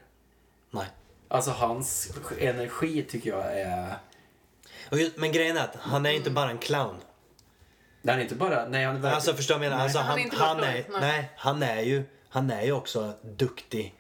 Nej. 0.70 0.86
Alltså 1.28 1.50
hans 1.50 2.12
energi 2.38 3.02
tycker 3.02 3.30
jag 3.30 3.58
är... 3.60 3.94
Just, 4.92 5.16
men 5.16 5.32
grejen 5.32 5.56
är 5.56 5.64
att 5.64 5.76
han 5.80 6.06
är 6.06 6.10
inte 6.10 6.30
bara 6.30 6.50
en 6.50 6.58
clown. 6.58 6.96
Den 8.02 8.18
är 8.18 8.22
inte 8.22 8.34
bara... 8.34 8.68
Nej, 8.68 8.84
han 8.84 8.96
är 8.96 9.00
verkligen... 9.00 9.14
Alltså 9.14 9.34
förstår 9.34 9.54
du 9.54 9.58
vad 9.58 9.66
jag 9.66 9.70
menar? 9.70 9.84
Alltså, 9.84 9.98
Han 9.98 10.06
är 10.06 10.10
han, 10.10 10.20
inte 10.20 10.36
han, 10.36 10.56
bara 10.56 10.66
är, 10.66 10.72
nej. 10.72 11.00
nej, 11.00 11.30
han 11.36 11.62
är 11.62 11.80
ju 11.82 12.02
han 12.28 12.50
är 12.50 12.62
ju 12.62 12.72
också 12.72 13.12
duktig 13.22 13.94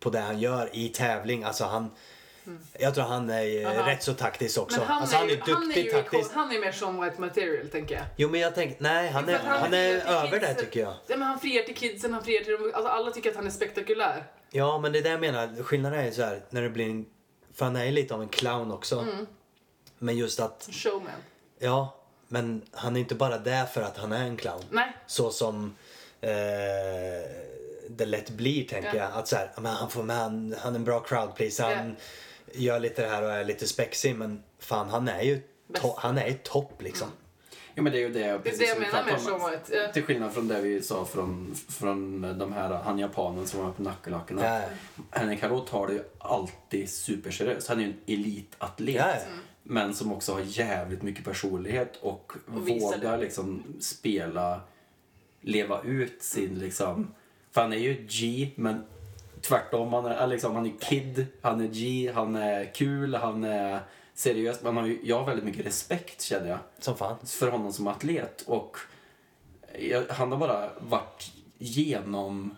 på 0.00 0.10
det 0.10 0.18
han 0.20 0.38
gör 0.40 0.70
i 0.72 0.88
tävling. 0.88 1.44
Alltså 1.44 1.64
han, 1.64 1.90
Jag 2.78 2.94
tror 2.94 3.04
han 3.04 3.30
är 3.30 3.60
eh, 3.62 3.78
Aha. 3.78 3.90
rätt 3.90 4.02
så 4.02 4.14
taktisk 4.14 4.58
också. 4.58 4.78
Men 4.78 4.88
han, 4.88 5.00
alltså, 5.02 5.16
är, 5.16 5.20
han 5.20 5.28
är 5.28 5.32
ju- 5.34 5.40
han 5.54 5.62
är 5.62 5.66
duktig 5.66 5.84
ju 5.84 5.92
taktiskt. 5.92 6.32
han 6.34 6.52
är 6.52 6.60
mer 6.60 6.72
som 6.72 7.00
white 7.04 7.20
material, 7.20 7.68
tänker 7.68 7.94
jag. 7.94 8.04
Jo 8.16 8.28
men 8.28 8.40
jag 8.40 8.54
tänker, 8.54 8.76
nej 8.82 9.08
han 9.10 9.28
är, 9.28 9.34
att 9.34 9.42
han 9.42 9.74
är 9.74 10.00
till 10.00 10.08
över 10.08 10.30
kidsen. 10.30 10.40
det 10.40 10.54
tycker 10.54 10.80
jag. 10.80 10.94
Ja, 11.06 11.16
men 11.16 11.22
han 11.22 11.40
friar 11.40 11.62
till 11.62 11.76
kidsen, 11.76 12.12
han 12.12 12.24
friar 12.24 12.44
till 12.44 12.52
dem. 12.52 12.72
Alltså, 12.74 12.90
alla 12.90 13.10
tycker 13.10 13.30
att 13.30 13.36
han 13.36 13.46
är 13.46 13.50
spektakulär. 13.50 14.24
Ja 14.50 14.78
men 14.78 14.92
det 14.92 14.98
är 14.98 15.02
det 15.02 15.08
jag 15.10 15.20
menar, 15.20 15.62
skillnaden 15.62 16.00
är 16.00 16.04
ju 16.04 16.12
så 16.12 16.22
här 16.22 16.42
när 16.50 16.62
det 16.62 16.70
blir 16.70 16.90
en, 16.90 17.06
för 17.54 17.64
han 17.64 17.76
är 17.76 17.84
ju 17.84 17.92
lite 17.92 18.14
av 18.14 18.22
en 18.22 18.28
clown 18.28 18.72
också. 18.72 18.98
Mm. 18.98 19.26
Men 20.02 20.16
just 20.16 20.40
att, 20.40 20.68
Showman. 20.72 21.10
ja, 21.58 21.96
men 22.28 22.62
han 22.72 22.96
är 22.96 23.00
inte 23.00 23.14
bara 23.14 23.38
där 23.38 23.64
för 23.66 23.82
att 23.82 23.96
han 23.96 24.12
är 24.12 24.24
en 24.24 24.36
clown. 24.36 24.62
Nej. 24.70 24.92
Så 25.06 25.30
som 25.30 25.74
eh, 26.20 26.30
det 27.88 28.04
lätt 28.06 28.30
blir 28.30 28.64
tänker 28.68 28.94
Ja. 28.94 29.02
jag. 29.02 29.12
Att 29.12 29.28
så 29.28 29.36
här, 29.36 29.50
ja, 29.54 29.60
men 29.60 29.72
han 29.72 29.90
får 29.90 30.02
med, 30.02 30.16
han, 30.16 30.54
han 30.58 30.72
är 30.74 30.78
en 30.78 30.84
bra 30.84 31.00
crowd 31.00 31.34
please. 31.34 31.62
Han 31.64 31.96
gör 32.52 32.80
lite 32.80 33.02
det 33.02 33.08
här 33.08 33.22
och 33.22 33.30
är 33.30 33.44
lite 33.44 33.66
spexig 33.66 34.14
men 34.16 34.42
fan 34.58 34.88
han 34.90 35.08
är 35.08 35.22
ju 35.22 35.40
to- 35.72 35.94
han 35.96 36.18
är 36.18 36.32
topp 36.32 36.82
liksom. 36.82 37.08
Ja, 37.74 37.82
men 37.82 37.92
det 37.92 37.98
är 37.98 38.00
ju 38.00 38.12
det, 38.12 38.18
Det 38.18 38.24
är 38.24 38.38
precis 38.38 38.58
det 38.58 38.64
jag 38.64 38.76
som 38.76 38.84
vi 38.84 38.86
menar 38.92 39.04
med 39.04 39.20
showman. 39.20 39.52
Ja. 39.70 39.92
Till 39.92 40.02
skillnad 40.04 40.32
från 40.32 40.48
det 40.48 40.60
vi 40.60 40.82
sa 40.82 41.04
från, 41.04 41.54
från 41.68 42.22
de 42.38 42.52
här, 42.52 42.68
han 42.68 42.98
japanen 42.98 43.46
som 43.46 43.64
var 43.64 43.72
på 43.72 43.82
Nackalackorna. 43.82 44.44
Ja. 44.44 44.62
Henrik 45.10 45.42
Harrow 45.42 45.66
tar 45.66 45.86
det 45.86 45.92
ju 45.92 46.02
alltid 46.18 46.90
superseriöst. 46.90 47.68
Han 47.68 47.78
är 47.80 47.82
ju 47.84 47.88
en 47.90 48.00
elitatlet. 48.06 48.94
Ja, 48.96 49.06
ja. 49.08 49.16
Men 49.70 49.94
som 49.94 50.12
också 50.12 50.32
har 50.32 50.40
jävligt 50.40 51.02
mycket 51.02 51.24
personlighet 51.24 51.96
och, 52.02 52.32
Och 52.54 52.68
vågar 52.68 53.16
det. 53.16 53.22
liksom 53.22 53.62
spela, 53.80 54.60
leva 55.40 55.82
ut 55.82 56.22
sin 56.22 56.58
liksom... 56.58 57.14
För 57.50 57.60
han 57.60 57.72
är 57.72 57.76
ju 57.76 58.06
G, 58.08 58.50
men 58.56 58.84
tvärtom. 59.40 59.92
Han 59.92 60.06
är, 60.06 60.26
liksom, 60.26 60.54
han 60.54 60.66
är 60.66 60.72
kid, 60.80 61.26
han 61.40 61.60
är 61.60 61.68
G, 61.68 62.12
han 62.14 62.36
är 62.36 62.74
kul, 62.74 63.14
han 63.14 63.44
är 63.44 63.80
seriös. 64.14 64.62
Man 64.62 64.76
har 64.76 64.86
ju, 64.86 65.00
jag 65.02 65.18
har 65.18 65.26
väldigt 65.26 65.44
mycket 65.44 65.66
respekt 65.66 66.22
känner 66.22 66.48
jag 66.48 66.58
Som 66.78 66.96
fan. 66.96 67.16
för 67.26 67.50
honom 67.50 67.72
som 67.72 67.86
atlet. 67.86 68.42
Och 68.46 68.76
jag, 69.78 70.04
han 70.08 70.32
har 70.32 70.38
bara 70.38 70.70
varit 70.80 71.32
genom... 71.58 72.56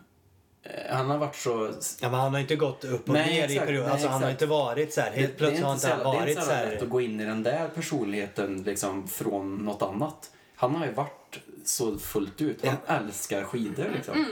eh, 0.63 0.97
Han 0.97 1.11
har 1.11 1.19
varit 1.19 1.37
så... 1.37 1.73
Ja, 2.01 2.11
men 2.11 2.21
han 2.21 2.33
har 2.33 2.41
inte 2.41 2.57
gått 2.57 2.85
upp 2.85 3.09
och 3.09 3.15
Nej, 3.15 3.27
ner 3.35 3.45
exakt, 3.45 3.63
i 3.63 3.67
perioder. 3.67 3.83
nej, 3.85 3.93
Alltså, 3.93 4.09
han 4.09 4.23
har 4.23 4.31
inte 4.31 4.47
varit 4.47 4.93
så 4.93 5.01
här. 5.01 5.11
Helt 5.11 5.37
plötsligt 5.37 5.63
har 5.63 5.69
han 5.69 5.77
inte 5.77 5.89
så 5.89 6.05
varit 6.05 6.21
det 6.21 6.27
är 6.27 6.29
inte 6.29 6.43
så 6.43 6.47
så 6.47 6.53
jävla 6.53 6.65
lätt 6.71 6.79
här. 6.79 6.85
att 6.85 6.91
gå 6.91 7.01
in 7.01 7.21
i 7.21 7.25
den 7.25 7.43
där 7.43 7.69
personligheten 7.69 8.63
liksom, 8.63 9.09
från 9.09 9.57
något 9.57 9.83
annat. 9.83 10.31
Han 10.57 10.75
har 10.75 10.87
ju 10.87 10.93
varit 10.93 11.39
så 11.65 11.99
fullt 11.99 12.41
ut. 12.41 12.67
Han 12.67 13.07
älskar 13.07 13.45
skidor 13.45 13.91
liksom. 13.95 14.27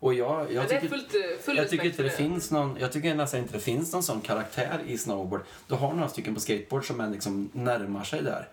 Och 0.00 0.14
jag, 0.14 0.52
jag 0.52 0.64
det 0.64 0.68
tycker, 0.80 0.88
fullt, 0.88 1.14
eh, 1.14 1.20
full 1.42 1.56
jag 1.56 1.68
tycker 1.70 1.84
inte 1.84 2.02
det 2.02 2.10
för 2.10 2.16
finns 2.16 2.50
någon, 2.50 2.76
jag 2.80 2.92
tycker 2.92 3.14
nästan 3.14 3.40
inte 3.40 3.52
det 3.52 3.60
finns 3.60 3.92
någon 3.92 4.02
sån 4.02 4.20
karaktär 4.20 4.80
i 4.86 4.98
snowboard. 4.98 5.40
Du 5.66 5.74
har 5.74 5.92
några 5.92 6.08
stycken 6.08 6.34
på 6.34 6.40
skateboard 6.40 6.86
som 6.86 7.00
är 7.00 7.10
liksom 7.10 7.50
närmar 7.52 8.04
sig 8.04 8.22
där. 8.22 8.48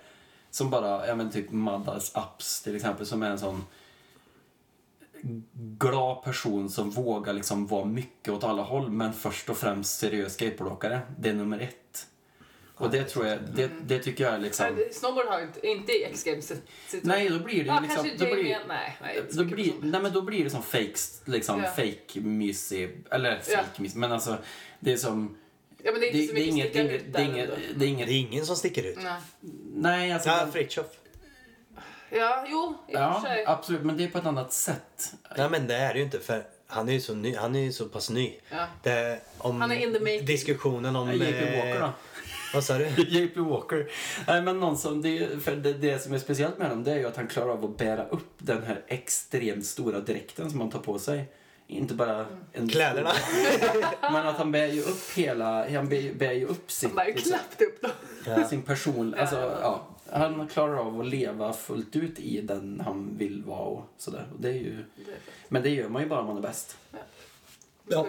Som 0.51 0.69
bara, 0.69 1.07
ja 1.07 1.15
men 1.15 1.31
typ 1.31 1.51
Maddas 1.51 2.15
Ups 2.15 2.61
till 2.61 2.75
exempel, 2.75 3.05
som 3.05 3.23
är 3.23 3.29
en 3.29 3.39
sån 3.39 3.65
glad 5.79 6.23
person 6.23 6.69
som 6.69 6.89
vågar 6.89 7.33
liksom 7.33 7.67
vara 7.67 7.85
mycket 7.85 8.33
åt 8.33 8.43
alla 8.43 8.61
håll 8.63 8.91
men 8.91 9.13
först 9.13 9.49
och 9.49 9.57
främst 9.57 9.99
seriös 9.99 10.33
skateboardåkare. 10.33 10.99
Det 11.19 11.29
är 11.29 11.33
nummer 11.33 11.59
ett. 11.59 12.07
Och 12.79 12.89
det 12.91 13.03
tror 13.03 13.25
jag, 13.27 13.39
det, 13.55 13.71
det 13.85 13.99
tycker 13.99 14.23
jag 14.23 14.33
är 14.33 14.39
liksom... 14.39 14.65
Snowboard 14.91 15.25
har 15.27 15.41
inte, 15.41 15.67
inte 15.67 15.91
i 15.91 16.03
X-Games. 16.03 16.53
Nej, 17.01 17.29
då 17.29 17.39
blir 17.39 17.63
det 17.63 17.67
Ja, 17.67 17.79
liksom... 17.79 18.03
kanske 18.03 18.25
Då 18.25 18.35
blir, 18.35 18.59
nej, 18.67 18.97
nej. 19.01 19.23
då 19.31 19.43
blir, 19.43 19.73
nej 19.81 20.01
men 20.01 20.13
då 20.13 20.21
blir 20.21 20.43
det 20.43 20.49
som 20.49 20.63
fake, 20.63 20.93
liksom 21.25 21.63
Ja. 21.63 21.69
fake 21.71 22.19
mysig, 22.21 23.03
eller 23.11 23.31
Ja. 23.31 23.57
fake 23.57 23.81
mysig, 23.81 23.97
men 23.99 24.11
alltså 24.11 24.37
det 24.79 24.93
är 24.93 24.97
som... 24.97 25.37
Ja, 25.83 25.91
men 25.91 26.01
det 26.01 26.07
är 26.07 26.11
inte 26.11 26.17
Det, 26.21 26.27
så 26.27 26.33
det 26.33 26.41
är 26.41 26.53
mycket 26.53 26.53
inget, 26.55 26.73
det 26.73 26.79
är 26.79 26.83
inget, 26.83 27.13
det 27.13 27.19
är 27.19 27.25
inget, 27.25 27.49
det 27.79 27.85
är 27.85 27.89
inget, 27.89 28.07
Det 28.07 28.13
är 28.13 28.19
ingen 28.19 28.45
som 28.45 28.55
sticker 28.55 28.83
ut. 28.83 28.97
Nej. 29.03 29.21
nej 29.75 30.11
alltså... 30.11 30.29
Ja, 30.29 30.47
Fritiof. 30.53 30.85
Ja, 32.09 32.45
jo, 32.47 32.75
i 32.87 32.91
och 32.91 32.97
för 32.97 33.01
ja, 33.01 33.21
sig. 33.25 33.45
absolut, 33.45 33.81
men 33.81 33.97
det 33.97 34.03
är 34.03 34.07
på 34.07 34.17
ett 34.17 34.25
annat 34.25 34.53
sätt. 34.53 35.13
Nej 35.37 35.49
men 35.49 35.67
det 35.67 35.75
är 35.75 35.93
det 35.93 35.99
ju 35.99 36.05
inte 36.05 36.19
för 36.19 36.43
han 36.67 36.89
är 36.89 36.93
ju 36.93 37.01
så, 37.01 37.15
ny, 37.15 37.35
han 37.35 37.55
är 37.55 37.59
ju 37.59 37.71
så 37.71 37.85
pass 37.85 38.09
ny. 38.09 38.33
Ja. 38.49 38.67
Det, 38.83 39.19
om 39.37 39.61
Han 39.61 39.71
är 39.71 39.75
in 39.75 39.93
the 39.93 39.99
making. 39.99 40.25
Diskussionen 40.25 40.95
om... 40.95 41.11
JP 41.13 41.25
eh, 41.25 41.65
Walker 41.65 41.79
då? 41.79 41.89
Vad 42.53 42.63
sa 42.63 42.77
du? 42.77 42.85
JP 42.97 43.39
Walker. 43.39 43.87
Nej 44.27 44.41
men 44.41 44.59
någon 44.59 44.77
som, 44.77 45.01
det, 45.01 45.43
för 45.43 45.55
det, 45.55 45.73
det 45.73 45.99
som 45.99 46.13
är 46.13 46.19
speciellt 46.19 46.57
med 46.57 46.67
honom 46.69 46.83
det 46.83 46.91
är 46.91 46.95
ju 46.95 47.07
att 47.07 47.15
han 47.15 47.27
klarar 47.27 47.49
av 47.49 47.65
att 47.65 47.77
bära 47.77 48.05
upp 48.07 48.33
den 48.37 48.63
här 48.63 48.83
extremt 48.87 49.65
stora 49.65 49.99
dräkten 49.99 50.49
som 50.49 50.61
han 50.61 50.69
tar 50.69 50.79
på 50.79 50.99
sig. 50.99 51.25
Inte 51.67 51.93
bara 51.93 52.25
en 52.53 52.69
Kläderna. 52.69 53.11
Men 54.01 54.27
att 54.27 54.37
han 54.37 54.51
bär 54.51 54.67
ju 54.67 54.81
upp 54.81 55.11
hela, 55.15 55.69
han 55.69 55.89
bär, 55.89 56.13
bär 56.13 56.31
ju 56.31 56.45
upp 56.45 56.71
sitt, 56.71 56.89
Han 56.89 56.95
bara 56.95 57.05
liksom, 57.05 57.31
klappt 57.31 57.61
upp 57.61 57.81
dem. 57.81 58.45
Sin 58.49 58.61
person, 58.61 59.15
alltså 59.19 59.57
ja. 59.61 59.87
Han 60.11 60.47
klarar 60.47 60.75
av 60.77 60.99
att 61.01 61.07
leva 61.07 61.53
fullt 61.53 61.95
ut 61.95 62.19
i 62.19 62.41
den 62.41 62.81
han 62.85 63.17
vill 63.17 63.43
vara 63.43 63.59
och 63.59 63.83
sådär. 63.97 64.25
Och 64.35 64.41
det 64.41 64.49
är 64.49 64.53
ju, 64.53 64.83
men 65.49 65.63
det 65.63 65.69
gör 65.69 65.89
man 65.89 66.01
ju 66.01 66.07
bara 66.09 66.19
om 66.19 66.27
man 66.27 66.37
är 66.37 66.41
bäst. 66.41 66.77
Ja. 67.87 68.07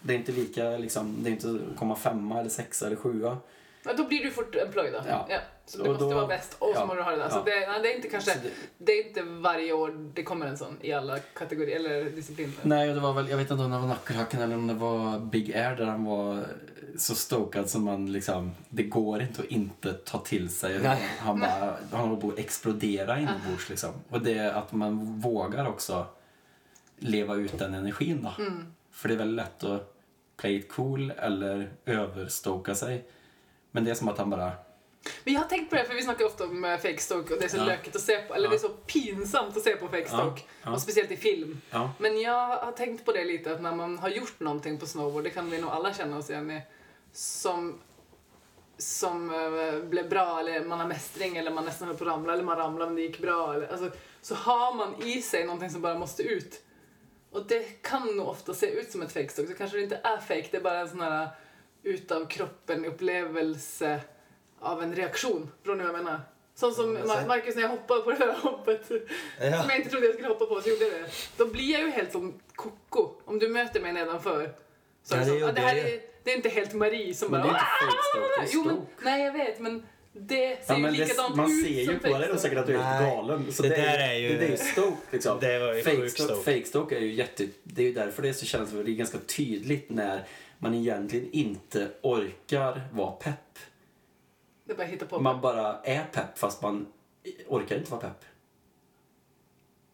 Det 0.00 0.12
är 0.14 0.18
inte 0.18 0.32
lika 0.32 0.64
liksom, 0.70 1.16
det 1.24 1.30
är 1.30 1.32
inte 1.32 1.58
komma 1.76 1.96
femma 1.96 2.40
eller 2.40 2.50
sexa 2.50 2.86
eller 2.86 2.96
sjua. 2.96 3.36
Ja, 3.84 3.92
då 3.92 4.04
blir 4.04 4.24
du 4.24 4.30
fort 4.30 4.54
employed 4.56 4.92
då. 4.92 5.00
Ja. 5.08 5.28
Så 5.66 5.76
du 5.78 5.82
Och 5.82 5.88
måste 5.88 6.04
då- 6.04 6.14
vara 6.14 6.26
bäst 6.26 6.56
och 6.58 6.68
så 6.74 6.80
ja. 6.80 6.86
må 6.86 6.94
du 6.94 7.02
ha 7.02 7.10
det 7.10 7.16
där. 7.16 7.28
Så 7.28 7.36
Ja. 7.36 7.42
det, 7.44 7.66
nej, 7.68 7.80
det 7.82 7.92
är 7.92 7.96
inte 7.96 8.08
kanske, 8.08 8.34
det- 8.34 8.50
det 8.78 8.92
är 8.92 9.06
inte 9.08 9.22
varje 9.22 9.72
år 9.72 10.10
det 10.14 10.22
kommer 10.22 10.46
en 10.46 10.58
sån 10.58 10.76
i 10.80 10.92
alla 10.92 11.18
kategorier 11.18 11.76
eller 11.76 12.04
discipliner. 12.04 12.52
Nej, 12.62 12.88
och 12.88 12.94
det 12.94 13.00
var 13.00 13.12
väl, 13.12 13.28
jag 13.28 13.36
vet 13.36 13.50
inte 13.50 13.64
om 13.64 13.70
det 13.70 13.78
var 13.78 13.86
Nackelhacken 13.86 14.42
eller 14.42 14.54
om 14.56 14.66
det 14.66 14.74
var 14.74 15.18
Big 15.20 15.52
Air 15.56 15.76
där 15.76 15.84
han 15.84 16.04
var 16.04 16.44
så 16.96 17.14
stokad 17.14 17.70
som 17.70 17.84
man 17.84 18.12
liksom, 18.12 18.52
det 18.68 18.82
går 18.82 19.22
inte 19.22 19.42
att 19.42 19.48
inte 19.48 19.92
ta 19.92 20.18
till 20.18 20.50
sig. 20.50 20.82
Nej. 20.82 21.08
Han 21.18 21.40
bara, 21.40 21.76
han 21.90 22.00
håller 22.08 22.20
på 22.20 22.28
att 22.28 22.38
explodera 22.38 23.18
inombords 23.18 23.68
liksom. 23.68 23.90
Och 24.08 24.20
det 24.20 24.38
är 24.38 24.52
att 24.52 24.72
man 24.72 25.20
vågar 25.20 25.68
också 25.68 26.06
leva 26.98 27.34
ut 27.34 27.58
den 27.58 27.74
energin 27.74 28.22
då. 28.22 28.44
För 28.90 29.08
det 29.08 29.14
är 29.14 29.18
väldigt 29.18 29.36
lätt 29.36 29.64
att 29.64 29.94
play 30.36 30.56
it 30.56 30.72
cool 30.72 31.10
eller 31.10 31.70
överstoka 31.84 32.74
sig. 32.74 33.04
Men 33.70 33.84
det 33.84 33.90
är 33.90 33.94
som 33.94 34.08
att 34.08 34.18
han 34.18 34.30
bara, 34.30 34.52
Men 35.24 35.34
jag 35.34 35.40
har 35.40 35.48
tänkt 35.48 35.70
på 35.70 35.76
det, 35.76 35.84
för 35.84 35.94
vi 35.94 36.02
snackar 36.02 36.24
ofta 36.24 36.44
om 36.44 36.64
eh, 36.64 36.76
fake 36.76 36.98
stoke 36.98 37.34
och 37.34 37.38
det 37.40 37.44
är 37.44 37.48
så 37.48 37.56
Ja. 37.56 37.64
lökigt 37.64 37.96
att 37.96 38.02
se 38.02 38.18
på, 38.18 38.34
eller 38.34 38.46
Ja. 38.46 38.50
det 38.50 38.56
är 38.56 38.58
så 38.58 38.68
pinsamt 38.68 39.56
att 39.56 39.62
se 39.62 39.76
på 39.76 39.88
fake 39.88 40.08
stoke. 40.08 40.42
ja. 40.62 40.72
Och 40.72 40.80
speciellt 40.80 41.10
i 41.10 41.16
film. 41.16 41.60
Men 41.98 42.20
jag 42.20 42.56
har 42.56 42.72
tänkt 42.72 43.04
på 43.04 43.12
det 43.12 43.24
lite, 43.24 43.52
att 43.52 43.62
när 43.62 43.74
man 43.74 43.98
har 43.98 44.08
gjort 44.08 44.40
någonting 44.40 44.78
på 44.78 44.86
snowboard, 44.86 45.24
det 45.24 45.30
kan 45.30 45.50
vi 45.50 45.58
nog 45.60 45.70
alla 45.70 45.94
känna 45.94 46.18
oss 46.18 46.30
igen 46.30 46.50
i, 46.50 46.60
som, 47.12 47.78
som 48.78 49.30
eh, 49.34 49.80
blev 49.88 50.08
bra, 50.08 50.40
eller 50.40 50.64
man 50.64 50.80
har 50.80 50.86
mästring, 50.86 51.36
eller 51.36 51.50
man 51.50 51.64
nästan 51.64 51.88
höll 51.88 51.96
på 51.96 52.04
att 52.04 52.10
ramla, 52.10 52.32
eller 52.32 52.44
man 52.44 52.56
ramlade 52.58 52.86
men 52.86 52.96
det 52.96 53.02
gick 53.02 53.18
bra. 53.18 53.54
Eller, 53.54 53.66
alltså, 53.68 53.90
så 54.22 54.34
har 54.34 54.74
man 54.74 55.02
i 55.02 55.22
sig 55.22 55.44
någonting 55.44 55.70
som 55.70 55.82
bara 55.82 55.98
måste 55.98 56.22
ut. 56.22 56.62
Och 57.30 57.46
det 57.46 57.82
kan 57.82 58.16
nog 58.16 58.28
ofta 58.28 58.54
se 58.54 58.66
ut 58.70 58.90
som 58.92 59.02
ett 59.02 59.12
fake 59.12 59.28
stoke, 59.28 59.48
så 59.48 59.54
kanske 59.58 59.76
det 59.76 59.82
inte 59.82 60.00
är 60.04 60.16
fake, 60.16 60.48
det 60.50 60.56
är 60.56 60.60
bara 60.60 60.78
en 60.80 60.88
sån 60.88 61.00
här 61.00 61.28
utav 61.82 62.26
kroppen 62.28 62.84
upplevelse 62.84 64.00
av 64.62 64.82
en 64.82 64.94
reaktion. 64.94 65.50
Förstår 65.58 65.74
ni 65.76 65.84
vad 65.84 65.94
jag 65.94 66.04
menar? 66.04 66.20
Som 66.54 66.72
som 66.74 66.96
jag 66.96 67.06
Ma- 67.06 67.14
säger. 67.14 67.28
Marcus 67.28 67.54
när 67.54 67.62
jag 67.62 67.68
hoppade 67.68 68.02
på 68.02 68.10
det 68.10 68.16
där 68.18 68.34
hoppet. 68.34 68.80
Ja. 69.40 69.60
Som 69.60 69.70
jag 69.70 69.76
inte 69.78 69.90
trodde 69.90 70.06
jag 70.06 70.14
skulle 70.14 70.28
hoppa 70.28 70.46
på 70.46 70.60
så 70.60 70.68
gjorde 70.68 70.84
jag 70.84 70.92
det. 70.92 71.06
Då 71.36 71.46
blir 71.46 71.72
jag 71.72 71.80
ju 71.82 71.90
helt 71.90 72.12
som 72.12 72.40
koko. 72.54 73.10
Om 73.24 73.38
du 73.38 73.48
möter 73.48 73.80
mig 73.80 73.92
nedanför. 73.92 74.52
Så 75.02 75.14
Ja, 75.14 75.20
är 75.20 75.24
det 75.24 75.24
det, 75.24 75.30
som, 75.30 75.38
gjorde 75.38 75.52
ah, 75.52 75.54
det 75.54 75.60
här 75.60 75.76
är, 75.76 76.00
det 76.24 76.30
är 76.32 76.36
inte 76.36 76.48
helt 76.48 76.74
Marie 76.74 77.14
som 77.14 77.30
Men 77.30 77.40
bara... 77.42 77.52
det 77.52 77.58
är 77.58 77.86
inte 77.86 77.96
fake 78.12 78.42
det 78.42 78.42
är 78.42 78.54
Jo, 78.54 78.64
men, 78.64 78.86
nej 79.04 79.24
jag 79.24 79.32
vet 79.32 79.60
men 79.60 79.86
det 80.12 80.66
ser 80.66 80.74
Ja, 80.74 80.78
ju 80.78 80.90
likadant 80.90 81.36
man 81.36 81.50
ut 81.52 81.64
ser 81.66 81.92
ju 81.92 81.98
på 81.98 82.18
dig 82.18 82.28
då 82.32 82.38
säkert 82.38 82.58
att 82.58 82.66
du 82.66 82.76
är 82.76 82.82
helt 82.82 83.06
galen. 83.16 83.52
Så 83.52 83.62
det 83.62 83.68
det, 83.68 83.76
där 83.76 83.98
är, 83.98 84.08
är 84.08 84.14
ju- 84.14 84.28
Det, 84.28 84.34
det 84.38 84.46
är 84.46 84.50
ju 84.50 84.56
stoke 84.56 84.96
liksom. 85.10 85.38
Det 85.40 85.58
var 85.58 85.74
ju 85.74 85.82
fake 85.82 86.08
stoke, 86.10 86.32
stoke. 86.34 86.52
fake 86.54 86.64
stoke 86.66 86.96
är 86.96 87.00
ju 87.00 87.12
jätte... 87.12 87.46
Det 87.62 87.82
är 87.82 87.86
ju 87.86 87.92
därför 87.94 88.22
det 88.22 88.34
så 88.34 88.46
känns 88.46 88.70
det 88.70 88.78
är 88.80 88.84
ganska 88.84 89.18
tydligt 89.18 89.90
när 89.90 90.24
man 90.58 90.74
egentligen 90.74 91.28
inte 91.32 91.88
orkar 92.02 92.80
vara 92.92 93.10
pepp. 93.10 93.58
Det 94.72 94.76
bara 94.76 94.86
hitta 94.86 95.06
på. 95.06 95.20
Man 95.20 95.40
bara 95.40 95.78
är 95.84 96.04
pepp 96.04 96.38
fast 96.38 96.62
man 96.62 96.86
orkar 97.48 97.76
inte 97.76 97.90
vara 97.90 98.00
pepp. 98.00 98.24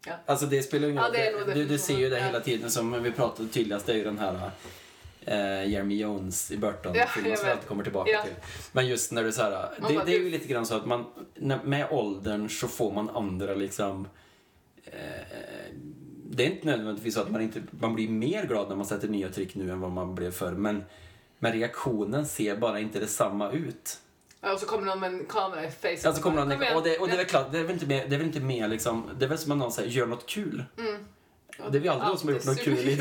Ja. 0.07 0.13
Alltså 0.27 0.47
det 0.47 0.63
spelar 0.63 0.89
ingen 0.89 1.03
Ja, 1.15 1.31
roll. 1.33 1.47
nog 1.47 1.57
du, 1.57 1.65
du 1.65 1.79
ser 1.79 1.99
ju 1.99 2.09
det 2.11 2.19
Ja. 2.19 2.25
hela 2.25 2.41
tiden 2.41 2.71
som 2.71 3.03
vi 3.03 3.13
pratade 3.13 3.49
tydligast 3.49 3.87
det 3.87 3.93
är 3.93 3.97
ju 3.97 4.05
den 4.05 4.19
här 4.19 4.51
eh, 5.25 5.71
Jeremy 5.71 5.97
Jones 5.97 6.51
i 6.51 6.57
Burton 6.57 6.95
Ja, 6.95 7.07
filmen 7.07 7.31
jag 7.31 7.39
som 7.39 7.47
vi 7.47 7.53
alltid 7.53 7.69
kommer 7.69 7.83
tillbaka 7.85 8.11
Ja. 8.11 8.23
till. 8.23 8.33
Men 8.73 8.87
just 8.89 9.13
när 9.13 9.25
du 9.25 9.33
så 9.33 9.43
här, 9.43 9.69
det, 9.89 9.95
bara, 9.95 10.05
det 10.05 10.15
är 10.15 10.21
ju 10.21 10.31
lite 10.31 10.49
grann 10.49 10.67
så 10.67 10.75
att 10.75 10.87
man 10.87 11.05
när, 11.35 11.63
med 11.63 11.87
åldern 11.91 12.49
så 12.49 12.69
får 12.69 12.93
man 12.93 13.11
andra 13.11 13.55
liksom 13.55 14.09
eh, 14.85 14.93
det 16.31 16.47
är 16.47 16.51
inte 16.51 16.67
nödvändigtvis 16.67 17.15
så 17.15 17.21
att 17.21 17.31
man 17.31 17.41
inte 17.41 17.63
man 17.71 17.95
blir 17.95 18.09
mer 18.09 18.47
glad 18.47 18.69
när 18.69 18.77
man 18.77 18.87
sätter 18.87 19.09
nya 19.09 19.29
tryck 19.29 19.55
nu 19.55 19.71
än 19.71 19.81
vad 19.81 19.91
man 19.91 20.15
blev 20.15 20.31
förr 20.31 20.53
men 20.53 20.85
men 21.39 21.53
reaktionen 21.53 22.27
ser 22.27 22.57
bara 22.57 22.81
inte 22.81 22.99
detsamma 23.01 23.51
ut. 23.51 23.99
Ja, 24.41 24.53
och 24.53 24.61
så 24.61 24.67
kommer 24.67 24.87
någon 24.87 25.01
med 25.01 25.13
en 25.15 25.27
kamera 25.27 25.65
i 25.65 25.71
face. 25.71 26.09
Alltså 26.09 26.23
kommer 26.23 26.45
någon, 26.45 26.77
och, 26.77 26.83
det, 26.83 26.99
och 26.99 27.09
det 27.09 27.15
är 27.15 27.17
Ja. 27.17 27.17
väl 27.17 27.27
klart, 27.27 27.53
det 27.53 27.59
är 27.59 27.63
väl 27.63 27.73
inte 27.73 27.87
mer, 27.87 28.09
det 28.09 28.15
är 28.15 28.19
väl 28.19 28.27
inte 28.27 28.41
mer 28.41 28.69
liksom, 28.69 29.11
det 29.19 29.25
är 29.25 29.29
väl 29.29 29.39
som 29.39 29.53
att 29.53 29.59
någon 29.59 29.73
säger 29.73 29.91
gör 29.91 30.07
något 30.07 30.27
kul. 30.27 30.65
Mm. 30.79 31.05
Det 31.71 31.79
är 31.79 31.81
väl 31.81 31.89
aldrig 31.89 32.09
någon 32.09 32.19
som 32.19 32.29
har 32.29 32.35
gjort 32.35 32.45
något 32.47 32.59
kul 32.61 32.77
det. 32.85 33.01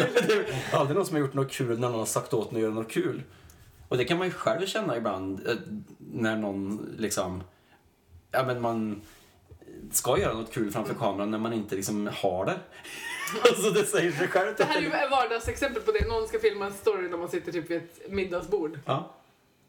är 0.73 0.75
aldrig 0.79 0.95
någon 0.97 1.05
som 1.05 1.15
har 1.15 1.21
gjort 1.21 1.33
något 1.33 1.51
kul 1.51 1.79
när 1.79 1.89
någon 1.89 1.99
har 1.99 2.05
sagt 2.05 2.33
åt 2.33 2.51
en 2.51 2.57
att 2.57 2.61
göra 2.61 2.73
något 2.73 2.91
kul. 2.91 3.23
Och 3.88 3.97
det 3.97 4.05
kan 4.05 4.17
man 4.17 4.27
ju 4.27 4.33
själv 4.33 4.65
känna 4.65 4.97
ibland 4.97 5.47
eh, 5.47 5.55
när 5.99 6.35
någon 6.35 6.95
liksom, 6.97 7.43
ja 8.31 8.43
men 8.43 8.61
man 8.61 9.01
ska 9.91 10.19
göra 10.19 10.33
något 10.33 10.51
kul 10.53 10.71
framför 10.71 10.93
kameran 10.93 11.31
när 11.31 11.38
man 11.38 11.53
inte 11.53 11.75
liksom 11.75 12.09
har 12.13 12.45
det. 12.45 12.59
alltså 13.43 13.69
det 13.69 13.85
säger 13.85 14.11
sig 14.11 14.27
självt. 14.27 14.57
Det 14.57 14.63
här 14.63 14.77
är 14.77 14.81
ju 14.81 14.91
ett 14.91 15.11
vardagsexempel 15.11 15.81
på 15.81 15.91
det. 15.91 16.07
Någon 16.07 16.27
ska 16.27 16.39
filma 16.39 16.65
en 16.65 16.73
story 16.73 17.09
när 17.09 17.17
man 17.17 17.29
sitter 17.29 17.51
typ 17.51 17.69
vid 17.71 17.77
ett 17.77 18.11
middagsbord. 18.11 18.79
Ja. 18.85 19.13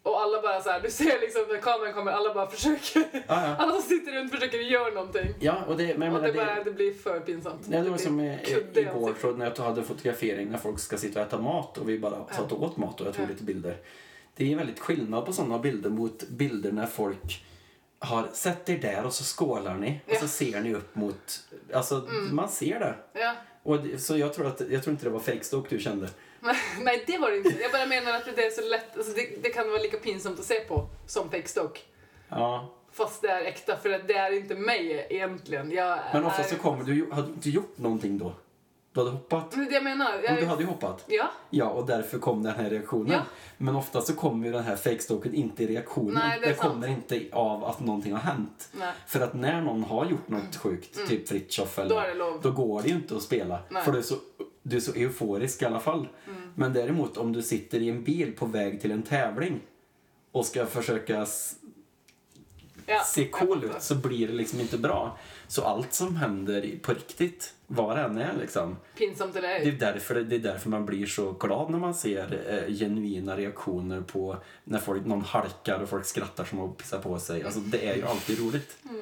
Och 0.02 0.20
alla 0.20 0.42
bara 0.42 0.60
så 0.62 0.70
här, 0.70 0.80
du 0.80 0.90
ser 0.90 1.20
liksom 1.20 1.42
när 1.50 1.60
kameran 1.60 1.94
kommer, 1.94 2.12
alla 2.12 2.34
bara 2.34 2.50
försöker. 2.50 3.04
Ja, 3.12 3.20
ja. 3.28 3.56
Alla 3.58 3.72
som 3.72 3.82
sitter 3.82 4.12
runt 4.12 4.30
försöker 4.32 4.58
göra 4.58 4.94
någonting. 4.94 5.34
ja, 5.40 5.64
och 5.68 5.76
det, 5.76 5.98
men 5.98 6.08
Och 6.08 6.14
menar, 6.22 6.26
det, 6.26 6.32
bara, 6.32 6.64
det 6.64 6.70
blir 6.70 6.94
för 6.94 7.20
pinsamt. 7.20 7.60
Nej, 7.68 7.82
det 7.82 7.90
var 7.90 7.96
blir 7.96 8.06
som 8.06 8.20
i 8.20 8.38
igår 8.74 9.14
så 9.20 9.30
när 9.32 9.52
jag 9.56 9.64
hade 9.64 9.82
fotografering 9.82 10.50
när 10.50 10.58
folk 10.58 10.78
ska 10.78 10.96
sitta 10.96 11.20
och 11.20 11.26
äta 11.26 11.38
mat 11.38 11.78
och 11.78 11.88
vi 11.88 11.98
bara 11.98 12.26
satt 12.30 12.52
och 12.52 12.62
åt 12.62 12.76
mat 12.76 13.00
och 13.00 13.06
jag 13.06 13.14
tog 13.14 13.24
Ja. 13.24 13.28
lite 13.28 13.44
bilder. 13.44 13.76
Det 14.36 14.52
är 14.52 14.56
väldigt 14.56 14.78
skillnad 14.78 15.26
på 15.26 15.32
sådana 15.32 15.58
bilder 15.58 15.90
mot 15.90 16.28
bilder 16.28 16.72
när 16.72 16.86
folk 16.86 17.44
har 17.98 18.28
sett 18.32 18.68
er 18.68 18.78
där 18.78 19.06
och 19.06 19.12
så 19.12 19.24
skålar 19.24 19.74
ni 19.74 20.00
och 20.06 20.12
Ja. 20.14 20.20
så 20.20 20.28
ser 20.28 20.60
ni 20.60 20.74
upp 20.74 20.94
mot, 20.96 21.40
alltså 21.72 22.08
man 22.30 22.48
ser 22.48 22.80
det. 22.80 22.94
Ja. 23.20 23.34
Och 23.62 23.80
det, 23.82 23.98
så 23.98 24.16
jag 24.16 24.34
tror, 24.34 24.46
att, 24.46 24.60
jag 24.70 24.82
tror 24.82 24.92
inte 24.92 25.04
det 25.04 25.10
var 25.10 25.20
fejkstock 25.20 25.70
du 25.70 25.78
kände. 25.78 26.08
Nej, 26.80 27.04
det 27.06 27.18
var 27.18 27.30
det 27.30 27.36
inte. 27.36 27.62
Jag 27.62 27.72
bara 27.72 27.86
menar 27.86 28.12
att 28.12 28.36
det 28.36 28.46
är 28.46 28.50
så 28.50 28.68
lätt, 28.68 28.96
alltså 28.96 29.12
det, 29.12 29.42
det 29.42 29.50
kan 29.50 29.68
vara 29.70 29.82
lika 29.82 29.96
pinsamt 29.96 30.38
att 30.40 30.44
se 30.44 30.60
på 30.60 30.88
som 31.06 31.30
stock. 31.44 31.84
Ja. 32.28 32.74
Fast 32.92 33.22
det 33.22 33.28
är 33.28 33.44
äkta, 33.44 33.76
för 33.76 33.90
att 33.90 34.08
det 34.08 34.14
är 34.14 34.32
inte 34.32 34.54
mig 34.54 35.06
egentligen. 35.10 35.70
Jag 35.70 35.98
Men 36.12 36.24
ofta 36.24 36.42
är... 36.42 36.48
så 36.48 36.56
kommer 36.56 36.84
du, 36.84 37.08
hade 37.12 37.26
du 37.26 37.32
inte 37.32 37.50
gjort 37.50 37.78
någonting 37.78 38.18
då? 38.18 38.32
Du 38.92 39.00
hade 39.00 39.10
hoppat? 39.10 39.56
Men 39.56 39.66
det 39.66 39.74
jag 39.74 39.84
menar. 39.84 40.12
Jag... 40.12 40.32
Men 40.32 40.36
du 40.36 40.46
hade 40.46 40.62
ju 40.62 40.68
hoppat. 40.68 41.04
Ja. 41.06 41.30
Ja, 41.50 41.68
och 41.68 41.86
därför 41.86 42.18
kom 42.18 42.42
den 42.42 42.54
här 42.54 42.70
reaktionen. 42.70 43.12
Ja. 43.12 43.20
Men 43.56 43.76
ofta 43.76 44.00
så 44.00 44.14
kommer 44.14 44.46
ju 44.46 44.52
den 44.52 44.64
här 44.64 44.76
fejkstocken 44.76 45.34
inte 45.34 45.62
i 45.62 45.66
reaktionen. 45.66 46.14
Nej, 46.14 46.40
det 46.40 46.46
det 46.46 46.54
sant. 46.54 46.72
kommer 46.72 46.88
inte 46.88 47.20
av 47.32 47.64
att 47.64 47.80
någonting 47.80 48.12
har 48.12 48.20
hänt. 48.20 48.68
Nej. 48.72 48.92
För 49.06 49.20
att 49.20 49.34
när 49.34 49.60
någon 49.60 49.84
har 49.84 50.06
gjort 50.06 50.28
något 50.28 50.56
sjukt, 50.56 51.08
typ 51.08 51.28
Fritiof 51.28 51.78
eller... 51.78 52.14
Då 52.14 52.30
det. 52.30 52.38
Då 52.42 52.50
går 52.50 52.82
det 52.82 52.88
ju 52.88 52.94
inte 52.94 53.16
att 53.16 53.22
spela. 53.22 53.58
Nej. 53.68 53.84
För 53.84 53.92
du 53.92 53.98
är, 53.98 54.02
så, 54.02 54.14
du 54.68 54.76
är 54.76 54.80
så 54.80 54.92
euforisk 54.94 55.62
i 55.62 55.64
alla 55.64 55.80
fall. 55.80 56.08
Mm. 56.26 56.40
Men 56.54 56.72
däremot 56.72 57.16
om 57.16 57.32
du 57.32 57.42
sitter 57.42 57.80
i 57.80 57.88
en 57.88 58.04
bil 58.04 58.32
på 58.32 58.46
väg 58.46 58.80
till 58.80 58.90
en 58.90 59.02
tävling 59.02 59.60
och 60.32 60.46
ska 60.46 60.66
försöka 60.66 61.26
Ja, 62.90 63.02
se 63.04 63.28
cool 63.28 63.64
ut 63.64 63.82
så 63.82 63.94
blir 63.94 64.28
det 64.28 64.32
liksom 64.34 64.60
inte 64.60 64.78
bra. 64.78 65.18
Så 65.46 65.64
allt 65.64 65.94
som 65.94 66.16
händer 66.16 66.78
på 66.82 66.92
riktigt, 66.92 67.54
vad 67.66 67.96
det 67.96 68.02
än 68.02 68.18
är 68.18 68.34
liksom. 68.40 68.76
Pinsamt 68.98 69.36
är 69.36 69.42
det. 69.42 69.48
Det 69.48 69.68
är, 69.68 69.92
därför, 69.92 70.14
det 70.14 70.36
är 70.36 70.40
därför 70.40 70.70
man 70.70 70.86
blir 70.86 71.06
så 71.06 71.32
glad 71.32 71.70
när 71.70 71.78
man 71.78 71.94
ser 71.94 72.40
eh, 72.48 72.74
genuina 72.74 73.36
reaktioner 73.36 74.00
på 74.00 74.36
när 74.64 74.78
folk, 74.78 75.06
någon 75.06 75.22
halkar 75.22 75.80
och 75.80 75.88
folk 75.88 76.06
skrattar 76.06 76.44
som 76.44 76.60
att 76.60 76.76
pissa 76.76 76.98
på 76.98 77.18
sig. 77.18 77.44
Alltså, 77.44 77.60
det 77.60 77.88
är 77.88 77.96
ju 77.96 78.06
alltid 78.06 78.38
roligt. 78.38 78.76
Mm. 78.90 79.00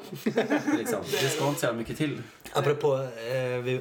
liksom. 0.78 1.00
Det 1.10 1.28
ska 1.28 1.48
inte 1.48 1.60
säga 1.60 1.72
mycket 1.72 1.96
till. 1.96 2.22
Apropå 2.52 2.94
eh, 2.94 3.62
vi, 3.62 3.80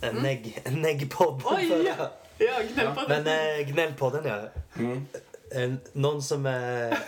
en, 0.00 0.16
negg, 0.16 0.60
en 0.64 0.82
neggpodd. 0.82 1.42
Oj! 1.44 1.92
Ja, 2.38 2.62
gnäll 2.74 2.94
på 2.94 3.04
Men 3.08 3.26
eh, 3.26 3.66
gnällpodden 3.66 4.24
ja. 4.24 4.48
Mm. 4.78 5.06
En, 5.50 5.80
någon 5.92 6.22
som 6.22 6.46
är 6.46 6.98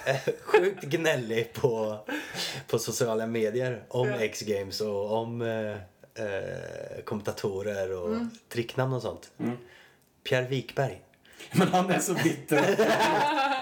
sjukt 0.43 0.83
gnällig 0.85 1.53
på, 1.53 1.99
på 2.67 2.79
sociala 2.79 3.27
medier 3.27 3.83
om 3.89 4.09
Ja. 4.09 4.17
X-games 4.17 4.81
och 4.81 5.13
om 5.13 5.43
eh, 5.43 5.71
eh, 6.25 7.03
kommentatorer 7.05 7.93
och 7.93 8.17
tricknamn 8.49 8.93
och 8.93 9.03
sånt. 9.03 9.31
Mm. 9.39 9.57
Pierre 10.25 10.47
Wikberg. 10.47 11.01
Men 11.53 11.69
han 11.69 11.91
är 11.91 11.99
så 11.99 12.15
bitter. 12.15 12.77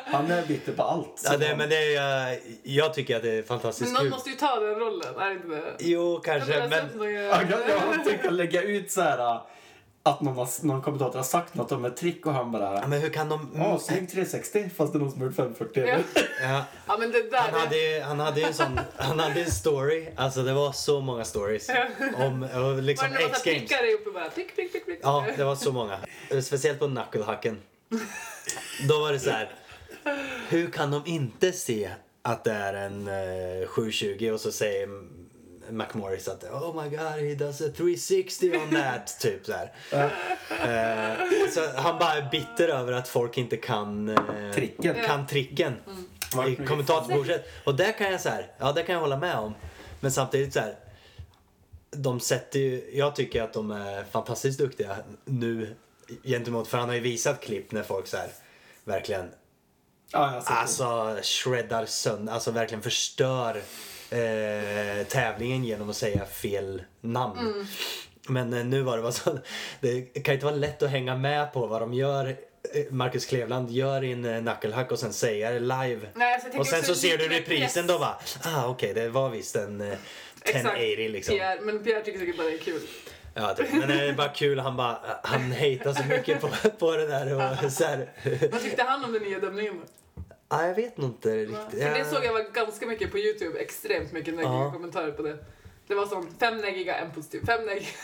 Han 0.06 0.30
är 0.30 0.46
bitter 0.46 0.72
på 0.72 0.82
allt. 0.82 1.22
Ja, 1.24 1.36
det, 1.36 1.56
men 1.56 1.68
det 1.68 1.76
är, 1.76 1.94
jag, 1.94 2.38
jag 2.62 2.94
tycker 2.94 3.16
att 3.16 3.22
det 3.22 3.30
är 3.30 3.34
Men 3.34 3.44
fantastiskt 3.44 3.92
någon 3.92 4.02
kul. 4.02 4.10
måste 4.10 4.30
ju 4.30 4.36
ta 4.36 4.60
den 4.60 4.74
rollen, 4.74 5.14
är 5.18 5.28
det 5.28 5.34
inte 5.34 5.48
det? 5.48 5.62
Jo, 5.78 6.20
kanske. 6.24 6.52
Jag 6.58 6.70
Men, 6.70 7.14
jag, 7.14 7.44
jag 7.68 8.04
tänkt 8.04 8.26
att 8.26 8.32
lägga 8.32 8.62
ut 8.62 8.90
så 8.90 9.00
här 9.00 9.40
att 10.06 10.20
någon, 10.20 10.36
har, 10.36 10.66
någon 10.66 10.82
kommentator 10.82 11.18
har 11.18 11.24
sagt 11.24 11.54
något 11.54 11.72
om 11.72 11.84
ett 11.84 11.96
trick 11.96 12.26
och 12.26 12.32
han 12.32 12.52
bara 12.52 12.74
ja, 12.74 12.86
men 12.86 13.00
hur 13.00 13.10
kan 13.10 13.28
de... 13.28 13.50
Ja, 13.54 13.78
snygg 13.78 14.10
360 14.10 14.70
fast 14.76 14.92
det 14.92 14.96
är 14.96 15.00
någon 15.00 15.10
som 15.10 15.20
har 15.20 15.26
gjort 15.28 15.36
540. 15.36 15.84
Ja. 15.86 15.98
Ja, 16.42 16.64
Ja, 16.86 16.96
men 16.98 17.10
det 17.12 17.30
där... 17.30 17.38
han 17.38 17.60
hade 17.60 17.76
ju 17.76 18.00
han 18.00 18.20
hade 18.20 18.40
ju 18.40 18.46
en 18.46 18.54
sån... 18.54 18.80
Han 18.96 19.18
hade 19.18 19.40
en 19.40 19.50
story. 19.50 20.08
Alltså 20.16 20.42
det 20.42 20.52
var 20.52 20.72
så 20.72 21.00
många 21.00 21.24
stories. 21.24 21.70
Om 22.16 22.42
och 22.42 22.62
Var 22.62 22.82
liksom 22.82 23.08
det 23.10 23.18
några 23.18 23.34
prickar 23.34 23.92
uppe 23.94 24.10
bara? 24.10 24.30
Prick, 24.30 24.56
prick, 24.56 24.72
prick, 24.72 24.84
prick. 24.86 25.00
Ja, 25.02 25.26
det 25.36 25.44
var 25.44 25.56
så 25.56 25.72
många. 25.72 25.98
Speciellt 26.42 26.78
på 26.78 26.88
knucklehacken. 26.88 27.58
Då 28.88 29.00
var 29.00 29.12
det 29.12 29.18
så 29.18 29.30
här. 29.30 29.50
Hur 30.48 30.70
kan 30.70 30.90
de 30.90 31.02
inte 31.06 31.52
se 31.52 31.90
att 32.22 32.44
det 32.44 32.52
är 32.52 32.74
en 32.74 33.08
eh, 33.08 33.66
720 33.68 34.30
och 34.32 34.40
så 34.40 34.52
säger 34.52 34.88
McMorris 35.70 36.28
att 36.28 36.44
Oh 36.44 36.82
my 36.82 36.88
god, 36.90 37.00
he 37.00 37.34
does 37.34 37.60
a 37.60 37.64
360 37.76 38.56
on 38.56 38.70
that. 38.70 39.16
typ 39.20 39.46
så 39.46 39.52
här. 39.52 39.72
Eh, 40.50 41.50
så 41.50 41.80
han 41.80 41.98
bara 41.98 42.12
är 42.12 42.30
bitter 42.30 42.68
över 42.68 42.92
att 42.92 43.08
folk 43.08 43.38
inte 43.38 43.56
kan 43.56 44.08
eh, 44.08 44.52
Tricken. 44.54 44.94
Kan 45.06 45.26
tricken 45.26 45.74
Mm. 45.86 46.52
i 46.52 46.66
kommentatorsbordet. 46.66 47.46
Och 47.64 47.74
där 47.74 47.92
kan 47.92 48.10
jag 48.12 48.20
så 48.20 48.28
här, 48.28 48.50
ja 48.58 48.72
det 48.72 48.82
kan 48.82 48.92
jag 48.92 49.00
hålla 49.00 49.16
med 49.16 49.36
om. 49.36 49.54
Men 50.00 50.12
samtidigt 50.12 50.52
så 50.52 50.60
här. 50.60 50.76
De 51.90 52.20
sätter 52.20 52.58
ju, 52.58 52.90
jag 52.92 53.16
tycker 53.16 53.42
att 53.42 53.52
de 53.52 53.70
är 53.70 54.04
fantastiskt 54.04 54.58
duktiga 54.58 54.96
nu 55.24 55.74
gentemot, 56.24 56.68
för 56.68 56.78
han 56.78 56.88
har 56.88 56.94
ju 56.94 57.00
visat 57.00 57.40
klipp 57.40 57.72
när 57.72 57.82
folk 57.82 58.06
så 58.06 58.16
här 58.16 58.28
verkligen 58.84 59.30
Ja, 60.12 60.34
jag 60.34 60.42
det. 60.44 60.48
Alltså 60.48 61.18
shreddar 61.22 61.86
sönder, 61.86 62.32
alltså 62.32 62.50
verkligen 62.50 62.82
förstör 62.82 63.62
eh, 64.10 65.06
tävlingen 65.06 65.64
genom 65.64 65.90
att 65.90 65.96
säga 65.96 66.24
fel 66.24 66.82
namn. 67.00 67.66
Men 68.28 68.52
eh, 68.54 68.64
nu 68.64 68.82
var 68.82 68.96
det 68.96 69.02
bara 69.02 69.12
så, 69.12 69.38
det 69.80 70.00
kan 70.00 70.34
inte 70.34 70.46
vara 70.46 70.56
lätt 70.56 70.82
att 70.82 70.90
hänga 70.90 71.16
med 71.16 71.52
på 71.52 71.66
vad 71.66 71.82
de 71.82 71.94
gör. 71.94 72.26
eh, 72.26 72.84
Marcus 72.90 73.26
Klevland 73.26 73.70
gör 73.70 74.04
i 74.04 74.12
en 74.12 74.24
eh, 74.24 74.40
knucklehack 74.42 74.92
och 74.92 74.98
sen 74.98 75.12
säga 75.12 75.50
det 75.50 75.60
live. 75.60 76.00
Nej, 76.14 76.34
alltså, 76.34 76.58
och 76.58 76.66
sen 76.66 76.78
också 76.78 76.94
så 76.94 77.00
ser 77.00 77.18
du 77.18 77.28
reprisen 77.28 77.86
press. 77.86 77.94
då 77.94 77.98
bara, 77.98 78.18
ah 78.44 78.66
okej 78.68 78.94
det 78.94 79.08
var 79.08 79.30
visst 79.30 79.56
en 79.56 79.80
eh, 79.80 79.98
1080 80.44 81.08
liksom. 81.08 81.34
Pierre, 81.36 81.60
men 81.60 81.84
Pierre 81.84 82.00
tycker 82.04 82.18
säkert 82.18 82.36
bara 82.36 82.46
det 82.46 82.54
är 82.54 82.58
kul. 82.58 82.80
Ja, 83.34 83.54
men 83.70 83.88
det 83.88 84.08
är 84.08 84.12
bara 84.12 84.28
kul, 84.28 84.58
han 84.58 84.76
bara, 84.76 84.98
han 85.22 85.52
hatar 85.52 85.92
så 85.92 86.04
mycket 86.04 86.40
på, 86.40 86.48
på 86.78 86.96
det 86.96 87.06
där 87.06 87.34
och 87.64 87.72
så 87.72 87.84
här. 87.84 88.08
Vad 88.52 88.62
tyckte 88.62 88.82
han 88.82 89.04
om 89.04 89.12
den 89.12 89.22
nya 89.22 89.38
dömningen? 89.38 89.82
Ja, 90.48 90.66
jag 90.66 90.74
vet 90.74 90.96
nog 90.96 91.10
inte 91.10 91.36
riktigt. 91.36 91.82
För 91.82 91.98
det 91.98 92.04
såg 92.04 92.24
jag 92.24 92.32
var 92.32 92.52
ganska 92.52 92.86
mycket 92.86 93.10
på 93.10 93.18
Youtube, 93.18 93.58
extremt 93.58 94.12
mycket 94.12 94.34
neggiga 94.34 94.52
Ja. 94.52 94.72
kommentarer 94.72 95.12
på 95.12 95.22
det. 95.22 95.38
Det 95.88 95.94
var 95.94 96.06
som 96.06 96.28
fem 96.38 96.56
neggiga, 96.56 96.96
en 96.96 97.10
positiv, 97.10 97.46
fem 97.46 97.60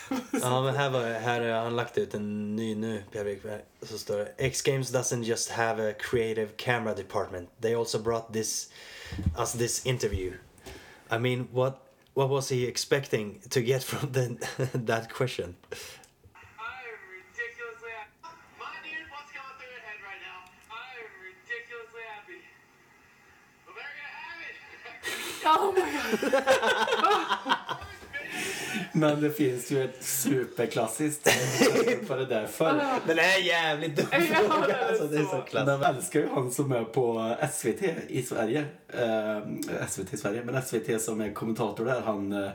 positiv. 0.08 0.40
Ja, 0.42 0.62
men 0.62 0.76
här, 0.76 0.90
var, 0.90 1.00
här 1.02 1.40
har 1.40 1.62
han 1.64 1.76
lagt 1.76 1.98
ut 1.98 2.14
en 2.14 2.56
ny 2.56 2.74
nu, 2.74 3.02
Pierre 3.12 3.24
Wikberg. 3.24 3.60
Så 3.82 3.98
står 3.98 4.18
det 4.18 4.34
X-Games 4.38 4.92
doesn't 4.92 5.22
just 5.22 5.50
have 5.50 5.90
a 5.90 5.94
creative 5.98 6.48
camera 6.56 6.94
department. 6.94 7.50
They 7.60 7.74
also 7.74 7.98
brought 7.98 8.32
this, 8.32 8.72
us 9.38 9.52
this 9.52 9.86
interview. 9.86 10.32
I 11.10 11.18
mean, 11.18 11.48
what, 11.52 11.74
what 12.14 12.30
was 12.30 12.50
he 12.50 12.68
expecting 12.68 13.40
to 13.50 13.60
get 13.60 13.84
from 13.84 14.12
the, 14.12 14.28
that 14.86 15.12
question? 15.12 15.54
Oh 25.44 25.74
my 25.74 25.80
god! 26.20 26.42
Men 28.92 29.20
det 29.20 29.30
finns 29.30 29.70
ju 29.70 29.84
ett 29.84 30.04
superklassiskt 30.04 31.28
på 32.08 32.16
det 32.16 32.26
där 32.26 32.46
för 32.46 32.84
Den 33.06 33.18
är 33.18 33.38
jävligt 33.46 33.96
dum 33.96 34.06
fråga. 34.22 34.76
Alltså, 34.88 35.06
det 35.06 35.16
är 35.18 35.22
så. 35.24 35.28
så 35.30 35.40
klass. 35.40 35.66
Man 35.66 35.82
älskar 35.96 36.20
ju 36.20 36.28
han 36.28 36.50
som 36.50 36.72
är 36.72 36.84
på 36.84 37.36
SVT 37.52 37.82
i 38.08 38.22
Sverige. 38.22 38.64
Eh, 38.88 39.38
SVT 39.88 40.14
i 40.14 40.16
Sverige, 40.16 40.44
men 40.44 40.62
SVT 40.62 41.02
som 41.02 41.20
är 41.20 41.32
kommentator 41.32 41.84
där, 41.84 42.00
han... 42.00 42.32
Eh, 42.32 42.50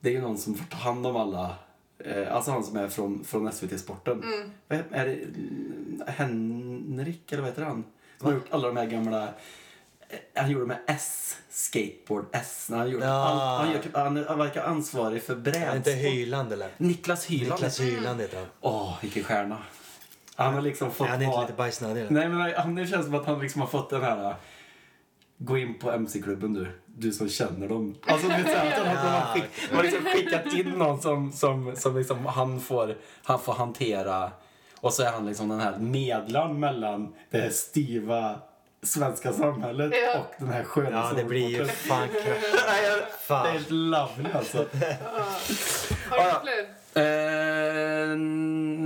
det 0.00 0.08
är 0.08 0.12
ju 0.12 0.20
någon 0.20 0.38
som 0.38 0.54
får 0.54 0.64
ta 0.64 0.76
hand 0.76 1.06
om 1.06 1.16
alla. 1.16 1.54
Eh, 1.98 2.34
alltså 2.36 2.50
han 2.50 2.64
som 2.64 2.76
är 2.76 2.88
från, 2.88 3.24
från 3.24 3.52
SVT-sporten. 3.52 4.22
Vad 4.68 4.78
är- 4.78 4.84
Är 4.90 5.06
det 5.06 5.14
mm, 5.14 6.02
Henrik, 6.06 7.32
eller 7.32 7.42
vad 7.42 7.50
heter 7.50 7.62
han? 7.62 7.84
Som 8.18 8.26
har 8.26 8.34
gjort 8.34 8.46
alla 8.50 8.66
de 8.68 8.76
här 8.76 8.86
gamla... 8.86 9.28
Han 10.34 10.50
gjorde 10.50 10.66
med 10.66 10.78
S, 10.86 11.36
skateboard 11.50 12.24
S. 12.32 12.66
Han, 12.70 12.90
gjorde 12.90 13.06
Ja. 13.06 13.12
allt, 13.12 13.60
han, 13.64 13.72
gör 13.74 13.82
typ, 13.82 13.96
han, 13.96 14.24
han 14.28 14.38
verkar 14.38 14.64
ansvarig 14.64 15.22
för 15.22 15.32
Är 15.32 15.36
brädsport. 15.36 15.76
inte 15.76 15.90
Hyland 15.92 16.52
eller? 16.52 16.68
Niklas 16.76 17.26
Hyland. 17.26 17.52
Niklas 17.52 17.80
Hyland 17.80 18.20
heter 18.20 18.36
han. 18.36 18.46
Åh, 18.60 18.94
vilken 19.02 19.24
stjärna. 19.24 19.58
Han 20.34 20.54
har 20.54 20.60
liksom 20.62 20.90
fått 20.90 21.06
Är 21.06 21.10
han 21.10 21.22
inte 21.22 21.32
vara- 21.36 21.42
lite 21.46 21.56
bajsnödig? 21.56 22.06
Nej 22.10 22.28
men 22.28 22.52
han, 22.56 22.74
det 22.74 22.86
känns 22.86 23.04
som 23.06 23.14
att 23.14 23.26
han 23.26 23.38
liksom 23.40 23.60
har 23.60 23.68
fått 23.68 23.90
den 23.90 24.02
här... 24.02 24.24
äh, 24.30 24.34
Gå 25.38 25.58
in 25.58 25.78
på 25.78 25.90
MC-klubben 25.90 26.54
du, 26.54 26.68
du 26.86 27.12
som 27.12 27.28
känner 27.28 27.68
dem. 27.68 27.94
Alltså 28.06 28.28
det 28.28 28.34
är 28.34 28.66
att 28.80 28.86
han, 28.86 28.96
har 29.12 29.34
skick, 29.34 29.44
man 29.72 29.82
liksom 29.82 30.04
skickat 30.04 30.46
in 30.54 30.70
någon 30.70 31.00
som, 31.02 31.32
som, 31.32 31.76
som 31.76 31.96
liksom 31.96 32.26
han, 32.26 32.60
får, 32.60 32.96
han 33.22 33.38
får 33.40 33.52
hantera. 33.52 34.30
Och 34.80 34.92
så 34.92 35.02
är 35.02 35.12
han 35.12 35.26
liksom 35.26 35.48
den 35.48 35.60
här 35.60 35.78
medlaren 35.78 36.60
mellan 36.60 37.14
det 37.30 37.38
här 37.40 37.50
styva 37.50 38.38
svenska 38.86 39.32
samhället 39.32 39.92
Ja. 40.14 40.18
och 40.20 40.34
den 40.38 40.48
här 40.48 40.64
sköna 40.64 40.90
Ja, 40.90 41.12
det 41.16 41.24
blir 41.24 41.48
ju 41.48 41.66
fan 41.66 42.08
krasch. 42.24 42.26
Jag- 42.84 43.42
Det 43.44 43.48
är 43.48 43.52
helt 43.52 43.70
lovely 43.70 44.28
alltså. 44.34 44.58
Har 46.10 46.40
du 46.40 46.40
fler? 46.42 46.66
Eh, 46.94 48.16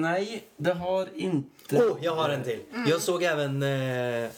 nej, 0.00 0.44
det 0.56 0.72
har 0.72 1.08
inte... 1.14 1.76
Oh, 1.76 1.98
jag 2.02 2.14
har 2.16 2.28
en 2.28 2.44
till. 2.44 2.60
Jag 2.86 3.00
såg 3.00 3.22
även 3.22 3.62
eh, 3.62 4.24
eh, 4.24 4.30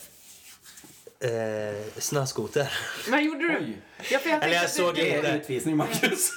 snöskoter. 1.97 2.71
Men 3.09 3.25
gjorde 3.25 3.39
du? 3.39 3.57
Oj. 3.57 3.77
Ja, 4.11 4.19
för 4.19 4.29
jag 4.29 4.43
Eller 4.43 4.55
jag 4.55 4.69
såg 4.69 4.95
det- 4.95 5.01
Det 5.03 5.15
inte. 5.17 5.27
är 5.29 5.35
utvisning, 5.37 5.77
Marcus. 5.77 6.29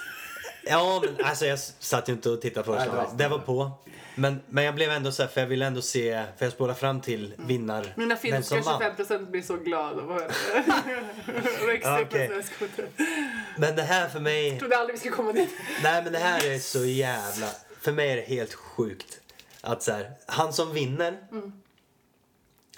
Ja, 0.64 1.02
men 1.16 1.26
alltså 1.26 1.46
jag 1.46 1.58
satt 1.58 2.08
ju 2.08 2.12
inte 2.12 2.30
och 2.30 2.40
tittade 2.40 2.66
på 2.66 2.74
Nej, 2.74 2.86
det. 2.86 2.90
det 2.92 2.96
var- 2.96 3.12
Det 3.16 3.28
var 3.28 3.38
på. 3.38 3.70
Men, 4.18 4.40
men 4.48 4.64
jag 4.64 4.74
blev 4.74 4.90
ändå 4.90 5.12
så 5.12 5.22
här, 5.22 5.28
för 5.30 5.40
jag 5.40 5.48
ville 5.48 5.66
ändå 5.66 5.82
se, 5.82 6.24
för 6.38 6.46
jag 6.46 6.52
spolade 6.52 6.78
fram 6.78 7.00
till 7.00 7.34
vinnar... 7.36 7.92
Mina 7.96 8.14
vem 8.14 8.18
finska 8.18 8.62
som 8.62 8.72
vann. 8.80 8.82
25% 8.96 9.30
blir 9.30 9.42
så 9.42 9.56
glada 9.56 10.02
av 10.02 10.12
att 10.12 10.32
höra 10.36 12.06
snöskoter. 12.26 12.86
Men 13.58 13.76
det 13.76 13.82
här 13.82 14.08
för 14.08 14.20
mig, 14.20 14.58
Trodde 14.58 14.76
aldrig 14.76 14.94
vi 14.94 14.98
skulle 15.00 15.14
komma 15.16 15.32
dit. 15.32 15.50
nej 15.82 16.02
men 16.04 16.12
det 16.12 16.18
här 16.18 16.46
är 16.54 16.58
så 16.58 16.84
jävla, 16.84 17.46
för 17.80 17.92
mig 17.92 18.10
är 18.12 18.16
det 18.16 18.22
helt 18.22 18.54
sjukt. 18.54 19.20
Att 19.60 19.82
så 19.82 19.92
här, 19.92 20.10
han 20.26 20.52
som 20.52 20.72
vinner, 20.72 21.18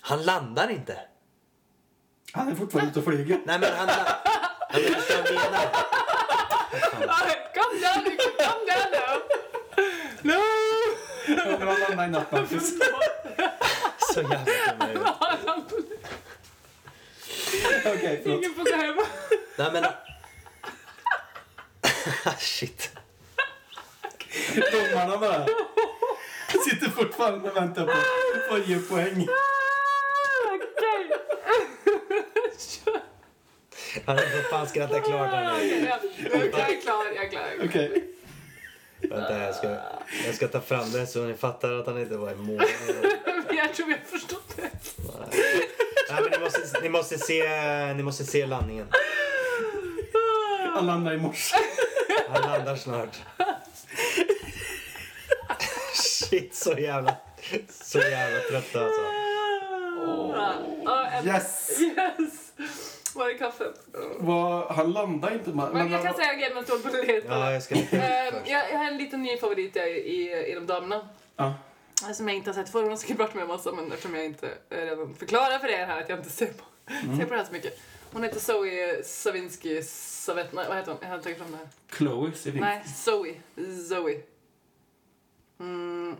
han 0.00 0.22
landar 0.22 0.70
inte. 0.70 0.98
Han 2.32 2.48
är 2.48 2.54
fortfarande 2.54 2.90
ute 2.90 2.98
och 2.98 3.04
flyger. 3.04 3.40
Nej 3.44 3.58
men 3.58 3.72
han, 3.76 3.86
la- 3.86 4.18
han 4.70 4.80
är 4.80 4.84
förstår 4.84 5.16
vad 5.16 5.26
jag 5.26 5.34
menar. 5.52 5.68
Come 7.54 7.80
down, 7.80 8.04
Nico, 8.04 8.30
come 8.38 8.64
down 8.70 8.90
now. 8.92 9.22
No! 10.22 10.42
Han 11.88 11.96
landade 11.96 12.08
i 12.08 12.10
natt, 12.10 12.32
Marcus. 12.32 12.72
Så 14.14 14.20
jävla 14.20 14.86
dum 14.86 15.06
Okej, 17.86 18.20
förlåt. 18.22 18.38
Ingen 18.38 18.54
får 18.54 18.64
gå 18.64 18.76
hem. 18.76 18.96
Nej 19.56 19.70
men... 19.72 19.84
Shit. 22.38 22.90
Domarna 24.72 25.16
bara 25.18 25.46
sitter 26.70 26.90
fortfarande 26.90 27.50
och 27.50 27.56
väntar 27.56 27.84
på 28.48 28.54
att 28.54 28.68
ge 28.68 28.78
poäng. 28.78 29.26
Okej. 30.46 31.10
Han 34.06 34.16
har 34.16 34.24
för 34.24 34.42
fan 34.50 34.68
skrattat 34.68 35.04
klart. 35.04 35.32
Jag 35.32 35.62
är 36.70 36.80
klar, 36.80 37.04
jag 37.14 37.24
är 37.24 37.28
klar. 37.30 37.50
Okej. 37.64 38.04
Vänta, 39.00 39.38
jag 39.46 39.54
ska, 39.54 39.76
jag 40.26 40.34
ska 40.34 40.48
ta 40.48 40.60
fram 40.60 40.92
det 40.92 41.06
så 41.06 41.24
ni 41.24 41.34
fattar 41.34 41.72
att 41.72 41.86
han 41.86 41.98
inte 42.00 42.16
var 42.16 42.32
i 42.32 42.34
mål. 42.34 42.62
Jag 43.56 43.74
tror 43.74 43.86
vi 43.86 43.92
har 43.92 44.18
förstått 44.18 44.56
det. 44.56 44.70
Nej, 46.10 46.22
men 46.22 46.30
ni, 46.30 46.38
måste, 46.38 46.80
ni, 46.82 46.88
måste 46.88 47.18
se, 47.18 47.42
ni 47.94 48.02
måste 48.02 48.24
se 48.24 48.46
landningen. 48.46 48.86
Han 50.74 50.86
landade 50.86 51.16
i 51.16 51.18
morse. 51.18 51.56
Han 52.28 52.42
landar 52.50 52.76
snart. 52.76 53.16
Shit, 55.94 56.54
så 56.54 56.72
jävla, 56.72 57.16
så 57.82 57.98
jävla 57.98 58.40
trött 58.40 58.76
alltså. 58.76 59.00
En- 61.18 61.26
Yes! 61.26 61.80
Yes! 61.80 62.32
Är 63.38 63.50
kaffet? 63.50 63.80
Han 64.76 64.92
landade 64.92 65.34
inte. 65.34 65.50
Men, 65.50 65.72
Men 65.72 65.92
jag 65.92 66.02
kan 66.02 66.14
säga 66.14 66.32
medan 66.36 66.64
du 66.66 66.72
håller 66.72 66.84
på 66.84 66.96
det. 66.96 67.22
Ja, 67.28 67.52
jag 67.52 67.62
ska... 67.62 67.74
Ehm, 67.74 68.34
jag, 68.44 68.72
jag 68.72 68.78
har 68.78 68.84
en 68.84 68.96
liten 68.96 69.22
ny 69.22 69.36
favorit 69.36 69.76
i, 69.76 69.80
i, 69.80 70.46
i 70.50 70.54
de 70.54 70.66
damerna. 70.66 71.08
Ja. 71.36 71.54
Som 72.14 72.28
jag 72.28 72.36
inte 72.36 72.50
har 72.50 72.54
sett 72.54 72.68
förr. 72.72 72.80
Hon 72.80 72.90
har 72.90 72.96
säkert 72.96 73.18
varit 73.18 73.34
med 73.34 73.42
en 73.42 73.48
massa 73.48 73.72
men 73.72 73.92
eftersom 73.92 74.14
jag 74.14 74.24
inte 74.24 74.48
eh, 74.70 74.76
redan 74.78 75.14
förklarar 75.14 75.58
för 75.58 75.68
er 75.68 75.86
här 75.86 76.02
att 76.02 76.08
jag 76.08 76.18
inte 76.18 76.30
ser 76.30 76.46
på, 76.46 76.64
ser 77.16 77.24
på 77.24 77.30
det 77.30 77.36
här 77.38 77.44
så 77.44 77.52
mycket. 77.52 77.78
Hon 78.12 78.22
heter 78.22 78.40
Zoe 78.40 79.02
Savinsky 79.04 79.82
Savet... 79.82 80.52
Nej, 80.52 80.64
vad 80.68 80.76
heter 80.76 80.92
hon? 80.92 81.00
Jag 81.02 81.08
har 81.08 81.18
tagit 81.18 81.38
fram 81.38 81.50
det 81.50 81.56
här. 81.56 81.68
Chloe 81.96 82.32
vi. 82.44 82.60
Nej, 82.60 82.84
Zoe. 82.96 83.34
Zoe. 83.88 84.20
Mm. 85.60 86.16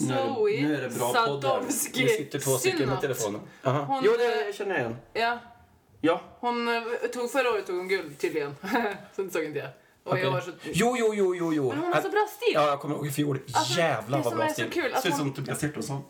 Nu 0.00 0.14
är 0.14 0.16
det- 0.16 0.34
Zoe 0.34 0.62
nu 0.62 0.74
är 0.76 0.82
det 0.82 0.88
bra 0.98 1.12
podd 1.12 1.44
här. 1.44 1.50
Sadowski 1.52 2.02
Det 2.02 2.08
sitter 2.08 2.38
två 2.38 2.50
stycken 2.50 2.88
med 2.88 3.00
telefonen. 3.00 3.40
Hon, 3.62 4.02
jo, 4.04 4.12
det 4.18 4.56
känner 4.56 4.70
jag 4.74 4.80
igen. 4.80 4.96
Ja, 5.12 5.38
Ja. 6.00 6.20
hon 6.40 6.68
eh, 6.68 6.82
tog 7.12 7.30
förra 7.30 7.50
året 7.50 7.66
tog 7.66 7.76
hon 7.76 7.88
guld 7.88 8.18
tydligen. 8.18 8.56
så 9.16 9.22
det 9.22 9.30
såg 9.30 9.44
inte 9.44 9.58
jag. 9.58 9.68
Och 10.04 10.12
okej. 10.12 10.24
jag 10.24 10.30
var 10.30 10.40
så... 10.40 10.50
Jo, 10.62 10.96
jo, 10.98 11.14
jo, 11.14 11.34
jo, 11.34 11.52
jo. 11.54 11.68
Men 11.68 11.78
hon 11.78 11.92
har 11.92 12.02
så 12.02 12.08
bra 12.08 12.26
stil. 12.36 12.52
Ja, 12.54 12.68
jag 12.68 12.80
kommer 12.80 12.94
ihåg 12.94 13.06
i 13.06 13.10
fjol. 13.10 13.38
Alltså, 13.54 13.78
Jävlar 13.80 14.22
vad 14.22 14.36
bra 14.36 14.48
stil. 14.48 14.70
kul, 14.70 14.82
Ser 14.92 14.98
ut 14.98 15.04
hon- 15.04 15.18
som 15.18 15.32
Tobias 15.34 15.62
Hjertonsson. 15.62 16.02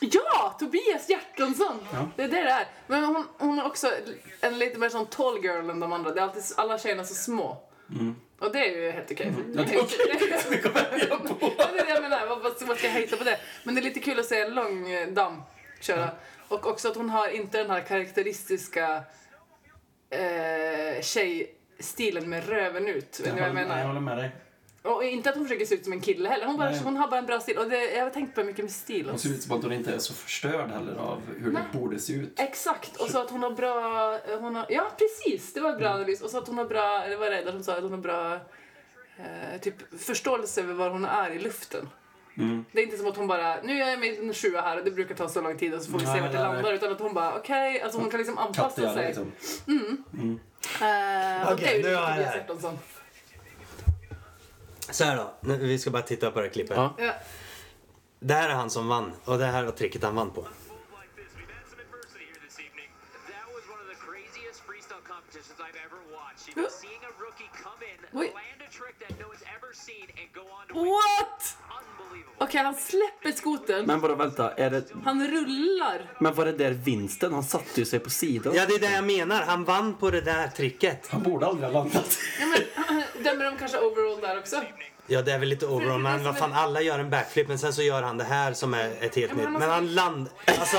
Ja, 0.00 0.56
Tobias 0.58 1.08
Hjertonsson! 1.08 1.78
Ja. 1.92 2.08
Det 2.16 2.22
är 2.22 2.28
det 2.28 2.42
det 2.42 2.50
är. 2.50 2.66
Men 2.86 3.04
hon, 3.04 3.26
hon 3.38 3.58
är 3.58 3.66
också 3.66 3.90
en 4.40 4.58
lite 4.58 4.78
mer 4.78 4.88
sån 4.88 5.06
tall 5.06 5.44
girl 5.44 5.70
än 5.70 5.80
de 5.80 5.92
andra. 5.92 6.10
Det 6.10 6.20
är 6.20 6.24
alltid, 6.24 6.42
alla 6.56 6.78
tjejerna 6.78 7.02
är 7.02 7.06
så 7.06 7.14
små. 7.14 7.62
Och 8.38 8.52
det 8.52 8.58
är 8.68 8.76
ju 8.82 8.90
helt 8.90 9.10
okej. 9.10 9.26
Mm. 9.26 9.52
Ja, 9.56 9.62
det 9.62 9.74
är 9.74 9.82
okej. 9.82 10.62
På. 11.40 11.52
Ja, 11.58 11.66
det 11.72 11.78
är 11.80 11.84
det 11.84 11.90
jag 11.90 12.02
menar. 12.02 12.26
Vad, 12.26 12.76
ska 12.78 12.86
jag 12.86 12.92
hejta 12.92 13.16
på 13.16 13.24
det? 13.24 13.38
Men 13.64 13.74
det 13.74 13.80
är 13.80 13.82
lite 13.82 14.00
kul 14.00 14.20
att 14.20 14.26
se 14.26 14.40
en 14.40 14.54
lång 14.54 14.90
eh, 14.90 15.08
dam 15.08 15.42
köra. 15.80 16.10
Och 16.50 16.66
också 16.66 16.88
att 16.88 16.96
hon 16.96 17.10
har 17.10 17.28
inte 17.28 17.58
den 17.58 17.70
här 17.70 17.80
karaktäristiska 17.80 19.02
eh, 20.10 21.02
tjejstilen 21.02 22.30
med 22.30 22.48
röven 22.48 22.88
ut. 22.88 23.20
Jag 23.24 23.34
Nej, 23.34 23.42
jag 23.42 23.54
menar? 23.54 23.84
håller 23.84 24.00
med 24.00 24.18
dig. 24.18 24.30
Och 24.82 25.04
inte 25.04 25.30
att 25.30 25.36
hon 25.36 25.44
försöker 25.44 25.66
se 25.66 25.74
ut 25.74 25.84
som 25.84 25.92
en 25.92 26.00
kille 26.00 26.28
heller. 26.28 26.46
Hon, 26.46 26.56
bara, 26.56 26.70
Nej. 26.70 26.80
hon 26.84 26.96
har 26.96 27.08
bara 27.08 27.18
en 27.18 27.26
bra 27.26 27.40
stil. 27.40 27.58
Och 27.58 27.68
det, 27.68 27.90
jag 27.94 28.02
har 28.04 28.10
tänkt 28.10 28.34
på 28.34 28.44
mycket 28.44 28.64
med 28.64 28.72
stil. 28.72 29.08
Hon 29.10 29.18
ser 29.18 29.28
ut 29.28 29.42
som 29.42 29.56
att 29.58 29.62
hon 29.62 29.72
inte 29.72 29.94
är 29.94 29.98
så 29.98 30.14
förstörd 30.14 30.70
heller 30.70 30.96
av 30.96 31.22
hur 31.38 31.52
Nej. 31.52 31.62
det 31.72 31.78
borde 31.78 31.98
se 31.98 32.12
ut. 32.12 32.40
Exakt, 32.40 32.96
och 32.96 33.10
så 33.10 33.20
att 33.20 33.30
hon 33.30 33.42
har 33.42 33.50
bra... 33.50 34.18
Hon 34.40 34.54
har, 34.54 34.66
ja, 34.68 34.90
precis, 34.98 35.52
det 35.52 35.60
var 35.60 35.72
en 35.72 35.78
bra 35.78 35.88
analys. 35.88 36.20
Och 36.20 36.30
så 36.30 36.38
att 36.38 36.48
hon 36.48 36.58
har 36.58 36.64
bra, 36.64 37.06
det 37.08 37.16
var 37.16 37.30
Reidar 37.30 37.52
som 37.52 37.62
sa 37.64 37.76
att 37.76 37.82
hon 37.82 37.90
har 37.90 37.98
bra 37.98 38.34
eh, 39.16 39.60
typ, 39.60 40.00
förståelse 40.02 40.60
över 40.60 40.74
var 40.74 40.90
hon 40.90 41.04
är 41.04 41.30
i 41.30 41.38
luften. 41.38 41.88
Mm. 42.42 42.64
Det 42.72 42.80
är 42.80 42.84
inte 42.84 42.96
som 42.96 43.06
att 43.06 43.16
hon 43.16 43.26
bara, 43.26 43.56
nu 43.62 43.82
är 43.82 43.90
jag 43.90 44.00
med 44.00 44.08
i 44.08 44.18
en 44.28 44.34
sjua 44.34 44.60
här 44.60 44.78
och 44.78 44.84
det 44.84 44.90
brukar 44.90 45.14
ta 45.14 45.28
så 45.28 45.40
lång 45.40 45.58
tid 45.58 45.74
och 45.74 45.82
så 45.82 45.90
får 45.90 45.98
vi 45.98 46.04
se 46.06 46.12
Nej, 46.12 46.20
vart 46.20 46.32
det 46.32 46.38
nej, 46.38 46.46
nej. 46.46 46.54
landar. 46.54 46.72
Utan 46.72 46.92
att 46.92 47.00
hon 47.00 47.14
bara, 47.14 47.34
okej, 47.38 47.80
alltså 47.82 47.98
hon 47.98 48.10
kan 48.10 48.18
liksom 48.18 48.38
anpassa 48.38 48.94
sig. 48.94 49.06
liksom. 49.06 49.32
Eh, 50.80 51.46
och 51.46 51.52
Okej, 51.52 51.64
det 51.64 51.70
är 51.70 51.76
ju 51.76 51.82
nu 51.82 51.94
har 51.94 52.02
jag 52.02 52.08
Tobias 52.10 52.16
det 52.18 52.24
här. 52.24 52.36
Hjertonsson. 52.36 52.78
Så 54.90 55.04
här 55.04 55.16
då, 55.16 55.34
nu, 55.40 55.56
vi 55.58 55.78
ska 55.78 55.90
bara 55.90 56.02
titta 56.02 56.30
på 56.30 56.38
det 56.40 56.46
här 56.46 56.52
klippet. 56.52 56.76
Ja. 56.76 56.94
Ja. 56.98 57.12
Det 58.20 58.34
här 58.34 58.48
är 58.48 58.54
han 58.54 58.70
som 58.70 58.88
vann 58.88 59.12
och 59.24 59.38
det 59.38 59.44
här 59.46 59.64
var 59.64 59.72
tricket 59.72 60.02
han 60.02 60.14
vann 60.14 60.30
på. 60.30 60.46
What? 70.74 71.56
Okej, 72.42 72.62
han 72.62 72.74
släpper 72.74 73.32
skoten. 73.32 73.86
Men 73.86 74.00
bara 74.00 74.14
vänta, 74.14 74.52
är 74.52 74.70
det... 74.70 74.84
Han 75.04 75.26
rullar. 75.28 76.12
Men 76.20 76.34
var 76.34 76.44
det 76.44 76.52
där 76.52 76.70
vinsten? 76.70 77.32
Han 77.32 77.42
satte 77.44 77.80
ju 77.80 77.86
sig 77.86 77.98
på 77.98 78.10
sidan. 78.10 78.52
Ja, 78.56 78.66
det 78.66 78.74
är 78.74 78.78
det 78.78 78.92
jag 78.92 79.04
menar. 79.04 79.42
Han 79.42 79.64
vann 79.64 79.94
på 79.94 80.10
det 80.10 80.20
där 80.20 80.48
tricket. 80.48 81.08
Han 81.10 81.22
borde 81.22 81.46
aldrig 81.46 81.66
ha 81.72 81.72
landat. 81.82 82.18
Ja, 82.40 82.46
men, 82.46 83.22
dömer 83.24 83.44
de 83.44 83.56
kanske 83.58 83.78
overall 83.78 84.20
där 84.20 84.38
också? 84.38 84.62
Ja, 85.12 85.22
det 85.22 85.32
är 85.32 85.38
väl 85.38 85.48
lite 85.48 85.66
overall, 85.66 86.00
men 86.00 86.24
vad 86.24 86.38
fan, 86.38 86.52
alla 86.52 86.80
gör 86.80 86.98
en 86.98 87.10
backflip, 87.10 87.48
men 87.48 87.58
sen 87.58 87.72
så 87.72 87.82
gör 87.82 88.02
han 88.02 88.18
det 88.18 88.24
här 88.24 88.52
som 88.52 88.74
är 88.74 88.92
ett 89.00 89.16
helt 89.16 89.36
nytt. 89.36 89.50
Men 89.50 89.62
han 89.62 89.88
så- 89.88 89.94
land... 89.94 90.28
Alltså, 90.44 90.76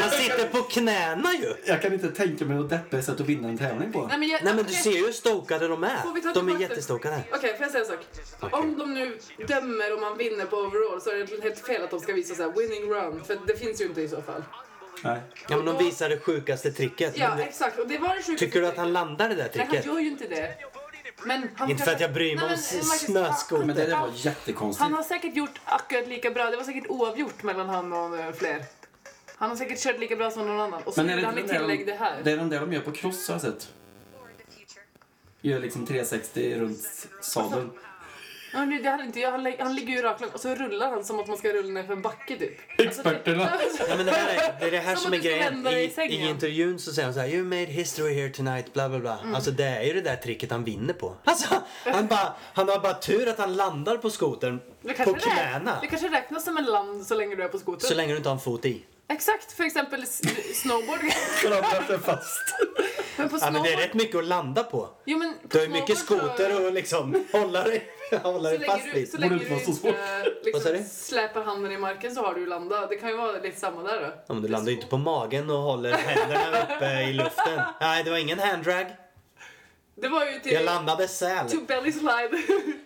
han 0.00 0.10
sitter 0.10 0.48
på 0.48 0.62
knäna 0.62 1.32
ju! 1.34 1.54
Jag 1.64 1.82
kan 1.82 1.92
inte 1.92 2.08
tänka 2.10 2.44
mig 2.44 2.56
något 2.56 2.70
deppigare 2.70 3.02
sätt 3.04 3.20
att 3.20 3.26
vinna 3.26 3.48
en 3.48 3.58
tävling 3.58 3.92
på. 3.92 4.06
Nej, 4.06 4.18
men, 4.18 4.28
jag, 4.28 4.44
Nej 4.44 4.54
men 4.54 4.64
du 4.64 4.72
ser 4.72 4.90
ju 4.90 5.06
hur 5.06 5.12
stokade 5.12 5.68
de 5.68 5.84
är. 5.84 6.34
De 6.34 6.48
är 6.48 6.60
jättestokade. 6.60 7.20
Okej, 7.32 7.56
får 7.56 7.62
jag 7.62 7.70
säga 7.70 7.84
en 7.84 7.90
sak? 7.90 8.52
Om 8.52 8.78
de 8.78 8.94
nu 8.94 9.18
dömer 9.46 9.94
om 9.94 10.00
man 10.00 10.18
vinner 10.18 10.44
på 10.44 10.56
overall 10.56 11.00
så 11.00 11.10
är 11.10 11.16
det 11.16 11.42
helt 11.42 11.66
fel 11.66 11.84
att 11.84 11.90
de 11.90 12.00
ska 12.00 12.12
visa 12.12 12.34
så 12.34 12.42
här 12.42 12.52
winning 12.52 12.90
run. 12.90 13.24
För 13.24 13.38
det 13.46 13.56
finns 13.56 13.80
ju 13.80 13.84
inte 13.84 14.00
i 14.00 14.08
så 14.08 14.22
fall. 14.22 14.44
Nej. 15.04 15.20
Ja 15.48 15.56
men 15.56 15.66
de 15.66 15.84
visar 15.84 16.08
det 16.08 16.18
sjukaste 16.18 16.72
tricket. 16.72 17.16
Ja, 17.16 17.40
exakt. 17.40 17.78
Och 17.78 17.88
det 17.88 17.98
var 17.98 18.08
det 18.08 18.14
sjukaste. 18.14 18.36
tycker 18.46 18.60
du 18.60 18.66
att 18.66 18.76
han 18.76 18.92
landar 18.92 19.28
det 19.28 19.34
där 19.34 19.42
Nej, 19.54 19.58
han 19.58 19.68
tricket? 19.68 19.86
gör 19.86 19.98
ju 19.98 20.08
inte 20.08 20.28
det. 20.28 20.54
Men 21.24 21.48
han 21.54 21.70
Inte 21.70 21.82
för 21.82 21.92
att 21.92 22.00
jag 22.00 22.12
bryr 22.12 22.36
mig 22.36 22.52
om 22.52 22.56
snöskoter. 22.56 23.64
Men 23.64 23.76
det 23.76 23.86
där 23.86 24.00
var 24.00 24.10
jättekonstigt. 24.14 24.82
han 24.82 24.92
har 24.94 25.02
säkert 25.02 25.36
gjort 25.36 25.60
akkurat 25.64 26.08
lika 26.08 26.30
bra. 26.30 26.50
Det 26.50 26.56
var 26.56 26.64
säkert 26.64 26.86
oavgjort 26.88 27.42
mellan 27.42 27.68
han 27.68 27.92
och 27.92 28.18
eh, 28.18 28.32
fler. 28.32 28.64
Han 29.36 29.50
har 29.50 29.56
säkert 29.56 29.78
kört 29.78 29.98
lika 29.98 30.16
bra 30.16 30.30
som 30.30 30.46
någon 30.46 30.60
annan. 30.60 30.82
Och 30.82 30.94
så 30.94 31.00
Men 31.00 31.10
är 31.10 31.12
gjorde 31.12 31.22
det 31.22 31.26
han 31.26 31.38
i 31.38 31.48
tillägg 31.48 31.86
det 31.86 31.92
de, 31.92 31.98
här. 31.98 32.20
det 32.24 32.30
är 32.30 32.36
den 32.36 32.48
där 32.48 32.60
de 32.60 32.72
gör 32.72 32.80
på 32.80 32.92
cross 32.92 33.28
har 33.28 33.34
jag 33.34 33.42
sett. 33.42 33.72
Gör 35.40 35.60
liksom 35.60 35.86
360 35.86 36.54
runt 36.58 37.08
sadeln. 37.20 37.70
Ja, 38.52 38.58
men 38.66 38.82
det, 38.82 38.88
hade 38.90 39.04
inte, 39.04 39.20
jag, 39.20 39.30
han, 39.30 39.42
lä- 39.42 39.56
han 39.58 39.74
ligger 39.74 39.94
ju 39.96 40.02
raklång 40.02 40.30
och 40.34 40.40
så 40.40 40.54
rullar 40.54 40.90
han 40.90 41.04
som 41.04 41.20
att 41.20 41.26
man 41.28 41.36
ska 41.36 41.48
rulla 41.52 41.70
ner 41.72 41.82
för 41.82 41.92
en 41.92 42.02
backe 42.02 42.36
typ. 42.36 42.80
Experterna. 42.80 43.48
Alltså, 43.62 43.82
Ja, 43.88 43.96
men 43.96 44.06
det, 44.06 44.12
här 44.12 44.34
är, 44.34 44.60
det 44.60 44.66
är 44.66 44.70
det 44.70 44.78
här 44.78 44.94
Som 44.94 45.02
som 45.04 45.12
att 45.12 45.18
är 45.18 45.22
du 45.22 45.28
ska 45.28 45.30
grejen. 45.36 45.54
vända 45.54 45.70
dig 45.70 45.84
i 45.84 45.86
I, 45.86 45.90
sängen. 45.90 46.12
I 46.20 46.28
intervjun 46.28 46.78
så 46.78 46.92
säger 46.92 47.06
han 47.06 47.14
så 47.14 47.20
här 47.20 47.28
You 47.28 47.44
made 47.44 47.64
history 47.64 48.14
here 48.20 48.30
tonight, 48.32 48.72
bla 48.72 48.88
bla 48.88 48.98
bla. 48.98 49.18
Mm. 49.18 49.34
Alltså 49.34 49.50
det 49.50 49.64
är 49.64 49.82
ju 49.82 49.92
det 49.92 50.00
där 50.00 50.16
tricket 50.16 50.50
han 50.50 50.64
vinner 50.64 50.94
på. 50.94 51.14
Alltså 51.24 51.54
han, 51.84 52.06
bara, 52.06 52.32
han 52.54 52.68
har 52.68 52.78
bara 52.80 52.94
tur 52.94 53.28
att 53.28 53.38
han 53.38 53.56
landar 53.56 53.96
på 53.96 54.10
skotern 54.10 54.60
det 54.82 54.94
på 55.04 55.14
knäna. 55.14 55.78
det 55.80 55.86
kanske 55.86 56.08
räknas 56.08 56.44
som 56.44 56.56
en 56.56 56.64
land 56.64 57.06
så 57.06 57.14
länge 57.14 57.34
du 57.36 57.42
är 57.42 57.48
på 57.48 57.58
skoter. 57.58 57.86
Så 57.86 57.94
länge 57.94 58.12
du 58.12 58.16
inte 58.16 58.28
har 58.28 58.34
en 58.36 58.40
fot 58.40 58.64
i. 58.64 58.84
Exakt, 59.10 59.52
för 59.52 59.64
exempel 59.64 60.02
s- 60.02 60.20
snowboard. 60.62 60.98
Klamrar 61.40 61.98
fast. 61.98 62.42
men 63.16 63.28
på 63.28 63.38
Ja, 63.40 63.50
men 63.50 63.62
det 63.62 63.72
är 63.72 63.76
rätt 63.76 63.94
mycket 63.94 64.16
att 64.16 64.24
landa 64.24 64.64
på. 64.64 64.88
Jo, 65.04 65.18
men 65.18 65.32
på 65.34 65.38
Du 65.48 65.58
har 65.58 65.64
ju 65.66 65.72
mycket 65.72 65.98
snowboard 65.98 66.28
så- 66.28 66.34
skoter 66.36 66.66
och 66.66 66.72
liksom 66.72 67.24
hålla 67.32 67.64
dig, 67.64 67.84
Så 68.22 68.38
dig 68.38 68.60
fast 68.60 68.84
du, 68.84 68.90
vid. 68.92 69.10
så 69.10 69.16
Borde 69.16 69.28
länge 69.28 69.34
inte 69.42 69.44
du 69.48 69.54
vara 69.54 69.64
så 69.64 69.72
svårt. 69.72 69.94
inte 70.46 70.60
sa 70.60 70.70
liksom, 70.70 70.88
släpar 70.88 71.42
handen 71.42 71.72
i 71.72 71.78
marken 71.78 72.14
så 72.14 72.22
har 72.22 72.34
du 72.34 72.46
landat. 72.46 72.90
Det 72.90 72.96
kan 72.96 73.08
ju 73.08 73.16
vara 73.16 73.32
lite 73.32 73.60
samma 73.60 73.82
där 73.82 74.00
då. 74.00 74.06
Ja, 74.26 74.34
men 74.34 74.42
du 74.42 74.48
landar 74.48 74.70
ju 74.70 74.76
inte 74.76 74.88
på 74.88 74.98
magen 74.98 75.50
och 75.50 75.58
håller 75.58 75.92
händerna 75.92 76.62
uppe 76.62 77.00
i 77.02 77.12
luften. 77.12 77.60
Nej, 77.80 78.04
det 78.04 78.10
var 78.10 78.18
ingen 78.18 78.38
handdrag. 78.38 78.86
Det 79.94 80.08
var 80.08 80.26
ju 80.26 80.38
till... 80.40 80.52
Jag 80.52 80.64
landade 80.64 81.08
säl. 81.08 81.50
To 81.50 81.60
belly 81.66 81.92
slide. 81.92 82.30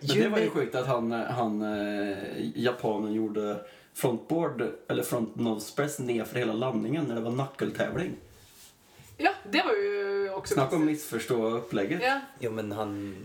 Men 0.07 0.19
det 0.19 0.29
var 0.29 0.39
ju 0.39 0.49
sjukt 0.49 0.75
att 0.75 0.87
han, 0.87 1.11
han 1.11 1.61
eh, 1.61 2.17
japanen 2.55 3.13
gjorde 3.13 3.57
frontboard, 3.93 4.63
eller 4.89 5.03
front 5.03 5.35
nose 5.35 5.75
press 5.75 5.99
ner 5.99 6.23
för 6.25 6.39
hela 6.39 6.53
landningen 6.53 7.05
när 7.05 7.15
det 7.15 7.21
var 7.21 7.31
knuckle-tävling. 7.31 8.11
ja, 9.17 9.31
det 9.51 9.63
var 9.63 9.73
ju 9.73 10.29
också 10.33 10.53
Snacka 10.53 10.75
om 10.75 10.85
missförstå 10.85 11.49
upplägget. 11.49 12.01
Ja. 12.03 12.19
Jo, 12.39 12.51
men 12.51 12.71
han... 12.71 13.15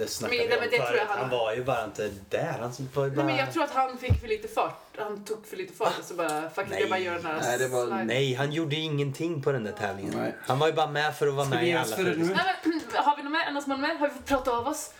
Det 0.00 0.08
snackade 0.10 0.38
Men- 0.38 0.48
vi 0.48 0.54
men 0.56 0.64
om 0.64 0.70
det 0.70 0.76
tror 0.76 0.86
förut. 0.86 1.00
jag 1.00 1.06
han- 1.06 1.18
Han 1.18 1.30
var 1.30 1.52
ju 1.54 1.64
bara 1.64 1.84
inte 1.84 2.10
där. 2.28 2.56
Han 2.60 2.72
var 2.94 3.04
ju 3.04 3.10
bara... 3.10 3.24
Nej, 3.24 3.24
men 3.24 3.36
jag 3.36 3.52
tror 3.52 3.64
att 3.64 3.70
han 3.70 3.98
fick 3.98 4.20
för 4.20 4.28
lite 4.28 4.48
fart. 4.48 4.82
Han 4.98 5.24
tog 5.24 5.46
för 5.46 5.56
lite 5.56 5.72
fart 5.76 5.98
och 5.98 6.04
så 6.04 6.14
bara, 6.14 6.50
fuck 6.50 6.66
Nej. 6.70 6.80
jag 6.80 6.88
bara 6.90 6.98
gör 6.98 7.14
den 7.14 7.26
här 7.26 7.40
Nej, 7.42 7.58
det 7.58 7.68
var-. 7.68 8.04
Nej, 8.04 8.34
han 8.34 8.52
gjorde 8.52 8.76
ingenting 8.76 9.42
på 9.42 9.52
den 9.52 9.64
där 9.64 9.72
tävlingen. 9.72 10.14
Nej. 10.16 10.34
Han 10.46 10.58
var 10.58 10.66
ju 10.66 10.72
bara 10.72 10.86
med 10.90 11.16
för 11.16 11.26
att 11.26 11.34
vara 11.34 11.46
Ska 11.46 11.54
med 11.54 11.68
i 11.68 11.72
alla 11.72 11.96
för? 11.96 12.02
Nej, 12.02 12.16
men, 12.16 12.80
har 13.04 13.16
vi 13.16 13.22
mer? 13.22 13.50
Någon 13.52 13.62
som 13.62 13.70
har 13.72 13.78
något 13.78 13.88
mer? 13.88 13.94
Har 13.98 14.08
vi 14.08 14.14
fått 14.14 14.24
prata 14.26 14.50
av 14.50 14.66
oss? 14.68 14.90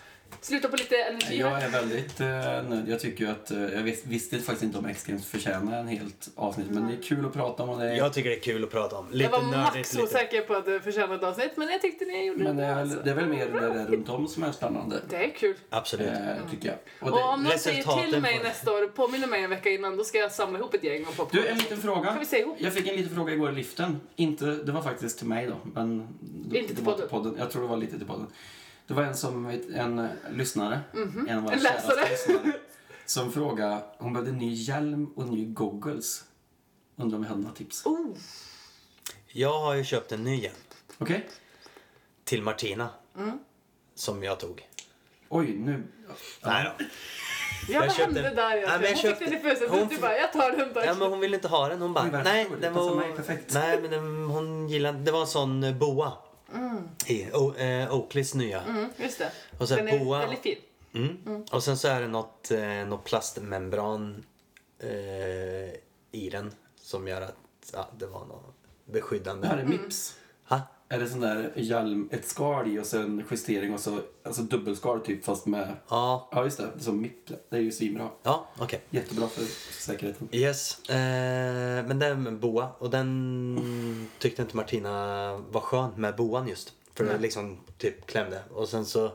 Sluta 0.43 0.69
på 0.69 0.77
lite 0.77 0.97
energi 0.97 1.39
Jag 1.39 1.63
är 1.63 1.69
väldigt 1.71 2.21
eh, 2.21 2.29
nöjd. 2.69 2.89
Jag 2.89 3.01
tycker 3.01 3.29
att, 3.31 3.51
eh, 3.51 3.61
jag 3.63 3.83
vis, 3.83 4.03
visste 4.07 4.39
faktiskt 4.39 4.63
inte 4.63 4.79
om 4.79 4.87
X-Games 4.87 5.27
förtjänar 5.27 5.79
en 5.81 5.89
helt 5.89 6.31
avsnitt, 6.35 6.67
men 6.71 6.87
det 6.87 6.93
är 6.95 7.03
kul 7.03 7.27
att 7.27 7.33
prata 7.33 7.63
om 7.63 7.69
och 7.69 7.79
det 7.81 7.91
är, 7.91 7.95
Jag 7.97 8.13
tycker 8.13 8.31
det 8.31 8.37
är 8.37 8.41
kul 8.41 8.65
att 8.65 8.71
prata 8.71 8.97
om. 8.97 9.07
Lite 9.11 9.25
Jag 9.25 9.31
var 9.31 9.43
nördigt. 9.51 9.75
max 9.75 9.93
Lite... 9.93 10.05
osäker 10.05 10.41
på 10.43 10.55
att 10.55 10.65
det 10.65 10.81
förtjänade 10.81 11.15
ett 11.15 11.23
avsnitt, 11.23 11.53
men 11.57 11.69
jag 11.69 11.81
tyckte 11.83 12.05
ni 12.05 12.27
gjorde 12.27 12.45
men 12.45 12.57
det 12.57 12.65
är, 12.65 12.75
väl, 12.75 12.79
alltså. 12.85 12.99
det 13.05 13.11
är 13.11 13.15
väl 13.15 13.27
mer 13.29 13.47
det 13.51 13.61
där 13.61 13.87
runt 13.87 14.09
om 14.09 14.29
som 14.29 14.43
är 14.43 14.53
spännande. 14.53 14.97
Det 15.11 15.17
är 15.17 15.31
kul. 15.35 15.57
Absolut. 15.71 16.09
Eh, 16.09 16.51
tycker 16.51 16.69
jag. 16.69 16.77
Och 17.01 17.19
Och 17.19 17.29
om 17.33 17.43
det, 17.45 17.49
någon 17.51 17.59
säger 17.59 17.77
resultaten 17.79 18.11
till 18.13 18.23
mig 18.23 18.39
på- 18.39 18.45
nästa 18.45 18.73
år, 18.73 18.89
påminner 18.89 19.27
mig 19.27 19.45
en 19.45 19.51
vecka 19.51 19.71
innan, 19.71 19.97
då 19.97 20.05
ska 20.05 20.19
jag 20.19 20.33
samla 20.33 20.59
ihop 20.59 20.75
ett 20.75 20.85
gäng 20.85 21.05
och 21.07 21.17
popcorn. 21.17 21.43
du, 21.43 21.49
en 21.49 21.59
liten 21.59 21.79
fråga. 21.83 22.09
Kan 22.11 22.19
vi 22.19 22.27
säga 22.27 22.43
ihop? 22.43 22.57
Jag 22.59 22.73
fick 22.73 22.89
en 22.89 22.97
liten 22.97 23.15
fråga 23.15 23.33
igår 23.33 23.51
i 23.51 23.55
liften. 23.55 24.01
Inte, 24.17 24.45
det 24.45 24.73
var 24.73 24.83
faktiskt 24.83 25.19
till 25.19 25.27
mig 25.27 25.47
då, 25.47 25.57
men 25.75 26.09
det, 26.21 26.59
Inte 26.59 26.75
till 26.75 26.85
det 26.85 26.91
var 26.91 26.93
podden. 26.93 27.09
podden. 27.09 27.35
Jag 27.39 27.51
tror 27.51 27.63
det 27.63 27.69
var 27.69 27.77
lite 27.77 27.99
till 27.99 28.07
podden. 28.07 28.27
Det 28.91 28.95
var 28.97 29.03
en 29.03 29.17
som, 29.17 29.47
en 29.75 29.99
eh, 29.99 30.09
lyssnare, 30.31 30.81
en 31.29 31.39
av 31.39 31.43
våra 31.45 31.55
En 31.55 31.61
käraste 31.61 31.89
läsare. 31.95 32.11
lyssnare, 32.11 32.53
som 33.07 33.33
frågade, 33.33 33.83
hon 33.99 34.13
behövde 34.13 34.33
ny 34.33 34.53
hjälm 34.53 35.07
och 35.17 35.29
ny 35.29 35.47
goggles. 35.53 36.25
Undrar 36.97 37.17
om 37.19 37.23
jag 37.23 37.31
hade 37.31 37.43
några 37.43 37.55
tips. 37.55 37.87
Oh, 37.87 38.17
Jag 39.27 39.61
har 39.61 39.75
ju 39.75 39.85
köpt 39.85 40.13
en 40.13 40.25
ny 40.25 40.41
hjälm 40.43 40.55
Okej? 40.99 41.29
till 42.25 42.43
Martina. 42.43 42.89
Mm. 43.19 43.39
Som 43.95 44.23
jag 44.23 44.41
tog. 44.41 44.69
Oj, 45.29 45.47
nu... 45.59 45.83
Nej 46.45 46.65
då. 46.79 46.85
ja, 47.73 47.81
vad 47.81 47.89
köpte- 47.89 48.03
hände 48.03 48.23
där 48.23 48.35
Nej, 48.49 48.59
egentligen? 48.59 48.81
men 48.81 48.91
jag 48.91 48.97
Hon 48.97 49.03
köpte- 49.03 49.19
fick 49.25 49.29
den 49.29 49.39
i 49.39 49.43
födelsedagspresent 49.43 49.91
hon 49.91 49.97
du 49.97 50.03
bara, 50.03 50.17
jag 50.19 50.33
tar 50.33 50.51
den 50.57 50.75
tack. 50.75 50.85
Ja, 50.87 50.95
men 50.95 51.09
hon 51.11 51.21
ville 51.21 51.37
inte 51.37 51.49
ha 51.49 51.69
den. 51.69 51.81
Hon 51.83 51.93
bara, 51.93 52.23
nej, 52.23 52.49
den 52.61 52.75
var... 52.75 52.97
Nej, 53.53 53.81
men 53.83 53.91
den, 53.91 54.25
hon 54.25 54.69
gillade 54.69 54.99
Det 54.99 55.13
var 55.13 55.21
en 55.21 55.27
sån 55.27 55.65
eh, 55.65 55.75
boa. 56.53 56.83
I 57.07 57.31
o, 57.33 57.55
eh, 57.55 57.95
Oakleys 57.95 58.35
nya. 58.35 58.63
Mm, 58.63 58.91
just 58.97 59.19
det. 59.19 59.33
Och 59.59 59.69
sen 59.69 59.77
den 59.79 59.89
är 59.89 60.05
boa. 60.05 60.19
väldigt 60.19 60.43
fin. 60.43 60.59
Mm. 60.93 61.45
Och 61.53 61.63
sen 61.65 61.79
så 61.79 61.89
är 61.89 62.01
det 62.01 62.09
något, 62.09 62.51
eh, 62.51 62.61
något 62.63 63.05
plastmembran 63.05 64.25
eh, 64.79 64.91
i 66.13 66.31
den 66.33 66.53
som 66.77 67.09
gör 67.09 67.21
att 67.21 67.37
ja, 67.73 67.89
det 67.99 68.07
var 68.07 68.27
något 68.27 68.55
beskyddande. 68.85 69.49
Det 69.49 69.55
här 69.55 69.63
är 69.63 69.67
Mips. 69.67 70.17
Ha? 70.45 70.61
Är 70.93 70.99
det 70.99 71.09
sån 71.09 71.21
där 71.21 71.53
hjälm, 71.57 72.09
ett 72.13 72.29
skal 72.29 72.69
i 72.69 72.79
och 72.79 72.87
sen 72.87 73.25
justering 73.31 73.75
och 73.75 73.81
så 73.81 74.01
alltså 74.23 74.43
dubbelskal 74.43 75.01
typ 75.01 75.25
fast 75.25 75.47
med... 75.47 75.77
Ja, 75.89 76.29
Ja 76.33 76.45
just 76.45 76.59
det, 76.59 76.63
det 76.75 76.81
är 76.81 76.85
som 76.85 77.01
Mip. 77.01 77.27
Det 77.49 77.57
är 77.57 77.61
ju 77.61 77.73
svinbra. 77.73 78.11
ja 78.23 78.49
okej. 78.59 78.81
Jättebra 78.91 79.29
för 79.29 79.45
säkerheten. 79.83 80.29
Yes. 80.33 80.89
Eh, 80.89 81.87
men 81.87 81.99
det 81.99 82.07
är 82.07 82.15
med 82.15 82.39
boa 82.39 82.69
och 82.79 82.91
den 82.91 84.09
tyckte 84.19 84.43
inte 84.43 84.57
Martina 84.57 85.37
var 85.37 85.61
skön 85.61 85.91
med 85.97 86.17
boan 86.17 86.49
just. 86.49 86.73
För 86.95 87.05
det 87.05 87.19
liksom 87.19 87.59
typ 87.79 88.07
klämde. 88.07 88.43
Och 88.55 88.69
sen 88.69 88.87
så 88.87 89.13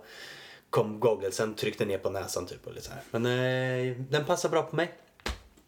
kom 0.69 0.99
gogglesen, 0.99 1.53
tryckte 1.55 1.85
ner 1.85 1.97
på 1.97 2.09
näsan 2.09 2.45
typ 2.45 2.67
och 2.67 2.73
lite 2.73 2.85
så 2.85 2.91
här. 2.91 3.01
Men 3.11 3.25
eh, 3.25 3.97
den 4.09 4.25
passar 4.25 4.49
bra 4.49 4.63
på 4.63 4.75
mig. 4.75 4.93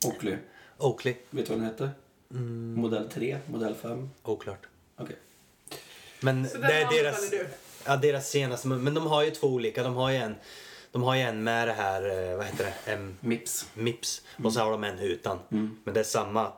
Oakley. 0.05 0.37
Oakley. 0.77 1.15
Vet 1.29 1.45
du 1.45 1.51
vad 1.53 1.59
den 1.61 1.69
heter? 1.69 1.89
Mm. 2.31 2.73
Modell 2.73 3.09
3, 3.09 3.37
modell 3.45 3.75
5. 3.75 4.09
Oklart. 4.23 4.67
Okej. 4.97 5.15
Men 6.19 6.49
Så 6.49 6.57
det 6.57 6.73
är 6.73 7.03
deras, 7.03 7.29
du? 7.29 7.47
ja, 7.85 7.97
deras 7.97 8.29
senaste. 8.29 8.67
Men 8.67 8.93
de 8.93 9.07
har 9.07 9.23
ju 9.23 9.31
två 9.31 9.47
olika. 9.47 9.83
De 9.83 9.95
har 9.95 10.09
ju 10.11 10.17
en, 10.17 10.35
de 10.91 11.03
har 11.03 11.15
ju 11.15 11.21
en 11.21 11.43
med 11.43 11.67
det 11.67 11.73
här, 11.73 12.29
eh, 12.31 12.37
vad 12.37 12.45
heter 12.45 12.65
det, 12.85 12.91
M, 12.91 13.17
Mips. 13.19 13.65
Mips. 13.73 14.21
Och 14.43 14.53
så 14.53 14.59
har 14.59 14.71
de 14.71 14.83
en 14.83 14.99
utan. 14.99 15.39
Mm. 15.51 15.77
Men 15.83 15.93
det 15.93 15.99
är 15.99 16.03
samma 16.03 16.51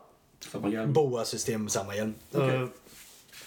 Samma 0.52 0.70
hjälm. 0.70 0.94
boa-system, 0.94 1.70
samma 1.70 1.96
hjälm. 1.96 2.14
Okej. 2.32 2.56
Eh, 2.56 2.68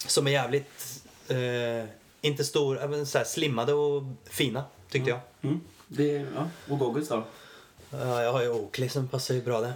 Som 0.07 0.27
är 0.27 0.31
jävligt, 0.31 1.03
eh, 1.27 1.89
inte 2.21 2.43
stor, 2.43 2.87
men 2.87 3.05
så 3.05 3.17
här 3.17 3.25
slimmade 3.25 3.73
och 3.73 4.03
fina 4.29 4.63
tyckte 4.89 5.09
jag. 5.09 5.19
Mm. 5.41 5.61
Det 5.87 6.15
är, 6.17 6.27
ja. 6.35 6.49
Och 6.69 6.79
goggles 6.79 7.07
då? 7.09 7.23
Ja, 7.91 8.23
jag 8.23 8.31
har 8.33 8.41
ju 8.41 8.49
Oakley 8.49 8.89
som 8.89 9.07
passar 9.07 9.33
ju 9.35 9.41
bra 9.41 9.61
det. 9.61 9.73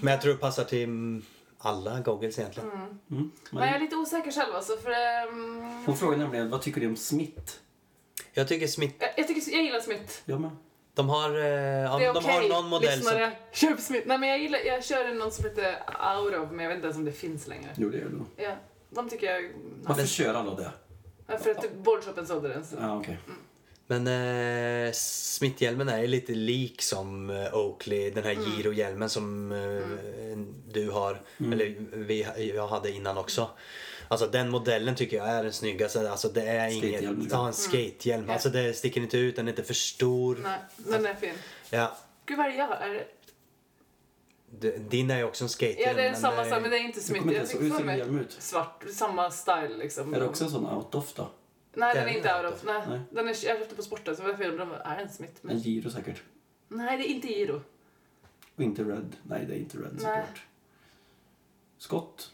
Men 0.00 0.12
jag 0.12 0.22
tror 0.22 0.32
det 0.32 0.38
passar 0.38 0.64
till 0.64 0.84
mm, 0.84 1.22
alla 1.58 2.00
goggles 2.00 2.38
egentligen. 2.38 2.70
Mm. 3.10 3.30
Men 3.50 3.66
jag 3.66 3.76
är 3.76 3.80
lite 3.80 3.96
osäker 3.96 4.30
själv 4.32 4.54
alltså, 4.54 4.76
för... 4.76 4.90
ehm, 4.90 5.82
Hon 5.86 5.96
frågar 5.96 6.18
nämligen, 6.18 6.50
vad 6.50 6.62
tycker 6.62 6.80
du 6.80 6.86
om 6.86 6.96
Smith? 6.96 7.52
Jag 8.32 8.48
tycker 8.48 8.66
Smith, 8.66 8.94
jag, 8.98 9.10
jag, 9.16 9.28
tycker, 9.28 9.52
jag 9.52 9.62
gillar 9.64 9.80
Smith. 9.80 10.12
Jag 10.24 10.40
med. 10.40 10.50
de 10.94 11.08
har, 11.08 11.30
eh, 11.38 11.44
ja, 11.46 11.98
Det 11.98 12.06
de 12.06 12.16
okej, 12.18 12.30
har 12.32 12.48
någon 12.48 12.68
modell 12.68 12.88
som... 12.88 13.12
lyssnare. 13.12 13.32
Köp 13.52 13.80
Smith. 13.80 14.06
Nej 14.08 14.18
men 14.18 14.28
jag 14.28 14.38
gillar, 14.38 14.58
jag 14.58 14.84
kör 14.84 15.14
någon 15.14 15.32
som 15.32 15.44
heter 15.44 15.76
Aurov, 15.86 16.52
men 16.52 16.58
jag 16.64 16.68
vet 16.68 16.76
inte 16.76 16.86
ens 16.86 16.96
om 16.98 17.04
det 17.04 17.12
finns 17.12 17.46
längre. 17.46 17.70
Jo, 17.76 17.88
det 17.90 17.98
gör 17.98 18.04
du 18.08 18.16
nog. 18.16 18.26
Ja, 18.36 18.52
de 18.90 19.08
tycker 19.08 19.32
jag... 19.34 19.52
Varför 19.82 20.06
kör 20.06 20.34
alla 20.34 20.54
det? 20.54 20.70
Ja, 21.26 21.38
för 21.38 21.50
att 21.50 21.74
boardshopen 21.74 22.26
sålde 22.26 22.48
den. 22.48 22.66
Så. 22.66 22.76
Ja, 22.80 22.96
okej. 22.98 23.18
Men 23.86 24.06
eh, 24.06 24.92
Smith-hjälmen 24.92 25.88
är 25.88 26.00
ju 26.00 26.06
lite 26.06 26.32
lik 26.32 26.82
som 26.82 27.30
eh, 27.30 27.54
Oakley, 27.54 28.10
den 28.10 28.24
här 28.24 28.32
Mm. 28.32 28.44
Giro-hjälmen 28.44 29.08
som 29.08 29.52
eh, 29.52 30.38
du 30.72 30.90
har, 30.90 31.20
eller 31.38 31.76
vi, 31.92 32.26
jag 32.54 32.68
hade 32.68 32.90
innan 32.90 33.18
också. 33.18 33.50
Alltså 34.08 34.26
den 34.26 34.50
modellen 34.50 34.94
tycker 34.94 35.16
jag 35.16 35.28
är 35.28 35.42
den 35.42 35.52
snyggaste. 35.52 36.10
Alltså 36.10 36.28
det 36.28 36.42
är 36.42 36.68
inget, 36.68 37.30
ja 37.30 37.46
en 37.46 37.52
skatehjälm. 37.52 38.24
Ja. 38.26 38.32
Alltså 38.32 38.48
det 38.48 38.72
sticker 38.72 39.00
inte 39.00 39.18
ut, 39.18 39.36
den 39.36 39.48
är 39.48 39.52
inte 39.52 39.64
för 39.64 39.74
stor. 39.74 40.38
Nej, 40.42 40.58
den 40.76 41.06
är 41.06 41.14
fin. 41.14 41.34
Ja, 41.70 41.96
Gud 42.26 42.38
vad 42.38 42.46
är 42.46 42.50
det 42.50 42.56
jag 42.56 42.66
har? 42.66 42.76
Är 42.76 43.06
det... 44.50 44.90
din 44.90 45.10
är 45.10 45.18
ju 45.18 45.24
också 45.24 45.44
en 45.44 45.48
skatehjälm. 45.48 45.88
Ja, 45.88 46.02
det 46.02 46.08
är 46.08 46.12
men 46.12 46.20
samma, 46.20 46.44
det 46.44 46.50
sak, 46.50 46.62
men 46.62 46.70
det 46.70 46.78
är 46.78 46.82
inte 46.82 47.00
Smith. 47.00 47.32
Jag 47.32 47.48
fick 47.48 47.60
hur 47.60 47.70
för 47.70 47.76
ser 47.76 47.84
mig 47.84 47.98
hjälm 47.98 48.18
ut. 48.18 48.36
svart, 48.38 48.84
samma 48.94 49.30
style 49.30 49.76
liksom. 49.78 50.14
Är 50.14 50.20
det 50.20 50.26
också 50.26 50.44
en 50.44 50.50
sån 50.50 50.66
out-off 50.66 51.12
då? 51.14 51.30
Nej, 51.76 51.94
den 51.94 52.08
är 52.08 52.16
inte 52.16 52.42
out 52.42 52.52
of. 52.52 52.64
Nej. 52.64 52.82
Nej. 52.88 53.00
Den 53.10 53.28
är, 53.28 53.28
jag 53.28 53.58
köpte 53.58 53.74
på 53.74 53.82
sporten 53.82 54.16
så 54.16 54.22
var 54.22 54.28
jag 54.28 54.38
fel. 54.38 54.56
Den 54.56 54.70
Är 54.70 54.96
den 54.96 55.08
Smith? 55.08 55.32
En 55.32 55.38
Men... 55.42 55.58
Giro 55.58 55.90
säkert. 55.90 56.22
Nej, 56.68 56.96
det 56.96 57.10
är 57.10 57.14
inte 57.14 57.28
Giro. 57.28 57.62
Och 58.56 58.62
inte 58.62 58.82
Red. 58.82 59.16
Nej, 59.22 59.44
det 59.48 59.54
är 59.54 59.58
inte 59.58 59.78
Red 59.78 59.92
såklart. 59.96 60.42
Skott. 61.78 62.32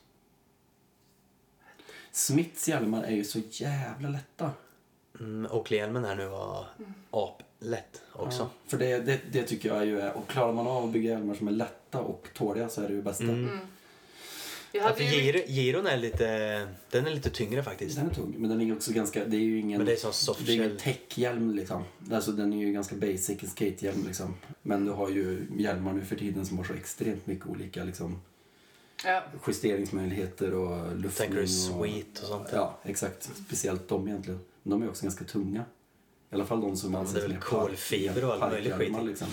Smiths 2.11 2.69
hjälmar 2.69 3.03
är 3.03 3.11
ju 3.11 3.25
så 3.25 3.41
jävla 3.51 4.09
lätta. 4.09 4.51
Mm, 5.21 5.53
Oakley-hjälmen 5.53 6.05
här 6.05 6.15
nu 6.15 6.27
var 6.27 6.67
aplätt 7.11 8.03
också. 8.13 8.43
Ja, 8.43 8.51
för 8.67 8.79
det, 8.79 8.99
det, 8.99 9.21
det 9.33 9.43
tycker 9.43 9.69
jag 9.69 9.87
ju 9.87 10.01
är... 10.01 10.13
Och 10.13 10.29
klarar 10.29 10.53
man 10.53 10.67
av 10.67 10.85
att 10.85 10.91
bygga 10.91 11.11
hjälmar 11.11 11.35
som 11.35 11.49
är 11.49 11.53
lätta 11.53 12.01
och 12.01 12.29
tåliga 12.35 12.69
så 12.69 12.83
är 12.83 12.89
det 12.89 12.95
ju 12.95 13.03
bästa. 13.03 13.25
Mm. 13.25 13.59
Ja, 14.73 14.83
hade 14.83 14.95
för 14.95 15.05
ju... 15.05 15.23
Giro, 15.23 15.39
Giron 15.47 15.87
är 15.87 15.97
lite, 15.97 16.27
den 16.91 17.07
är 17.07 17.11
lite 17.11 17.31
tyngre 17.31 17.63
faktiskt. 17.63 17.97
Den 17.97 18.11
är 18.11 18.15
tung, 18.15 18.35
men 18.39 18.51
den 18.51 18.61
är 18.61 18.77
också 18.77 18.93
ganska... 18.93 19.25
Det 19.25 19.37
är 19.37 19.41
ju 19.41 19.59
ingen... 19.59 19.79
Men 19.79 19.87
det 19.87 19.93
är 19.93 19.97
som 19.97 20.13
soft 20.13 20.47
det 20.47 20.53
är 20.53 20.55
ingen 20.57 20.77
techhjälm 20.77 21.55
liksom. 21.55 21.85
Alltså 22.13 22.33
den 22.33 22.53
är 22.53 22.57
ju 22.57 22.73
ganska 22.73 22.97
basic, 22.97 23.43
en 23.43 23.49
skatehjälm 23.49 24.05
liksom. 24.07 24.35
Men 24.63 24.85
du 24.85 24.91
har 24.93 25.09
ju 25.11 25.47
hjälmar 25.59 25.93
nu 25.93 26.05
för 26.05 26.17
tiden 26.17 26.47
som 26.47 26.59
har 26.59 26.65
så 26.65 26.73
extremt 26.75 27.27
mycket 27.27 27.47
olika 27.47 27.85
liksom 27.85 28.21
Ja. 29.05 29.23
justeringsmöjligheter 29.47 30.55
och 30.55 30.97
luftning 30.97 31.29
Tänker 31.29 31.43
du 31.43 31.49
sweet 31.49 32.19
och 32.23 32.27
sånt? 32.29 32.49
Ja, 32.53 32.79
exakt. 32.85 33.31
Speciellt 33.47 33.89
de 33.89 34.09
egentligen. 34.09 34.41
De 34.63 34.83
är 34.83 34.89
också 34.89 35.03
ganska 35.03 35.25
tunga. 35.25 35.65
I 36.31 36.35
alla 36.35 36.45
fall 36.45 36.61
de 36.61 36.77
som 36.77 36.95
Ja, 36.95 37.03
men 37.03 37.13
det 37.15 37.21
är 37.21 37.29
väl 37.29 37.37
kolfiber 37.37 38.25
och 38.25 38.33
allt 38.33 38.53
möjligt 38.53 38.73
parkhjälmar, 38.73 39.01
skit. 39.01 39.09
Liksom. 39.09 39.29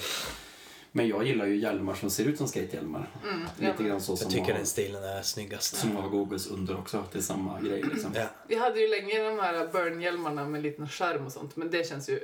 Men 0.91 1.07
jag 1.07 1.25
gillar 1.25 1.45
ju 1.45 1.55
hjälmar 1.55 1.93
som 1.93 2.09
ser 2.09 2.25
ut 2.25 2.37
som 2.37 2.47
skatehjälmar. 2.47 3.07
Mm, 3.23 3.41
Lite 3.71 3.83
grann 3.83 4.01
så 4.01 4.17
som 4.17 4.25
Jag 4.25 4.31
tycker 4.31 4.51
har, 4.51 4.57
den 4.57 4.65
stilen 4.65 5.03
är 5.03 5.21
snyggast. 5.21 5.75
som 5.75 5.95
har 5.95 6.09
goggles 6.09 6.47
under 6.47 6.77
också. 6.77 7.03
Det 7.11 7.17
är 7.17 7.21
samma 7.23 7.59
grej 7.61 7.81
liksom. 7.93 8.11
Ja. 8.15 8.25
Vi 8.47 8.55
hade 8.55 8.79
ju 8.79 8.87
länge 8.87 9.23
de 9.23 9.39
här 9.39 9.67
burn-hjälmarna 9.71 10.45
med 10.45 10.61
liten 10.63 10.87
skärm 10.89 11.25
och 11.25 11.31
sånt, 11.31 11.55
men 11.55 11.71
det 11.71 11.87
känns 11.89 12.09
ju 12.09 12.19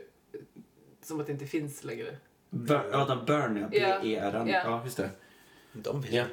som 1.03 1.19
att 1.19 1.25
det 1.27 1.33
inte 1.33 1.45
finns 1.45 1.83
längre. 1.83 2.17
Bur- 2.49 2.89
ja, 2.91 3.05
den 3.05 3.25
Burn 3.25 3.57
ja. 3.71 3.79
Ja. 3.79 3.99
B-E-R-N. 4.01 4.47
Ja. 4.47 4.61
Ja, 4.65 4.81
just 4.85 4.97
det. 4.97 5.09
De 5.73 6.01
vill 6.01 6.13
Ja. 6.13 6.23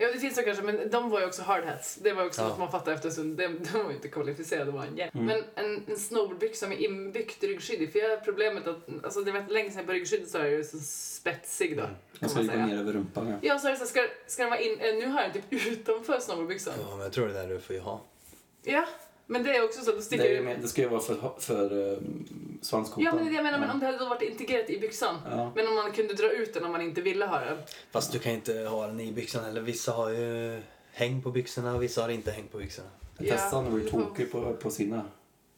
Ja, 0.00 0.08
det 0.12 0.18
finns 0.18 0.34
det 0.34 0.42
kanske, 0.42 0.62
men 0.64 0.90
de 0.90 1.10
var 1.10 1.20
ju 1.20 1.26
också 1.26 1.42
hard 1.42 1.64
hats. 1.64 1.94
Det 1.94 2.12
var 2.12 2.26
också 2.26 2.40
Ja. 2.42 2.48
något 2.48 2.58
man 2.58 2.70
fattade 2.70 2.96
efter 2.96 3.20
en. 3.20 3.36
De, 3.36 3.46
de 3.46 3.78
var 3.82 3.90
ju 3.90 3.96
inte 3.96 4.08
kvalificerade, 4.08 4.64
de 4.70 4.74
var 4.76 4.84
en 4.84 4.96
hjälp. 4.96 5.14
Mm. 5.14 5.26
Men 5.26 5.44
en, 5.54 5.82
en 5.88 5.98
snowboardbyxa 5.98 6.68
med 6.68 6.80
inbyggt 6.80 7.42
ryggskydd 7.44 7.92
för 7.92 7.98
jag 7.98 8.10
har 8.10 8.16
problemet 8.16 8.66
att, 8.66 9.04
alltså 9.04 9.20
det 9.20 9.32
var 9.32 9.44
länge 9.48 9.70
sedan 9.70 9.86
på 9.86 9.92
ryggskyddet 9.92 10.28
så 10.28 10.38
är 10.38 10.46
ju 10.46 10.64
så 10.64 10.78
spetsig 10.78 11.76
då. 11.76 11.82
Man 11.82 11.90
Kan 12.20 12.28
ska 12.28 12.42
man 12.42 12.54
ju 12.56 12.60
gå 12.62 12.66
ner 12.66 12.78
över 12.80 12.92
rumpan. 12.92 13.28
Ja. 13.28 13.36
Ja, 13.42 13.58
så 13.58 13.66
är 13.68 13.72
det 13.72 13.78
så 13.78 13.86
ska, 13.86 14.06
ska 14.26 14.42
den 14.42 14.50
vara 14.50 14.60
in, 14.60 14.78
eh, 14.80 14.94
nu 14.94 15.06
har 15.06 15.22
jag 15.22 15.32
den 15.32 15.42
typ 15.42 15.66
utanför 15.72 16.20
snowboardbyxan. 16.20 16.74
Ja, 16.80 16.90
men 16.90 17.00
jag 17.00 17.12
tror 17.12 17.26
det 17.28 17.32
där 17.34 17.48
du 17.48 17.60
får 17.60 17.76
ju 17.76 17.80
ha. 17.82 18.00
Ja, 18.62 18.86
men 19.30 19.42
det 19.42 19.56
är 19.56 19.64
också 19.64 19.84
så, 19.84 19.92
då 19.92 20.00
sticker 20.02 20.22
Det, 20.24 20.28
är, 20.28 20.32
det 20.32 20.38
ju 20.38 20.44
med- 20.44 20.60
det 20.60 20.68
ska 20.68 20.82
ju 20.82 20.88
vara 20.88 21.00
för, 21.00 21.32
för 21.38 21.72
um, 21.72 22.28
svanskotan. 22.62 23.04
Ja, 23.04 23.14
men 23.14 23.24
det 23.24 23.28
är 23.28 23.30
det 23.30 23.36
jag 23.36 23.44
menar, 23.44 23.58
men 23.58 23.68
Ja. 23.68 23.74
om 23.74 23.80
det 23.80 23.86
hade 23.86 23.98
varit 23.98 24.22
integrerat 24.22 24.70
i 24.70 24.78
byxan. 24.80 25.14
Ja. 25.30 25.52
Men 25.56 25.68
om 25.68 25.74
man 25.74 25.92
kunde 25.92 26.14
dra 26.14 26.30
ut 26.32 26.54
den 26.54 26.64
om 26.64 26.72
man 26.72 26.80
inte 26.80 27.00
ville 27.00 27.26
ha 27.26 27.40
den. 27.40 27.58
Fast 27.90 28.12
du 28.12 28.18
kan 28.18 28.32
inte 28.32 28.52
ha 28.58 28.86
den 28.86 29.00
i 29.00 29.12
byxan. 29.12 29.44
Eller 29.44 29.60
vissa 29.60 29.92
har 29.92 30.10
ju 30.10 30.60
häng 30.92 31.22
på 31.22 31.30
byxorna 31.30 31.74
och 31.74 31.82
vissa 31.82 32.02
har 32.02 32.08
inte 32.08 32.30
häng 32.30 32.44
på 32.52 32.58
byxorna. 32.58 32.88
Ja, 33.18 33.34
Tessan 33.34 33.72
var 33.72 33.78
ju 33.78 33.88
tokig 33.88 34.32
på, 34.32 34.54
på 34.54 34.70
sina. 34.70 35.02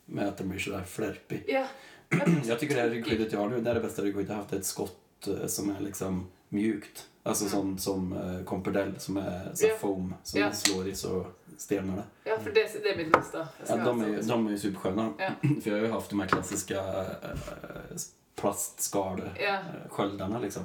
Med 0.06 0.28
att 0.28 0.38
den 0.38 0.48
blir 0.48 0.58
sådär 0.60 0.82
flärpig. 0.88 1.44
Ja. 1.48 1.66
Jag 2.48 2.58
tycker 2.60 2.74
det 2.74 2.80
här 2.80 2.90
ryggskyddet 2.90 3.32
jag 3.32 3.40
har 3.40 3.48
nu, 3.48 3.60
det 3.60 3.70
är 3.70 3.74
det 3.74 3.80
bästa 3.80 4.02
ryggskyddet 4.02 4.28
jag 4.28 4.36
har 4.36 4.42
haft. 4.42 4.52
Ett 4.54 4.64
skott 4.66 5.28
eh, 5.28 5.46
som 5.46 5.70
är 5.70 5.80
liksom 5.80 6.26
mjukt. 6.48 7.06
Alltså 7.22 7.48
som, 7.48 7.78
som 7.78 8.12
uh, 8.12 8.44
Comperdell 8.44 8.92
som 8.98 9.16
är 9.16 9.50
så 9.54 9.66
Ja. 9.66 9.74
foam. 9.80 10.14
Som 10.22 10.40
Ja. 10.40 10.52
slår 10.52 10.88
i 10.88 10.94
så 10.94 11.26
stelnar 11.60 11.96
det. 11.96 12.30
Ja, 12.30 12.38
för 12.38 12.50
det, 12.50 12.82
det 12.82 12.90
är 12.92 12.96
mitt 12.96 13.16
nästa. 13.16 13.38
Ja, 13.38 13.76
de, 13.76 14.00
är, 14.00 14.04
sånt. 14.04 14.08
ju- 14.08 14.22
de 14.28 14.46
är 14.46 14.50
ju 14.50 14.58
supersköna. 14.58 15.12
Ja. 15.18 15.30
För 15.62 15.70
jag 15.70 15.78
har 15.78 15.84
ju 15.86 15.92
haft 15.92 16.10
de 16.10 16.20
här 16.20 16.26
klassiska 16.28 16.78
äh, 17.04 17.96
plastskal 18.34 19.22
Ja. 19.40 19.46
äh, 19.48 19.58
sköldarna 19.88 20.38
liksom. 20.38 20.62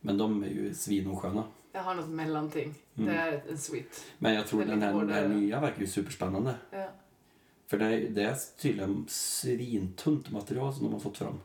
Men 0.00 0.18
de 0.18 0.42
är 0.42 0.48
ju 0.48 0.74
svinosköna. 0.74 1.44
Jag 1.72 1.82
har 1.82 1.94
något 1.94 2.08
mellanting. 2.08 2.74
Mm. 2.96 3.08
Det 3.14 3.20
är 3.20 3.42
en 3.50 3.58
sweet. 3.58 4.04
Men 4.18 4.34
jag 4.34 4.46
tror 4.46 4.64
Den 4.64 4.82
är 4.82 4.92
här, 4.92 5.00
den 5.00 5.10
här 5.10 5.28
nya 5.28 5.60
verkar 5.60 5.80
ju 5.80 5.86
superspännande. 5.86 6.54
Ja. 6.70 6.88
För 7.66 7.78
det 7.78 7.84
är, 7.86 8.08
det 8.10 8.22
är 8.22 8.36
tydligen 8.58 9.04
svintunt 9.08 10.30
material 10.30 10.74
som 10.74 10.84
de 10.84 10.92
har 10.92 11.00
fått 11.00 11.18
fram. 11.18 11.40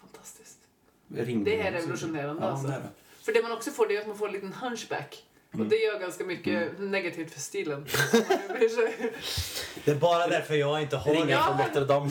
Fantastiskt. 0.00 0.58
Ringbror 1.08 1.44
Det 1.44 1.60
är 1.60 1.72
revolutionerande, 1.72 2.42
ja, 2.42 2.48
alltså. 2.50 2.66
Det 2.68 2.74
är 2.74 2.80
det. 2.80 2.88
För 3.24 3.32
det 3.32 3.42
man 3.42 3.52
också 3.52 3.70
får 3.70 3.86
det 3.86 3.96
är 3.96 4.00
att 4.00 4.06
man 4.06 4.18
får 4.18 4.26
en 4.26 4.32
liten 4.32 4.52
hunchback. 4.52 5.24
Och 5.54 5.60
Mm. 5.60 5.68
det 5.68 5.76
gör 5.76 5.98
ganska 5.98 6.24
mycket 6.24 6.78
negativt 6.78 7.32
för 7.32 7.40
stilen. 7.40 7.86
Det 9.84 9.90
är 9.90 9.94
bara 9.94 10.26
därför 10.26 10.54
jag 10.54 10.82
inte 10.82 10.96
har 10.96 11.14
Ringa 11.14 11.42
från 11.42 11.56
Notre 11.56 11.84
Dame. 11.84 12.10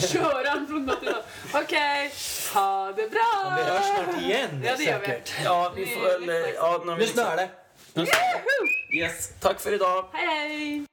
Köran 0.12 0.66
från 0.66 0.86
Notre 0.86 1.10
Dame. 1.10 1.22
Okej, 1.54 2.12
ha 2.54 2.92
det 2.96 3.10
bra! 3.10 3.56
Vi 3.56 3.62
hörs 3.62 3.84
snart 3.84 4.22
igen 4.22 4.62
Ja, 4.64 4.74
det 4.76 4.84
gör 4.84 5.00
vi. 5.00 5.22
Ja, 5.44 5.72
vi 5.76 5.86
får 5.86 6.30
eh, 6.30 6.36
Ja, 6.54 6.82
när 6.86 6.94
vi 6.94 7.00
Nu 7.00 7.06
snöar 7.06 7.36
det. 7.36 7.48
Yes, 8.96 9.30
tack 9.40 9.60
för 9.60 9.72
idag. 9.74 10.04
Hej 10.12 10.26
hej! 10.48 10.89